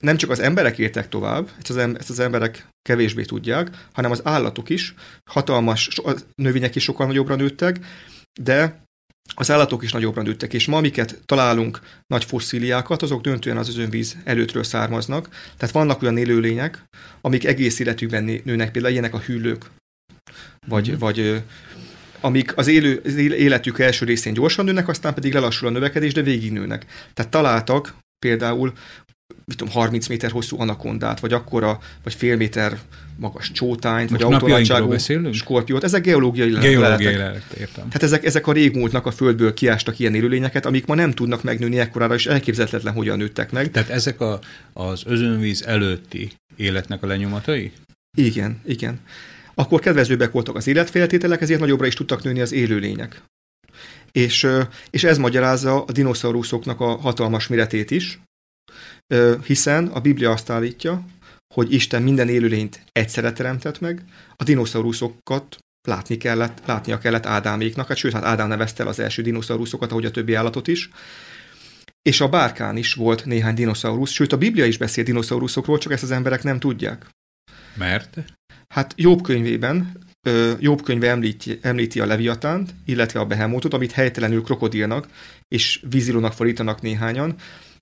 nem 0.04 0.18
csak 0.18 0.30
az 0.30 0.40
emberek 0.40 0.78
éltek 0.78 1.10
tovább, 1.10 1.50
ezt 1.98 2.10
az, 2.10 2.20
emberek 2.20 2.68
kevésbé 2.82 3.24
tudják, 3.24 3.70
hanem 3.94 4.12
az 4.12 4.22
állatok 4.24 4.70
is, 4.70 4.94
hatalmas, 5.30 5.90
a 6.04 6.16
növények 6.36 6.76
is 6.76 6.84
sokkal 6.84 7.08
nagyobbra 7.08 7.36
nőttek, 7.36 7.80
de 8.42 8.84
az 9.36 9.52
állatok 9.52 9.84
is 9.84 9.92
nagyobbra 9.92 10.22
nőttek, 10.22 10.54
és 10.54 10.66
ma, 10.66 10.78
amiket 10.78 11.22
találunk 11.26 11.80
nagy 12.08 12.24
fosszíliákat, 12.26 13.02
azok 13.02 13.22
döntően 13.22 13.58
az 13.58 13.70
özönvíz 13.70 14.18
előttről 14.24 14.64
származnak. 14.64 15.30
Tehát 15.58 15.74
vannak 15.74 16.02
olyan 16.02 16.18
élőlények, 16.18 16.84
amik 17.22 17.46
egész 17.46 17.80
életükben 17.80 18.42
nőnek, 18.44 18.72
például 18.72 18.94
ilyenek 18.94 19.14
a 19.14 19.20
hűlők, 19.20 19.66
vagy, 20.68 20.92
mm. 20.92 20.98
vagy 20.98 21.44
amik 22.20 22.58
az, 22.58 22.68
élő, 22.68 23.02
az 23.06 23.16
életük 23.16 23.80
első 23.80 24.06
részén 24.06 24.34
gyorsan 24.34 24.66
nőnek, 24.66 24.88
aztán 24.88 25.14
pedig 25.14 25.34
lelassul 25.34 25.68
a 25.68 25.72
növekedés, 25.72 26.14
de 26.14 26.22
végig 26.22 26.52
nőnek. 26.52 26.86
Tehát 27.14 27.32
találtak 27.32 27.96
például 28.20 28.74
mit 29.46 29.58
tudom, 29.58 29.74
30 29.74 30.08
méter 30.08 30.32
hosszú 30.32 30.60
anakondát, 30.60 31.20
vagy 31.20 31.34
akkora, 31.34 31.80
vagy 32.04 32.14
fél 32.14 32.38
méter 32.38 32.80
magas 33.16 33.52
csótányt, 33.52 34.10
Most 34.10 34.24
vagy 34.24 34.34
autonagyságú 34.34 34.98
skorpiót. 35.32 35.84
Ezek 35.84 36.04
geológiai. 36.04 36.50
Geológiai 36.50 37.16
leletek, 37.16 37.60
értem. 37.60 37.88
Tehát 37.88 38.04
ezek, 38.04 38.26
ezek 38.26 38.48
a 38.48 38.52
régmúltnak 38.52 39.06
a 39.06 39.12
földből 39.12 39.54
kiástak 39.54 40.00
ilyen 40.00 40.16
élőlényeket, 40.16 40.66
amik 40.66 40.86
ma 40.86 40.96
nem 40.96 41.12
tudnak 41.12 41.44
megnőni 41.44 41.80
ekkorára, 41.80 42.14
és 42.14 42.26
elképzelhetetlen, 42.26 42.94
hogyan 42.94 43.18
nőttek 43.18 43.52
meg. 43.52 43.72
Tehát 43.72 43.90
ezek 43.90 44.22
a, 44.22 44.40
az 44.74 45.04
özönvíz 45.06 45.62
előtti 45.62 46.32
életnek 46.56 47.04
a 47.04 47.08
lenyomatai? 47.08 47.72
Igen, 48.18 48.62
igen. 48.66 49.00
Akkor 49.54 49.80
kedvezőbbek 49.80 50.32
voltak 50.32 50.56
az 50.56 50.68
életfeltételek, 50.68 51.42
ezért 51.42 51.60
nagyobbra 51.60 51.86
is 51.86 51.94
tudtak 51.94 52.24
nőni 52.24 52.42
az 52.42 52.52
élőlények. 52.52 53.22
És, 54.12 54.48
és 54.90 55.04
ez 55.04 55.18
magyarázza 55.18 55.84
a 55.84 55.92
dinoszauruszoknak 55.92 56.80
a 56.80 56.96
hatalmas 56.96 57.48
méretét 57.48 57.92
is, 57.92 58.20
hiszen 59.46 59.88
a 59.88 60.00
Biblia 60.00 60.32
azt 60.32 60.50
állítja, 60.50 61.06
hogy 61.54 61.74
Isten 61.74 62.02
minden 62.02 62.30
élőlényt 62.30 62.84
egyszerre 62.92 63.34
teremtett 63.34 63.80
meg, 63.80 64.04
a 64.36 64.44
dinoszauruszokat 64.44 65.58
látni 65.88 66.18
kellett, 66.18 66.62
látnia 66.66 66.98
kellett 66.98 67.26
Ádáméknak, 67.26 67.88
hát 67.88 67.98
sőt, 67.98 68.14
hát 68.14 68.24
Ádám 68.24 68.48
nevezte 68.48 68.84
el 68.84 68.90
az 68.90 69.00
első 69.00 69.22
dinoszauruszokat, 69.22 69.92
ahogy 69.92 70.06
a 70.06 70.12
többi 70.12 70.34
állatot 70.34 70.68
is, 70.68 70.90
és 72.02 72.22
a 72.22 72.30
bárkán 72.30 72.78
is 72.78 72.94
volt 72.94 73.26
néhány 73.26 73.54
dinoszaurusz, 73.54 74.12
sőt 74.12 74.34
a 74.34 74.38
Biblia 74.38 74.66
is 74.66 74.78
beszél 74.78 75.04
dinoszauruszokról, 75.04 75.78
csak 75.78 75.92
ezt 75.92 76.04
az 76.04 76.12
emberek 76.12 76.44
nem 76.44 76.60
tudják. 76.60 77.10
Mert? 77.78 78.18
Hát 78.68 78.94
Jobb 78.98 79.22
könyvében, 79.22 80.02
Jobb 80.60 80.84
könyve 80.84 81.10
említi, 81.10 81.60
említi 81.62 82.00
a 82.00 82.06
Leviatánt, 82.06 82.74
illetve 82.86 83.20
a 83.20 83.26
Behemótot, 83.26 83.74
amit 83.74 83.92
helytelenül 83.92 84.44
krokodilnak 84.44 85.08
és 85.48 85.84
vízilónak 85.90 86.34
fordítanak 86.34 86.82
néhányan, 86.82 87.36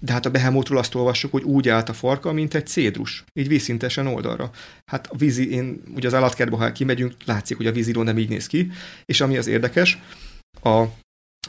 de 0.04 0.12
hát 0.12 0.26
a 0.26 0.32
behemótról 0.32 0.78
azt 0.78 0.96
olvassuk, 0.96 1.32
hogy 1.32 1.44
úgy 1.44 1.70
állt 1.70 1.90
a 1.90 1.94
farka, 1.94 2.32
mint 2.32 2.54
egy 2.54 2.68
cédrus, 2.68 3.24
így 3.34 3.48
vízszintesen 3.48 4.08
oldalra. 4.08 4.50
Hát 4.86 5.08
a 5.08 5.16
vízi, 5.18 5.52
én 5.52 5.82
ugye 5.96 6.08
az 6.08 6.14
állatkertbe, 6.14 6.56
ha 6.56 6.72
kimegyünk, 6.72 7.14
látszik, 7.26 7.58
hogy 7.58 7.68
a 7.68 7.72
víziló 7.72 8.04
nem 8.04 8.18
így 8.18 8.30
néz 8.30 8.48
ki, 8.48 8.72
és 9.06 9.22
ami 9.22 9.38
az 9.38 9.48
érdekes, 9.48 10.02
a 10.64 10.84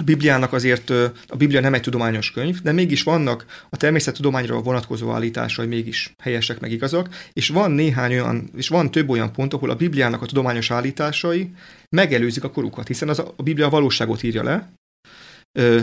Bibliának 0.05 0.53
azért, 0.53 0.91
a 1.27 1.37
Biblia 1.37 1.61
nem 1.61 1.75
egy 1.75 1.81
tudományos 1.81 2.31
könyv, 2.31 2.61
de 2.61 2.73
mégis 2.73 3.03
vannak 3.03 3.67
a 3.71 3.77
természettudományra 3.77 4.61
vonatkozó 4.61 5.11
állításai 5.11 5.67
mégis 5.67 6.15
helyesek 6.19 6.61
meg 6.61 6.73
igazak, 6.73 7.09
és 7.33 7.49
van 7.49 7.71
néhány 7.71 8.13
olyan, 8.13 8.51
és 8.57 8.69
van 8.69 8.91
több 8.91 9.09
olyan 9.09 9.33
pont, 9.33 9.55
ahol 9.55 9.71
a 9.71 9.75
Bibliának 9.75 10.23
a 10.23 10.27
tudományos 10.27 10.71
állításai 10.71 11.51
megelőzik 11.89 12.45
a 12.45 12.51
korukat, 12.51 12.87
hiszen 12.87 13.09
az 13.09 13.19
a 13.19 13.43
Biblia 13.43 13.67
a 13.67 13.71
valóságot 13.71 14.23
írja 14.23 14.43
le, 14.43 14.73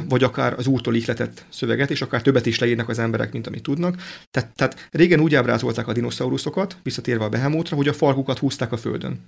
vagy 0.08 0.24
akár 0.24 0.54
az 0.58 0.68
úrtól 0.68 0.96
ihletett 0.96 1.46
szöveget, 1.50 1.92
és 1.92 2.02
akár 2.02 2.22
többet 2.22 2.46
is 2.46 2.60
leírnak 2.60 2.90
az 2.90 3.00
emberek, 3.00 3.32
mint 3.32 3.48
amit 3.48 3.64
tudnak. 3.64 3.96
Tehát, 4.32 4.56
tehát 4.56 4.88
régen 4.92 5.20
úgy 5.20 5.36
ábrázolták 5.36 5.88
a 5.88 5.94
dinoszauruszokat, 5.94 6.78
visszatérve 6.84 7.24
a 7.24 7.30
behemótra, 7.30 7.76
hogy 7.76 7.88
a 7.88 7.94
farkukat 7.94 8.40
húzták 8.40 8.72
a 8.72 8.78
földön. 8.78 9.26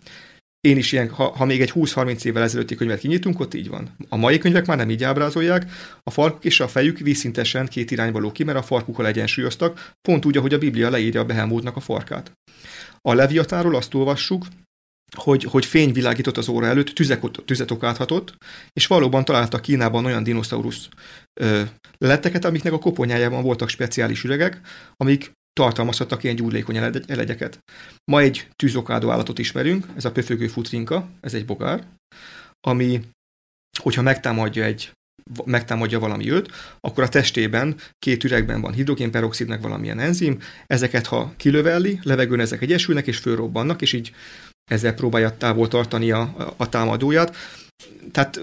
Én 0.67 0.77
is 0.77 0.91
ilyen, 0.91 1.09
ha, 1.09 1.23
ha 1.23 1.45
még 1.45 1.61
egy 1.61 1.71
20-30 1.75 2.23
évvel 2.23 2.43
ezelőtti 2.43 2.75
könyvet 2.75 2.99
kinyitunk, 2.99 3.39
ott 3.39 3.53
így 3.53 3.69
van. 3.69 3.95
A 4.09 4.15
mai 4.15 4.37
könyvek 4.37 4.65
már 4.65 4.77
nem 4.77 4.89
így 4.89 5.03
ábrázolják, 5.03 5.71
a 6.03 6.11
farkuk 6.11 6.45
és 6.45 6.59
a 6.59 6.67
fejük 6.67 6.97
vízszintesen 6.97 7.67
két 7.67 7.91
irányba 7.91 8.19
ló 8.19 8.31
ki, 8.31 8.43
mert 8.43 8.57
a 8.57 8.61
farkukkal 8.61 9.07
egyensúlyoztak, 9.07 9.91
pont 10.01 10.25
úgy, 10.25 10.37
ahogy 10.37 10.53
a 10.53 10.57
Biblia 10.57 10.89
leírja 10.89 11.21
a 11.21 11.25
behemótnak 11.25 11.75
a 11.75 11.79
farkát. 11.79 12.31
A 13.01 13.13
Leviatáról 13.13 13.75
azt 13.75 13.93
olvassuk, 13.93 14.45
hogy, 15.17 15.43
hogy 15.43 15.65
fény 15.65 15.91
világított 15.91 16.37
az 16.37 16.47
óra 16.47 16.65
előtt, 16.65 16.89
tüzek, 16.89 17.21
tüzet 17.45 17.71
okáthatott, 17.71 18.35
és 18.73 18.87
valóban 18.87 19.25
találtak 19.25 19.61
Kínában 19.61 20.05
olyan 20.05 20.23
dinoszaurusz 20.23 20.89
ö, 21.39 21.61
leleteket, 21.97 22.45
amiknek 22.45 22.73
a 22.73 22.79
koponyájában 22.79 23.43
voltak 23.43 23.69
speciális 23.69 24.23
üregek, 24.23 24.61
amik 24.97 25.31
tartalmazhattak 25.53 26.23
ilyen 26.23 26.35
gyúrlékony 26.35 26.77
elegyeket. 27.07 27.59
Ma 28.11 28.19
egy 28.19 28.47
tűzokádó 28.55 29.09
állatot 29.09 29.39
ismerünk, 29.39 29.85
ez 29.95 30.05
a 30.05 30.11
pöfögő 30.11 30.47
futrinka, 30.47 31.09
ez 31.21 31.33
egy 31.33 31.45
bogár, 31.45 31.87
ami, 32.67 33.01
hogyha 33.79 34.01
megtámadja 34.01 34.63
egy 34.63 34.91
megtámadja 35.45 35.99
valami 35.99 36.31
őt, 36.31 36.51
akkor 36.79 37.03
a 37.03 37.09
testében 37.09 37.75
két 37.99 38.23
üregben 38.23 38.61
van 38.61 38.73
hidrogénperoxid, 38.73 39.47
meg 39.47 39.61
valamilyen 39.61 39.99
enzim, 39.99 40.39
ezeket 40.67 41.05
ha 41.05 41.33
kilövelli, 41.37 41.99
levegőn 42.03 42.39
ezek 42.39 42.61
egyesülnek 42.61 43.07
és 43.07 43.17
fölrobbannak, 43.17 43.81
és 43.81 43.93
így 43.93 44.11
ezzel 44.69 44.93
próbálja 44.93 45.37
távol 45.37 45.67
tartani 45.67 46.11
a, 46.11 46.53
a 46.57 46.69
támadóját. 46.69 47.35
Tehát 48.11 48.39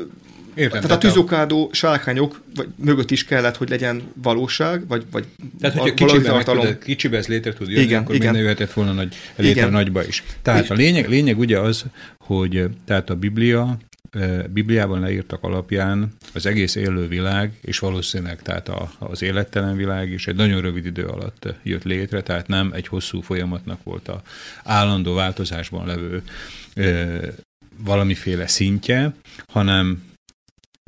Értem, 0.59 0.81
tehát, 0.81 0.97
a 0.97 0.99
tűzokádó 0.99 1.71
sárkányok 1.73 2.43
vagy 2.55 2.69
mögött 2.77 3.11
is 3.11 3.25
kellett, 3.25 3.57
hogy 3.57 3.69
legyen 3.69 4.03
valóság, 4.23 4.87
vagy, 4.87 5.05
vagy 5.11 5.25
Tehát, 5.61 5.77
hogyha 5.77 5.95
kicsibe, 5.95 6.43
tudod, 6.43 6.79
kicsibe 6.79 7.17
ez 7.17 7.27
létre 7.27 7.53
tud 7.53 7.69
jönni, 7.69 7.83
igen, 7.83 8.03
akkor 8.03 8.15
igen. 8.15 8.27
minden 8.27 8.43
jöhetett 8.43 8.73
volna 8.73 8.93
nagy, 8.93 9.15
létre 9.37 9.61
igen. 9.61 9.71
nagyba 9.71 10.07
is. 10.07 10.25
Tehát 10.43 10.65
és, 10.65 10.71
a 10.71 10.75
lényeg, 10.75 11.09
lényeg 11.09 11.39
ugye 11.39 11.59
az, 11.59 11.85
hogy 12.19 12.65
tehát 12.85 13.11
a 13.11 13.15
Biblia 13.15 13.79
Bibliában 14.51 15.01
leírtak 15.01 15.43
alapján 15.43 16.13
az 16.35 16.47
egész 16.47 16.75
élő 16.75 17.09
világ, 17.09 17.53
és 17.61 17.79
valószínűleg 17.79 18.43
tehát 18.43 18.69
a, 18.69 18.91
az 18.99 19.23
élettelen 19.23 19.77
világ 19.77 20.11
is 20.11 20.27
egy 20.27 20.37
nagyon 20.37 20.61
rövid 20.61 20.87
idő 20.87 21.05
alatt 21.05 21.55
jött 21.63 21.85
létre, 21.85 22.23
tehát 22.23 22.47
nem 22.47 22.73
egy 22.73 22.87
hosszú 22.87 23.21
folyamatnak 23.21 23.83
volt 23.83 24.09
a 24.09 24.23
állandó 24.65 25.15
változásban 25.15 25.87
levő 25.87 26.23
e, 26.75 27.19
valamiféle 27.85 28.47
szintje, 28.47 29.15
hanem 29.53 30.03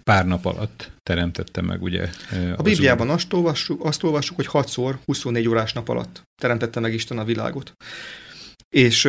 pár 0.04 0.26
nap 0.26 0.44
alatt 0.44 0.90
teremtette 1.02 1.60
meg, 1.60 1.82
ugye? 1.82 2.08
A 2.56 2.62
Bibliában 2.62 3.10
azt 3.10 3.32
olvassuk, 3.32 3.84
azt 3.84 4.02
olvassuk, 4.02 4.36
hogy 4.36 4.48
6-szor 4.52 4.94
24 5.04 5.48
órás 5.48 5.72
nap 5.72 5.88
alatt 5.88 6.22
teremtette 6.40 6.80
meg 6.80 6.94
Isten 6.94 7.18
a 7.18 7.24
világot. 7.24 7.72
És 8.68 9.08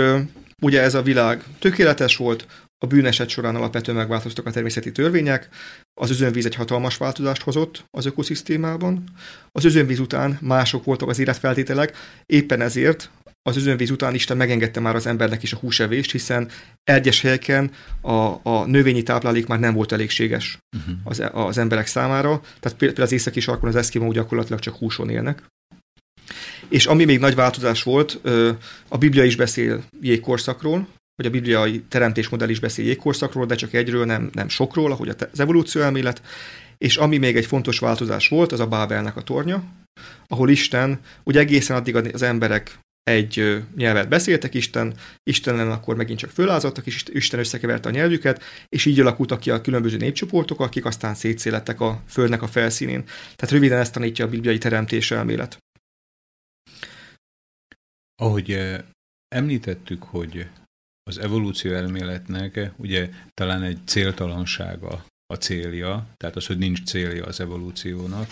ugye 0.62 0.82
ez 0.82 0.94
a 0.94 1.02
világ 1.02 1.44
tökéletes 1.60 2.16
volt, 2.16 2.48
a 2.84 2.88
bűneset 2.88 3.30
során 3.30 3.56
alapvetően 3.56 3.98
megváltoztak 3.98 4.46
a 4.46 4.52
természeti 4.52 4.92
törvények, 4.92 5.50
az 6.02 6.10
özönvíz 6.10 6.46
egy 6.46 6.56
hatalmas 6.56 6.98
változást 6.98 7.42
hozott 7.42 7.86
az 7.90 8.06
ökoszisztémában. 8.06 9.04
Az 9.52 9.66
özönvíz 9.66 10.00
után 10.00 10.38
mások 10.42 10.84
voltak 10.84 11.10
az 11.10 11.20
életfeltételek, 11.20 11.98
éppen 12.26 12.62
ezért 12.62 13.12
az 13.44 13.58
özönvíz 13.58 13.90
után 13.90 14.14
Isten 14.14 14.38
megengedte 14.38 14.80
már 14.80 14.96
az 14.96 15.06
embernek 15.06 15.44
is 15.44 15.54
a 15.54 15.58
húsevést, 15.58 16.12
hiszen 16.12 16.50
egyes 16.84 17.22
helyeken 17.22 17.72
a, 18.02 18.50
a 18.50 18.66
növényi 18.66 19.04
táplálék 19.04 19.48
már 19.48 19.60
nem 19.60 19.74
volt 19.74 19.92
elégséges 19.92 20.58
uh-huh. 20.78 20.96
az, 21.04 21.24
az 21.32 21.58
emberek 21.58 21.88
számára. 21.88 22.42
Tehát 22.60 22.78
például 22.78 23.02
az 23.02 23.12
északi 23.12 23.40
sarkon 23.40 23.70
az 23.70 23.76
eszkimó 23.76 24.12
gyakorlatilag 24.12 24.60
csak 24.60 24.76
húson 24.76 25.10
élnek. 25.10 25.44
És 26.70 26.86
ami 26.86 27.06
még 27.06 27.20
nagy 27.20 27.36
változás 27.36 27.84
volt, 27.84 28.20
a 28.88 28.98
Biblia 28.98 29.24
is 29.24 29.36
beszél 29.36 29.84
jégkorszakról, 30.02 30.88
hogy 31.22 31.30
a 31.30 31.34
bibliai 31.34 31.84
teremtésmodell 31.88 32.50
is 32.50 32.60
beszél 32.60 32.86
jégkorszakról, 32.86 33.46
de 33.46 33.56
csak 33.56 33.74
egyről, 33.74 34.06
nem, 34.06 34.30
nem 34.34 34.50
sokról, 34.50 34.92
ahogy 34.92 35.10
az 35.10 35.40
evolúció 35.40 35.82
elmélet. 35.82 36.22
És 36.78 36.98
ami 36.98 37.18
még 37.18 37.36
egy 37.36 37.46
fontos 37.46 37.80
változás 37.80 38.28
volt, 38.28 38.52
az 38.52 38.60
a 38.60 38.68
Bábelnek 38.68 39.16
a 39.16 39.22
tornya, 39.22 39.64
ahol 40.28 40.50
Isten, 40.50 41.00
ugye 41.24 41.40
egészen 41.40 41.78
addig 41.78 41.96
az 41.96 42.22
emberek 42.22 42.80
egy 43.04 43.64
nyelvet 43.76 44.10
beszéltek 44.10 44.54
Isten, 44.54 44.94
Istenen 45.24 45.72
akkor 45.72 45.96
megint 45.96 46.20
csak 46.20 46.30
fölázadtak, 46.30 46.86
és 46.86 47.04
Isten 47.12 47.40
összekeverte 47.40 47.90
a 47.90 47.92
nyelvüket, 47.92 48.44
és 48.70 48.86
így 48.86 49.00
alakultak 49.00 49.40
ki 49.40 49.50
a 49.50 49.62
különböző 49.62 49.98
népcsoportok, 49.98 50.60
akik 50.60 50.86
aztán 50.86 51.16
szétszélettek 51.16 51.82
a 51.82 52.02
földnek 52.08 52.42
a 52.42 52.48
felszínén. 52.48 53.04
Tehát 53.06 53.52
röviden 53.52 53.80
ezt 53.80 53.94
tanítja 53.94 54.26
a 54.26 54.30
bibliai 54.30 54.58
teremtés 54.58 55.12
elmélet. 55.12 55.58
Ahogy 58.16 58.78
említettük, 59.28 60.04
hogy 60.04 60.48
az 61.04 61.18
evolúció 61.18 61.74
elméletnek 61.74 62.72
ugye 62.78 63.10
talán 63.34 63.64
egy 63.64 63.80
céltalansága 63.86 65.06
a 65.26 65.36
célja, 65.36 66.08
tehát 66.18 66.36
az, 66.36 66.46
hogy 66.46 66.58
nincs 66.58 66.84
célja 66.84 67.26
az 67.26 67.40
evolúciónak, 67.40 68.32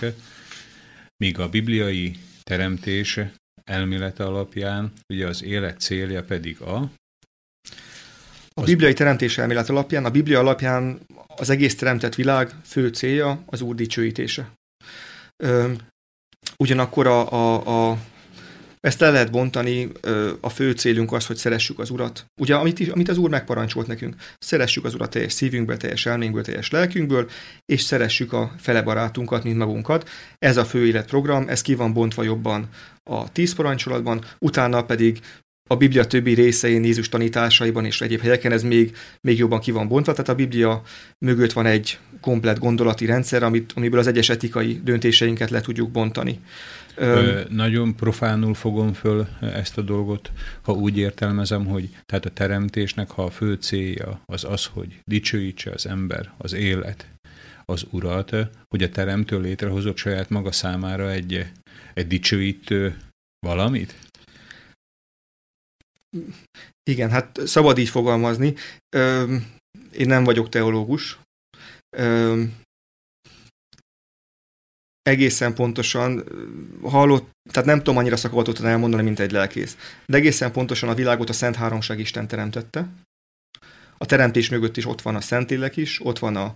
míg 1.18 1.40
a 1.40 1.50
bibliai 1.50 2.18
teremtés 2.44 3.20
elmélete 3.64 4.26
alapján 4.26 4.92
ugye 5.14 5.28
az 5.28 5.44
élet 5.44 5.80
célja 5.80 6.24
pedig 6.24 6.62
a 6.62 6.92
a 8.54 8.64
bibliai 8.64 8.94
teremtés 8.94 9.38
elmélet 9.38 9.70
alapján, 9.70 10.06
a 10.06 10.10
Biblia 10.10 10.40
alapján 10.40 11.00
az 11.28 11.50
egész 11.50 11.76
teremtett 11.76 12.16
világ 12.16 12.56
fő 12.64 12.88
célja 12.88 13.44
az 13.46 13.62
Úr 13.62 13.76
dicsőítése. 13.76 14.52
ugyanakkor 16.58 17.08
a, 17.08 17.32
a, 17.32 17.92
a 17.92 17.98
ezt 18.82 19.02
el 19.02 19.12
lehet 19.12 19.32
bontani, 19.32 19.92
a 20.40 20.50
fő 20.50 20.72
célunk 20.72 21.12
az, 21.12 21.26
hogy 21.26 21.36
szeressük 21.36 21.80
az 21.80 21.90
Urat. 21.90 22.26
Ugye, 22.42 22.56
amit, 22.56 22.92
amit 22.92 23.10
az 23.10 23.18
Úr 23.18 23.30
megparancsolt 23.30 23.88
nekünk, 23.88 24.16
szeressük 24.38 24.86
az 24.86 24.94
Urat 24.94 25.10
teljes 25.10 25.34
szívünkből, 25.34 25.78
teljes 25.78 26.06
elménkből, 26.06 26.44
teljes 26.44 26.72
lelkünkből, 26.72 27.30
és 27.66 27.82
szeressük 27.82 28.34
a 28.34 28.52
fele 28.58 28.82
barátunkat, 28.82 29.44
mint 29.44 29.58
magunkat. 29.58 30.10
Ez 30.38 30.58
a 30.58 30.66
fő 30.66 30.86
életprogram, 30.86 31.48
ez 31.48 31.62
ki 31.62 31.76
van 31.76 31.94
bontva 31.94 32.24
jobban 32.24 32.70
a 33.04 33.32
tíz 33.32 33.56
parancsolatban, 33.56 34.26
utána 34.40 34.84
pedig 34.84 35.20
a 35.72 35.76
Biblia 35.76 36.06
többi 36.06 36.34
részein, 36.34 36.84
Jézus 36.84 37.10
tanításaiban 37.10 37.86
és 37.86 38.02
egyéb 38.02 38.22
helyeken 38.22 38.52
ez 38.52 38.64
még, 38.64 38.96
még 39.22 39.38
jobban 39.38 39.60
ki 39.60 39.72
van 39.72 39.88
bontva, 39.88 40.12
tehát 40.12 40.30
a 40.30 40.36
Biblia 40.36 40.82
mögött 41.26 41.52
van 41.52 41.66
egy 41.66 42.00
komplet 42.22 42.60
gondolati 42.60 43.06
rendszer, 43.06 43.44
amit, 43.44 43.72
amiből 43.76 44.00
az 44.00 44.08
egyes 44.08 44.30
etikai 44.30 44.82
döntéseinket 44.84 45.50
le 45.50 45.62
tudjuk 45.62 45.92
bontani. 45.92 46.40
Ö, 47.00 47.44
nagyon 47.50 47.96
profánul 47.96 48.54
fogom 48.54 48.94
föl 48.94 49.28
ezt 49.42 49.78
a 49.78 49.82
dolgot, 49.82 50.32
ha 50.62 50.74
úgy 50.74 50.98
értelmezem, 50.98 51.66
hogy 51.66 51.90
tehát 52.06 52.26
a 52.26 52.30
teremtésnek, 52.30 53.10
ha 53.10 53.24
a 53.24 53.30
fő 53.30 53.54
célja 53.54 54.22
az 54.26 54.44
az, 54.44 54.66
hogy 54.66 55.00
dicsőítse 55.04 55.72
az 55.72 55.86
ember, 55.86 56.32
az 56.38 56.54
élet, 56.54 57.08
az 57.66 57.86
urat, 57.90 58.36
hogy 58.68 58.84
a 58.84 58.90
teremtő 58.90 59.40
létrehozott 59.40 59.98
saját 59.98 60.30
maga 60.30 60.52
számára 60.52 61.12
egy, 61.12 61.52
egy 61.94 62.08
dicsőítő 62.08 62.98
valamit? 63.40 63.96
Igen, 66.90 67.10
hát 67.10 67.40
szabad 67.48 67.78
így 67.78 67.90
fogalmazni. 67.90 68.54
Ö, 68.96 69.36
én 69.94 70.08
nem 70.08 70.24
vagyok 70.24 70.50
teológus. 70.50 71.20
Ö, 71.98 72.44
egészen 75.02 75.54
pontosan 75.54 76.24
hallott, 76.84 77.30
tehát 77.52 77.70
nem 77.70 77.78
tudom 77.78 77.98
annyira 77.98 78.18
szakavatot 78.18 78.60
elmondani, 78.60 79.04
mint 79.04 79.20
egy 79.20 79.32
lelkész, 79.32 79.78
de 80.06 80.18
egészen 80.18 80.52
pontosan 80.52 80.90
a 80.90 80.94
világot 80.94 81.30
a 81.30 81.34
Szent 81.34 81.56
Háromság 81.56 82.00
Isten 82.00 82.28
teremtette. 82.28 82.88
A 83.98 84.06
teremtés 84.06 84.50
mögött 84.50 84.78
is 84.78 84.86
ott 84.86 85.02
van 85.02 85.16
a 85.16 85.22
Szentlélek 85.22 85.78
is, 85.78 86.00
ott 86.06 86.20
van 86.20 86.36
a, 86.36 86.56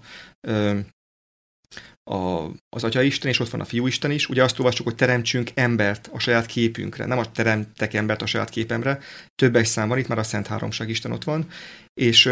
a, 2.04 2.46
az 2.70 2.84
Atya 2.84 3.02
Isten, 3.02 3.30
és 3.32 3.40
ott 3.40 3.50
van 3.50 3.62
a 3.62 3.66
Fiú 3.66 3.88
Isten 3.88 4.12
is. 4.12 4.30
Ugye 4.30 4.44
azt 4.44 4.60
olvassuk, 4.60 4.86
hogy 4.86 4.96
teremtsünk 4.96 5.50
embert 5.54 6.10
a 6.14 6.20
saját 6.20 6.46
képünkre, 6.46 7.06
nem 7.06 7.18
a 7.18 7.32
teremtek 7.32 7.94
embert 7.94 8.22
a 8.22 8.26
saját 8.26 8.50
képemre. 8.50 9.00
Többes 9.36 9.68
szám 9.68 9.88
van, 9.88 9.98
itt 9.98 10.08
már 10.08 10.18
a 10.18 10.24
Szent 10.24 10.48
Háromság 10.48 10.90
Isten 10.90 11.12
ott 11.12 11.24
van. 11.24 11.48
És 11.94 12.30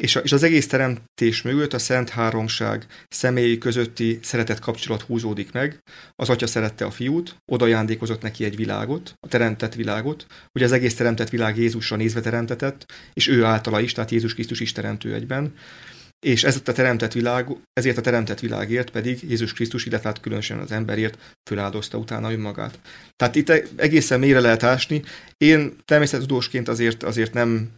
és, 0.00 0.16
a, 0.16 0.20
és 0.20 0.32
az 0.32 0.42
egész 0.42 0.66
teremtés 0.66 1.42
mögött 1.42 1.72
a 1.72 1.78
Szent 1.78 2.08
Háromság 2.08 2.86
személyi 3.08 3.58
közötti 3.58 4.18
szeretett 4.22 4.58
kapcsolat 4.58 5.02
húzódik 5.02 5.52
meg. 5.52 5.78
Az 6.16 6.28
atya 6.28 6.46
szerette 6.46 6.84
a 6.84 6.90
fiút, 6.90 7.36
oda 7.52 7.64
ajándékozott 7.64 8.22
neki 8.22 8.44
egy 8.44 8.56
világot, 8.56 9.14
a 9.20 9.28
teremtett 9.28 9.74
világot, 9.74 10.26
hogy 10.52 10.62
az 10.62 10.72
egész 10.72 10.94
teremtett 10.94 11.28
világ 11.28 11.56
Jézusra 11.56 11.96
nézve 11.96 12.20
teremtetett, 12.20 12.92
és 13.12 13.28
ő 13.28 13.44
általa 13.44 13.80
is, 13.80 13.92
tehát 13.92 14.10
Jézus 14.10 14.34
Krisztus 14.34 14.60
is 14.60 14.72
teremtő 14.72 15.14
egyben 15.14 15.52
és 16.26 16.44
ez 16.44 16.60
a 16.64 16.72
teremtett 16.72 17.12
világ, 17.12 17.48
ezért 17.72 17.96
a 17.96 18.00
teremtett 18.00 18.40
világért 18.40 18.90
pedig 18.90 19.18
Jézus 19.28 19.52
Krisztus, 19.52 19.86
illetve 19.86 20.08
hát 20.08 20.20
különösen 20.20 20.58
az 20.58 20.72
emberért 20.72 21.18
föláldozta 21.50 21.98
utána 21.98 22.32
önmagát. 22.32 22.78
Tehát 23.16 23.34
itt 23.34 23.50
egészen 23.76 24.18
mélyre 24.18 24.40
lehet 24.40 24.62
ásni. 24.62 25.02
Én 25.36 25.76
természetudósként 25.84 26.68
azért, 26.68 27.02
azért 27.02 27.32
nem 27.32 27.68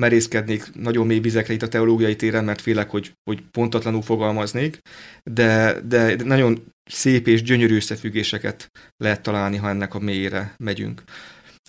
merészkednék 0.00 0.74
nagyon 0.74 1.06
mély 1.06 1.18
vizekre 1.18 1.54
itt 1.54 1.62
a 1.62 1.68
teológiai 1.68 2.16
téren, 2.16 2.44
mert 2.44 2.60
félek, 2.60 2.90
hogy, 2.90 3.12
hogy 3.30 3.42
pontatlanul 3.50 4.02
fogalmaznék, 4.02 4.78
de, 5.30 5.80
de 5.84 6.14
nagyon 6.24 6.64
szép 6.84 7.26
és 7.26 7.42
gyönyörű 7.42 7.76
összefüggéseket 7.76 8.70
lehet 8.96 9.22
találni, 9.22 9.56
ha 9.56 9.68
ennek 9.68 9.94
a 9.94 9.98
mélyére 9.98 10.54
megyünk 10.58 11.02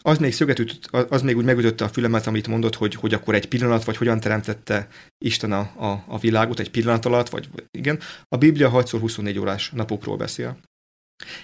az 0.06 0.18
még 0.18 0.34
szöget 0.34 0.60
ütött, 0.60 0.86
az 1.12 1.22
még 1.22 1.38
úgy 1.38 1.46
megütötte 1.46 1.84
a 1.84 1.90
fülemet, 1.90 2.28
amit 2.28 2.48
mondott, 2.48 2.76
hogy, 2.76 2.96
hogy 2.96 3.14
akkor 3.14 3.36
egy 3.36 3.48
pillanat, 3.48 3.84
vagy 3.84 3.98
hogyan 3.98 4.20
teremtette 4.20 4.88
Isten 5.18 5.52
a, 5.52 5.60
a, 5.60 6.04
a 6.08 6.20
világot 6.20 6.60
egy 6.60 6.72
pillanat 6.72 7.06
alatt, 7.06 7.30
vagy 7.30 7.50
igen. 7.72 8.00
A 8.28 8.38
Biblia 8.38 8.72
6x24 8.72 9.40
órás 9.40 9.70
napokról 9.70 10.18
beszél. 10.18 10.58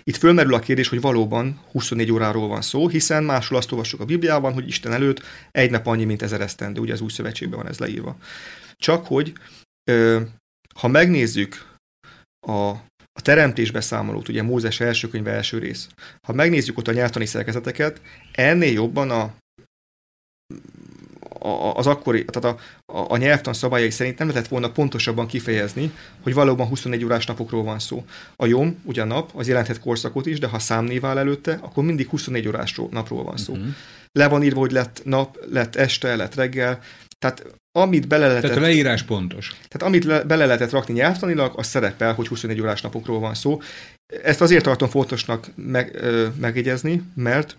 Itt 0.03 0.15
fölmerül 0.15 0.53
a 0.53 0.59
kérdés, 0.59 0.87
hogy 0.87 1.01
valóban 1.01 1.61
24 1.71 2.11
óráról 2.11 2.47
van 2.47 2.61
szó, 2.61 2.87
hiszen 2.87 3.23
máshol 3.23 3.57
azt 3.57 3.71
olvassuk 3.71 3.99
a 3.99 4.05
Bibliában, 4.05 4.53
hogy 4.53 4.67
Isten 4.67 4.91
előtt 4.91 5.21
egy 5.51 5.71
nap 5.71 5.87
annyi, 5.87 6.03
mint 6.05 6.21
ezer 6.21 6.41
esztendő, 6.41 6.81
ugye 6.81 6.93
az 6.93 7.01
új 7.01 7.09
szövetségben 7.09 7.59
van 7.59 7.67
ez 7.67 7.79
leírva. 7.79 8.17
Csak 8.75 9.05
hogy 9.05 9.33
ha 10.75 10.87
megnézzük 10.87 11.77
a 12.47 12.73
a 13.19 13.21
teremtés 13.21 13.71
beszámolót, 13.71 14.29
ugye 14.29 14.43
Mózes 14.43 14.79
első 14.79 15.07
könyve 15.07 15.31
első 15.31 15.57
rész. 15.57 15.87
Ha 16.27 16.33
megnézzük 16.33 16.77
ott 16.77 16.87
a 16.87 16.91
nyelvtani 16.91 17.25
szerkezeteket, 17.25 18.01
ennél 18.31 18.71
jobban 18.71 19.11
a, 19.11 19.33
a, 21.39 21.73
az 21.75 21.87
akkori, 21.87 22.25
tehát 22.25 22.57
a, 22.57 22.61
a, 22.93 23.11
a 23.11 23.17
nyelvtan 23.17 23.53
szabályai 23.53 23.89
szerint 23.89 24.17
nem 24.17 24.27
lehetett 24.27 24.49
volna 24.49 24.71
pontosabban 24.71 25.27
kifejezni, 25.27 25.91
hogy 26.23 26.33
valóban 26.33 26.67
24 26.67 27.03
órás 27.03 27.25
napokról 27.25 27.63
van 27.63 27.79
szó. 27.79 28.05
A 28.35 28.45
jom, 28.45 28.81
ugye 28.83 29.01
a 29.01 29.05
nap, 29.05 29.31
az 29.33 29.47
jelenthet 29.47 29.79
korszakot 29.79 30.25
is, 30.25 30.39
de 30.39 30.47
ha 30.47 30.59
számnév 30.59 31.05
áll 31.05 31.17
előtte, 31.17 31.59
akkor 31.61 31.83
mindig 31.83 32.07
24 32.07 32.47
órás 32.47 32.79
napról 32.89 33.23
van 33.23 33.37
szó. 33.37 33.53
Uh-huh. 33.53 33.67
Le 34.11 34.27
van 34.27 34.43
írva, 34.43 34.59
hogy 34.59 34.71
lett 34.71 35.01
nap, 35.03 35.37
lett 35.51 35.75
este, 35.75 36.15
lett 36.15 36.35
reggel, 36.35 36.79
Tehát 37.19 37.45
amit 37.71 38.07
bele 38.07 38.27
lehetett... 38.27 38.49
Tehát 38.49 38.63
a 38.63 38.67
leírás 38.67 39.03
pontos. 39.03 39.49
Tehát 39.67 39.87
amit 39.87 40.03
le, 40.03 40.23
bele 40.23 40.45
lehetett 40.45 40.69
rakni 40.69 40.93
nyelvtanilag, 40.93 41.53
az 41.55 41.67
szerepel, 41.67 42.13
hogy 42.13 42.27
21 42.27 42.61
órás 42.61 42.81
napokról 42.81 43.19
van 43.19 43.33
szó. 43.33 43.61
Ezt 44.23 44.41
azért 44.41 44.63
tartom 44.63 44.89
fontosnak 44.89 45.47
meg, 45.55 45.95
ö, 45.95 46.27
megjegyezni, 46.39 47.03
mert 47.15 47.57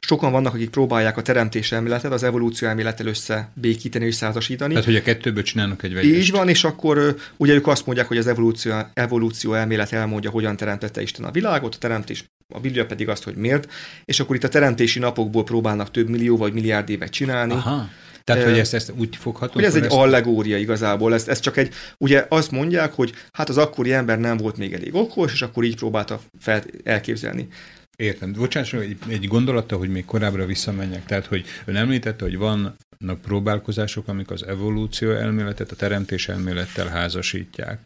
Sokan 0.00 0.32
vannak, 0.32 0.54
akik 0.54 0.70
próbálják 0.70 1.16
a 1.16 1.22
teremtés 1.22 1.72
elméletet, 1.72 2.12
az 2.12 2.22
evolúció 2.22 2.68
elmélettel 2.68 3.06
összebékíteni, 3.06 4.06
összeházasítani. 4.06 4.70
Tehát, 4.70 4.84
hogy 4.84 4.96
a 4.96 5.02
kettőből 5.02 5.42
csinálnak 5.42 5.82
egy 5.82 5.94
vegyest. 5.94 6.14
Így 6.14 6.30
van, 6.30 6.48
és 6.48 6.64
akkor 6.64 7.16
ugye 7.36 7.54
ők 7.54 7.66
azt 7.66 7.86
mondják, 7.86 8.08
hogy 8.08 8.18
az 8.18 8.26
evolúció, 8.26 8.72
evolúció 8.94 9.54
elmélet 9.54 9.92
elmondja, 9.92 10.30
hogyan 10.30 10.56
teremtette 10.56 11.02
Isten 11.02 11.24
a 11.24 11.30
világot, 11.30 11.74
a 11.74 11.78
teremtés 11.78 12.24
a 12.54 12.60
Biblia 12.60 12.86
pedig 12.86 13.08
azt, 13.08 13.24
hogy 13.24 13.34
miért, 13.34 13.72
és 14.04 14.20
akkor 14.20 14.36
itt 14.36 14.44
a 14.44 14.48
teremtési 14.48 14.98
napokból 14.98 15.44
próbálnak 15.44 15.90
több 15.90 16.08
millió 16.08 16.36
vagy 16.36 16.52
milliárd 16.52 16.88
évet 16.88 17.10
csinálni. 17.10 17.52
Aha. 17.52 17.88
Tehát, 18.34 18.48
hogy 18.50 18.58
ezt, 18.58 18.74
ezt 18.74 18.92
úgy 18.96 19.16
foghatunk? 19.16 19.54
Hogy 19.54 19.64
ez 19.64 19.74
egy 19.74 19.84
ezt... 19.84 19.92
allegória 19.92 20.56
igazából, 20.56 21.14
ez, 21.14 21.28
ez 21.28 21.40
csak 21.40 21.56
egy, 21.56 21.74
ugye 21.98 22.26
azt 22.28 22.50
mondják, 22.50 22.92
hogy 22.92 23.12
hát 23.32 23.48
az 23.48 23.56
akkori 23.56 23.92
ember 23.92 24.18
nem 24.18 24.36
volt 24.36 24.56
még 24.56 24.72
elég 24.72 24.94
okos, 24.94 25.32
és 25.32 25.42
akkor 25.42 25.64
így 25.64 25.76
próbálta 25.76 26.20
fel, 26.38 26.62
elképzelni. 26.84 27.48
Értem. 27.96 28.32
Bocsánat, 28.32 28.72
egy, 28.72 28.96
egy 29.08 29.26
gondolata, 29.26 29.76
hogy 29.76 29.88
még 29.88 30.04
korábbra 30.04 30.46
visszamenjek. 30.46 31.04
Tehát, 31.04 31.26
hogy 31.26 31.44
ön 31.64 31.76
említette, 31.76 32.24
hogy 32.24 32.36
vannak 32.36 33.20
próbálkozások, 33.22 34.08
amik 34.08 34.30
az 34.30 34.46
evolúció 34.46 35.10
elméletet 35.10 35.70
a 35.70 35.76
teremtés 35.76 36.28
elmélettel 36.28 36.86
házasítják. 36.86 37.78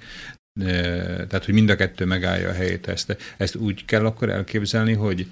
Tehát, 1.28 1.44
hogy 1.44 1.54
mind 1.54 1.70
a 1.70 1.76
kettő 1.76 2.04
megállja 2.04 2.48
a 2.48 2.52
helyét 2.52 2.88
ezt. 2.88 3.16
Ezt 3.36 3.54
úgy 3.54 3.84
kell 3.84 4.06
akkor 4.06 4.28
elképzelni, 4.30 4.92
hogy 4.92 5.26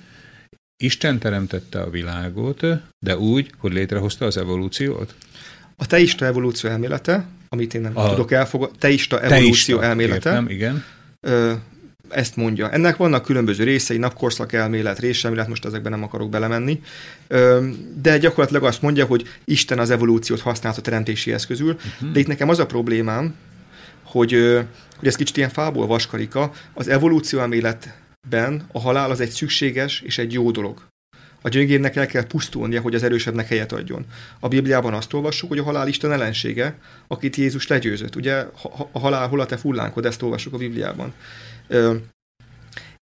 Isten 0.82 1.18
teremtette 1.18 1.80
a 1.80 1.90
világot, 1.90 2.60
de 2.98 3.18
úgy, 3.18 3.50
hogy 3.58 3.72
létrehozta 3.72 4.24
az 4.24 4.36
evolúciót? 4.36 5.14
A 5.76 5.86
teista 5.86 6.24
evolúció 6.24 6.70
elmélete, 6.70 7.26
amit 7.48 7.74
én 7.74 7.80
nem 7.80 7.96
a 7.98 8.08
tudok 8.08 8.32
elfogadni, 8.32 8.76
teista 8.78 9.20
evolúció 9.20 9.76
teista, 9.76 9.82
elmélete, 9.82 10.30
értem, 10.30 10.48
igen. 10.48 10.84
Ö, 11.20 11.52
ezt 12.08 12.36
mondja. 12.36 12.70
Ennek 12.70 12.96
vannak 12.96 13.24
különböző 13.24 13.64
részei, 13.64 13.96
napkorszak 13.96 14.52
elmélet, 14.52 14.98
réselmélet, 14.98 15.48
most 15.48 15.64
ezekben 15.64 15.92
nem 15.92 16.02
akarok 16.02 16.30
belemenni, 16.30 16.82
de 18.02 18.18
gyakorlatilag 18.18 18.64
azt 18.64 18.82
mondja, 18.82 19.04
hogy 19.04 19.28
Isten 19.44 19.78
az 19.78 19.90
evolúciót 19.90 20.40
használt 20.40 20.76
a 20.76 20.80
teremtési 20.80 21.32
eszközül, 21.32 21.72
uh-huh. 21.72 22.12
de 22.12 22.20
itt 22.20 22.26
nekem 22.26 22.48
az 22.48 22.58
a 22.58 22.66
problémám, 22.66 23.34
hogy, 24.02 24.32
hogy 24.96 25.08
ez 25.08 25.16
kicsit 25.16 25.36
ilyen 25.36 25.50
fából 25.50 25.86
vaskarika, 25.86 26.52
az 26.74 26.88
evolúció 26.88 27.38
elméletben 28.28 28.68
a 28.72 28.80
halál 28.80 29.10
az 29.10 29.20
egy 29.20 29.30
szükséges 29.30 30.00
és 30.00 30.18
egy 30.18 30.32
jó 30.32 30.50
dolog. 30.50 30.88
A 31.42 31.48
gyöngérnek 31.48 31.96
el 31.96 32.06
kell 32.06 32.26
pusztulnia, 32.26 32.80
hogy 32.80 32.94
az 32.94 33.02
erősebbnek 33.02 33.48
helyet 33.48 33.72
adjon. 33.72 34.06
A 34.40 34.48
Bibliában 34.48 34.94
azt 34.94 35.12
olvassuk, 35.12 35.48
hogy 35.48 35.58
a 35.58 35.62
halál 35.62 35.88
Isten 35.88 36.12
ellensége, 36.12 36.78
akit 37.08 37.36
Jézus 37.36 37.66
legyőzött. 37.66 38.16
Ugye 38.16 38.46
a 38.92 38.98
halál 38.98 39.28
hol 39.28 39.40
a 39.40 39.46
te 39.46 39.56
fullánkod, 39.56 40.06
ezt 40.06 40.22
olvassuk 40.22 40.52
a 40.52 40.56
Bibliában. 40.56 41.12
Ö, 41.68 41.96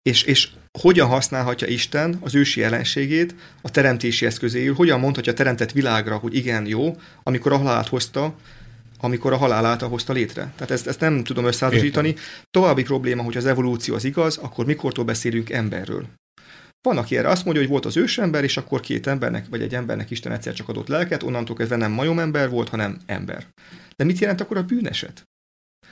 és, 0.03 0.23
és 0.23 0.49
hogyan 0.78 1.09
használhatja 1.09 1.66
Isten 1.66 2.19
az 2.20 2.35
ősi 2.35 2.62
ellenségét 2.62 3.35
a 3.62 3.70
teremtési 3.70 4.27
eszközéül, 4.27 4.74
hogyan 4.74 5.01
mondhatja 5.01 5.32
a 5.32 5.35
teremtett 5.35 5.73
világra, 5.73 6.16
hogy 6.16 6.35
igen, 6.35 6.66
jó, 6.66 6.97
amikor 7.23 7.53
a 7.53 7.57
halált 7.57 7.89
hozta, 7.89 8.35
amikor 9.01 9.33
a 9.33 9.37
halál 9.37 9.65
által 9.65 9.89
hozta 9.89 10.12
létre. 10.12 10.53
Tehát 10.55 10.70
ezt, 10.70 10.87
ezt 10.87 11.01
nem 11.01 11.25
tudom 11.25 11.45
összeházasítani. 11.45 12.15
További 12.51 12.83
probléma, 12.83 13.23
hogy 13.23 13.37
az 13.37 13.47
evolúció 13.47 13.95
az 13.95 14.05
igaz, 14.05 14.37
akkor 14.37 14.66
mikortól 14.66 15.05
beszélünk 15.05 15.51
emberről. 15.51 16.07
Van, 16.89 16.99
aki 16.99 17.16
erre 17.16 17.29
azt 17.29 17.45
mondja, 17.45 17.62
hogy 17.62 17.70
volt 17.70 17.87
az 17.87 17.97
ősember, 17.97 18.45
és 18.45 18.57
akkor 18.57 18.81
két 18.81 19.07
embernek, 19.07 19.47
vagy 19.49 19.62
egy 19.62 19.75
embernek 19.75 20.11
Isten 20.11 20.33
egyszer 20.33 20.53
csak 20.55 20.69
adott 20.69 20.89
lelket, 20.89 21.23
onnantól 21.23 21.57
kezdve 21.57 21.77
nem 21.77 21.93
majomember 21.93 22.51
volt, 22.51 22.69
hanem 22.69 23.01
ember. 23.07 23.47
De 23.97 24.05
mit 24.05 24.19
jelent 24.19 24.41
akkor 24.41 24.57
a 24.57 24.62
bűneset? 24.62 25.23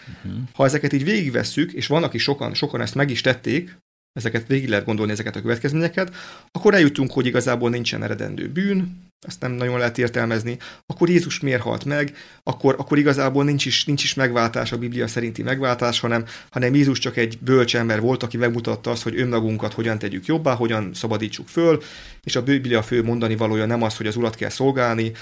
Uh-huh. 0.09 0.43
Ha 0.53 0.65
ezeket 0.65 0.93
így 0.93 1.05
végigvesszük, 1.05 1.73
és 1.73 1.87
vannak 1.87 2.15
is 2.15 2.23
sokan, 2.23 2.55
sokan 2.55 2.81
ezt 2.81 2.95
meg 2.95 3.11
is 3.11 3.21
tették, 3.21 3.77
ezeket 4.17 4.47
végig 4.47 4.69
lehet 4.69 4.85
gondolni, 4.85 5.13
ezeket 5.13 5.37
a 5.37 5.41
következményeket, 5.41 6.15
akkor 6.51 6.75
eljutunk, 6.75 7.13
hogy 7.13 7.27
igazából 7.27 7.71
nincsen 7.71 8.03
eredendő 8.03 8.49
bűn, 8.49 9.05
azt 9.27 9.41
nem 9.41 9.53
nagyon 9.53 9.79
lehet 9.79 9.99
értelmezni, 9.99 10.59
akkor 10.87 11.09
Jézus 11.09 11.41
miért 11.41 11.63
halt 11.63 11.85
meg, 11.85 12.17
akkor, 12.43 12.75
akkor 12.79 12.99
igazából 12.99 13.45
nincs 13.45 13.67
is, 13.67 13.85
nincs 13.85 14.05
is 14.05 14.15
megváltás, 14.15 14.73
a 14.73 14.79
Biblia 14.79 15.07
szerinti 15.07 15.43
megváltás, 15.43 16.01
hanem, 16.01 16.25
hanem 16.51 16.75
Jézus 16.75 16.99
csak 16.99 17.17
egy 17.17 17.39
bölcs 17.41 17.77
ember 17.77 18.01
volt, 18.01 18.23
aki 18.23 18.37
megmutatta 18.37 18.91
azt, 18.91 19.03
hogy 19.03 19.21
önmagunkat 19.21 19.73
hogyan 19.73 19.99
tegyük 19.99 20.27
jobbá, 20.27 20.55
hogyan 20.55 20.95
szabadítsuk 20.95 21.49
föl, 21.49 21.83
és 22.23 22.37
a 22.37 22.43
Biblia 22.43 22.83
fő 22.83 23.03
mondani 23.03 23.37
valója 23.37 23.67
nem 23.67 23.83
az, 23.83 23.97
hogy 23.97 24.07
az 24.07 24.17
Urat 24.17 24.35
kell 24.35 24.51
szolgálni, 24.51 25.13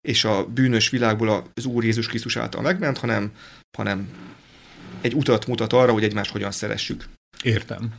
és 0.00 0.24
a 0.24 0.46
bűnös 0.46 0.88
világból 0.88 1.50
az 1.54 1.64
Úr 1.64 1.84
Jézus 1.84 2.06
Krisztus 2.06 2.36
által 2.36 2.62
megment, 2.62 2.98
hanem, 2.98 3.32
hanem 3.76 4.08
egy 5.00 5.14
utat 5.14 5.46
mutat 5.46 5.72
arra, 5.72 5.92
hogy 5.92 6.04
egymást 6.04 6.30
hogyan 6.30 6.50
szeressük. 6.50 7.04
Értem. 7.42 7.94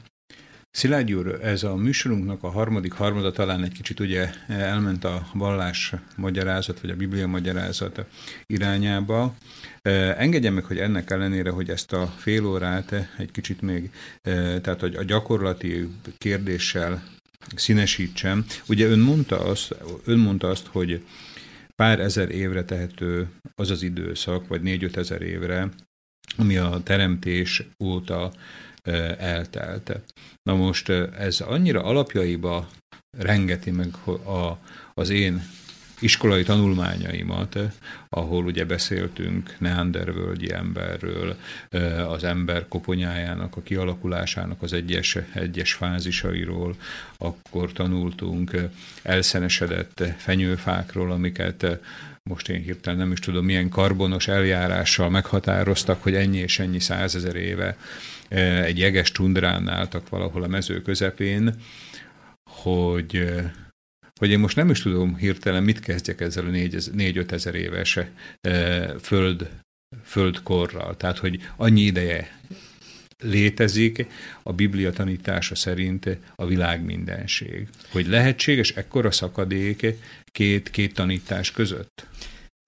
Szilágy 0.71 1.13
úr, 1.13 1.39
ez 1.43 1.63
a 1.63 1.75
műsorunknak 1.75 2.43
a 2.43 2.49
harmadik 2.49 2.91
harmada 2.91 3.31
talán 3.31 3.63
egy 3.63 3.71
kicsit 3.71 3.99
ugye 3.99 4.29
elment 4.47 5.03
a 5.03 5.27
vallás 5.33 5.93
magyarázat, 6.15 6.81
vagy 6.81 6.89
a 6.89 6.95
biblia 6.95 7.27
magyarázat 7.27 8.05
irányába. 8.45 9.35
Engedje 10.17 10.49
meg, 10.49 10.63
hogy 10.63 10.77
ennek 10.77 11.09
ellenére, 11.09 11.49
hogy 11.49 11.69
ezt 11.69 11.93
a 11.93 12.07
fél 12.17 12.45
órát 12.45 13.09
egy 13.17 13.31
kicsit 13.31 13.61
még, 13.61 13.91
tehát 14.61 14.79
hogy 14.79 14.95
a 14.95 15.03
gyakorlati 15.03 15.87
kérdéssel 16.17 17.03
színesítsem. 17.55 18.45
Ugye 18.67 18.87
ön 18.87 18.99
mondta 18.99 19.39
azt, 19.39 19.75
ön 20.05 20.19
mondta 20.19 20.49
azt 20.49 20.67
hogy 20.67 21.05
pár 21.75 21.99
ezer 21.99 22.29
évre 22.29 22.63
tehető 22.63 23.27
az 23.55 23.69
az 23.69 23.83
időszak, 23.83 24.47
vagy 24.47 24.61
négy-öt 24.61 24.97
ezer 24.97 25.21
évre, 25.21 25.69
ami 26.37 26.57
a 26.57 26.81
teremtés 26.83 27.63
óta 27.83 28.31
eltelt. 29.17 30.01
Na 30.43 30.55
most 30.55 30.89
ez 31.19 31.39
annyira 31.39 31.83
alapjaiba 31.83 32.67
rengeti 33.17 33.71
meg 33.71 33.95
a, 34.25 34.57
az 34.93 35.09
én 35.09 35.43
iskolai 36.01 36.43
tanulmányaimat, 36.43 37.59
ahol 38.09 38.45
ugye 38.45 38.65
beszéltünk 38.65 39.55
neandervölgyi 39.59 40.53
emberről, 40.53 41.35
az 42.07 42.23
ember 42.23 42.67
koponyájának, 42.67 43.55
a 43.57 43.61
kialakulásának 43.61 44.61
az 44.61 44.73
egyes, 44.73 45.17
egyes 45.33 45.73
fázisairól, 45.73 46.75
akkor 47.17 47.71
tanultunk 47.71 48.51
elszenesedett 49.01 50.03
fenyőfákról, 50.17 51.11
amiket 51.11 51.79
most 52.29 52.49
én 52.49 52.61
hirtelen 52.61 52.99
nem 52.99 53.11
is 53.11 53.19
tudom, 53.19 53.45
milyen 53.45 53.69
karbonos 53.69 54.27
eljárással 54.27 55.09
meghatároztak, 55.09 56.03
hogy 56.03 56.15
ennyi 56.15 56.37
és 56.37 56.59
ennyi 56.59 56.79
százezer 56.79 57.35
éve 57.35 57.77
egy 58.63 58.77
jeges 58.77 59.11
tundrán 59.11 59.69
álltak 59.69 60.09
valahol 60.09 60.43
a 60.43 60.47
mező 60.47 60.81
közepén, 60.81 61.55
hogy 62.49 63.33
hogy 64.19 64.29
én 64.29 64.39
most 64.39 64.55
nem 64.55 64.69
is 64.69 64.81
tudom 64.81 65.15
hirtelen, 65.15 65.63
mit 65.63 65.79
kezdjek 65.79 66.21
ezzel 66.21 66.45
a 66.45 66.49
4-5 66.49 67.31
ezer 67.31 67.55
éves 67.55 67.99
föld, 69.01 69.49
földkorral. 70.03 70.97
Tehát, 70.97 71.17
hogy 71.17 71.49
annyi 71.55 71.81
ideje 71.81 72.39
létezik 73.21 74.05
a 74.43 74.53
Biblia 74.53 74.91
tanítása 74.91 75.55
szerint 75.55 76.17
a 76.35 76.45
világ 76.45 76.83
mindenség. 76.83 77.67
Hogy 77.91 78.07
lehetséges 78.07 78.71
ekkora 78.71 79.11
szakadék 79.11 79.85
két, 80.31 80.69
két 80.69 80.93
tanítás 80.93 81.51
között? 81.51 82.07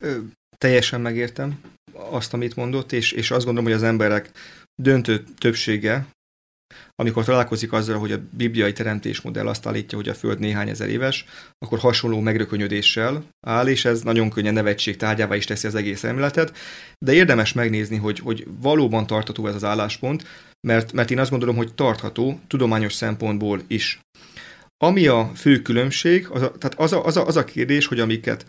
Ö, 0.04 0.18
teljesen 0.58 1.02
megértem 1.02 1.62
azt, 1.94 2.34
amit 2.34 2.56
mondott, 2.56 2.92
és, 2.92 3.12
és 3.12 3.32
azt 3.32 3.46
gondolom, 3.46 3.70
hogy 3.70 3.80
az 3.80 3.88
emberek 3.88 4.32
döntő 4.82 5.24
többsége, 5.38 6.08
amikor 6.96 7.24
találkozik 7.24 7.72
azzal, 7.74 7.98
hogy 8.00 8.12
a 8.12 8.22
bibliai 8.32 8.74
teremtésmodell 8.74 9.48
azt 9.48 9.66
állítja, 9.66 9.98
hogy 9.98 10.10
a 10.10 10.14
Föld 10.14 10.40
néhány 10.40 10.70
ezer 10.70 10.90
éves, 10.90 11.26
akkor 11.58 11.80
hasonló 11.80 12.20
megrökönyödéssel 12.20 13.24
áll, 13.48 13.68
és 13.68 13.86
ez 13.86 14.02
nagyon 14.02 14.30
könnyen 14.30 14.54
nevetség 14.54 14.98
tárgyává 14.98 15.36
is 15.36 15.46
teszi 15.46 15.68
az 15.68 15.76
egész 15.76 16.04
emletet, 16.04 16.58
de 17.06 17.14
érdemes 17.14 17.54
megnézni, 17.54 17.98
hogy, 17.98 18.20
hogy 18.20 18.48
valóban 18.62 19.08
tartható 19.08 19.48
ez 19.48 19.56
az 19.56 19.64
álláspont, 19.64 20.26
mert, 20.68 20.92
mert 20.92 21.12
én 21.12 21.20
azt 21.20 21.30
gondolom, 21.30 21.56
hogy 21.56 21.74
tartható 21.74 22.40
tudományos 22.48 22.94
szempontból 22.94 23.62
is. 23.68 24.00
Ami 24.78 25.08
a 25.08 25.32
fő 25.36 25.62
különbség, 25.62 26.28
az 26.30 26.42
a, 26.42 26.52
tehát 26.52 26.80
az 26.80 26.94
a, 26.94 27.06
az, 27.06 27.18
a, 27.18 27.28
az 27.28 27.36
a 27.36 27.44
kérdés, 27.44 27.86
hogy 27.86 28.00
amiket 28.00 28.46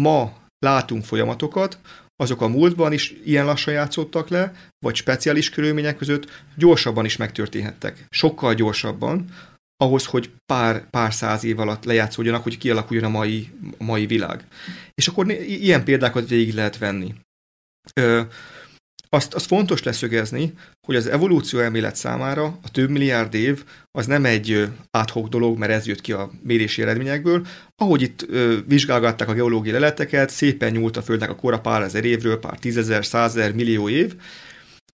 ma 0.00 0.32
látunk 0.58 1.04
folyamatokat, 1.04 1.78
azok 2.22 2.40
a 2.40 2.48
múltban 2.48 2.92
is 2.92 3.14
ilyen 3.24 3.44
lassan 3.44 3.74
játszottak 3.74 4.28
le, 4.28 4.52
vagy 4.78 4.94
speciális 4.94 5.50
körülmények 5.50 5.96
között 5.96 6.30
gyorsabban 6.56 7.04
is 7.04 7.16
megtörténhettek. 7.16 8.06
Sokkal 8.10 8.54
gyorsabban, 8.54 9.26
ahhoz, 9.76 10.06
hogy 10.06 10.30
pár, 10.46 10.90
pár 10.90 11.14
száz 11.14 11.44
év 11.44 11.58
alatt 11.58 11.84
lejátszódjanak, 11.84 12.42
hogy 12.42 12.58
kialakuljon 12.58 13.04
a 13.04 13.08
mai, 13.08 13.50
a 13.78 13.84
mai 13.84 14.06
világ. 14.06 14.44
És 14.94 15.08
akkor 15.08 15.30
ilyen 15.30 15.84
példákat 15.84 16.28
végig 16.28 16.54
lehet 16.54 16.78
venni. 16.78 17.14
Ö, 17.94 18.20
azt, 19.14 19.34
azt 19.34 19.46
fontos 19.46 19.82
leszögezni, 19.82 20.52
hogy 20.86 20.96
az 20.96 21.06
evolúció 21.06 21.58
elmélet 21.58 21.96
számára 21.96 22.44
a 22.44 22.70
több 22.70 22.90
milliárd 22.90 23.34
év 23.34 23.64
az 23.90 24.06
nem 24.06 24.24
egy 24.24 24.68
áthogy 24.90 25.28
dolog, 25.28 25.58
mert 25.58 25.72
ez 25.72 25.86
jött 25.86 26.00
ki 26.00 26.12
a 26.12 26.30
mérési 26.42 26.82
eredményekből. 26.82 27.46
Ahogy 27.76 28.02
itt 28.02 28.26
ö, 28.28 28.56
vizsgálgatták 28.66 29.28
a 29.28 29.32
geológiai 29.32 29.72
leleteket, 29.72 30.30
szépen 30.30 30.72
nyúlt 30.72 30.96
a 30.96 31.02
Földnek 31.02 31.30
a 31.30 31.34
kora 31.34 31.60
pár 31.60 31.82
ezer 31.82 32.04
évről, 32.04 32.38
pár 32.38 32.58
tízezer, 32.58 33.04
százezer, 33.04 33.54
millió 33.54 33.88
év, 33.88 34.14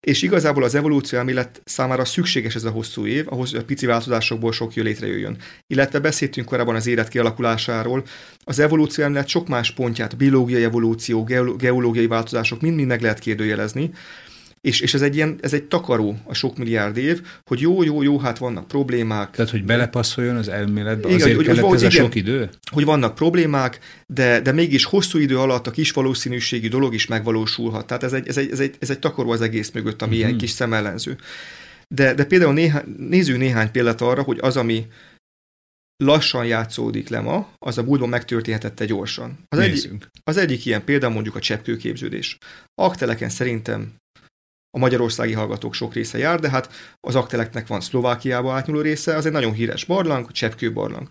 és 0.01 0.23
igazából 0.23 0.63
az 0.63 0.75
evolúció 0.75 1.19
elmélet 1.19 1.63
számára 1.65 2.05
szükséges 2.05 2.55
ez 2.55 2.65
a 2.65 2.71
hosszú 2.71 3.07
év, 3.07 3.25
ahhoz, 3.29 3.51
hogy 3.51 3.61
a 3.61 3.65
pici 3.65 3.87
változásokból 3.87 4.53
sok 4.53 4.75
jól 4.75 4.87
létrejöjjön. 4.87 5.37
Illetve 5.67 5.99
beszéltünk 5.99 6.47
korábban 6.47 6.75
az 6.75 6.87
élet 6.87 7.09
kialakulásáról. 7.09 8.05
Az 8.45 8.59
evolúció 8.59 9.05
elmélet 9.05 9.29
sok 9.29 9.49
más 9.49 9.73
pontját, 9.73 10.17
biológiai 10.17 10.65
evolúció, 10.65 11.25
geológiai 11.59 12.07
változások 12.07 12.61
mind-mind 12.61 12.89
meg 12.89 13.01
lehet 13.01 13.19
kérdőjelezni, 13.19 13.91
és, 14.61 14.81
és 14.81 14.95
ez, 14.95 15.03
egy 15.03 15.15
ilyen, 15.15 15.39
ez 15.41 15.53
egy 15.53 15.65
takaró 15.65 16.19
a 16.25 16.35
sok 16.35 16.59
milliárd 16.59 16.97
év, 16.97 17.23
hogy 17.45 17.61
jó, 17.61 17.83
jó, 17.83 18.03
jó, 18.03 18.19
hát 18.19 18.39
vannak 18.39 18.69
problémák. 18.69 19.31
Tehát, 19.31 19.51
hogy 19.51 19.65
belepasszoljon 19.65 20.37
az 20.37 20.49
elméletbe, 20.49 21.09
igen, 21.09 21.21
azért 21.21 21.37
hogy, 21.37 21.47
kellett 21.47 21.65
hogy, 21.65 21.75
ez 21.75 21.83
igen, 21.83 22.03
a 22.03 22.05
sok 22.05 22.15
idő? 22.15 22.49
Hogy 22.71 22.85
vannak 22.85 23.15
problémák, 23.15 23.79
de, 24.07 24.41
de 24.41 24.53
mégis 24.53 24.85
hosszú 24.85 25.19
idő 25.19 25.39
alatt 25.39 25.67
a 25.67 25.71
kis 25.71 25.91
valószínűségi 25.91 26.69
dolog 26.69 26.95
is 26.95 27.07
megvalósulhat. 27.07 27.87
Tehát 27.87 28.03
ez 28.03 28.13
egy, 28.13 28.29
ez 28.29 28.37
egy, 28.37 28.51
ez 28.51 28.61
egy, 28.61 28.75
ez 28.79 28.91
egy 28.91 28.99
takaró 28.99 29.31
az 29.31 29.41
egész 29.41 29.71
mögött, 29.71 30.03
ami 30.03 30.11
mm-hmm. 30.11 30.27
ilyen 30.27 30.39
kis 30.39 30.51
szemellenző. 30.51 31.17
De, 31.95 32.15
de 32.15 32.25
például 32.25 32.53
néha, 32.53 32.83
nézzünk 32.97 33.39
néhány 33.39 33.71
példát 33.71 34.01
arra, 34.01 34.23
hogy 34.23 34.39
az, 34.41 34.57
ami 34.57 34.87
lassan 36.05 36.47
játszódik 36.47 37.09
le 37.09 37.21
ma, 37.21 37.53
az 37.59 37.79
a 37.79 37.83
múltban 37.83 38.09
megtörténhetette 38.09 38.85
gyorsan. 38.85 39.39
Az 39.49 39.59
egyik, 39.59 40.09
az 40.25 40.37
egyik 40.37 40.67
ilyen 40.67 40.85
példa 40.85 41.09
mondjuk 41.09 41.35
a 41.35 41.41
cseppkőképződés. 41.41 42.39
Akteleken 42.75 43.29
szerintem 43.29 43.95
a 44.71 44.79
magyarországi 44.79 45.33
hallgatók 45.33 45.75
sok 45.75 45.95
része 45.95 46.19
jár, 46.19 46.41
de 46.41 46.51
hát 46.51 46.73
az 47.01 47.15
akteleknek 47.15 47.67
van 47.67 47.81
Szlovákiába 47.81 48.53
átnyúló 48.53 48.81
része, 48.81 49.17
az 49.17 49.27
egy 49.27 49.33
nagyon 49.33 49.53
híres 49.53 49.85
barlang, 49.85 50.33
Cseppkő 50.33 50.73
barlang. 50.73 51.09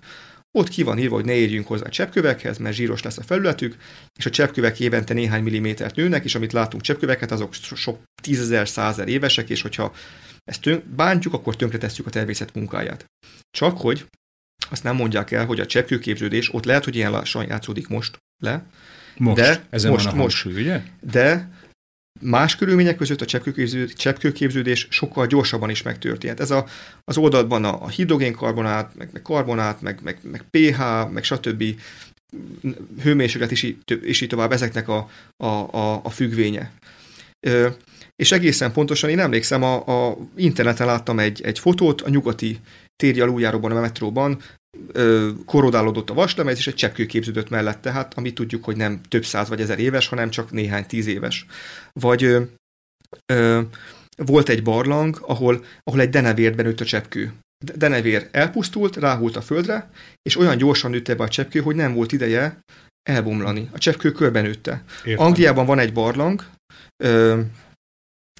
Ott 0.52 0.68
ki 0.68 0.84
van 0.84 0.98
írva, 0.98 1.16
hogy 1.16 1.26
ne 1.26 1.34
érjünk 1.34 1.68
hozzá 1.68 1.86
a 1.86 1.90
cseppkövekhez, 1.90 2.58
mert 2.58 2.76
zsíros 2.76 3.02
lesz 3.04 3.18
a 3.18 3.24
felületük, 3.24 3.76
és 4.16 4.26
a 4.26 4.30
cseppkövek 4.30 4.80
évente 4.80 5.14
néhány 5.14 5.44
millimétert 5.44 5.96
nőnek, 5.96 6.24
és 6.24 6.36
amit 6.36 6.54
látunk 6.54 6.84
cseppköveket, 6.84 7.32
azok 7.32 7.54
sok 7.54 8.00
tízezer, 8.22 8.68
százer 8.68 9.08
évesek, 9.08 9.50
és 9.50 9.62
hogyha 9.62 9.94
ezt 10.44 10.62
tön- 10.62 10.96
bántjuk, 10.96 11.34
akkor 11.34 11.56
tönkretesszük 11.56 12.06
a 12.06 12.10
természet 12.10 12.56
munkáját. 12.56 13.06
Csak 13.52 13.78
hogy 13.78 14.06
azt 14.70 14.84
nem 14.84 14.96
mondják 14.96 15.32
el, 15.32 15.46
hogy 15.46 15.60
a 15.60 15.66
cseppkőképződés 15.66 16.54
ott 16.54 16.66
lehet, 16.66 16.84
hogy 16.84 16.96
ilyen 16.96 17.12
lassan 17.12 17.48
játszódik 17.48 17.88
most 17.88 18.18
le, 18.44 18.66
most, 19.18 19.42
de 19.42 19.66
ezen 19.70 19.92
most, 19.92 20.06
van 20.06 20.14
a 20.14 20.18
hangsúly, 20.18 20.54
most, 20.54 20.64
ugye? 20.66 20.82
De 21.02 21.50
Más 22.20 22.56
körülmények 22.56 22.96
között 22.96 23.22
a 23.22 23.26
cseppkőképződés 23.96 24.88
sokkal 24.90 25.28
gyorsabban 25.28 25.70
is 25.70 25.82
megtörténhet. 25.82 26.40
Ez 26.40 26.52
a, 26.52 26.66
az 27.04 27.18
oldalban 27.18 27.64
a, 27.66 27.84
a 27.84 27.88
hidrogénkarbonát, 27.88 28.96
meg, 28.96 29.10
meg 29.14 29.22
karbonát, 29.22 29.82
meg, 29.82 30.00
meg, 30.04 30.18
meg 30.22 30.44
pH, 30.52 30.80
meg 31.12 31.24
stb. 31.24 31.64
hőmérséklet 33.02 33.52
is, 33.52 33.76
és 34.02 34.22
így 34.22 34.30
tovább 34.30 34.52
ezeknek 34.52 34.88
a, 34.88 35.10
a, 35.38 35.46
a, 35.78 36.02
a 36.04 36.10
függvénye. 36.10 36.72
Ö, 37.40 37.68
és 38.16 38.32
egészen 38.32 38.72
pontosan 38.72 39.10
én 39.10 39.20
emlékszem, 39.20 39.64
a, 39.64 40.08
a 40.10 40.18
interneten 40.36 40.88
láttam 40.88 41.20
egy, 41.20 41.42
egy 41.42 41.60
fotót 41.60 42.02
a 42.02 42.10
nyugati 42.10 42.60
téri 42.98 43.20
aluljáróban, 43.20 43.72
a 43.72 43.80
metróban, 43.80 44.42
korodálódott 45.46 46.10
a 46.10 46.14
vaslemez, 46.14 46.58
és 46.58 46.68
egy 46.68 46.76
cseppkő 46.76 47.06
képződött 47.06 47.50
mellette, 47.50 47.92
hát 47.92 48.14
amit 48.14 48.36
tudjuk, 48.36 48.64
hogy 48.64 48.76
nem 48.76 49.02
több 49.08 49.26
száz 49.26 49.50
vagy 49.50 49.62
ezer 49.62 49.80
éves, 49.80 50.08
hanem 50.08 50.30
csak 50.30 50.52
néhány 50.52 50.86
tíz 50.86 51.08
éves. 51.08 51.46
Vagy 51.94 52.24
ö, 52.24 52.42
ö, 53.34 53.62
volt 54.18 54.50
egy 54.50 54.64
barlang, 54.64 55.20
ahol, 55.22 55.66
ahol 55.84 56.02
egy 56.02 56.10
denevért 56.10 56.56
benőtt 56.56 56.80
a 56.80 56.86
cseppkő. 56.86 57.34
Denevér 57.76 58.28
elpusztult, 58.32 58.96
ráhult 58.96 59.36
a 59.36 59.42
földre, 59.42 59.90
és 60.22 60.38
olyan 60.38 60.58
gyorsan 60.58 60.92
nőtte 60.92 61.16
be 61.16 61.24
a 61.24 61.28
cseppkő, 61.28 61.60
hogy 61.60 61.76
nem 61.76 61.94
volt 61.94 62.12
ideje 62.12 62.60
elbomlani. 63.10 63.70
A 63.72 63.78
cseppkő 63.78 64.12
körben 64.12 64.44
nőtte. 64.44 64.84
Értem. 65.04 65.26
Angliában 65.26 65.66
van 65.66 65.80
egy 65.80 65.94
barlang, 65.94 66.46
ö, 67.04 67.42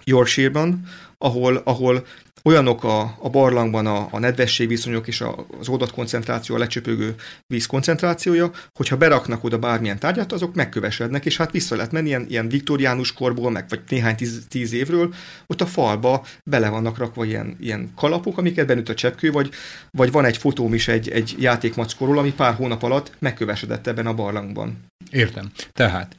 Yorkshire-ban, 0.04 0.84
ahol, 1.18 1.56
ahol 1.56 2.06
olyanok 2.48 2.84
a, 2.84 3.18
a 3.20 3.30
barlangban 3.30 3.86
a, 3.86 4.08
a 4.12 4.20
nedvesség 4.20 4.68
viszonyok 4.68 5.08
és 5.08 5.22
a, 5.22 5.46
az 5.60 5.68
oldat 5.68 5.92
koncentráció, 5.92 6.56
a 6.56 6.58
lecsöpögő 6.58 7.16
víz 7.48 7.66
koncentrációja, 7.66 8.52
hogyha 8.78 8.98
beraknak 8.98 9.44
oda 9.44 9.58
bármilyen 9.58 10.00
tárgyat, 10.00 10.32
azok 10.32 10.56
megkövesednek, 10.56 11.26
és 11.26 11.38
hát 11.38 11.52
vissza 11.52 11.76
lehet 11.76 11.92
menni 11.92 12.08
ilyen, 12.08 12.26
ilyen 12.30 12.50
viktoriánus 12.50 13.14
korból, 13.14 13.52
meg 13.52 13.66
vagy 13.70 13.82
néhány 13.90 14.16
tíz, 14.16 14.46
tíz 14.50 14.74
évről, 14.74 15.14
ott 15.48 15.62
a 15.62 15.66
falba 15.66 16.26
bele 16.44 16.70
vannak 16.70 16.98
rakva 16.98 17.26
ilyen, 17.26 17.58
ilyen 17.60 17.92
kalapok, 17.96 18.38
amiket 18.38 18.68
benüt 18.68 18.90
a 18.90 18.94
cseppkő, 18.94 19.32
vagy, 19.32 19.50
vagy 19.92 20.12
van 20.12 20.26
egy 20.26 20.38
fotóm 20.38 20.74
is 20.74 20.88
egy, 20.88 21.10
egy 21.10 21.36
játékmackorról, 21.40 22.18
ami 22.18 22.34
pár 22.34 22.54
hónap 22.54 22.84
alatt 22.84 23.12
megkövesedett 23.20 23.88
ebben 23.88 24.08
a 24.08 24.14
barlangban. 24.14 24.86
Értem. 25.12 25.52
Tehát 25.72 26.16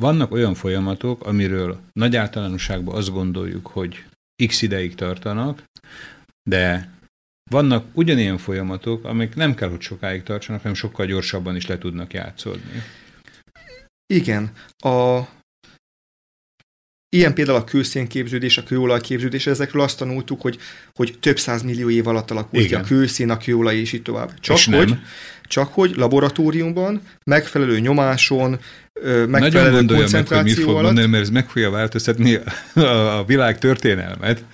vannak 0.00 0.32
olyan 0.32 0.54
folyamatok, 0.54 1.26
amiről 1.26 1.80
nagy 1.92 2.16
általánosságban 2.16 2.96
azt 2.96 3.12
gondoljuk, 3.12 3.66
hogy 3.66 4.04
x 4.46 4.62
ideig 4.62 4.94
tartanak, 4.94 5.64
de 6.50 6.92
vannak 7.50 7.86
ugyanilyen 7.92 8.38
folyamatok, 8.38 9.04
amik 9.04 9.34
nem 9.34 9.54
kell, 9.54 9.68
hogy 9.68 9.80
sokáig 9.80 10.22
tartsanak, 10.22 10.60
hanem 10.60 10.76
sokkal 10.76 11.06
gyorsabban 11.06 11.56
is 11.56 11.66
le 11.66 11.78
tudnak 11.78 12.12
játszódni. 12.12 12.82
Igen. 14.06 14.52
A, 14.78 15.20
Ilyen 17.14 17.34
például 17.34 17.58
a 17.58 17.64
kőszénképződés, 17.64 18.58
a 18.58 18.62
kőolajképződés, 18.62 19.46
ezekről 19.46 19.82
azt 19.82 19.98
tanultuk, 19.98 20.40
hogy, 20.40 20.58
hogy 20.92 21.16
több 21.20 21.38
száz 21.38 21.62
millió 21.62 21.90
év 21.90 22.06
alatt 22.06 22.30
alakult 22.30 22.66
ki 22.66 22.74
a 22.74 22.80
kőszén, 22.80 23.30
a 23.30 23.36
kőolaj 23.36 23.76
és 23.76 23.92
így 23.92 24.02
tovább. 24.02 24.40
Csak 24.40 24.56
és 24.56 24.64
hogy, 24.64 24.88
nem. 24.88 25.04
Csak 25.46 25.72
hogy 25.72 25.96
laboratóriumban, 25.96 27.02
megfelelő 27.24 27.78
nyomáson, 27.78 28.58
megfelelő 29.26 29.70
Nagyon 29.70 29.86
koncentráció 29.86 30.36
meg, 30.36 30.42
hogy 30.42 30.44
mit 30.44 30.58
fog 30.58 30.68
alatt, 30.68 30.84
mondani, 30.84 31.06
mert 31.06 31.22
ez 31.22 31.30
meg 31.30 31.48
fogja 31.48 31.70
változtatni 31.70 32.38
a, 32.74 32.80
a 33.18 33.24
világ 33.24 33.58
történelmet. 33.58 34.44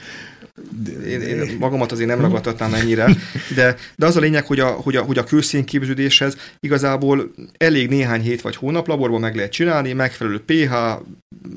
Én, 1.06 1.20
én 1.20 1.56
magamat 1.58 1.92
azért 1.92 2.08
nem 2.08 2.20
ragadtatnám 2.20 2.74
ennyire, 2.74 3.16
de, 3.54 3.76
de 3.96 4.06
az 4.06 4.16
a 4.16 4.20
lényeg, 4.20 4.46
hogy 4.46 4.60
a, 4.60 4.66
hogy 4.66 4.96
a, 4.96 5.02
hogy 5.02 5.18
a 5.18 5.24
kőszínképződéshez 5.24 6.36
igazából 6.60 7.30
elég 7.56 7.88
néhány 7.88 8.20
hét 8.20 8.40
vagy 8.40 8.56
hónap 8.56 8.86
laborban 8.86 9.20
meg 9.20 9.34
lehet 9.34 9.52
csinálni, 9.52 9.92
megfelelő 9.92 10.40
pH, 10.40 10.72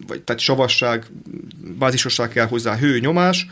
vagy 0.08 0.22
tehát 0.22 0.42
savasság, 0.42 1.06
bázisosság 1.80 2.30
kell 2.30 2.48
hozzá, 2.48 2.78
hő, 2.78 3.00
nyomás, 3.00 3.48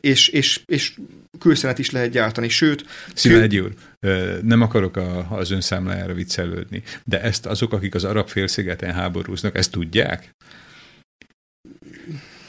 és, 0.00 0.28
és, 0.28 0.60
és 0.66 0.92
kőszenet 1.38 1.78
is 1.78 1.90
lehet 1.90 2.10
gyártani, 2.10 2.48
sőt... 2.48 2.84
Szilágyi 3.14 3.60
úr, 3.60 3.74
nem 4.42 4.60
akarok 4.60 4.96
a, 4.96 5.26
az 5.30 5.50
önszámlájára 5.50 6.14
viccelődni, 6.14 6.82
de 7.04 7.22
ezt 7.22 7.46
azok, 7.46 7.72
akik 7.72 7.94
az 7.94 8.04
arab 8.04 8.28
félszigeten 8.28 8.92
háborúznak, 8.92 9.56
ezt 9.56 9.70
tudják? 9.70 10.34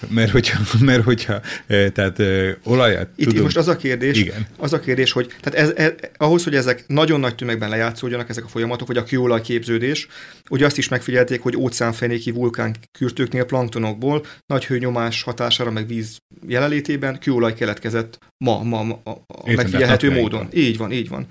Mert 0.10 0.32
hogyha, 0.32 0.60
mert 0.80 1.04
hogyha 1.04 1.42
eh, 1.68 1.90
tehát 1.90 2.20
eh, 2.20 2.56
olajat 2.64 3.10
Itt, 3.16 3.26
tudunk... 3.26 3.44
most 3.44 3.58
az 3.58 3.68
a 3.68 3.76
kérdés, 3.76 4.18
Igen. 4.18 4.48
az 4.58 4.74
a 4.74 4.80
kérdés, 4.80 5.12
hogy 5.12 5.34
tehát 5.42 5.60
ez, 5.60 5.74
ez, 5.76 5.92
ahhoz, 6.18 6.44
hogy 6.44 6.56
ezek 6.56 6.84
nagyon 6.88 7.20
nagy 7.20 7.36
tömegben 7.36 7.70
lejátszódjanak, 7.70 8.30
ezek 8.30 8.46
a 8.46 8.48
folyamatok, 8.48 8.88
vagy 8.88 8.98
a 8.98 9.04
kőolaj 9.04 9.42
képződés, 9.42 10.08
ugye 10.50 10.66
azt 10.66 10.78
is 10.78 10.88
megfigyelték, 10.88 11.42
hogy 11.42 11.56
óceánfenéki 11.56 12.32
vulkán 12.32 12.76
kürtőknél 12.98 13.44
planktonokból 13.44 14.26
nagy 14.46 14.66
hőnyomás 14.66 15.22
hatására, 15.24 15.72
meg 15.72 15.88
víz 15.88 16.18
jelenlétében 16.48 17.20
kőolaj 17.20 17.54
keletkezett 17.54 18.20
ma, 18.38 18.64
ma, 18.64 18.84
ma 18.84 19.02
a 19.04 19.22
Értem, 19.38 19.56
megfigyelhető 19.56 20.12
módon. 20.12 20.48
Így 20.54 20.78
van, 20.78 20.92
így 20.92 21.10
van. 21.10 21.28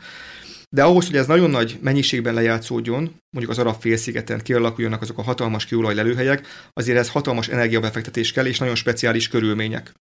De 0.76 0.82
ahhoz, 0.82 1.06
hogy 1.06 1.16
ez 1.16 1.26
nagyon 1.26 1.50
nagy 1.50 1.78
mennyiségben 1.80 2.34
lejátszódjon, 2.34 3.20
mondjuk 3.30 3.50
az 3.50 3.58
arab 3.58 3.80
félszigeten 3.80 4.40
kialakuljanak 4.40 5.02
azok 5.02 5.18
a 5.18 5.22
hatalmas 5.22 5.66
kőolaj 5.66 5.94
lelőhelyek, 5.94 6.46
azért 6.72 6.98
ez 6.98 7.08
hatalmas 7.08 7.48
energiabefektetés 7.48 8.32
kell, 8.32 8.46
és 8.46 8.58
nagyon 8.58 8.74
speciális 8.74 9.28
körülmények. 9.28 9.92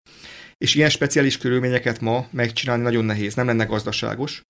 És 0.58 0.76
ilyen 0.76 0.90
speciális 0.90 1.38
körülményeket 1.38 2.02
ma 2.02 2.28
megcsinálni 2.32 2.84
nagyon 2.84 3.06
nehéz, 3.06 3.34
nem 3.34 3.46
lenne 3.46 3.64
gazdaságos. 3.64 4.42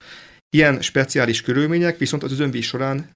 Ilyen 0.49 0.81
speciális 0.81 1.41
körülmények 1.41 1.97
viszont 1.97 2.23
az 2.23 2.31
özönvíz 2.31 2.65
során 2.65 3.10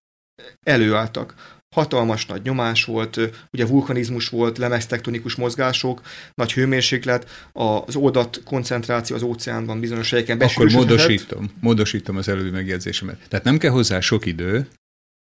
előálltak 0.66 1.59
hatalmas 1.76 2.26
nagy 2.26 2.42
nyomás 2.42 2.84
volt, 2.84 3.20
ugye 3.52 3.66
vulkanizmus 3.66 4.30
volt, 4.30 4.58
lemeztektonikus 4.58 5.36
mozgások, 5.36 6.02
nagy 6.34 6.54
hőmérséklet, 6.54 7.50
az 7.54 7.96
oldat 7.96 8.42
koncentráció 8.46 9.16
az 9.16 9.22
óceánban 9.22 9.80
bizonyos 9.80 10.10
helyeken 10.10 10.42
Akkor 10.42 10.72
módosítom, 10.72 11.52
módosítom 11.60 12.18
az 12.18 12.28
előbbi 12.28 12.50
megjegyzésemet. 12.50 13.20
Tehát 13.28 13.46
nem 13.46 13.58
kell 13.58 13.72
hozzá 13.72 14.00
sok 14.00 14.26
idő, 14.26 14.68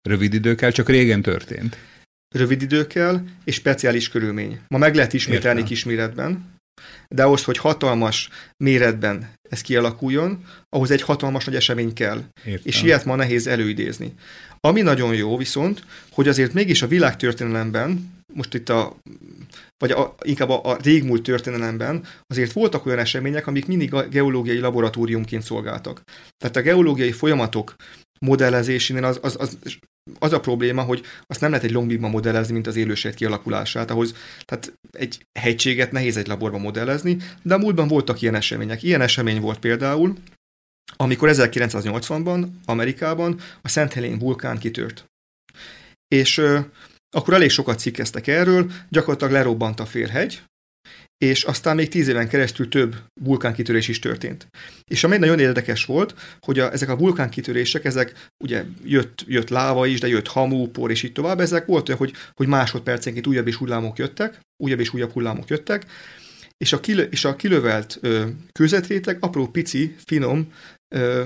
rövid 0.01 0.33
idő 0.33 0.55
kell, 0.55 0.71
csak 0.71 0.89
régen 0.89 1.21
történt. 1.21 1.77
Rövid 2.35 2.61
idő 2.61 2.87
kell, 2.87 3.21
és 3.43 3.55
speciális 3.55 4.09
körülmény. 4.09 4.59
Ma 4.67 4.77
meg 4.77 4.95
lehet 4.95 5.13
ismételni 5.13 5.59
Értem. 5.59 5.73
kisméretben, 5.73 6.53
de 7.09 7.23
ahhoz, 7.23 7.43
hogy 7.43 7.57
hatalmas 7.57 8.29
méretben 8.57 9.33
ez 9.49 9.61
kialakuljon, 9.61 10.43
ahhoz 10.69 10.91
egy 10.91 11.01
hatalmas 11.01 11.45
nagy 11.45 11.55
esemény 11.55 11.93
kell. 11.93 12.23
Értem. 12.45 12.61
És 12.63 12.81
ilyet 12.81 13.05
ma 13.05 13.15
nehéz 13.15 13.47
előidézni. 13.47 14.13
Ami 14.65 14.81
nagyon 14.81 15.15
jó 15.15 15.37
viszont, 15.37 15.83
hogy 16.11 16.27
azért 16.27 16.53
mégis 16.53 16.81
a 16.81 16.87
világtörténelemben, 16.87 18.13
most 18.33 18.53
itt 18.53 18.69
a 18.69 18.95
vagy 19.77 19.91
a, 19.91 20.15
inkább 20.21 20.49
a, 20.49 20.77
régmúlt 20.83 21.23
történelemben 21.23 22.03
azért 22.27 22.51
voltak 22.51 22.85
olyan 22.85 22.99
események, 22.99 23.47
amik 23.47 23.65
mindig 23.65 23.93
a 23.93 24.07
geológiai 24.07 24.59
laboratóriumként 24.59 25.43
szolgáltak. 25.43 26.01
Tehát 26.37 26.55
a 26.55 26.61
geológiai 26.61 27.11
folyamatok 27.11 27.75
modellezésénél 28.19 29.03
az, 29.03 29.19
az, 29.21 29.35
az, 29.39 29.57
az 30.19 30.33
a 30.33 30.39
probléma, 30.39 30.81
hogy 30.81 31.01
azt 31.27 31.41
nem 31.41 31.49
lehet 31.49 31.65
egy 31.65 31.71
longbigban 31.71 32.09
modellezni, 32.09 32.53
mint 32.53 32.67
az 32.67 32.75
élősejt 32.75 33.15
kialakulását. 33.15 33.91
Ahhoz, 33.91 34.15
tehát 34.45 34.73
egy 34.91 35.25
hegységet 35.39 35.91
nehéz 35.91 36.17
egy 36.17 36.27
laborban 36.27 36.61
modellezni, 36.61 37.17
de 37.41 37.53
a 37.53 37.57
múltban 37.57 37.87
voltak 37.87 38.21
ilyen 38.21 38.35
események. 38.35 38.83
Ilyen 38.83 39.01
esemény 39.01 39.41
volt 39.41 39.59
például, 39.59 40.15
amikor 40.95 41.29
1980-ban 41.31 42.47
Amerikában 42.65 43.39
a 43.61 43.67
Szent 43.67 43.93
Helén 43.93 44.19
vulkán 44.19 44.57
kitört. 44.57 45.05
És 46.07 46.37
ö, 46.37 46.59
akkor 47.09 47.33
elég 47.33 47.49
sokat 47.49 47.79
cikkeztek 47.79 48.27
erről, 48.27 48.71
gyakorlatilag 48.89 49.33
lerobbant 49.33 49.79
a 49.79 49.85
félhegy, 49.85 50.43
és 51.17 51.43
aztán 51.43 51.75
még 51.75 51.87
tíz 51.87 52.07
éven 52.07 52.27
keresztül 52.27 52.69
több 52.69 52.95
vulkánkitörés 53.21 53.87
is 53.87 53.99
történt. 53.99 54.47
És 54.83 55.03
ami 55.03 55.17
nagyon 55.17 55.39
érdekes 55.39 55.85
volt, 55.85 56.15
hogy 56.39 56.59
a, 56.59 56.71
ezek 56.71 56.89
a 56.89 56.97
vulkánkitörések, 56.97 57.85
ezek 57.85 58.29
ugye 58.43 58.63
jött, 58.83 59.23
jött 59.27 59.49
láva 59.49 59.85
is, 59.85 59.99
de 59.99 60.07
jött 60.07 60.27
hamu, 60.27 60.67
por 60.67 60.91
és 60.91 61.03
így 61.03 61.11
tovább, 61.11 61.39
ezek 61.39 61.65
volt 61.65 61.87
olyan, 61.87 61.99
hogy, 61.99 62.13
hogy 62.33 62.47
másodpercenként 62.47 63.27
újabb 63.27 63.47
és 63.47 63.55
hullámok 63.55 63.97
jöttek, 63.97 64.39
újabb 64.63 64.79
és 64.79 64.93
újabb 64.93 65.11
hullámok 65.11 65.49
jöttek, 65.49 65.85
és 66.57 66.73
a, 66.73 66.79
kilö, 66.79 67.03
és 67.03 67.25
a 67.25 67.35
kilövelt 67.35 67.97
ö, 68.01 68.25
apró, 69.19 69.47
pici, 69.47 69.95
finom 70.05 70.53
ö, 70.95 71.23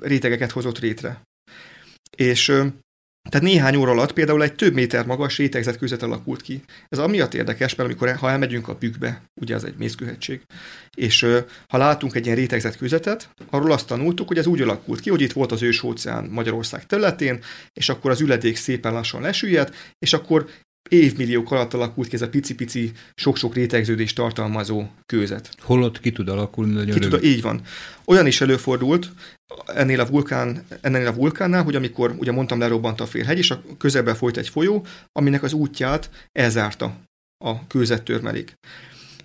rétegeket 0.00 0.50
hozott 0.50 0.78
rétre. 0.78 1.22
És 2.16 2.48
ö, 2.48 2.66
tehát 3.28 3.46
néhány 3.46 3.76
óra 3.76 3.90
alatt 3.90 4.12
például 4.12 4.42
egy 4.42 4.54
több 4.54 4.74
méter 4.74 5.06
magas 5.06 5.36
rétegzett 5.36 5.78
kőzet 5.78 6.02
alakult 6.02 6.42
ki. 6.42 6.62
Ez 6.88 6.98
amiatt 6.98 7.34
érdekes, 7.34 7.74
mert 7.74 7.88
amikor 7.88 8.16
ha 8.16 8.30
elmegyünk 8.30 8.68
a 8.68 8.74
bükkbe, 8.74 9.22
ugye 9.40 9.54
az 9.54 9.64
egy 9.64 9.76
mészkőhegység, 9.76 10.40
és 10.94 11.22
ö, 11.22 11.38
ha 11.68 11.78
látunk 11.78 12.14
egy 12.14 12.24
ilyen 12.24 12.36
rétegzett 12.36 12.76
kőzetet, 12.76 13.30
arról 13.50 13.72
azt 13.72 13.86
tanultuk, 13.86 14.28
hogy 14.28 14.38
ez 14.38 14.46
úgy 14.46 14.62
alakult 14.62 15.00
ki, 15.00 15.10
hogy 15.10 15.20
itt 15.20 15.32
volt 15.32 15.52
az 15.52 15.62
ős 15.62 15.82
óceán 15.82 16.24
Magyarország 16.24 16.86
területén, 16.86 17.44
és 17.72 17.88
akkor 17.88 18.10
az 18.10 18.20
üledék 18.20 18.56
szépen 18.56 18.92
lassan 18.92 19.20
lesüllyedt, 19.20 19.74
és 19.98 20.12
akkor 20.12 20.48
évmilliók 20.88 21.50
alatt 21.50 21.74
alakult 21.74 22.08
ki 22.08 22.14
ez 22.14 22.22
a 22.22 22.28
pici-pici, 22.28 22.92
sok-sok 23.14 23.54
rétegződést 23.54 24.16
tartalmazó 24.16 24.84
kőzet. 25.06 25.50
Holott 25.60 26.00
ki 26.00 26.12
tud 26.12 26.28
alakulni 26.28 26.72
nagyon 26.72 26.98
ki 26.98 27.08
tud, 27.08 27.24
Így 27.24 27.42
van. 27.42 27.60
Olyan 28.04 28.26
is 28.26 28.40
előfordult 28.40 29.10
ennél 29.66 30.00
a, 30.00 30.06
vulkán, 30.06 30.64
ennél 30.80 31.06
a 31.06 31.14
vulkánnál, 31.14 31.62
hogy 31.62 31.74
amikor, 31.74 32.14
ugye 32.18 32.32
mondtam, 32.32 32.58
lerobbant 32.58 33.00
a 33.00 33.06
félhegy, 33.06 33.38
és 33.38 33.50
a 33.50 33.62
közelben 33.78 34.14
folyt 34.14 34.36
egy 34.36 34.48
folyó, 34.48 34.86
aminek 35.12 35.42
az 35.42 35.52
útját 35.52 36.10
elzárta 36.32 36.96
a 37.44 37.66
kőzettörmelék 37.66 38.54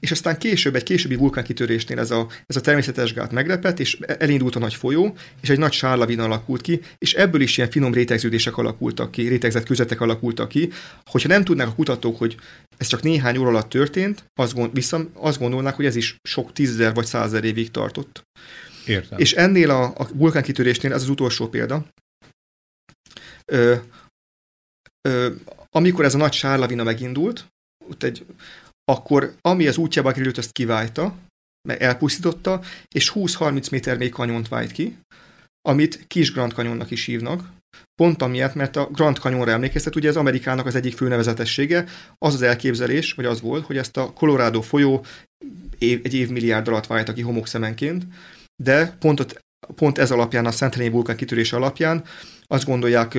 és 0.01 0.11
aztán 0.11 0.37
később, 0.37 0.75
egy 0.75 0.83
későbbi 0.83 1.15
vulkánkitörésnél 1.15 1.99
ez 1.99 2.11
a, 2.11 2.27
ez 2.45 2.55
a 2.55 2.61
természetes 2.61 3.13
gát 3.13 3.31
megrepett, 3.31 3.79
és 3.79 3.99
elindult 3.99 4.55
a 4.55 4.59
nagy 4.59 4.73
folyó, 4.73 5.15
és 5.41 5.49
egy 5.49 5.59
nagy 5.59 5.71
sárlavina 5.71 6.23
alakult 6.23 6.61
ki, 6.61 6.81
és 6.97 7.13
ebből 7.13 7.41
is 7.41 7.57
ilyen 7.57 7.69
finom 7.69 7.93
rétegződések 7.93 8.57
alakultak 8.57 9.11
ki, 9.11 9.27
rétegzett 9.27 9.65
közetek 9.65 10.01
alakultak 10.01 10.49
ki. 10.49 10.69
Hogyha 11.05 11.27
nem 11.27 11.43
tudnák 11.43 11.67
a 11.67 11.75
kutatók, 11.75 12.17
hogy 12.17 12.37
ez 12.77 12.87
csak 12.87 13.01
néhány 13.01 13.37
óra 13.37 13.49
alatt 13.49 13.69
történt, 13.69 14.25
azt, 14.33 14.53
gond, 14.53 14.73
vissza, 14.73 15.09
azt 15.13 15.39
gondolnák, 15.39 15.75
hogy 15.75 15.85
ez 15.85 15.95
is 15.95 16.15
sok 16.23 16.53
tízezer 16.53 16.93
vagy 16.93 17.05
százezer 17.05 17.43
évig 17.43 17.71
tartott. 17.71 18.23
Értem. 18.85 19.19
És 19.19 19.33
ennél 19.33 19.69
a, 19.69 19.83
a 19.83 20.07
vulkánkitörésnél, 20.13 20.93
ez 20.93 21.01
az 21.01 21.09
utolsó 21.09 21.47
példa, 21.47 21.85
ö, 23.45 23.75
ö, 25.01 25.33
amikor 25.69 26.05
ez 26.05 26.15
a 26.15 26.17
nagy 26.17 26.33
sárlavina 26.33 26.83
megindult, 26.83 27.45
ott 27.89 28.03
egy 28.03 28.25
akkor 28.85 29.35
ami 29.41 29.67
az 29.67 29.77
útjába 29.77 30.11
került, 30.11 30.37
azt 30.37 30.51
kiválta, 30.51 31.15
mert 31.67 31.81
elpusztította, 31.81 32.61
és 32.95 33.11
20-30 33.15 33.71
méter 33.71 33.97
még 33.97 34.11
kanyont 34.11 34.47
vájt 34.47 34.71
ki, 34.71 34.97
amit 35.61 36.03
kis 36.07 36.31
Grand 36.31 36.51
Canyonnak 36.51 36.91
is 36.91 37.05
hívnak, 37.05 37.49
pont 37.95 38.21
amiatt, 38.21 38.53
mert 38.53 38.75
a 38.75 38.85
Grand 38.85 39.17
Canyonra 39.17 39.51
emlékeztet, 39.51 39.95
ugye 39.95 40.09
az 40.09 40.17
Amerikának 40.17 40.65
az 40.65 40.75
egyik 40.75 40.95
főnevezetessége, 40.95 41.85
az 42.17 42.33
az 42.33 42.41
elképzelés, 42.41 43.13
vagy 43.13 43.25
az 43.25 43.41
volt, 43.41 43.65
hogy 43.65 43.77
ezt 43.77 43.97
a 43.97 44.13
Colorado 44.13 44.61
folyó 44.61 45.05
év, 45.77 45.99
egy 46.03 46.13
évmilliárd 46.13 46.67
alatt 46.67 46.87
vájta 46.87 47.13
ki 47.13 47.21
homokszemenként, 47.21 48.05
de 48.63 48.95
pont, 48.99 49.19
ott, 49.19 49.39
pont 49.75 49.97
ez 49.97 50.11
alapján, 50.11 50.45
a 50.45 50.51
Szent 50.51 50.75
vulkán 50.75 51.15
kitörése 51.15 51.55
alapján 51.55 52.03
azt 52.47 52.65
gondolják 52.65 53.17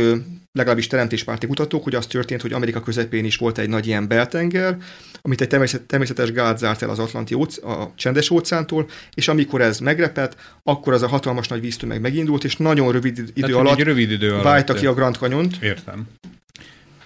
legalábbis 0.53 0.87
teremtéspárti 0.87 1.47
kutatók, 1.47 1.85
hogy 1.85 1.95
az 1.95 2.07
történt, 2.07 2.41
hogy 2.41 2.53
Amerika 2.53 2.81
közepén 2.81 3.25
is 3.25 3.37
volt 3.37 3.59
egy 3.59 3.69
nagy 3.69 3.87
ilyen 3.87 4.09
beltenger, 4.09 4.77
amit 5.23 5.41
egy 5.41 5.49
természet, 5.49 5.83
természetes 5.83 6.33
gát 6.33 6.59
zárt 6.59 6.83
el 6.83 6.91
az 6.91 6.99
Atlanti 6.99 7.35
óce, 7.35 7.67
a 7.67 7.93
csendes 7.97 8.31
óceántól, 8.31 8.89
és 9.15 9.29
amikor 9.29 9.61
ez 9.61 9.79
megrepett, 9.79 10.37
akkor 10.63 10.93
az 10.93 11.03
a 11.03 11.09
hatalmas 11.09 11.49
nagy 11.49 11.61
víztömeg 11.61 12.01
megindult, 12.01 12.45
és 12.45 12.57
nagyon 12.57 12.93
rövid 12.93 13.19
idő 13.19 13.33
Tehát, 13.35 13.55
alatt, 13.55 13.79
rövid 13.79 14.11
idő 14.11 14.31
alatt 14.31 14.43
válta 14.43 14.75
ki 14.75 14.87
a 14.87 14.95
Grand 14.95 15.17
Canyon-t. 15.17 15.57
Értem. 15.63 16.07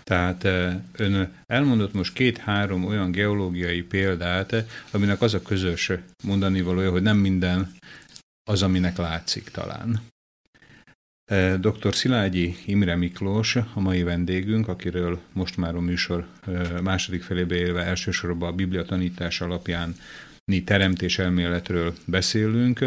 Tehát 0.04 0.44
ön 0.96 1.32
elmondott 1.46 1.94
most 1.94 2.12
két-három 2.12 2.84
olyan 2.84 3.10
geológiai 3.10 3.82
példát, 3.82 4.64
aminek 4.90 5.22
az 5.22 5.34
a 5.34 5.42
közös 5.42 5.92
mondani 6.24 6.62
valója, 6.62 6.90
hogy 6.90 7.02
nem 7.02 7.16
minden 7.16 7.74
az, 8.48 8.62
aminek 8.62 8.96
látszik 8.96 9.48
talán. 9.48 10.00
Dr. 11.60 11.94
Szilágyi 11.94 12.56
Imre 12.64 12.96
Miklós, 12.96 13.56
a 13.56 13.80
mai 13.80 14.02
vendégünk, 14.02 14.68
akiről 14.68 15.20
most 15.32 15.56
már 15.56 15.74
a 15.74 15.80
műsor 15.80 16.26
második 16.82 17.22
felébe 17.22 17.54
élve 17.54 17.82
elsősorban 17.82 18.48
a 18.48 18.54
Biblia 18.54 18.84
tanítás 18.84 19.40
alapján 19.40 19.94
teremtés 20.64 21.18
elméletről 21.18 21.94
beszélünk. 22.04 22.84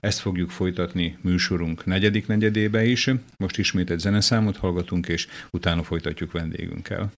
Ezt 0.00 0.18
fogjuk 0.20 0.50
folytatni 0.50 1.18
műsorunk 1.20 1.84
negyedik 1.84 2.26
negyedébe 2.26 2.84
is. 2.84 3.10
Most 3.36 3.58
ismét 3.58 3.90
egy 3.90 3.98
zeneszámot 3.98 4.56
hallgatunk, 4.56 5.08
és 5.08 5.26
utána 5.50 5.82
folytatjuk 5.82 6.32
vendégünkkel. 6.32 7.12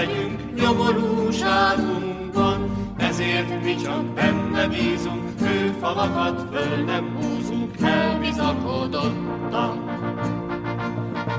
Legyünk 0.00 0.60
nyomorúságunkban, 0.60 2.70
ezért 2.96 3.64
mi 3.64 3.76
csak 3.82 4.04
benne 4.04 4.66
bízunk, 4.66 5.28
falakat 5.80 6.46
föl 6.52 6.84
nem 6.84 7.18
húzunk 7.20 7.74
elbizakodottan. 7.80 9.84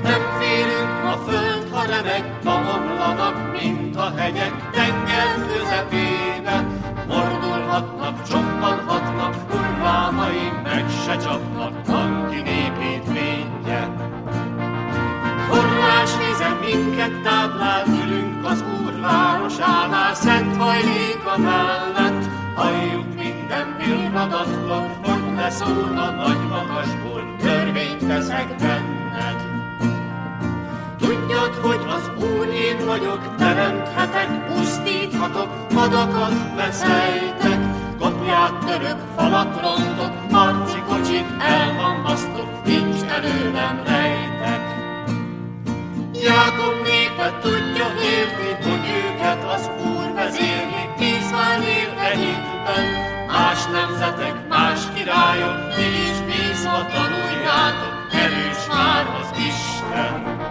Nem 0.02 0.20
félünk 0.38 1.04
a 1.04 1.16
föld, 1.26 1.68
ha 1.70 1.84
remek, 1.84 2.42
ma 2.44 2.54
omlanak, 2.54 3.60
mint 3.60 3.96
a 3.96 4.12
hegyek 4.16 4.70
tenger 4.70 5.46
közepébe. 5.46 6.66
Mordulhatnak, 7.08 8.22
csoppanhatnak, 8.28 9.34
hullámaim 9.50 10.60
meg 10.62 10.84
se 11.04 11.16
csapnak, 11.16 11.82
tanki 11.82 12.40
népét 12.40 13.04
védje 13.12 14.10
forrásvízen 15.52 16.56
minket 16.64 17.22
táplál, 17.22 17.86
ülünk 17.86 18.31
az 18.44 18.64
Úr 18.84 19.00
városánál, 19.00 20.14
szent 20.14 20.56
hajléka 20.56 21.38
mellett. 21.38 22.24
Halljuk 22.54 23.14
minden 23.14 23.76
pillanatban, 23.78 24.88
hogy 25.02 25.34
leszól 25.36 25.96
a 25.96 26.10
nagy 26.10 26.48
magasból, 26.48 27.36
törvényt 27.40 28.06
teszek 28.06 28.56
benned. 28.56 29.50
Tudjad, 30.98 31.54
hogy 31.62 31.80
az 31.88 32.24
Úr 32.24 32.46
én 32.46 32.86
vagyok, 32.86 33.36
teremthetek, 33.36 34.46
pusztíthatok, 34.46 35.48
madakat 35.74 36.54
veszejtek, 36.56 37.60
kopját 37.98 38.58
török, 38.66 38.98
falat 39.16 39.60
rontok, 39.60 40.12
harci 40.30 40.82
kocsit 40.88 41.26
elhamvasztok, 41.40 42.64
nincs 42.64 43.02
előlem 43.02 43.82
rejtek. 43.86 44.71
Jákob 46.22 46.82
népe 46.82 47.38
tudja 47.40 47.88
érni, 48.02 48.70
hogy 48.70 48.86
őket 49.04 49.44
az 49.44 49.70
Úr 49.84 50.12
vezérli, 50.14 50.84
Izrael 50.98 51.62
él 51.62 51.98
Egyiptben, 52.10 52.84
más 53.26 53.66
nemzetek, 53.66 54.48
más 54.48 54.80
királyok, 54.94 55.74
ti 55.74 55.82
is 55.82 56.18
bízva 56.26 56.86
tanuljátok, 56.92 57.94
erős 58.12 58.66
már 58.68 59.06
az 59.20 59.38
Isten. 59.38 60.41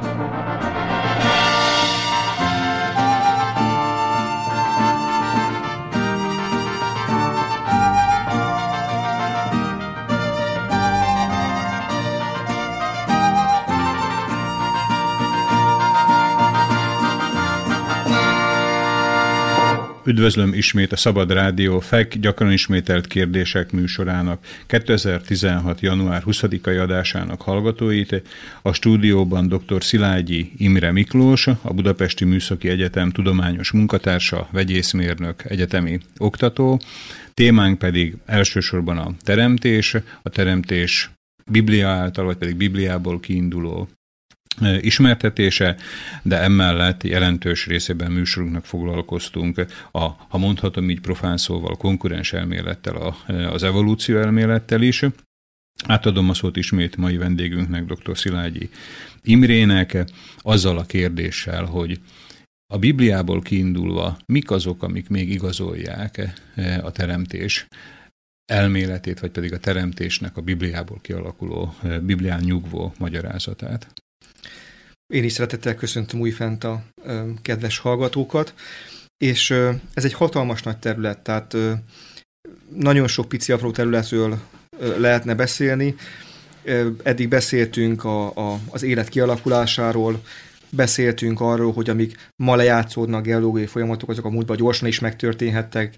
Üdvözlöm 20.12 20.54
ismét 20.54 20.92
a 20.92 20.96
Szabad 20.96 21.32
Rádió 21.32 21.80
FEK 21.80 22.18
gyakran 22.18 22.52
ismételt 22.52 23.08
kérdések 23.08 23.72
műsorának 23.72 24.46
2016. 24.66 25.82
január 25.82 26.24
20-ai 26.26 26.82
adásának 26.82 27.42
hallgatóit. 27.42 28.22
A 28.62 28.74
stúdióban 28.74 29.48
dr. 29.48 29.84
Szilágyi 29.84 30.52
Imre 30.58 30.92
Miklós, 30.92 31.48
a 31.48 31.74
Budapesti 31.74 32.26
Műszaki 32.26 32.70
Egyetem 32.70 33.12
tudományos 33.12 33.72
munkatársa, 33.72 34.48
vegyészmérnök, 34.52 35.44
egyetemi 35.44 36.00
oktató. 36.18 36.82
Témánk 37.34 37.78
pedig 37.78 38.16
elsősorban 38.26 38.98
a 38.98 39.12
teremtés, 39.22 39.96
a 40.22 40.30
teremtés 40.30 41.10
Biblia 41.46 41.88
által, 41.88 42.26
vagy 42.26 42.38
pedig 42.38 42.56
Bibliából 42.56 43.20
kiinduló 43.20 43.90
ismertetése, 44.82 45.76
de 46.23 46.41
emellett 46.41 47.03
jelentős 47.03 47.68
részében 47.68 48.11
műsorunknak 48.11 48.65
foglalkoztunk 48.65 49.65
a, 49.91 49.99
ha 50.07 50.38
mondhatom 50.38 50.90
így 50.90 50.99
profán 50.99 51.38
szóval, 51.38 51.78
konkurens 51.78 52.34
elmélettel, 52.34 52.95
a, 52.95 53.32
az 53.32 53.64
evolúció 53.64 54.18
elmélettel 54.18 54.82
is. 54.82 55.06
Átadom 55.88 56.30
a 56.30 56.34
szót 56.34 56.57
ismét 56.57 56.98
mai 56.98 57.18
vendégünknek, 57.18 57.86
dr. 57.86 58.18
Szilágyi 58.18 58.69
Imrének, 59.23 59.98
azzal 60.38 60.78
a 60.78 60.86
kérdéssel, 60.86 61.65
hogy 61.65 61.99
a 62.73 62.78
Bibliából 62.78 63.41
kiindulva 63.41 64.18
mik 64.26 64.52
azok, 64.52 64.84
amik 64.84 65.10
még 65.10 65.30
igazolják 65.30 66.34
a 66.82 66.91
teremtés 66.91 67.68
elméletét, 68.45 69.19
vagy 69.19 69.32
pedig 69.32 69.53
a 69.53 69.60
teremtésnek 69.60 70.38
a 70.38 70.41
Bibliából 70.41 70.99
kialakuló, 71.02 71.76
Biblián 72.02 72.40
nyugvó 72.44 72.94
magyarázatát? 72.98 74.01
Én 75.12 75.24
is 75.24 75.34
szeretettel 75.34 75.76
köszöntöm 75.76 76.20
újfent 76.20 76.64
a 76.64 76.84
kedves 77.42 77.78
hallgatókat, 77.78 78.54
és 79.18 79.52
ez 79.94 80.06
egy 80.06 80.14
hatalmas 80.14 80.64
nagy 80.64 80.78
terület, 80.78 81.20
tehát 81.20 81.58
nagyon 82.76 83.08
sok 83.08 83.28
pici 83.28 83.52
apró 83.52 83.72
területről 83.72 84.40
lehetne 84.98 85.36
beszélni. 85.36 85.96
Eddig 87.04 87.28
beszéltünk 87.28 88.04
a, 88.04 88.36
a, 88.36 88.60
az 88.70 88.84
élet 88.84 89.10
kialakulásáról, 89.10 90.22
beszéltünk 90.70 91.42
arról, 91.42 91.74
hogy 91.74 91.90
amik 91.90 92.32
ma 92.36 92.56
lejátszódnak 92.56 93.24
geológiai 93.24 93.66
folyamatok, 93.66 94.10
azok 94.10 94.26
a 94.26 94.30
múltban 94.30 94.58
gyorsan 94.58 94.88
is 94.88 95.00
megtörténhettek, 95.00 95.96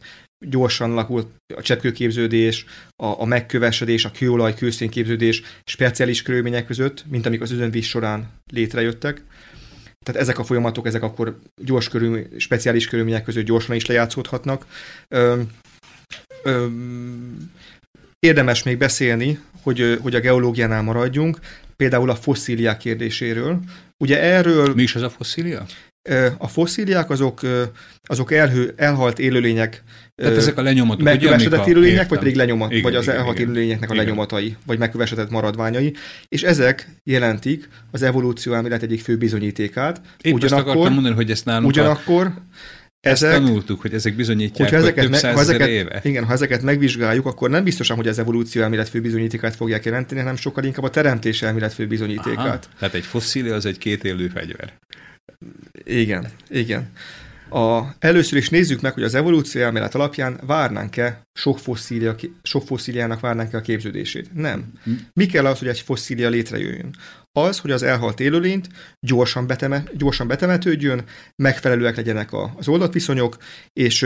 gyorsan 0.50 0.92
alakult 0.92 1.28
a 1.56 1.62
cseppkőképződés, 1.62 2.66
a, 2.96 3.22
a 3.22 3.26
megkövesedés, 3.26 4.06
a 4.06 4.12
kőolaj, 4.12 4.54
kőszénképződés 4.54 5.42
speciális 5.64 6.22
körülmények 6.22 6.66
között, 6.66 7.04
mint 7.10 7.26
amik 7.26 7.42
az 7.42 7.52
özönvíz 7.52 7.86
során 7.86 8.30
létrejöttek. 8.52 9.24
Tehát 10.04 10.22
ezek 10.22 10.40
a 10.40 10.44
folyamatok, 10.44 10.88
ezek 10.88 11.04
akkor 11.04 11.40
gyors 11.62 11.90
körül, 11.90 12.28
speciális 12.38 12.88
körülmények 12.88 13.24
között 13.24 13.46
gyorsan 13.46 13.76
is 13.76 13.86
lejátszódhatnak. 13.86 14.66
Ö, 15.08 15.42
ö, 16.44 16.68
érdemes 18.20 18.64
még 18.64 18.78
beszélni, 18.78 19.40
hogy, 19.62 20.00
hogy 20.02 20.16
a 20.16 20.20
geológiánál 20.20 20.82
maradjunk, 20.82 21.40
például 21.76 22.10
a 22.10 22.16
fosszíliák 22.16 22.78
kérdéséről. 22.78 23.60
Ugye 23.98 24.22
erről... 24.22 24.74
Mi 24.74 24.82
is 24.82 24.96
az 24.96 25.02
a 25.02 25.10
fosszília? 25.10 25.66
A 26.38 26.48
fosszíliák 26.48 27.10
azok, 27.10 27.42
azok 28.04 28.32
elhő, 28.32 28.74
elhalt 28.76 29.20
élőlények, 29.20 29.84
Tehát 30.16 30.38
ezek 30.38 30.58
a 30.58 30.62
lenyomatok, 30.62 31.04
megkövesedett 31.04 31.68
élőlények, 31.68 32.10
vagy 32.10 32.20
pedig 32.20 32.36
lenyomat, 32.36 32.72
igen, 32.72 32.84
vagy 32.84 32.96
az 32.96 33.04
igen, 33.04 33.16
elhalt 33.16 33.38
igen, 33.38 33.50
élőlényeknek 33.50 33.90
igen. 33.90 34.02
a 34.02 34.06
lenyomatai, 34.06 34.56
vagy 34.66 34.80
megkövesedett 34.80 35.30
maradványai, 35.30 35.94
és 36.28 36.44
ezek 36.44 36.88
jelentik 37.04 37.70
az 37.92 38.02
evolúció 38.02 38.54
elmélet 38.54 38.84
egyik 38.84 39.02
fő 39.02 39.18
bizonyítékát. 39.18 40.02
Épp 40.22 40.34
ugyanakkor, 40.34 40.72
akartam 40.72 40.94
mondani, 40.94 41.16
hogy 41.16 41.32
ezt 41.32 41.46
nálunk 41.46 41.68
ugyanakkor 41.68 42.26
a... 42.26 42.42
Ezek, 43.00 43.32
Ezt 43.32 43.44
tanultuk, 43.44 43.82
hogy 43.82 43.94
ezek 43.94 44.16
bizonyítják, 44.16 44.70
hogy 44.70 44.78
ezeket, 44.78 45.10
több 45.10 45.16
ha 45.16 45.40
ezeket, 45.40 45.68
éve. 45.68 46.00
Igen, 46.04 46.26
ha 46.26 46.34
ezeket 46.34 46.62
megvizsgáljuk, 46.62 47.26
akkor 47.26 47.50
nem 47.50 47.64
biztosan, 47.64 47.96
hogy 47.96 48.08
az 48.08 48.20
evolúció 48.20 48.62
elmélet 48.62 48.90
fő 48.90 49.02
bizonyítékát 49.02 49.56
fogják 49.56 49.86
jelenteni, 49.86 50.20
hanem 50.20 50.36
sokkal 50.36 50.64
inkább 50.64 50.84
a 50.84 50.90
teremtés 50.90 51.42
elmélet 51.42 51.74
fő 51.74 51.88
bizonyítékát. 51.88 52.38
Aha, 52.38 52.60
tehát 52.80 52.94
egy 52.94 53.06
fosszília 53.06 53.56
az 53.56 53.66
egy 53.66 53.78
két 53.78 54.04
élő 54.04 54.28
fegyver. 54.28 54.74
Igen, 55.84 56.28
igen. 56.50 56.90
A, 57.54 57.96
először 58.00 58.38
is 58.38 58.50
nézzük 58.50 58.82
meg, 58.82 58.94
hogy 58.94 59.04
az 59.04 59.16
evolúció 59.16 59.62
elmélet 59.62 59.96
alapján 59.96 60.40
várnánk-e 60.46 61.22
sok, 61.34 61.60
fosszília, 61.60 62.16
sok 62.44 62.66
fosszíliának 62.66 63.20
várnánk-e 63.20 63.58
a 63.58 63.62
képződését. 63.62 64.34
Nem. 64.34 64.74
Mi 65.14 65.26
kell 65.26 65.46
az, 65.46 65.60
hogy 65.60 65.68
egy 65.68 65.80
fosszília 65.80 66.30
létrejöjjön? 66.30 66.96
Az, 67.40 67.60
hogy 67.60 67.72
az 67.72 67.84
elhalt 67.84 68.20
élőlényt 68.20 68.68
gyorsan, 69.00 69.48
beteme, 69.48 69.84
gyorsan 69.94 70.28
betemetődjön, 70.28 71.04
megfelelőek 71.36 71.96
legyenek 71.96 72.30
az 72.56 72.68
oldalviszonyok, 72.68 73.38
és 73.74 74.02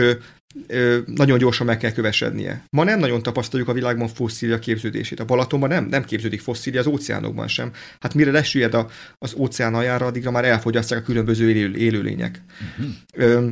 ö, 0.66 0.98
nagyon 1.06 1.38
gyorsan 1.38 1.66
meg 1.66 1.76
kell 1.76 1.92
kövesednie. 1.92 2.64
Ma 2.70 2.84
nem 2.84 2.98
nagyon 2.98 3.22
tapasztaljuk 3.22 3.68
a 3.68 3.72
világban 3.72 4.08
fosszília 4.08 4.58
képződését. 4.58 5.20
A 5.20 5.24
Balatonban 5.24 5.68
nem, 5.68 5.84
nem 5.84 6.04
képződik 6.04 6.40
fosszília, 6.40 6.80
az 6.80 6.86
óceánokban 6.86 7.48
sem. 7.48 7.72
Hát 8.00 8.14
mire 8.14 8.30
lesüllyed 8.30 8.74
a, 8.74 8.88
az 9.18 9.34
óceán 9.36 9.74
aljára, 9.74 10.06
addigra 10.06 10.30
már 10.30 10.44
elfogyasztják 10.44 11.00
a 11.00 11.04
különböző 11.04 11.50
élő, 11.50 11.76
élőlények. 11.76 12.42
Uh-huh. 12.78 12.94
Ö, 13.14 13.48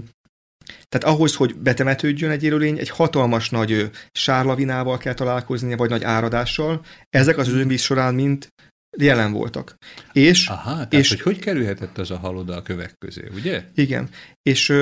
tehát 0.88 1.16
ahhoz, 1.16 1.34
hogy 1.34 1.56
betemetődjön 1.56 2.30
egy 2.30 2.44
élőlény, 2.44 2.78
egy 2.78 2.88
hatalmas 2.88 3.50
nagy 3.50 3.90
sárlavinával 4.12 4.98
kell 4.98 5.14
találkoznia, 5.14 5.76
vagy 5.76 5.90
nagy 5.90 6.04
áradással. 6.04 6.84
Ezek 7.10 7.38
az 7.38 7.48
özönvíz 7.48 7.80
során 7.80 8.14
mind 8.14 8.48
jelen 8.98 9.32
voltak. 9.32 9.76
És, 10.12 10.48
Aha, 10.48 10.74
tehát 10.74 10.92
és, 10.92 11.08
hogy 11.08 11.20
hogy 11.20 11.38
kerülhetett 11.38 11.98
az 11.98 12.10
a 12.10 12.16
hal 12.16 12.36
oda 12.36 12.56
a 12.56 12.62
kövek 12.62 12.94
közé, 12.98 13.28
ugye? 13.34 13.64
Igen. 13.74 14.08
És 14.42 14.72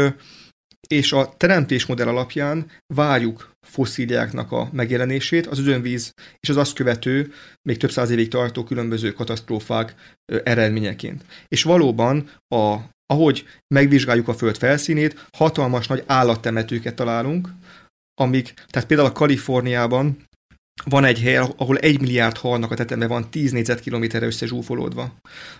és 0.87 1.13
a 1.13 1.35
teremtésmodell 1.37 2.09
alapján 2.09 2.67
várjuk 2.95 3.51
fosszíliáknak 3.67 4.53
a 4.53 4.69
megjelenését, 4.73 5.47
az 5.47 5.59
özönvíz 5.59 6.13
és 6.41 6.49
az 6.49 6.57
azt 6.57 6.75
követő, 6.75 7.33
még 7.63 7.77
több 7.77 7.91
száz 7.91 8.11
évig 8.11 8.29
tartó 8.29 8.65
különböző 8.65 9.13
katasztrófák 9.13 9.95
eredményeként. 10.45 11.25
És 11.49 11.63
valóban, 11.63 12.31
a, 12.55 12.77
ahogy 13.07 13.45
megvizsgáljuk 13.75 14.29
a 14.29 14.35
Föld 14.35 14.57
felszínét, 14.57 15.27
hatalmas 15.37 15.87
nagy 15.87 16.03
állattemetőket 16.07 16.95
találunk, 16.95 17.49
amik, 18.21 18.55
tehát 18.67 18.89
például 18.89 19.09
a 19.09 19.13
Kaliforniában 19.13 20.27
van 20.85 21.05
egy 21.05 21.21
hely, 21.21 21.37
ahol 21.37 21.77
egy 21.77 22.01
milliárd 22.01 22.37
halnak 22.37 22.71
a 22.71 22.75
teteme 22.75 23.07
van 23.07 23.31
10 23.31 23.53
négyzetkilométerre 23.53 24.27
összezsúfolódva. 24.27 25.03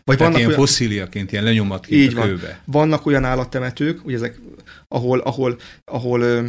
Vagy 0.05 0.17
Tehát 0.17 0.19
vannak 0.19 0.37
ilyen 0.37 0.49
olyan... 0.49 0.61
fosszíliaként, 0.61 1.33
ilyen 1.33 1.45
lenyomatként 1.45 2.01
így 2.01 2.13
a 2.13 2.17
van. 2.17 2.29
kőbe. 2.29 2.61
Vannak 2.65 3.07
olyan 3.07 3.25
állattemetők, 3.25 4.05
ugye 4.05 4.17
ezek, 4.17 4.41
ahol, 4.89 5.19
ahol, 5.19 5.59
ahol 5.85 6.21
ö, 6.21 6.47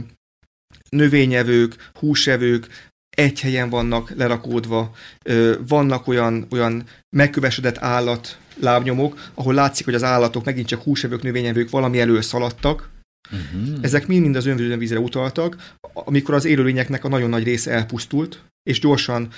növényevők, 0.90 1.92
húsevők 1.94 2.92
egy 3.10 3.40
helyen 3.40 3.70
vannak 3.70 4.14
lerakódva, 4.16 4.92
ö, 5.24 5.56
vannak 5.68 6.08
olyan, 6.08 6.48
olyan 6.52 6.84
megkövesedett 7.16 7.78
állat 7.78 8.38
lábnyomok, 8.60 9.32
ahol 9.34 9.54
látszik, 9.54 9.86
hogy 9.86 9.94
az 9.94 10.04
állatok 10.04 10.46
megint 10.46 10.68
csak 10.68 10.82
húsevők, 10.82 11.22
növényevők 11.22 11.70
valami 11.70 12.00
elől 12.00 12.22
szaladtak, 12.22 12.90
Uh-huh. 13.32 13.78
Ezek 13.82 14.08
mind-mind 14.08 14.36
az 14.36 14.46
önvízre 14.46 15.00
utaltak, 15.00 15.74
amikor 15.94 16.34
az 16.34 16.46
élőlényeknek 16.46 17.04
a 17.04 17.08
nagyon 17.08 17.30
nagy 17.30 17.44
része 17.44 17.72
elpusztult, 17.72 18.44
és 18.64 18.80
gyorsan 18.80 19.30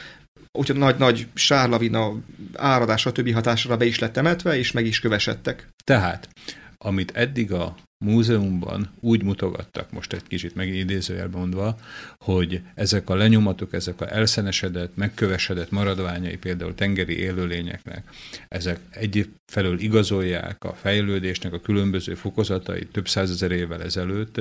úgyhogy 0.52 0.78
nagy-nagy 0.78 1.28
sárlavina, 1.34 2.14
áradás, 2.56 3.04
többi 3.14 3.32
hatásra 3.32 3.78
be 3.78 3.86
is 3.86 4.00
lett 4.00 4.14
temetve, 4.14 4.58
és 4.58 4.72
meg 4.72 4.86
is 4.86 5.00
kövesedtek. 5.00 5.68
Tehát, 5.84 6.30
amit 6.78 7.12
eddig 7.12 7.52
a 7.52 7.76
múzeumban 8.06 8.90
úgy 9.00 9.24
mutogattak, 9.24 9.92
most 9.92 10.14
egy 10.14 10.24
kicsit 10.28 10.56
megidézőjelben 10.56 11.40
mondva, 11.40 11.78
hogy 12.20 12.62
ezek 12.76 13.10
a 13.10 13.16
lenyomatok, 13.16 13.74
ezek 13.74 14.02
a 14.02 14.14
elszenesedett, 14.14 14.96
megkövesedett 14.96 15.72
maradványai 15.72 16.38
például 16.38 16.76
tengeri 16.76 17.18
élőlényeknek, 17.18 18.04
ezek 18.48 18.80
egyfelől 18.90 19.80
igazolják 19.80 20.64
a 20.64 20.74
fejlődésnek 20.74 21.54
a 21.54 21.60
különböző 21.60 22.16
fokozatait 22.16 22.92
több 22.92 23.08
százezer 23.08 23.52
évvel 23.52 23.84
ezelőtt, 23.84 24.40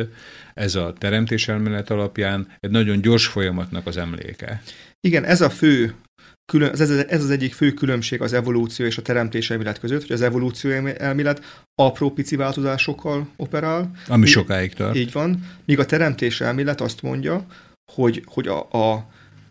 ez 0.54 0.74
a 0.74 0.92
teremtéselmélet 0.98 1.90
alapján 1.90 2.48
egy 2.60 2.70
nagyon 2.70 3.00
gyors 3.00 3.26
folyamatnak 3.26 3.86
az 3.86 3.96
emléke. 3.96 4.62
Igen, 5.00 5.24
ez 5.24 5.40
a 5.40 5.50
fő 5.50 5.94
külön, 6.46 6.70
ez, 6.72 6.90
ez 6.90 7.22
az 7.22 7.30
egyik 7.30 7.54
fő 7.54 7.72
különbség 7.72 8.20
az 8.20 8.32
evolúció 8.32 8.86
és 8.86 8.98
a 8.98 9.02
teremtés 9.02 9.50
elmélet 9.50 9.78
között, 9.78 10.00
hogy 10.00 10.12
az 10.12 10.20
evolúció 10.20 10.70
elmélet 10.98 11.64
apró 11.74 12.10
pici 12.10 12.36
változásokkal 12.36 13.28
operál. 13.36 13.90
Ami 14.08 14.26
sokáig 14.26 14.72
tart. 14.74 14.96
Így 14.96 15.12
van. 15.12 15.46
Míg 15.64 15.78
a 15.78 15.86
teremtés 15.86 16.40
elmélet 16.40 16.80
azt 16.80 17.02
mondja, 17.02 17.46
hogy, 17.92 18.22
hogy 18.26 18.48
a, 18.48 18.70
a, 18.70 19.06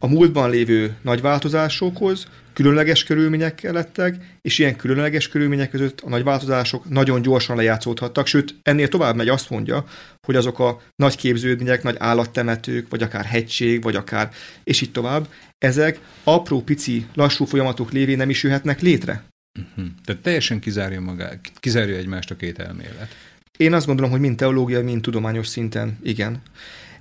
a 0.05 0.07
múltban 0.07 0.49
lévő 0.49 0.95
nagy 1.01 1.21
változásokhoz 1.21 2.27
különleges 2.53 3.03
körülmények 3.03 3.61
lettek, 3.61 4.15
és 4.41 4.59
ilyen 4.59 4.75
különleges 4.75 5.27
körülmények 5.27 5.69
között 5.69 6.01
a 6.01 6.09
nagy 6.09 6.23
változások 6.23 6.89
nagyon 6.89 7.21
gyorsan 7.21 7.55
lejátszódhattak, 7.55 8.27
sőt, 8.27 8.55
ennél 8.61 8.87
tovább 8.87 9.15
megy 9.15 9.27
azt 9.29 9.49
mondja, 9.49 9.85
hogy 10.27 10.35
azok 10.35 10.59
a 10.59 10.81
nagy 10.95 11.15
képződmények, 11.15 11.83
nagy 11.83 11.95
állattemetők, 11.99 12.89
vagy 12.89 13.03
akár 13.03 13.25
hegység, 13.25 13.83
vagy 13.83 13.95
akár, 13.95 14.31
és 14.63 14.81
így 14.81 14.91
tovább, 14.91 15.27
ezek 15.57 15.99
apró, 16.23 16.61
pici, 16.61 17.05
lassú 17.13 17.45
folyamatok 17.45 17.91
lévén 17.91 18.17
nem 18.17 18.29
is 18.29 18.43
jöhetnek 18.43 18.81
létre. 18.81 19.23
Uh-huh. 19.59 19.85
Tehát 20.05 20.21
teljesen 20.21 20.59
kizárja 20.59 21.01
magát, 21.01 21.39
kizárja 21.59 21.95
egymást 21.95 22.31
a 22.31 22.35
két 22.35 22.59
elmélet. 22.59 23.15
Én 23.57 23.73
azt 23.73 23.85
gondolom, 23.85 24.11
hogy 24.11 24.19
mind 24.19 24.37
teológiai, 24.37 24.83
mind 24.83 25.01
tudományos 25.01 25.47
szinten 25.47 25.97
igen. 26.03 26.41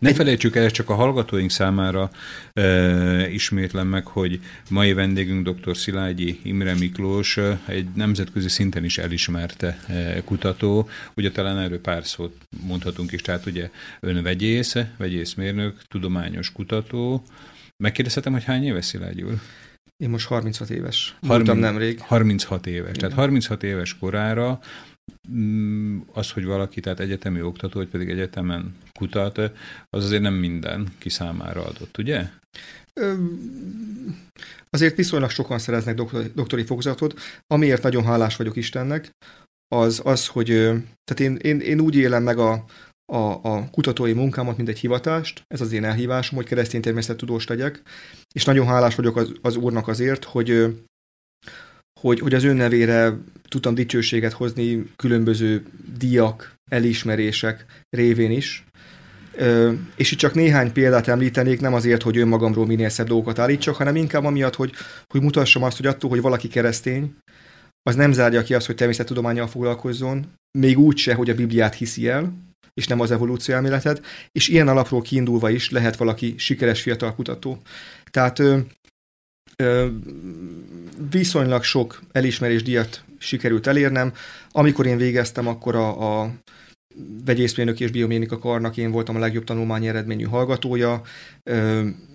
Ne 0.04 0.10
egy... 0.10 0.16
felejtsük 0.16 0.56
el, 0.56 0.70
csak 0.70 0.90
a 0.90 0.94
hallgatóink 0.94 1.50
számára 1.50 2.10
e, 2.52 3.30
ismétlem 3.30 3.86
meg, 3.86 4.06
hogy 4.06 4.40
mai 4.70 4.92
vendégünk 4.92 5.48
dr. 5.48 5.76
Szilágyi 5.76 6.40
Imre 6.42 6.74
Miklós, 6.74 7.38
egy 7.66 7.86
nemzetközi 7.94 8.48
szinten 8.48 8.84
is 8.84 8.98
elismerte 8.98 9.78
e, 9.86 10.22
kutató. 10.24 10.88
Ugye 11.16 11.30
talán 11.30 11.58
erről 11.58 11.80
pár 11.80 12.06
szót 12.06 12.36
mondhatunk 12.66 13.12
is, 13.12 13.22
tehát 13.22 13.46
ugye 13.46 13.70
ön 14.00 14.22
vegyész, 14.22 14.76
vegyészmérnök, 14.96 15.82
tudományos 15.88 16.52
kutató. 16.52 17.22
Megkérdezhetem, 17.76 18.32
hogy 18.32 18.44
hány 18.44 18.64
éves 18.64 18.84
Szilágyi 18.84 19.22
úr? 19.22 19.34
Én 19.96 20.10
most 20.10 20.26
36 20.26 20.70
éves. 20.70 21.16
30, 21.26 21.60
nemrég. 21.60 22.00
36 22.00 22.66
éves. 22.66 22.88
Igen. 22.88 23.00
Tehát 23.00 23.14
36 23.16 23.62
éves 23.62 23.98
korára 23.98 24.60
az, 26.12 26.30
hogy 26.30 26.44
valaki, 26.44 26.80
tehát 26.80 27.00
egyetemi 27.00 27.42
oktató, 27.42 27.78
vagy 27.78 27.88
pedig 27.88 28.08
egyetemen 28.08 28.76
kutat, 28.92 29.38
az 29.90 30.04
azért 30.04 30.22
nem 30.22 30.34
minden 30.34 30.88
ki 30.98 31.08
számára 31.08 31.64
adott, 31.64 31.98
ugye? 31.98 32.28
Azért 34.70 34.96
viszonylag 34.96 35.30
sokan 35.30 35.58
szereznek 35.58 35.94
doktori, 35.94 36.30
doktori 36.34 36.64
fokozatot, 36.64 37.20
amiért 37.46 37.82
nagyon 37.82 38.04
hálás 38.04 38.36
vagyok 38.36 38.56
Istennek, 38.56 39.10
az 39.68 40.00
az, 40.04 40.26
hogy 40.26 40.46
tehát 41.04 41.20
én, 41.20 41.36
én, 41.36 41.60
én 41.60 41.80
úgy 41.80 41.96
élem 41.96 42.22
meg 42.22 42.38
a, 42.38 42.64
a, 43.12 43.16
a 43.42 43.70
kutatói 43.70 44.12
munkámat, 44.12 44.56
mint 44.56 44.68
egy 44.68 44.78
hivatást, 44.78 45.42
ez 45.46 45.60
az 45.60 45.72
én 45.72 45.84
elhívásom, 45.84 46.36
hogy 46.36 46.46
keresztény 46.46 46.80
természettudós 46.80 47.46
legyek, 47.46 47.82
és 48.32 48.44
nagyon 48.44 48.66
hálás 48.66 48.94
vagyok 48.94 49.16
az, 49.16 49.32
az 49.42 49.56
úrnak 49.56 49.88
azért, 49.88 50.24
hogy, 50.24 50.76
hogy, 52.06 52.20
hogy 52.20 52.34
az 52.34 52.44
ön 52.44 52.56
nevére 52.56 53.18
tudtam 53.48 53.74
dicsőséget 53.74 54.32
hozni 54.32 54.84
különböző 54.96 55.62
díjak, 55.98 56.54
elismerések 56.70 57.64
révén 57.90 58.30
is, 58.30 58.64
és 59.96 60.12
itt 60.12 60.18
csak 60.18 60.34
néhány 60.34 60.72
példát 60.72 61.08
említenék, 61.08 61.60
nem 61.60 61.74
azért, 61.74 62.02
hogy 62.02 62.18
önmagamról 62.18 62.66
minél 62.66 62.88
szebb 62.88 63.06
dolgokat 63.06 63.38
állítsak, 63.38 63.74
hanem 63.74 63.96
inkább 63.96 64.24
amiatt, 64.24 64.54
hogy, 64.54 64.72
hogy 65.06 65.22
mutassam 65.22 65.62
azt, 65.62 65.76
hogy 65.76 65.86
attól, 65.86 66.10
hogy 66.10 66.20
valaki 66.20 66.48
keresztény, 66.48 67.14
az 67.82 67.94
nem 67.94 68.12
zárja 68.12 68.42
ki 68.42 68.54
azt, 68.54 68.66
hogy 68.66 68.74
természettudományjal 68.74 69.46
foglalkozzon, 69.46 70.26
még 70.58 70.78
úgy 70.78 70.96
se, 70.96 71.14
hogy 71.14 71.30
a 71.30 71.34
Bibliát 71.34 71.74
hiszi 71.74 72.08
el, 72.08 72.32
és 72.74 72.86
nem 72.86 73.00
az 73.00 73.10
evolúció 73.10 73.54
elméletet, 73.54 74.02
és 74.32 74.48
ilyen 74.48 74.68
alapról 74.68 75.02
kiindulva 75.02 75.50
is 75.50 75.70
lehet 75.70 75.96
valaki 75.96 76.34
sikeres 76.36 76.82
fiatal 76.82 77.14
kutató. 77.14 77.62
Tehát 78.10 78.38
ö, 78.38 78.44
ö, 78.44 78.58
viszonylag 81.10 81.62
sok 81.62 82.02
elismerés 82.12 82.62
díjat 82.62 83.04
sikerült 83.18 83.66
elérnem. 83.66 84.12
Amikor 84.50 84.86
én 84.86 84.96
végeztem, 84.96 85.46
akkor 85.46 85.74
a, 85.74 86.22
a 86.22 86.30
vegyészmérnök 87.24 87.80
és 87.80 87.90
bioménika 87.90 88.38
karnak 88.38 88.76
én 88.76 88.90
voltam 88.90 89.16
a 89.16 89.18
legjobb 89.18 89.44
tanulmányi 89.44 89.88
eredményű 89.88 90.24
hallgatója. 90.24 91.02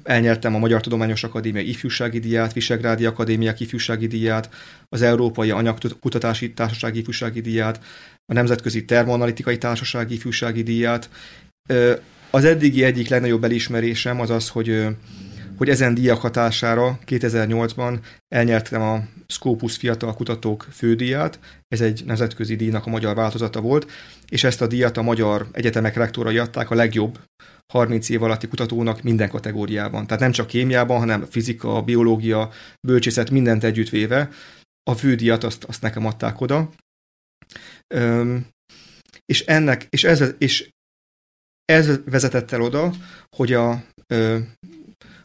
Elnyertem 0.04 0.56
a 0.56 0.60
Magyar 0.60 0.82
Tudományos 0.82 1.24
Akadémia 1.24 1.62
ifjúsági 1.62 2.20
díját, 2.20 2.54
Visegrádi 2.54 3.06
Akadémia 3.06 3.54
ifjúsági 3.58 4.08
díját, 4.08 4.50
az 4.90 5.02
Európai 5.02 5.52
Anyagkutatási 5.52 6.54
Társaság 6.54 6.96
ifjúsági 6.96 7.42
díját, 7.42 7.80
a 8.26 8.34
Nemzetközi 8.34 8.86
Termoanalitikai 8.86 9.58
Társaság 9.58 10.12
ifjúsági 10.12 10.64
díját. 10.64 11.10
Az 12.30 12.44
eddigi 12.44 12.84
egyik 12.84 13.10
legnagyobb 13.10 13.44
elismerésem 13.44 14.20
az 14.20 14.30
az, 14.30 14.50
hogy 14.50 14.86
hogy 15.60 15.70
ezen 15.70 15.94
díjak 15.94 16.22
hatására 16.22 17.00
2008-ban 17.06 18.00
elnyertem 18.28 18.82
a 18.82 19.04
Scopus 19.28 19.78
Fiatal 19.78 20.14
Kutatók 20.14 20.68
fődíját, 20.72 21.40
ez 21.68 21.82
egy 21.82 22.04
nemzetközi 22.06 22.56
díjnak 22.56 22.86
a 22.86 22.90
magyar 22.90 23.16
változata 23.16 23.62
volt, 23.62 23.92
és 24.30 24.44
ezt 24.44 24.62
a 24.62 24.68
díjat 24.68 24.98
a 24.98 25.02
magyar 25.02 25.48
egyetemek 25.52 25.96
rektorai 25.96 26.38
adták 26.38 26.70
a 26.70 26.76
legjobb 26.76 27.20
30 27.74 28.10
év 28.10 28.24
alatti 28.24 28.48
kutatónak 28.48 29.02
minden 29.02 29.30
kategóriában. 29.30 30.08
Tehát 30.08 30.22
nem 30.22 30.32
csak 30.32 30.48
kémiában, 30.48 31.00
hanem 31.00 31.26
fizika, 31.26 31.82
biológia, 31.82 32.52
bölcsészet, 32.88 33.30
mindent 33.30 33.64
együttvéve. 33.64 34.30
A 34.84 34.96
fődíjat 34.96 35.44
azt, 35.44 35.64
azt 35.64 35.82
nekem 35.82 36.06
adták 36.06 36.42
oda. 36.42 36.70
Üm, 37.96 38.48
és 39.26 39.46
ennek, 39.46 39.88
és 39.90 40.04
ez, 40.04 40.34
és 40.38 40.70
ez 41.66 42.04
vezetett 42.06 42.52
el 42.52 42.62
oda, 42.62 42.94
hogy 43.36 43.54
a 43.54 43.84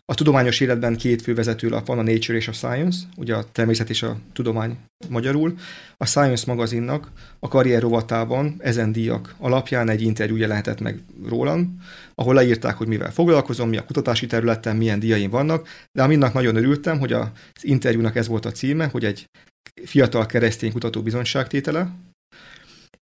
a 0.06 0.14
tudományos 0.14 0.60
életben 0.60 0.96
két 0.96 1.22
fő 1.22 1.34
vezetőlap 1.34 1.86
van, 1.86 1.98
a 1.98 2.02
Nature 2.02 2.38
és 2.38 2.48
a 2.48 2.52
Science, 2.52 2.98
ugye 3.16 3.34
a 3.34 3.44
természet 3.52 3.90
és 3.90 4.02
a 4.02 4.16
tudomány 4.32 4.78
magyarul. 5.08 5.54
A 5.96 6.06
Science 6.06 6.44
magazinnak 6.46 7.10
a 7.38 7.48
karrier 7.48 7.80
rovatában 7.80 8.54
ezen 8.58 8.92
díjak 8.92 9.34
alapján 9.38 9.88
egy 9.88 10.02
interjú 10.02 10.36
jelentett 10.36 10.80
meg 10.80 10.98
rólam, 11.28 11.78
ahol 12.14 12.34
leírták, 12.34 12.76
hogy 12.76 12.86
mivel 12.86 13.12
foglalkozom, 13.12 13.68
mi 13.68 13.76
a 13.76 13.84
kutatási 13.84 14.26
területen, 14.26 14.76
milyen 14.76 14.98
díjaim 14.98 15.30
vannak, 15.30 15.68
de 15.92 16.02
aminek 16.02 16.32
nagyon 16.32 16.56
örültem, 16.56 16.98
hogy 16.98 17.12
az 17.12 17.28
interjúnak 17.60 18.16
ez 18.16 18.28
volt 18.28 18.44
a 18.44 18.52
címe, 18.52 18.86
hogy 18.86 19.04
egy 19.04 19.26
fiatal 19.84 20.26
keresztény 20.26 20.72
kutató 20.72 21.02
bizonyságtétele, 21.02 21.90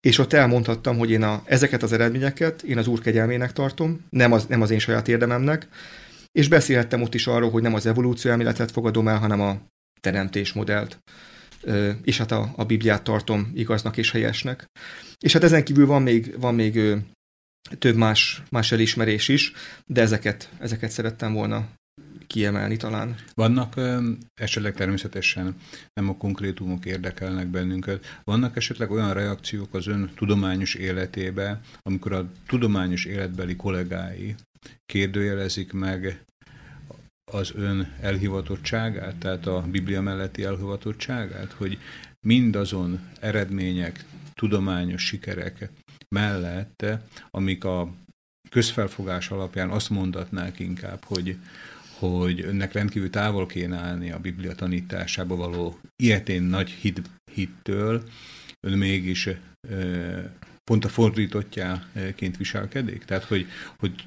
és 0.00 0.18
ott 0.18 0.32
elmondhattam, 0.32 0.98
hogy 0.98 1.10
én 1.10 1.22
a, 1.22 1.42
ezeket 1.44 1.82
az 1.82 1.92
eredményeket 1.92 2.62
én 2.62 2.78
az 2.78 2.86
úr 2.86 3.00
kegyelmének 3.00 3.52
tartom, 3.52 4.04
nem 4.10 4.32
az, 4.32 4.46
nem 4.46 4.62
az 4.62 4.70
én 4.70 4.78
saját 4.78 5.08
érdememnek, 5.08 5.68
és 6.32 6.48
beszélhettem 6.48 7.02
ott 7.02 7.14
is 7.14 7.26
arról, 7.26 7.50
hogy 7.50 7.62
nem 7.62 7.74
az 7.74 7.86
evolúció 7.86 8.30
elméletet 8.30 8.70
fogadom 8.70 9.08
el, 9.08 9.18
hanem 9.18 9.40
a 9.40 9.60
teremtés 10.00 10.52
modellt, 10.52 10.98
és 12.02 12.18
hát 12.18 12.30
a, 12.30 12.52
a 12.56 12.64
Bibliát 12.64 13.02
tartom 13.02 13.50
igaznak 13.54 13.96
és 13.96 14.10
helyesnek. 14.10 14.66
És 15.18 15.32
hát 15.32 15.42
ezen 15.42 15.64
kívül 15.64 15.86
van 15.86 16.02
még, 16.02 16.40
van 16.40 16.54
még 16.54 16.80
több 17.78 17.96
más, 17.96 18.42
más 18.50 18.72
elismerés 18.72 19.28
is, 19.28 19.52
de 19.86 20.00
ezeket, 20.00 20.50
ezeket 20.58 20.90
szerettem 20.90 21.32
volna 21.32 21.68
kiemelni 22.26 22.76
talán. 22.76 23.14
Vannak 23.34 23.80
esetleg 24.34 24.74
természetesen 24.74 25.56
nem 25.92 26.08
a 26.08 26.16
konkrétumok 26.16 26.84
érdekelnek 26.84 27.46
bennünket, 27.46 28.20
vannak 28.24 28.56
esetleg 28.56 28.90
olyan 28.90 29.12
reakciók 29.12 29.74
az 29.74 29.86
ön 29.86 30.10
tudományos 30.14 30.74
életébe, 30.74 31.60
amikor 31.82 32.12
a 32.12 32.30
tudományos 32.46 33.04
életbeli 33.04 33.56
kollégái 33.56 34.34
kérdőjelezik 34.86 35.72
meg 35.72 36.24
az 37.32 37.52
ön 37.54 37.92
elhivatottságát, 38.00 39.16
tehát 39.16 39.46
a 39.46 39.64
Biblia 39.70 40.00
melletti 40.00 40.44
elhivatottságát, 40.44 41.52
hogy 41.52 41.78
mindazon 42.26 43.00
eredmények, 43.20 44.04
tudományos 44.34 45.04
sikerek 45.04 45.70
mellett, 46.08 46.86
amik 47.30 47.64
a 47.64 47.94
közfelfogás 48.50 49.30
alapján 49.30 49.70
azt 49.70 49.90
mondatnák 49.90 50.58
inkább, 50.58 51.04
hogy, 51.04 51.36
hogy 52.08 52.40
önnek 52.40 52.72
rendkívül 52.72 53.10
távol 53.10 53.46
kéne 53.46 53.76
állni 53.76 54.10
a 54.10 54.18
Biblia 54.18 54.54
tanításába 54.54 55.36
való 55.36 55.78
ilyetén 56.02 56.42
nagy 56.42 56.70
hit, 56.70 57.00
hittől, 57.32 58.02
ön 58.66 58.78
mégis 58.78 59.28
pont 60.64 60.84
a 60.84 60.88
fordítottjáként 60.88 62.36
viselkedik? 62.36 63.04
Tehát, 63.04 63.24
hogy, 63.24 63.46
hogy 63.78 64.04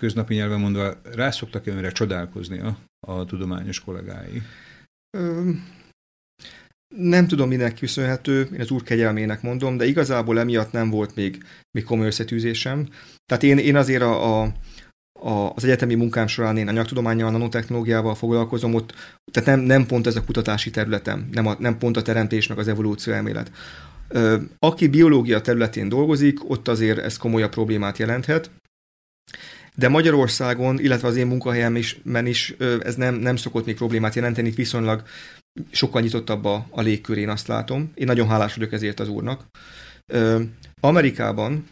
köznapi 0.00 0.34
nyelven 0.34 0.60
mondva 0.60 1.00
rászoktak 1.02 1.66
önre 1.66 1.92
csodálkozni 1.92 2.58
a, 2.58 2.78
a 3.06 3.24
tudományos 3.24 3.80
kollégái? 3.80 4.42
Nem 6.96 7.26
tudom, 7.26 7.48
minek 7.48 7.78
köszönhető, 7.78 8.48
én 8.52 8.60
az 8.60 8.70
úr 8.70 8.82
kegyelmének 8.82 9.42
mondom, 9.42 9.76
de 9.76 9.84
igazából 9.84 10.38
emiatt 10.38 10.72
nem 10.72 10.90
volt 10.90 11.14
még, 11.14 11.44
még 11.70 11.84
komoly 11.84 12.06
összetűzésem. 12.06 12.88
Tehát 13.26 13.42
én, 13.42 13.58
én 13.58 13.76
azért 13.76 14.02
a, 14.02 14.42
a, 14.42 14.52
az 15.22 15.64
egyetemi 15.64 15.94
munkám 15.94 16.26
során 16.26 16.56
én 16.56 16.68
anyagtudományjal, 16.68 17.30
nanotechnológiával 17.30 18.14
foglalkozom, 18.14 18.74
ott, 18.74 18.94
tehát 19.32 19.48
nem, 19.48 19.60
nem 19.60 19.86
pont 19.86 20.06
ez 20.06 20.16
a 20.16 20.24
kutatási 20.24 20.70
területem, 20.70 21.28
nem, 21.32 21.46
a, 21.46 21.56
nem 21.58 21.78
pont 21.78 21.96
a 21.96 22.02
teremtés 22.02 22.46
meg 22.46 22.58
az 22.58 22.68
evolúció 22.68 23.12
elmélet. 23.12 23.50
Aki 24.58 24.88
biológia 24.88 25.40
területén 25.40 25.88
dolgozik, 25.88 26.50
ott 26.50 26.68
azért 26.68 26.98
ez 26.98 27.16
komolyabb 27.16 27.50
problémát 27.50 27.98
jelenthet, 27.98 28.50
de 29.74 29.88
Magyarországon, 29.88 30.78
illetve 30.78 31.08
az 31.08 31.16
én 31.16 31.26
munkahelyem 31.26 31.76
is, 31.76 31.98
men 32.02 32.26
is 32.26 32.54
ez 32.82 32.94
nem, 32.94 33.14
nem 33.14 33.36
szokott 33.36 33.66
még 33.66 33.76
problémát 33.76 34.14
jelenteni, 34.14 34.50
viszonylag 34.50 35.02
sokkal 35.70 36.00
nyitottabb 36.00 36.44
a, 36.44 36.66
a 36.70 36.80
légkör, 36.80 37.18
én 37.18 37.28
azt 37.28 37.46
látom. 37.46 37.92
Én 37.94 38.06
nagyon 38.06 38.28
hálás 38.28 38.54
vagyok 38.54 38.72
ezért 38.72 39.00
az 39.00 39.08
úrnak. 39.08 39.46
Amerikában 40.80 41.68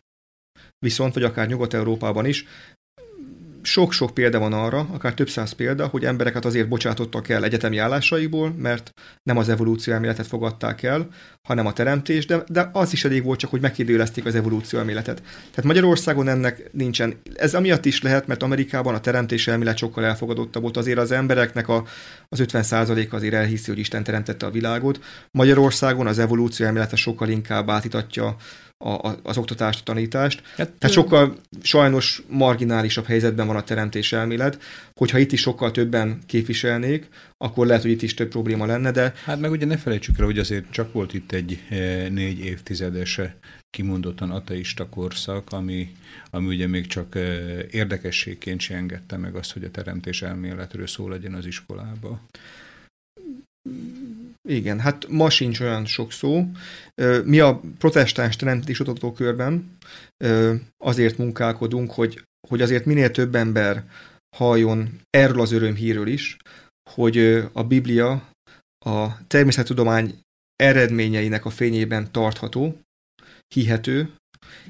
viszont, 0.78 1.14
vagy 1.14 1.22
akár 1.22 1.48
Nyugat-Európában 1.48 2.26
is 2.26 2.46
sok-sok 3.62 4.14
példa 4.14 4.38
van 4.38 4.52
arra, 4.52 4.86
akár 4.92 5.14
több 5.14 5.28
száz 5.28 5.52
példa, 5.52 5.86
hogy 5.86 6.04
embereket 6.04 6.44
azért 6.44 6.68
bocsátottak 6.68 7.28
el 7.28 7.44
egyetemi 7.44 7.78
állásaiból, 7.78 8.54
mert 8.58 8.92
nem 9.22 9.36
az 9.36 9.48
evolúció 9.48 9.92
elméletet 9.92 10.26
fogadták 10.26 10.82
el, 10.82 11.08
hanem 11.42 11.66
a 11.66 11.72
teremtés, 11.72 12.26
de, 12.26 12.42
de 12.48 12.70
az 12.72 12.92
is 12.92 13.04
elég 13.04 13.24
volt 13.24 13.38
csak, 13.38 13.50
hogy 13.50 13.60
megkérdőjelezték 13.60 14.24
az 14.24 14.34
evolúció 14.34 14.78
elméletet. 14.78 15.22
Tehát 15.22 15.64
Magyarországon 15.64 16.28
ennek 16.28 16.72
nincsen. 16.72 17.20
Ez 17.34 17.54
amiatt 17.54 17.84
is 17.84 18.02
lehet, 18.02 18.26
mert 18.26 18.42
Amerikában 18.42 18.94
a 18.94 19.00
teremtés 19.00 19.48
elmélet 19.48 19.76
sokkal 19.76 20.04
elfogadottabb 20.04 20.62
volt. 20.62 20.76
Azért 20.76 20.98
az 20.98 21.10
embereknek 21.10 21.68
a, 21.68 21.84
az 22.28 22.42
50%-a 22.42 23.14
azért 23.14 23.34
elhiszi, 23.34 23.70
hogy 23.70 23.78
Isten 23.78 24.04
teremtette 24.04 24.46
a 24.46 24.50
világot. 24.50 25.00
Magyarországon 25.30 26.06
az 26.06 26.18
evolúció 26.18 26.66
elmélete 26.66 26.96
sokkal 26.96 27.28
inkább 27.28 27.70
átítatja 27.70 28.36
a, 28.84 29.16
az 29.22 29.36
oktatást, 29.36 29.80
a 29.80 29.82
tanítást. 29.82 30.42
Hát, 30.56 30.70
Tehát 30.70 30.94
sokkal 30.94 31.36
sajnos 31.62 32.22
marginálisabb 32.28 33.04
helyzetben 33.04 33.46
van 33.46 33.56
a 33.56 33.62
teremtés 33.64 34.12
elmélet, 34.12 34.62
hogyha 34.94 35.18
itt 35.18 35.32
is 35.32 35.40
sokkal 35.40 35.70
többen 35.70 36.18
képviselnék, 36.26 37.08
akkor 37.36 37.66
lehet, 37.66 37.82
hogy 37.82 37.90
itt 37.90 38.02
is 38.02 38.14
több 38.14 38.28
probléma 38.28 38.66
lenne, 38.66 38.90
de... 38.90 39.12
Hát 39.24 39.40
meg 39.40 39.50
ugye 39.50 39.66
ne 39.66 39.76
felejtsük 39.76 40.18
el, 40.18 40.24
hogy 40.24 40.38
azért 40.38 40.70
csak 40.70 40.92
volt 40.92 41.14
itt 41.14 41.32
egy 41.32 41.62
négy 42.10 42.38
évtizedes 42.38 43.20
kimondottan 43.70 44.30
ateista 44.30 44.88
korszak, 44.88 45.52
ami, 45.52 45.92
ami 46.30 46.46
ugye 46.46 46.66
még 46.66 46.86
csak 46.86 47.14
érdekességként 47.70 48.60
sem 48.60 48.76
engedte 48.76 49.16
meg 49.16 49.34
azt, 49.34 49.52
hogy 49.52 49.64
a 49.64 49.70
teremtés 49.70 50.22
elméletről 50.22 50.86
szó 50.86 51.08
legyen 51.08 51.34
az 51.34 51.46
iskolába. 51.46 52.20
Igen, 54.48 54.80
hát 54.80 55.06
ma 55.08 55.30
sincs 55.30 55.60
olyan 55.60 55.84
sok 55.86 56.12
szó. 56.12 56.44
Mi 57.24 57.40
a 57.40 57.60
protestáns 57.78 58.36
teremtés 58.36 58.82
körben 59.14 59.76
azért 60.84 61.18
munkálkodunk, 61.18 61.90
hogy, 61.90 62.24
hogy 62.48 62.60
azért 62.60 62.84
minél 62.84 63.10
több 63.10 63.34
ember 63.34 63.84
halljon 64.36 65.00
erről 65.10 65.40
az 65.40 65.52
örömhírről 65.52 66.06
is, 66.06 66.36
hogy 66.90 67.18
a 67.52 67.64
Biblia 67.64 68.28
a 68.84 69.26
természettudomány 69.26 70.18
eredményeinek 70.56 71.44
a 71.44 71.50
fényében 71.50 72.12
tartható, 72.12 72.80
hihető, 73.54 74.14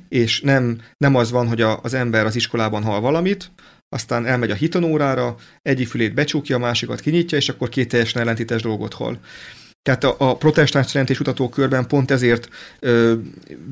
és 0.09 0.41
nem, 0.41 0.83
nem 0.97 1.15
az 1.15 1.31
van, 1.31 1.49
hogy 1.49 1.61
a, 1.61 1.81
az 1.83 1.95
ember 1.95 2.27
az 2.27 2.37
iskolában 2.37 2.83
hall 2.83 3.01
valamit, 3.01 3.51
aztán 3.93 4.27
elmegy 4.27 4.51
a 4.51 4.55
hitanórára, 4.55 5.37
egyik 5.62 5.89
fülét 5.89 6.15
becsukja, 6.15 6.57
a 6.57 6.59
másikat 6.59 7.01
kinyitja, 7.01 7.39
és 7.39 7.49
akkor 7.49 7.69
két 7.69 7.89
teljesen 7.89 8.21
ellentétes 8.21 8.62
dolgot 8.62 8.95
hall. 8.95 9.19
Tehát 9.83 10.05
a, 10.05 10.15
a 10.19 10.37
protestáns 10.37 10.95
jelentésutató 10.95 11.49
körben 11.49 11.87
pont 11.87 12.11
ezért 12.11 12.49
ö, 12.81 13.15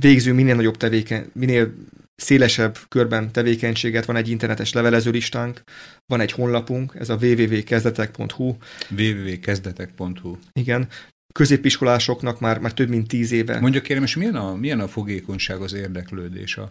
végzünk 0.01 0.36
minél 0.36 0.55
nagyobb 0.55 0.77
tevéken, 0.77 1.31
minél 1.32 1.74
szélesebb 2.16 2.78
körben 2.89 3.32
tevékenységet, 3.32 4.05
van 4.05 4.16
egy 4.16 4.28
internetes 4.28 4.73
levelező 4.73 5.11
listánk, 5.11 5.62
van 6.07 6.20
egy 6.20 6.32
honlapunk, 6.32 6.95
ez 6.99 7.09
a 7.09 7.19
www.kezdetek.hu. 7.20 8.57
www.kezdetek.hu. 8.90 10.36
Igen, 10.53 10.89
középiskolásoknak 11.32 12.40
már, 12.40 12.59
már 12.59 12.73
több 12.73 12.89
mint 12.89 13.09
tíz 13.09 13.32
éve. 13.32 13.61
Mondja 13.61 13.81
kérem, 13.81 14.03
és 14.03 14.16
milyen 14.16 14.36
a, 14.36 14.55
milyen 14.55 14.81
a 14.81 14.89
fogékonyság, 14.89 15.61
az 15.61 15.73
érdeklődés 15.73 16.57
a, 16.57 16.70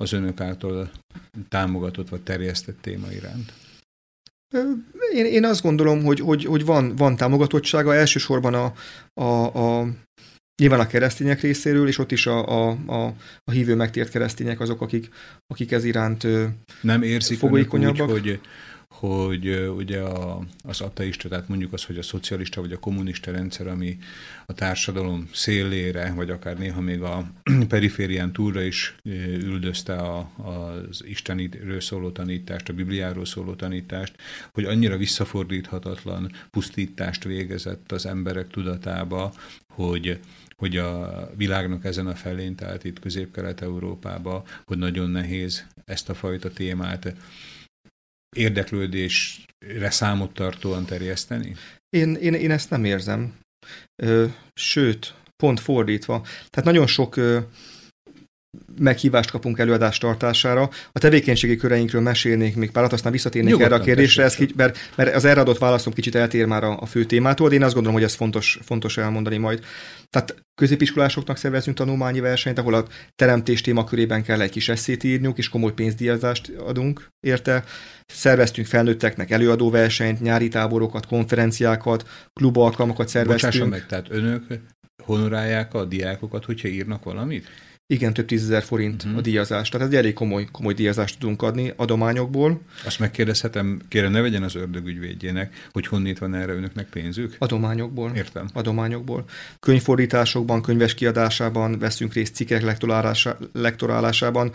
az 0.00 0.12
önök 0.12 0.40
által 0.40 0.90
támogatott 1.48 2.08
vagy 2.08 2.20
terjesztett 2.20 2.80
téma 2.80 3.06
iránt? 3.12 3.52
Én, 5.14 5.24
én 5.24 5.44
azt 5.44 5.62
gondolom, 5.62 6.02
hogy, 6.02 6.20
hogy, 6.20 6.44
hogy 6.44 6.64
van, 6.64 6.96
van 6.96 7.16
támogatottsága, 7.16 7.94
elsősorban 7.94 8.54
a, 8.54 8.72
a, 9.22 9.58
a 9.80 9.86
nyilván 10.62 10.80
a 10.80 10.86
keresztények 10.86 11.40
részéről, 11.40 11.88
és 11.88 11.98
ott 11.98 12.12
is 12.12 12.26
a, 12.26 12.48
a, 12.48 12.76
a, 12.86 13.14
a 13.44 13.50
hívő 13.50 13.74
megtért 13.74 14.10
keresztények 14.10 14.60
azok, 14.60 14.80
akik, 14.80 15.08
akik 15.46 15.72
ez 15.72 15.84
iránt 15.84 16.26
Nem 16.80 17.02
érzik 17.02 17.42
úgy, 17.42 17.66
hogy 18.10 18.40
hogy 19.00 19.70
ugye 19.76 20.00
a, 20.00 20.40
az 20.64 20.80
ateista, 20.80 21.28
tehát 21.28 21.48
mondjuk 21.48 21.72
az, 21.72 21.84
hogy 21.84 21.98
a 21.98 22.02
szocialista 22.02 22.60
vagy 22.60 22.72
a 22.72 22.78
kommunista 22.78 23.30
rendszer, 23.30 23.66
ami 23.66 23.98
a 24.46 24.52
társadalom 24.52 25.28
szélére, 25.32 26.12
vagy 26.12 26.30
akár 26.30 26.58
néha 26.58 26.80
még 26.80 27.02
a 27.02 27.30
periférián 27.68 28.32
túlra 28.32 28.62
is 28.62 28.96
üldözte 29.42 29.96
a, 29.96 30.30
az 30.36 31.04
Istenről 31.04 31.80
szóló 31.80 32.10
tanítást, 32.10 32.68
a 32.68 32.72
Bibliáról 32.72 33.24
szóló 33.24 33.54
tanítást, 33.54 34.14
hogy 34.52 34.64
annyira 34.64 34.96
visszafordíthatatlan 34.96 36.32
pusztítást 36.50 37.24
végezett 37.24 37.92
az 37.92 38.06
emberek 38.06 38.48
tudatába, 38.48 39.32
hogy 39.68 40.18
hogy 40.56 40.76
a 40.76 41.30
világnak 41.36 41.84
ezen 41.84 42.06
a 42.06 42.14
felén, 42.14 42.54
tehát 42.54 42.84
itt 42.84 42.98
közép-kelet-európába, 42.98 44.44
hogy 44.64 44.78
nagyon 44.78 45.10
nehéz 45.10 45.66
ezt 45.84 46.08
a 46.08 46.14
fajta 46.14 46.50
témát 46.50 47.14
érdeklődésre 48.36 49.90
számot 49.90 50.34
tartóan 50.34 50.84
terjeszteni? 50.84 51.56
Én, 51.88 52.14
én, 52.14 52.34
én 52.34 52.50
ezt 52.50 52.70
nem 52.70 52.84
érzem. 52.84 53.38
Sőt, 54.54 55.14
pont 55.36 55.60
fordítva. 55.60 56.26
Tehát 56.50 56.64
nagyon 56.64 56.86
sok 56.86 57.20
meghívást 58.78 59.30
kapunk 59.30 59.58
előadás 59.58 59.98
tartására. 59.98 60.70
A 60.92 60.98
tevékenységi 60.98 61.56
köreinkről 61.56 62.00
mesélnék 62.00 62.56
még 62.56 62.70
párat, 62.70 62.92
aztán 62.92 63.12
visszatérnék 63.12 63.50
Nyugodtan, 63.50 63.72
erre 63.72 63.82
a 63.82 63.84
kérdésre, 63.84 64.24
ez, 64.24 64.36
mert, 64.56 64.78
mert 64.96 65.14
az 65.14 65.24
erre 65.24 65.40
adott 65.40 65.58
válaszom 65.58 65.92
kicsit 65.92 66.14
eltér 66.14 66.46
már 66.46 66.64
a, 66.64 66.80
a 66.80 66.86
fő 66.86 67.04
témától, 67.04 67.48
de 67.48 67.54
én 67.54 67.62
azt 67.62 67.74
gondolom, 67.74 67.96
hogy 67.98 68.06
ez 68.06 68.14
fontos, 68.14 68.58
fontos 68.62 68.96
elmondani 68.96 69.36
majd. 69.36 69.64
Tehát 70.08 70.34
középiskolásoknak 70.54 71.36
szervezünk 71.36 71.76
tanulmányi 71.76 72.20
versenyt, 72.20 72.58
ahol 72.58 72.74
a 72.74 72.86
teremtés 73.14 73.60
témakörében 73.60 74.22
kell 74.22 74.40
egy 74.40 74.50
kis 74.50 74.68
eszét 74.68 75.04
írniuk, 75.04 75.38
és 75.38 75.48
komoly 75.48 75.72
pénzdíjazást 75.72 76.52
adunk 76.58 77.08
érte. 77.20 77.64
Szerveztünk 78.06 78.66
felnőtteknek 78.66 79.30
előadóversenyt, 79.30 80.20
nyári 80.20 80.48
táborokat, 80.48 81.06
konferenciákat, 81.06 82.08
klubalkalmakat 82.32 83.08
szerveztünk. 83.08 83.52
Bocsássa 83.52 83.70
meg, 83.70 83.86
tehát 83.86 84.06
önök 84.10 84.44
honorálják 85.04 85.74
a 85.74 85.84
diákokat, 85.84 86.44
hogyha 86.44 86.68
írnak 86.68 87.04
valamit? 87.04 87.46
Igen, 87.90 88.12
több 88.12 88.26
tízezer 88.26 88.62
forint 88.62 89.02
uh-huh. 89.02 89.18
a 89.18 89.20
díjazás. 89.20 89.68
Tehát 89.68 89.86
egy 89.86 89.94
elég 89.94 90.12
komoly, 90.12 90.48
komoly 90.52 90.74
díjazást 90.74 91.18
tudunk 91.18 91.42
adni 91.42 91.72
adományokból. 91.76 92.60
Azt 92.84 92.98
megkérdezhetem, 92.98 93.80
kérem 93.88 94.10
ne 94.12 94.20
vegyen 94.20 94.42
az 94.42 94.54
ördög 94.54 94.86
ügyvédjének, 94.86 95.68
hogy 95.72 95.86
honnét 95.86 96.18
van 96.18 96.34
erre 96.34 96.52
önöknek 96.52 96.86
pénzük? 96.86 97.36
Adományokból. 97.38 98.12
Értem. 98.14 98.48
Adományokból. 98.52 99.24
Könyvfordításokban, 99.60 100.62
könyves 100.62 100.94
kiadásában 100.94 101.78
veszünk 101.78 102.12
részt 102.12 102.34
cikkek 102.34 102.76
lektorálásában 103.52 104.52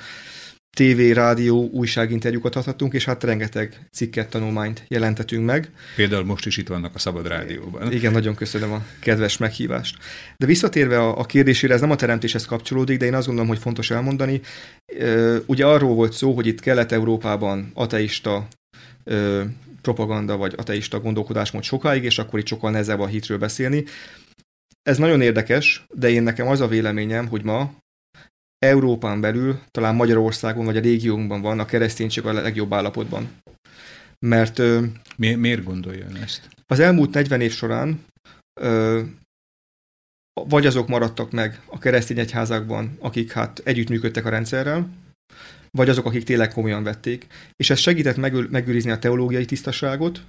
TV, 0.75 1.13
rádió, 1.13 1.69
újságinterjúkat 1.71 2.55
adhatunk, 2.55 2.93
és 2.93 3.05
hát 3.05 3.23
rengeteg 3.23 3.87
cikket, 3.91 4.29
tanulmányt 4.29 4.83
jelentetünk 4.87 5.45
meg. 5.45 5.69
Például 5.95 6.23
most 6.23 6.45
is 6.45 6.57
itt 6.57 6.67
vannak 6.67 6.95
a 6.95 6.99
Szabad 6.99 7.27
Rádióban. 7.27 7.91
Igen, 7.91 8.11
nagyon 8.11 8.35
köszönöm 8.35 8.71
a 8.71 8.85
kedves 8.99 9.37
meghívást. 9.37 9.97
De 10.37 10.45
visszatérve 10.45 10.99
a, 10.99 11.19
a 11.19 11.25
kérdésére, 11.25 11.73
ez 11.73 11.81
nem 11.81 11.91
a 11.91 11.95
teremtéshez 11.95 12.45
kapcsolódik, 12.45 12.97
de 12.97 13.05
én 13.05 13.13
azt 13.13 13.25
gondolom, 13.25 13.49
hogy 13.49 13.59
fontos 13.59 13.91
elmondani. 13.91 14.41
Ugye 15.45 15.65
arról 15.65 15.93
volt 15.93 16.13
szó, 16.13 16.33
hogy 16.33 16.47
itt 16.47 16.59
Kelet-Európában 16.59 17.71
ateista 17.73 18.47
propaganda 19.81 20.37
vagy 20.37 20.53
ateista 20.57 20.99
gondolkodásmód 20.99 21.63
sokáig, 21.63 22.03
és 22.03 22.19
akkor 22.19 22.39
itt 22.39 22.47
sokkal 22.47 22.71
nehezebb 22.71 22.99
a 22.99 23.07
hitről 23.07 23.37
beszélni. 23.37 23.83
Ez 24.83 24.97
nagyon 24.97 25.21
érdekes, 25.21 25.85
de 25.93 26.09
én 26.09 26.23
nekem 26.23 26.47
az 26.47 26.61
a 26.61 26.67
véleményem, 26.67 27.27
hogy 27.27 27.43
ma 27.43 27.71
Európán 28.59 29.21
belül, 29.21 29.59
talán 29.71 29.95
Magyarországon 29.95 30.65
vagy 30.65 30.77
a 30.77 30.81
régiónkban 30.81 31.41
van 31.41 31.59
a 31.59 31.65
kereszténység 31.65 32.25
a 32.25 32.33
legjobb 32.33 32.73
állapotban. 32.73 33.41
Mert... 34.19 34.61
Mi, 35.17 35.33
miért 35.33 35.63
gondolja 35.63 36.05
ön 36.05 36.15
ezt? 36.15 36.49
Az 36.67 36.79
elmúlt 36.79 37.13
40 37.13 37.41
év 37.41 37.51
során 37.51 38.05
ö, 38.61 39.01
vagy 40.41 40.65
azok 40.65 40.87
maradtak 40.87 41.31
meg 41.31 41.61
a 41.65 41.79
keresztény 41.79 42.19
egyházakban, 42.19 42.97
akik 42.99 43.31
hát 43.31 43.61
együttműködtek 43.63 44.25
a 44.25 44.29
rendszerrel, 44.29 44.89
vagy 45.71 45.89
azok, 45.89 46.05
akik 46.05 46.23
tényleg 46.23 46.53
komolyan 46.53 46.83
vették. 46.83 47.27
És 47.55 47.69
ez 47.69 47.79
segített 47.79 48.17
megőrizni 48.49 48.91
a 48.91 48.99
teológiai 48.99 49.45
tisztaságot, 49.45 50.21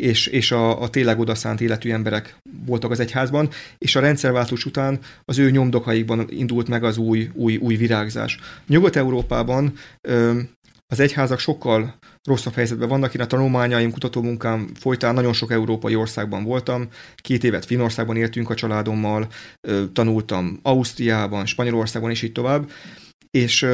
és, 0.00 0.26
és 0.26 0.50
a, 0.50 0.82
a 0.82 0.88
tényleg 0.88 1.18
odaszánt 1.18 1.60
életű 1.60 1.90
emberek 1.90 2.36
voltak 2.66 2.90
az 2.90 3.00
egyházban, 3.00 3.48
és 3.78 3.96
a 3.96 4.00
rendszerváltás 4.00 4.64
után 4.64 4.98
az 5.24 5.38
ő 5.38 5.50
nyomdokaikban 5.50 6.26
indult 6.28 6.68
meg 6.68 6.84
az 6.84 6.96
új, 6.96 7.30
új, 7.34 7.56
új 7.56 7.76
virágzás. 7.76 8.38
Nyugat-Európában 8.66 9.72
az 10.86 11.00
egyházak 11.00 11.38
sokkal 11.38 11.98
rosszabb 12.28 12.54
helyzetben 12.54 12.88
vannak. 12.88 13.14
Én 13.14 13.20
a 13.20 13.26
tanulmányaim, 13.26 13.92
kutatómunkám 13.92 14.70
folytán 14.74 15.14
nagyon 15.14 15.32
sok 15.32 15.52
európai 15.52 15.94
országban 15.94 16.44
voltam. 16.44 16.88
Két 17.16 17.44
évet 17.44 17.64
Finországban 17.64 18.16
éltünk 18.16 18.50
a 18.50 18.54
családommal, 18.54 19.28
tanultam 19.92 20.58
Ausztriában, 20.62 21.46
Spanyolországban, 21.46 22.10
és 22.10 22.22
így 22.22 22.32
tovább. 22.32 22.70
És 23.30 23.66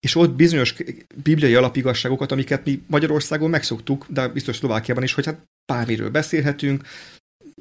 és 0.00 0.14
ott 0.14 0.34
bizonyos 0.34 0.74
bibliai 1.22 1.54
alapigasságokat, 1.54 2.32
amiket 2.32 2.64
mi 2.64 2.82
Magyarországon 2.86 3.50
megszoktuk, 3.50 4.06
de 4.08 4.28
biztos 4.28 4.56
Szlovákiában 4.56 5.02
is, 5.02 5.12
hogy 5.12 5.26
hát 5.26 5.46
bármiről 5.72 6.10
beszélhetünk, 6.10 6.82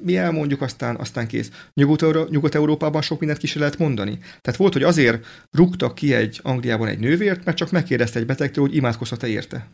mi 0.01 0.17
elmondjuk, 0.17 0.61
aztán, 0.61 0.95
aztán 0.95 1.27
kész. 1.27 1.51
Nyugat-Európában 1.73 3.01
sok 3.01 3.19
mindent 3.19 3.39
ki 3.39 3.59
lehet 3.59 3.77
mondani. 3.77 4.17
Tehát 4.17 4.59
volt, 4.59 4.73
hogy 4.73 4.83
azért 4.83 5.25
rúgtak 5.51 5.95
ki 5.95 6.13
egy 6.13 6.39
Angliában 6.43 6.87
egy 6.87 6.99
nővért, 6.99 7.45
mert 7.45 7.57
csak 7.57 7.71
megkérdezte 7.71 8.19
egy 8.19 8.25
betegtől, 8.25 8.65
hogy 8.65 8.75
imádkozhat-e 8.75 9.27
érte. 9.27 9.69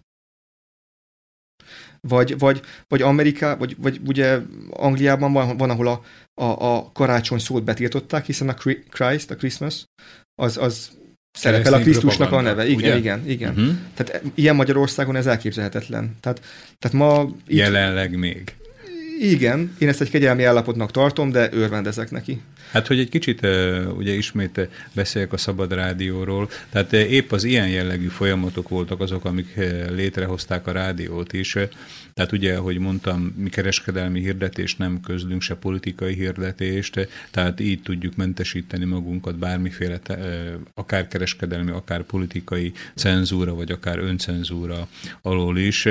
Vagy, 2.08 2.38
vagy, 2.38 2.62
vagy 2.88 3.02
Ameriká, 3.02 3.56
vagy, 3.56 3.76
vagy 3.78 4.02
ugye 4.08 4.40
Angliában 4.70 5.34
van, 5.34 5.58
van 5.58 5.70
ahol 5.70 5.88
a, 5.88 6.02
a, 6.34 6.76
a 6.76 6.92
karácsony 6.92 7.40
szót 7.40 7.64
betiltották, 7.64 8.26
hiszen 8.26 8.50
a 8.50 8.54
Christ, 8.90 9.32
a 9.32 9.36
Christmas, 9.36 9.86
az, 10.36 10.58
az 10.58 11.00
szerepel 11.34 11.74
a 11.74 11.80
Krisztusnak 11.80 12.32
a 12.32 12.42
neve. 12.42 12.68
Igen, 12.68 12.78
ugye? 12.78 12.98
igen, 12.98 13.30
igen. 13.30 13.50
Uh-huh. 13.50 13.76
Tehát 13.94 14.22
ilyen 14.36 14.56
Magyarországon 14.56 15.16
ez 15.16 15.26
elképzelhetetlen. 15.26 16.18
Tehát, 16.20 16.42
tehát 16.80 16.98
ma... 16.98 17.36
Itt, 17.48 17.58
Jelenleg 17.58 18.18
még. 18.18 18.56
Igen, 19.20 19.76
én 19.80 19.88
ezt 19.88 20.02
egy 20.02 20.10
kegyelmi 20.10 20.44
állapotnak 20.44 20.92
tartom, 20.92 21.32
de 21.32 21.50
örvendezek 21.52 22.12
neki. 22.12 22.42
Hát, 22.72 22.88
hogy 22.88 23.00
egy 23.00 23.10
kicsit 23.10 23.48
ugye 23.98 24.14
ismét 24.14 24.70
beszéljek 24.94 25.34
a 25.34 25.38
Szabad 25.38 25.74
Rádióról, 25.74 26.50
tehát 26.70 26.94
épp 26.94 27.32
az 27.32 27.44
ilyen 27.44 27.70
jellegű 27.70 28.08
folyamatok 28.08 28.70
voltak 28.70 29.00
azok, 29.00 29.26
amik 29.26 29.60
létrehozták 29.90 30.68
a 30.68 30.72
rádiót 30.72 31.34
is. 31.34 31.58
Tehát 32.14 32.32
ugye, 32.32 32.56
ahogy 32.56 32.78
mondtam, 32.78 33.34
mi 33.38 33.50
kereskedelmi 33.50 34.20
hirdetést 34.20 34.78
nem 34.78 35.00
közlünk, 35.00 35.42
se 35.42 35.56
politikai 35.56 36.14
hirdetést, 36.14 37.08
tehát 37.32 37.60
így 37.60 37.82
tudjuk 37.82 38.16
mentesíteni 38.16 38.86
magunkat 38.86 39.38
bármiféle, 39.38 40.00
akár 40.74 41.08
kereskedelmi, 41.08 41.72
akár 41.72 42.04
politikai 42.04 42.74
cenzúra, 42.96 43.54
vagy 43.54 43.72
akár 43.72 44.00
öncenzúra 44.00 44.88
alól 45.22 45.58
is. 45.58 45.88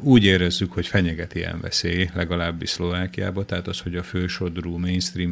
Úgy 0.00 0.24
érezzük, 0.24 0.72
hogy 0.72 0.86
fenyeget 0.86 1.34
ilyen 1.34 1.60
veszély, 1.60 2.10
legalábbis 2.14 2.68
Szlovákiába, 2.68 3.44
tehát 3.44 3.68
az, 3.68 3.80
hogy 3.80 3.96
a 3.96 4.02
fősodrú 4.02 4.76
mainstream 4.76 5.30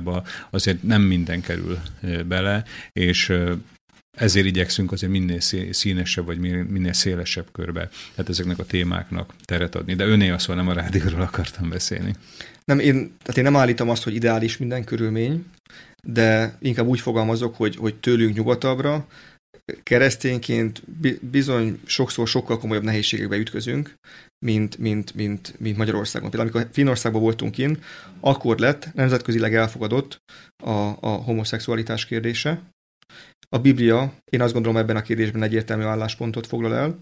médiába 0.00 0.22
azért 0.50 0.82
nem 0.82 1.02
minden 1.02 1.40
kerül 1.40 1.78
bele, 2.26 2.64
és 2.92 3.32
ezért 4.16 4.46
igyekszünk 4.46 4.92
azért 4.92 5.12
minél 5.12 5.40
színesebb, 5.70 6.24
vagy 6.24 6.38
minél 6.68 6.92
szélesebb 6.92 7.46
körbe 7.52 7.88
tehát 8.14 8.30
ezeknek 8.30 8.58
a 8.58 8.64
témáknak 8.64 9.34
teret 9.44 9.74
adni. 9.74 9.94
De 9.94 10.04
öné 10.04 10.30
a 10.30 10.38
szó, 10.38 10.54
nem 10.54 10.68
a 10.68 10.72
rádióról 10.72 11.20
akartam 11.20 11.68
beszélni. 11.68 12.14
Nem, 12.64 12.78
én, 12.78 12.94
tehát 12.94 13.36
én 13.36 13.44
nem 13.44 13.56
állítom 13.56 13.90
azt, 13.90 14.02
hogy 14.02 14.14
ideális 14.14 14.56
minden 14.56 14.84
körülmény, 14.84 15.44
de 16.02 16.56
inkább 16.60 16.86
úgy 16.86 17.00
fogalmazok, 17.00 17.56
hogy, 17.56 17.76
hogy 17.76 17.94
tőlünk 17.94 18.36
nyugatabbra, 18.36 19.06
keresztényként 19.82 20.82
bizony 21.20 21.80
sokszor 21.84 22.28
sokkal 22.28 22.58
komolyabb 22.58 22.82
nehézségekbe 22.82 23.36
ütközünk, 23.36 23.94
mint, 24.44 24.78
mint, 24.78 25.14
mint, 25.14 25.54
mint 25.58 25.76
Magyarországon. 25.76 26.30
Például 26.30 26.50
amikor 26.50 26.70
Finnországban 26.72 27.22
voltunk 27.22 27.52
kint, 27.52 27.84
akkor 28.20 28.58
lett 28.58 28.94
nemzetközileg 28.94 29.54
elfogadott 29.54 30.18
a, 30.62 30.70
a 31.00 31.08
homoszexualitás 31.08 32.06
kérdése, 32.06 32.62
a 33.48 33.58
Biblia, 33.58 34.14
én 34.30 34.40
azt 34.40 34.52
gondolom 34.52 34.76
ebben 34.76 34.96
a 34.96 35.02
kérdésben 35.02 35.42
egyértelmű 35.42 35.82
álláspontot 35.82 36.46
foglal 36.46 36.74
el, 36.74 36.98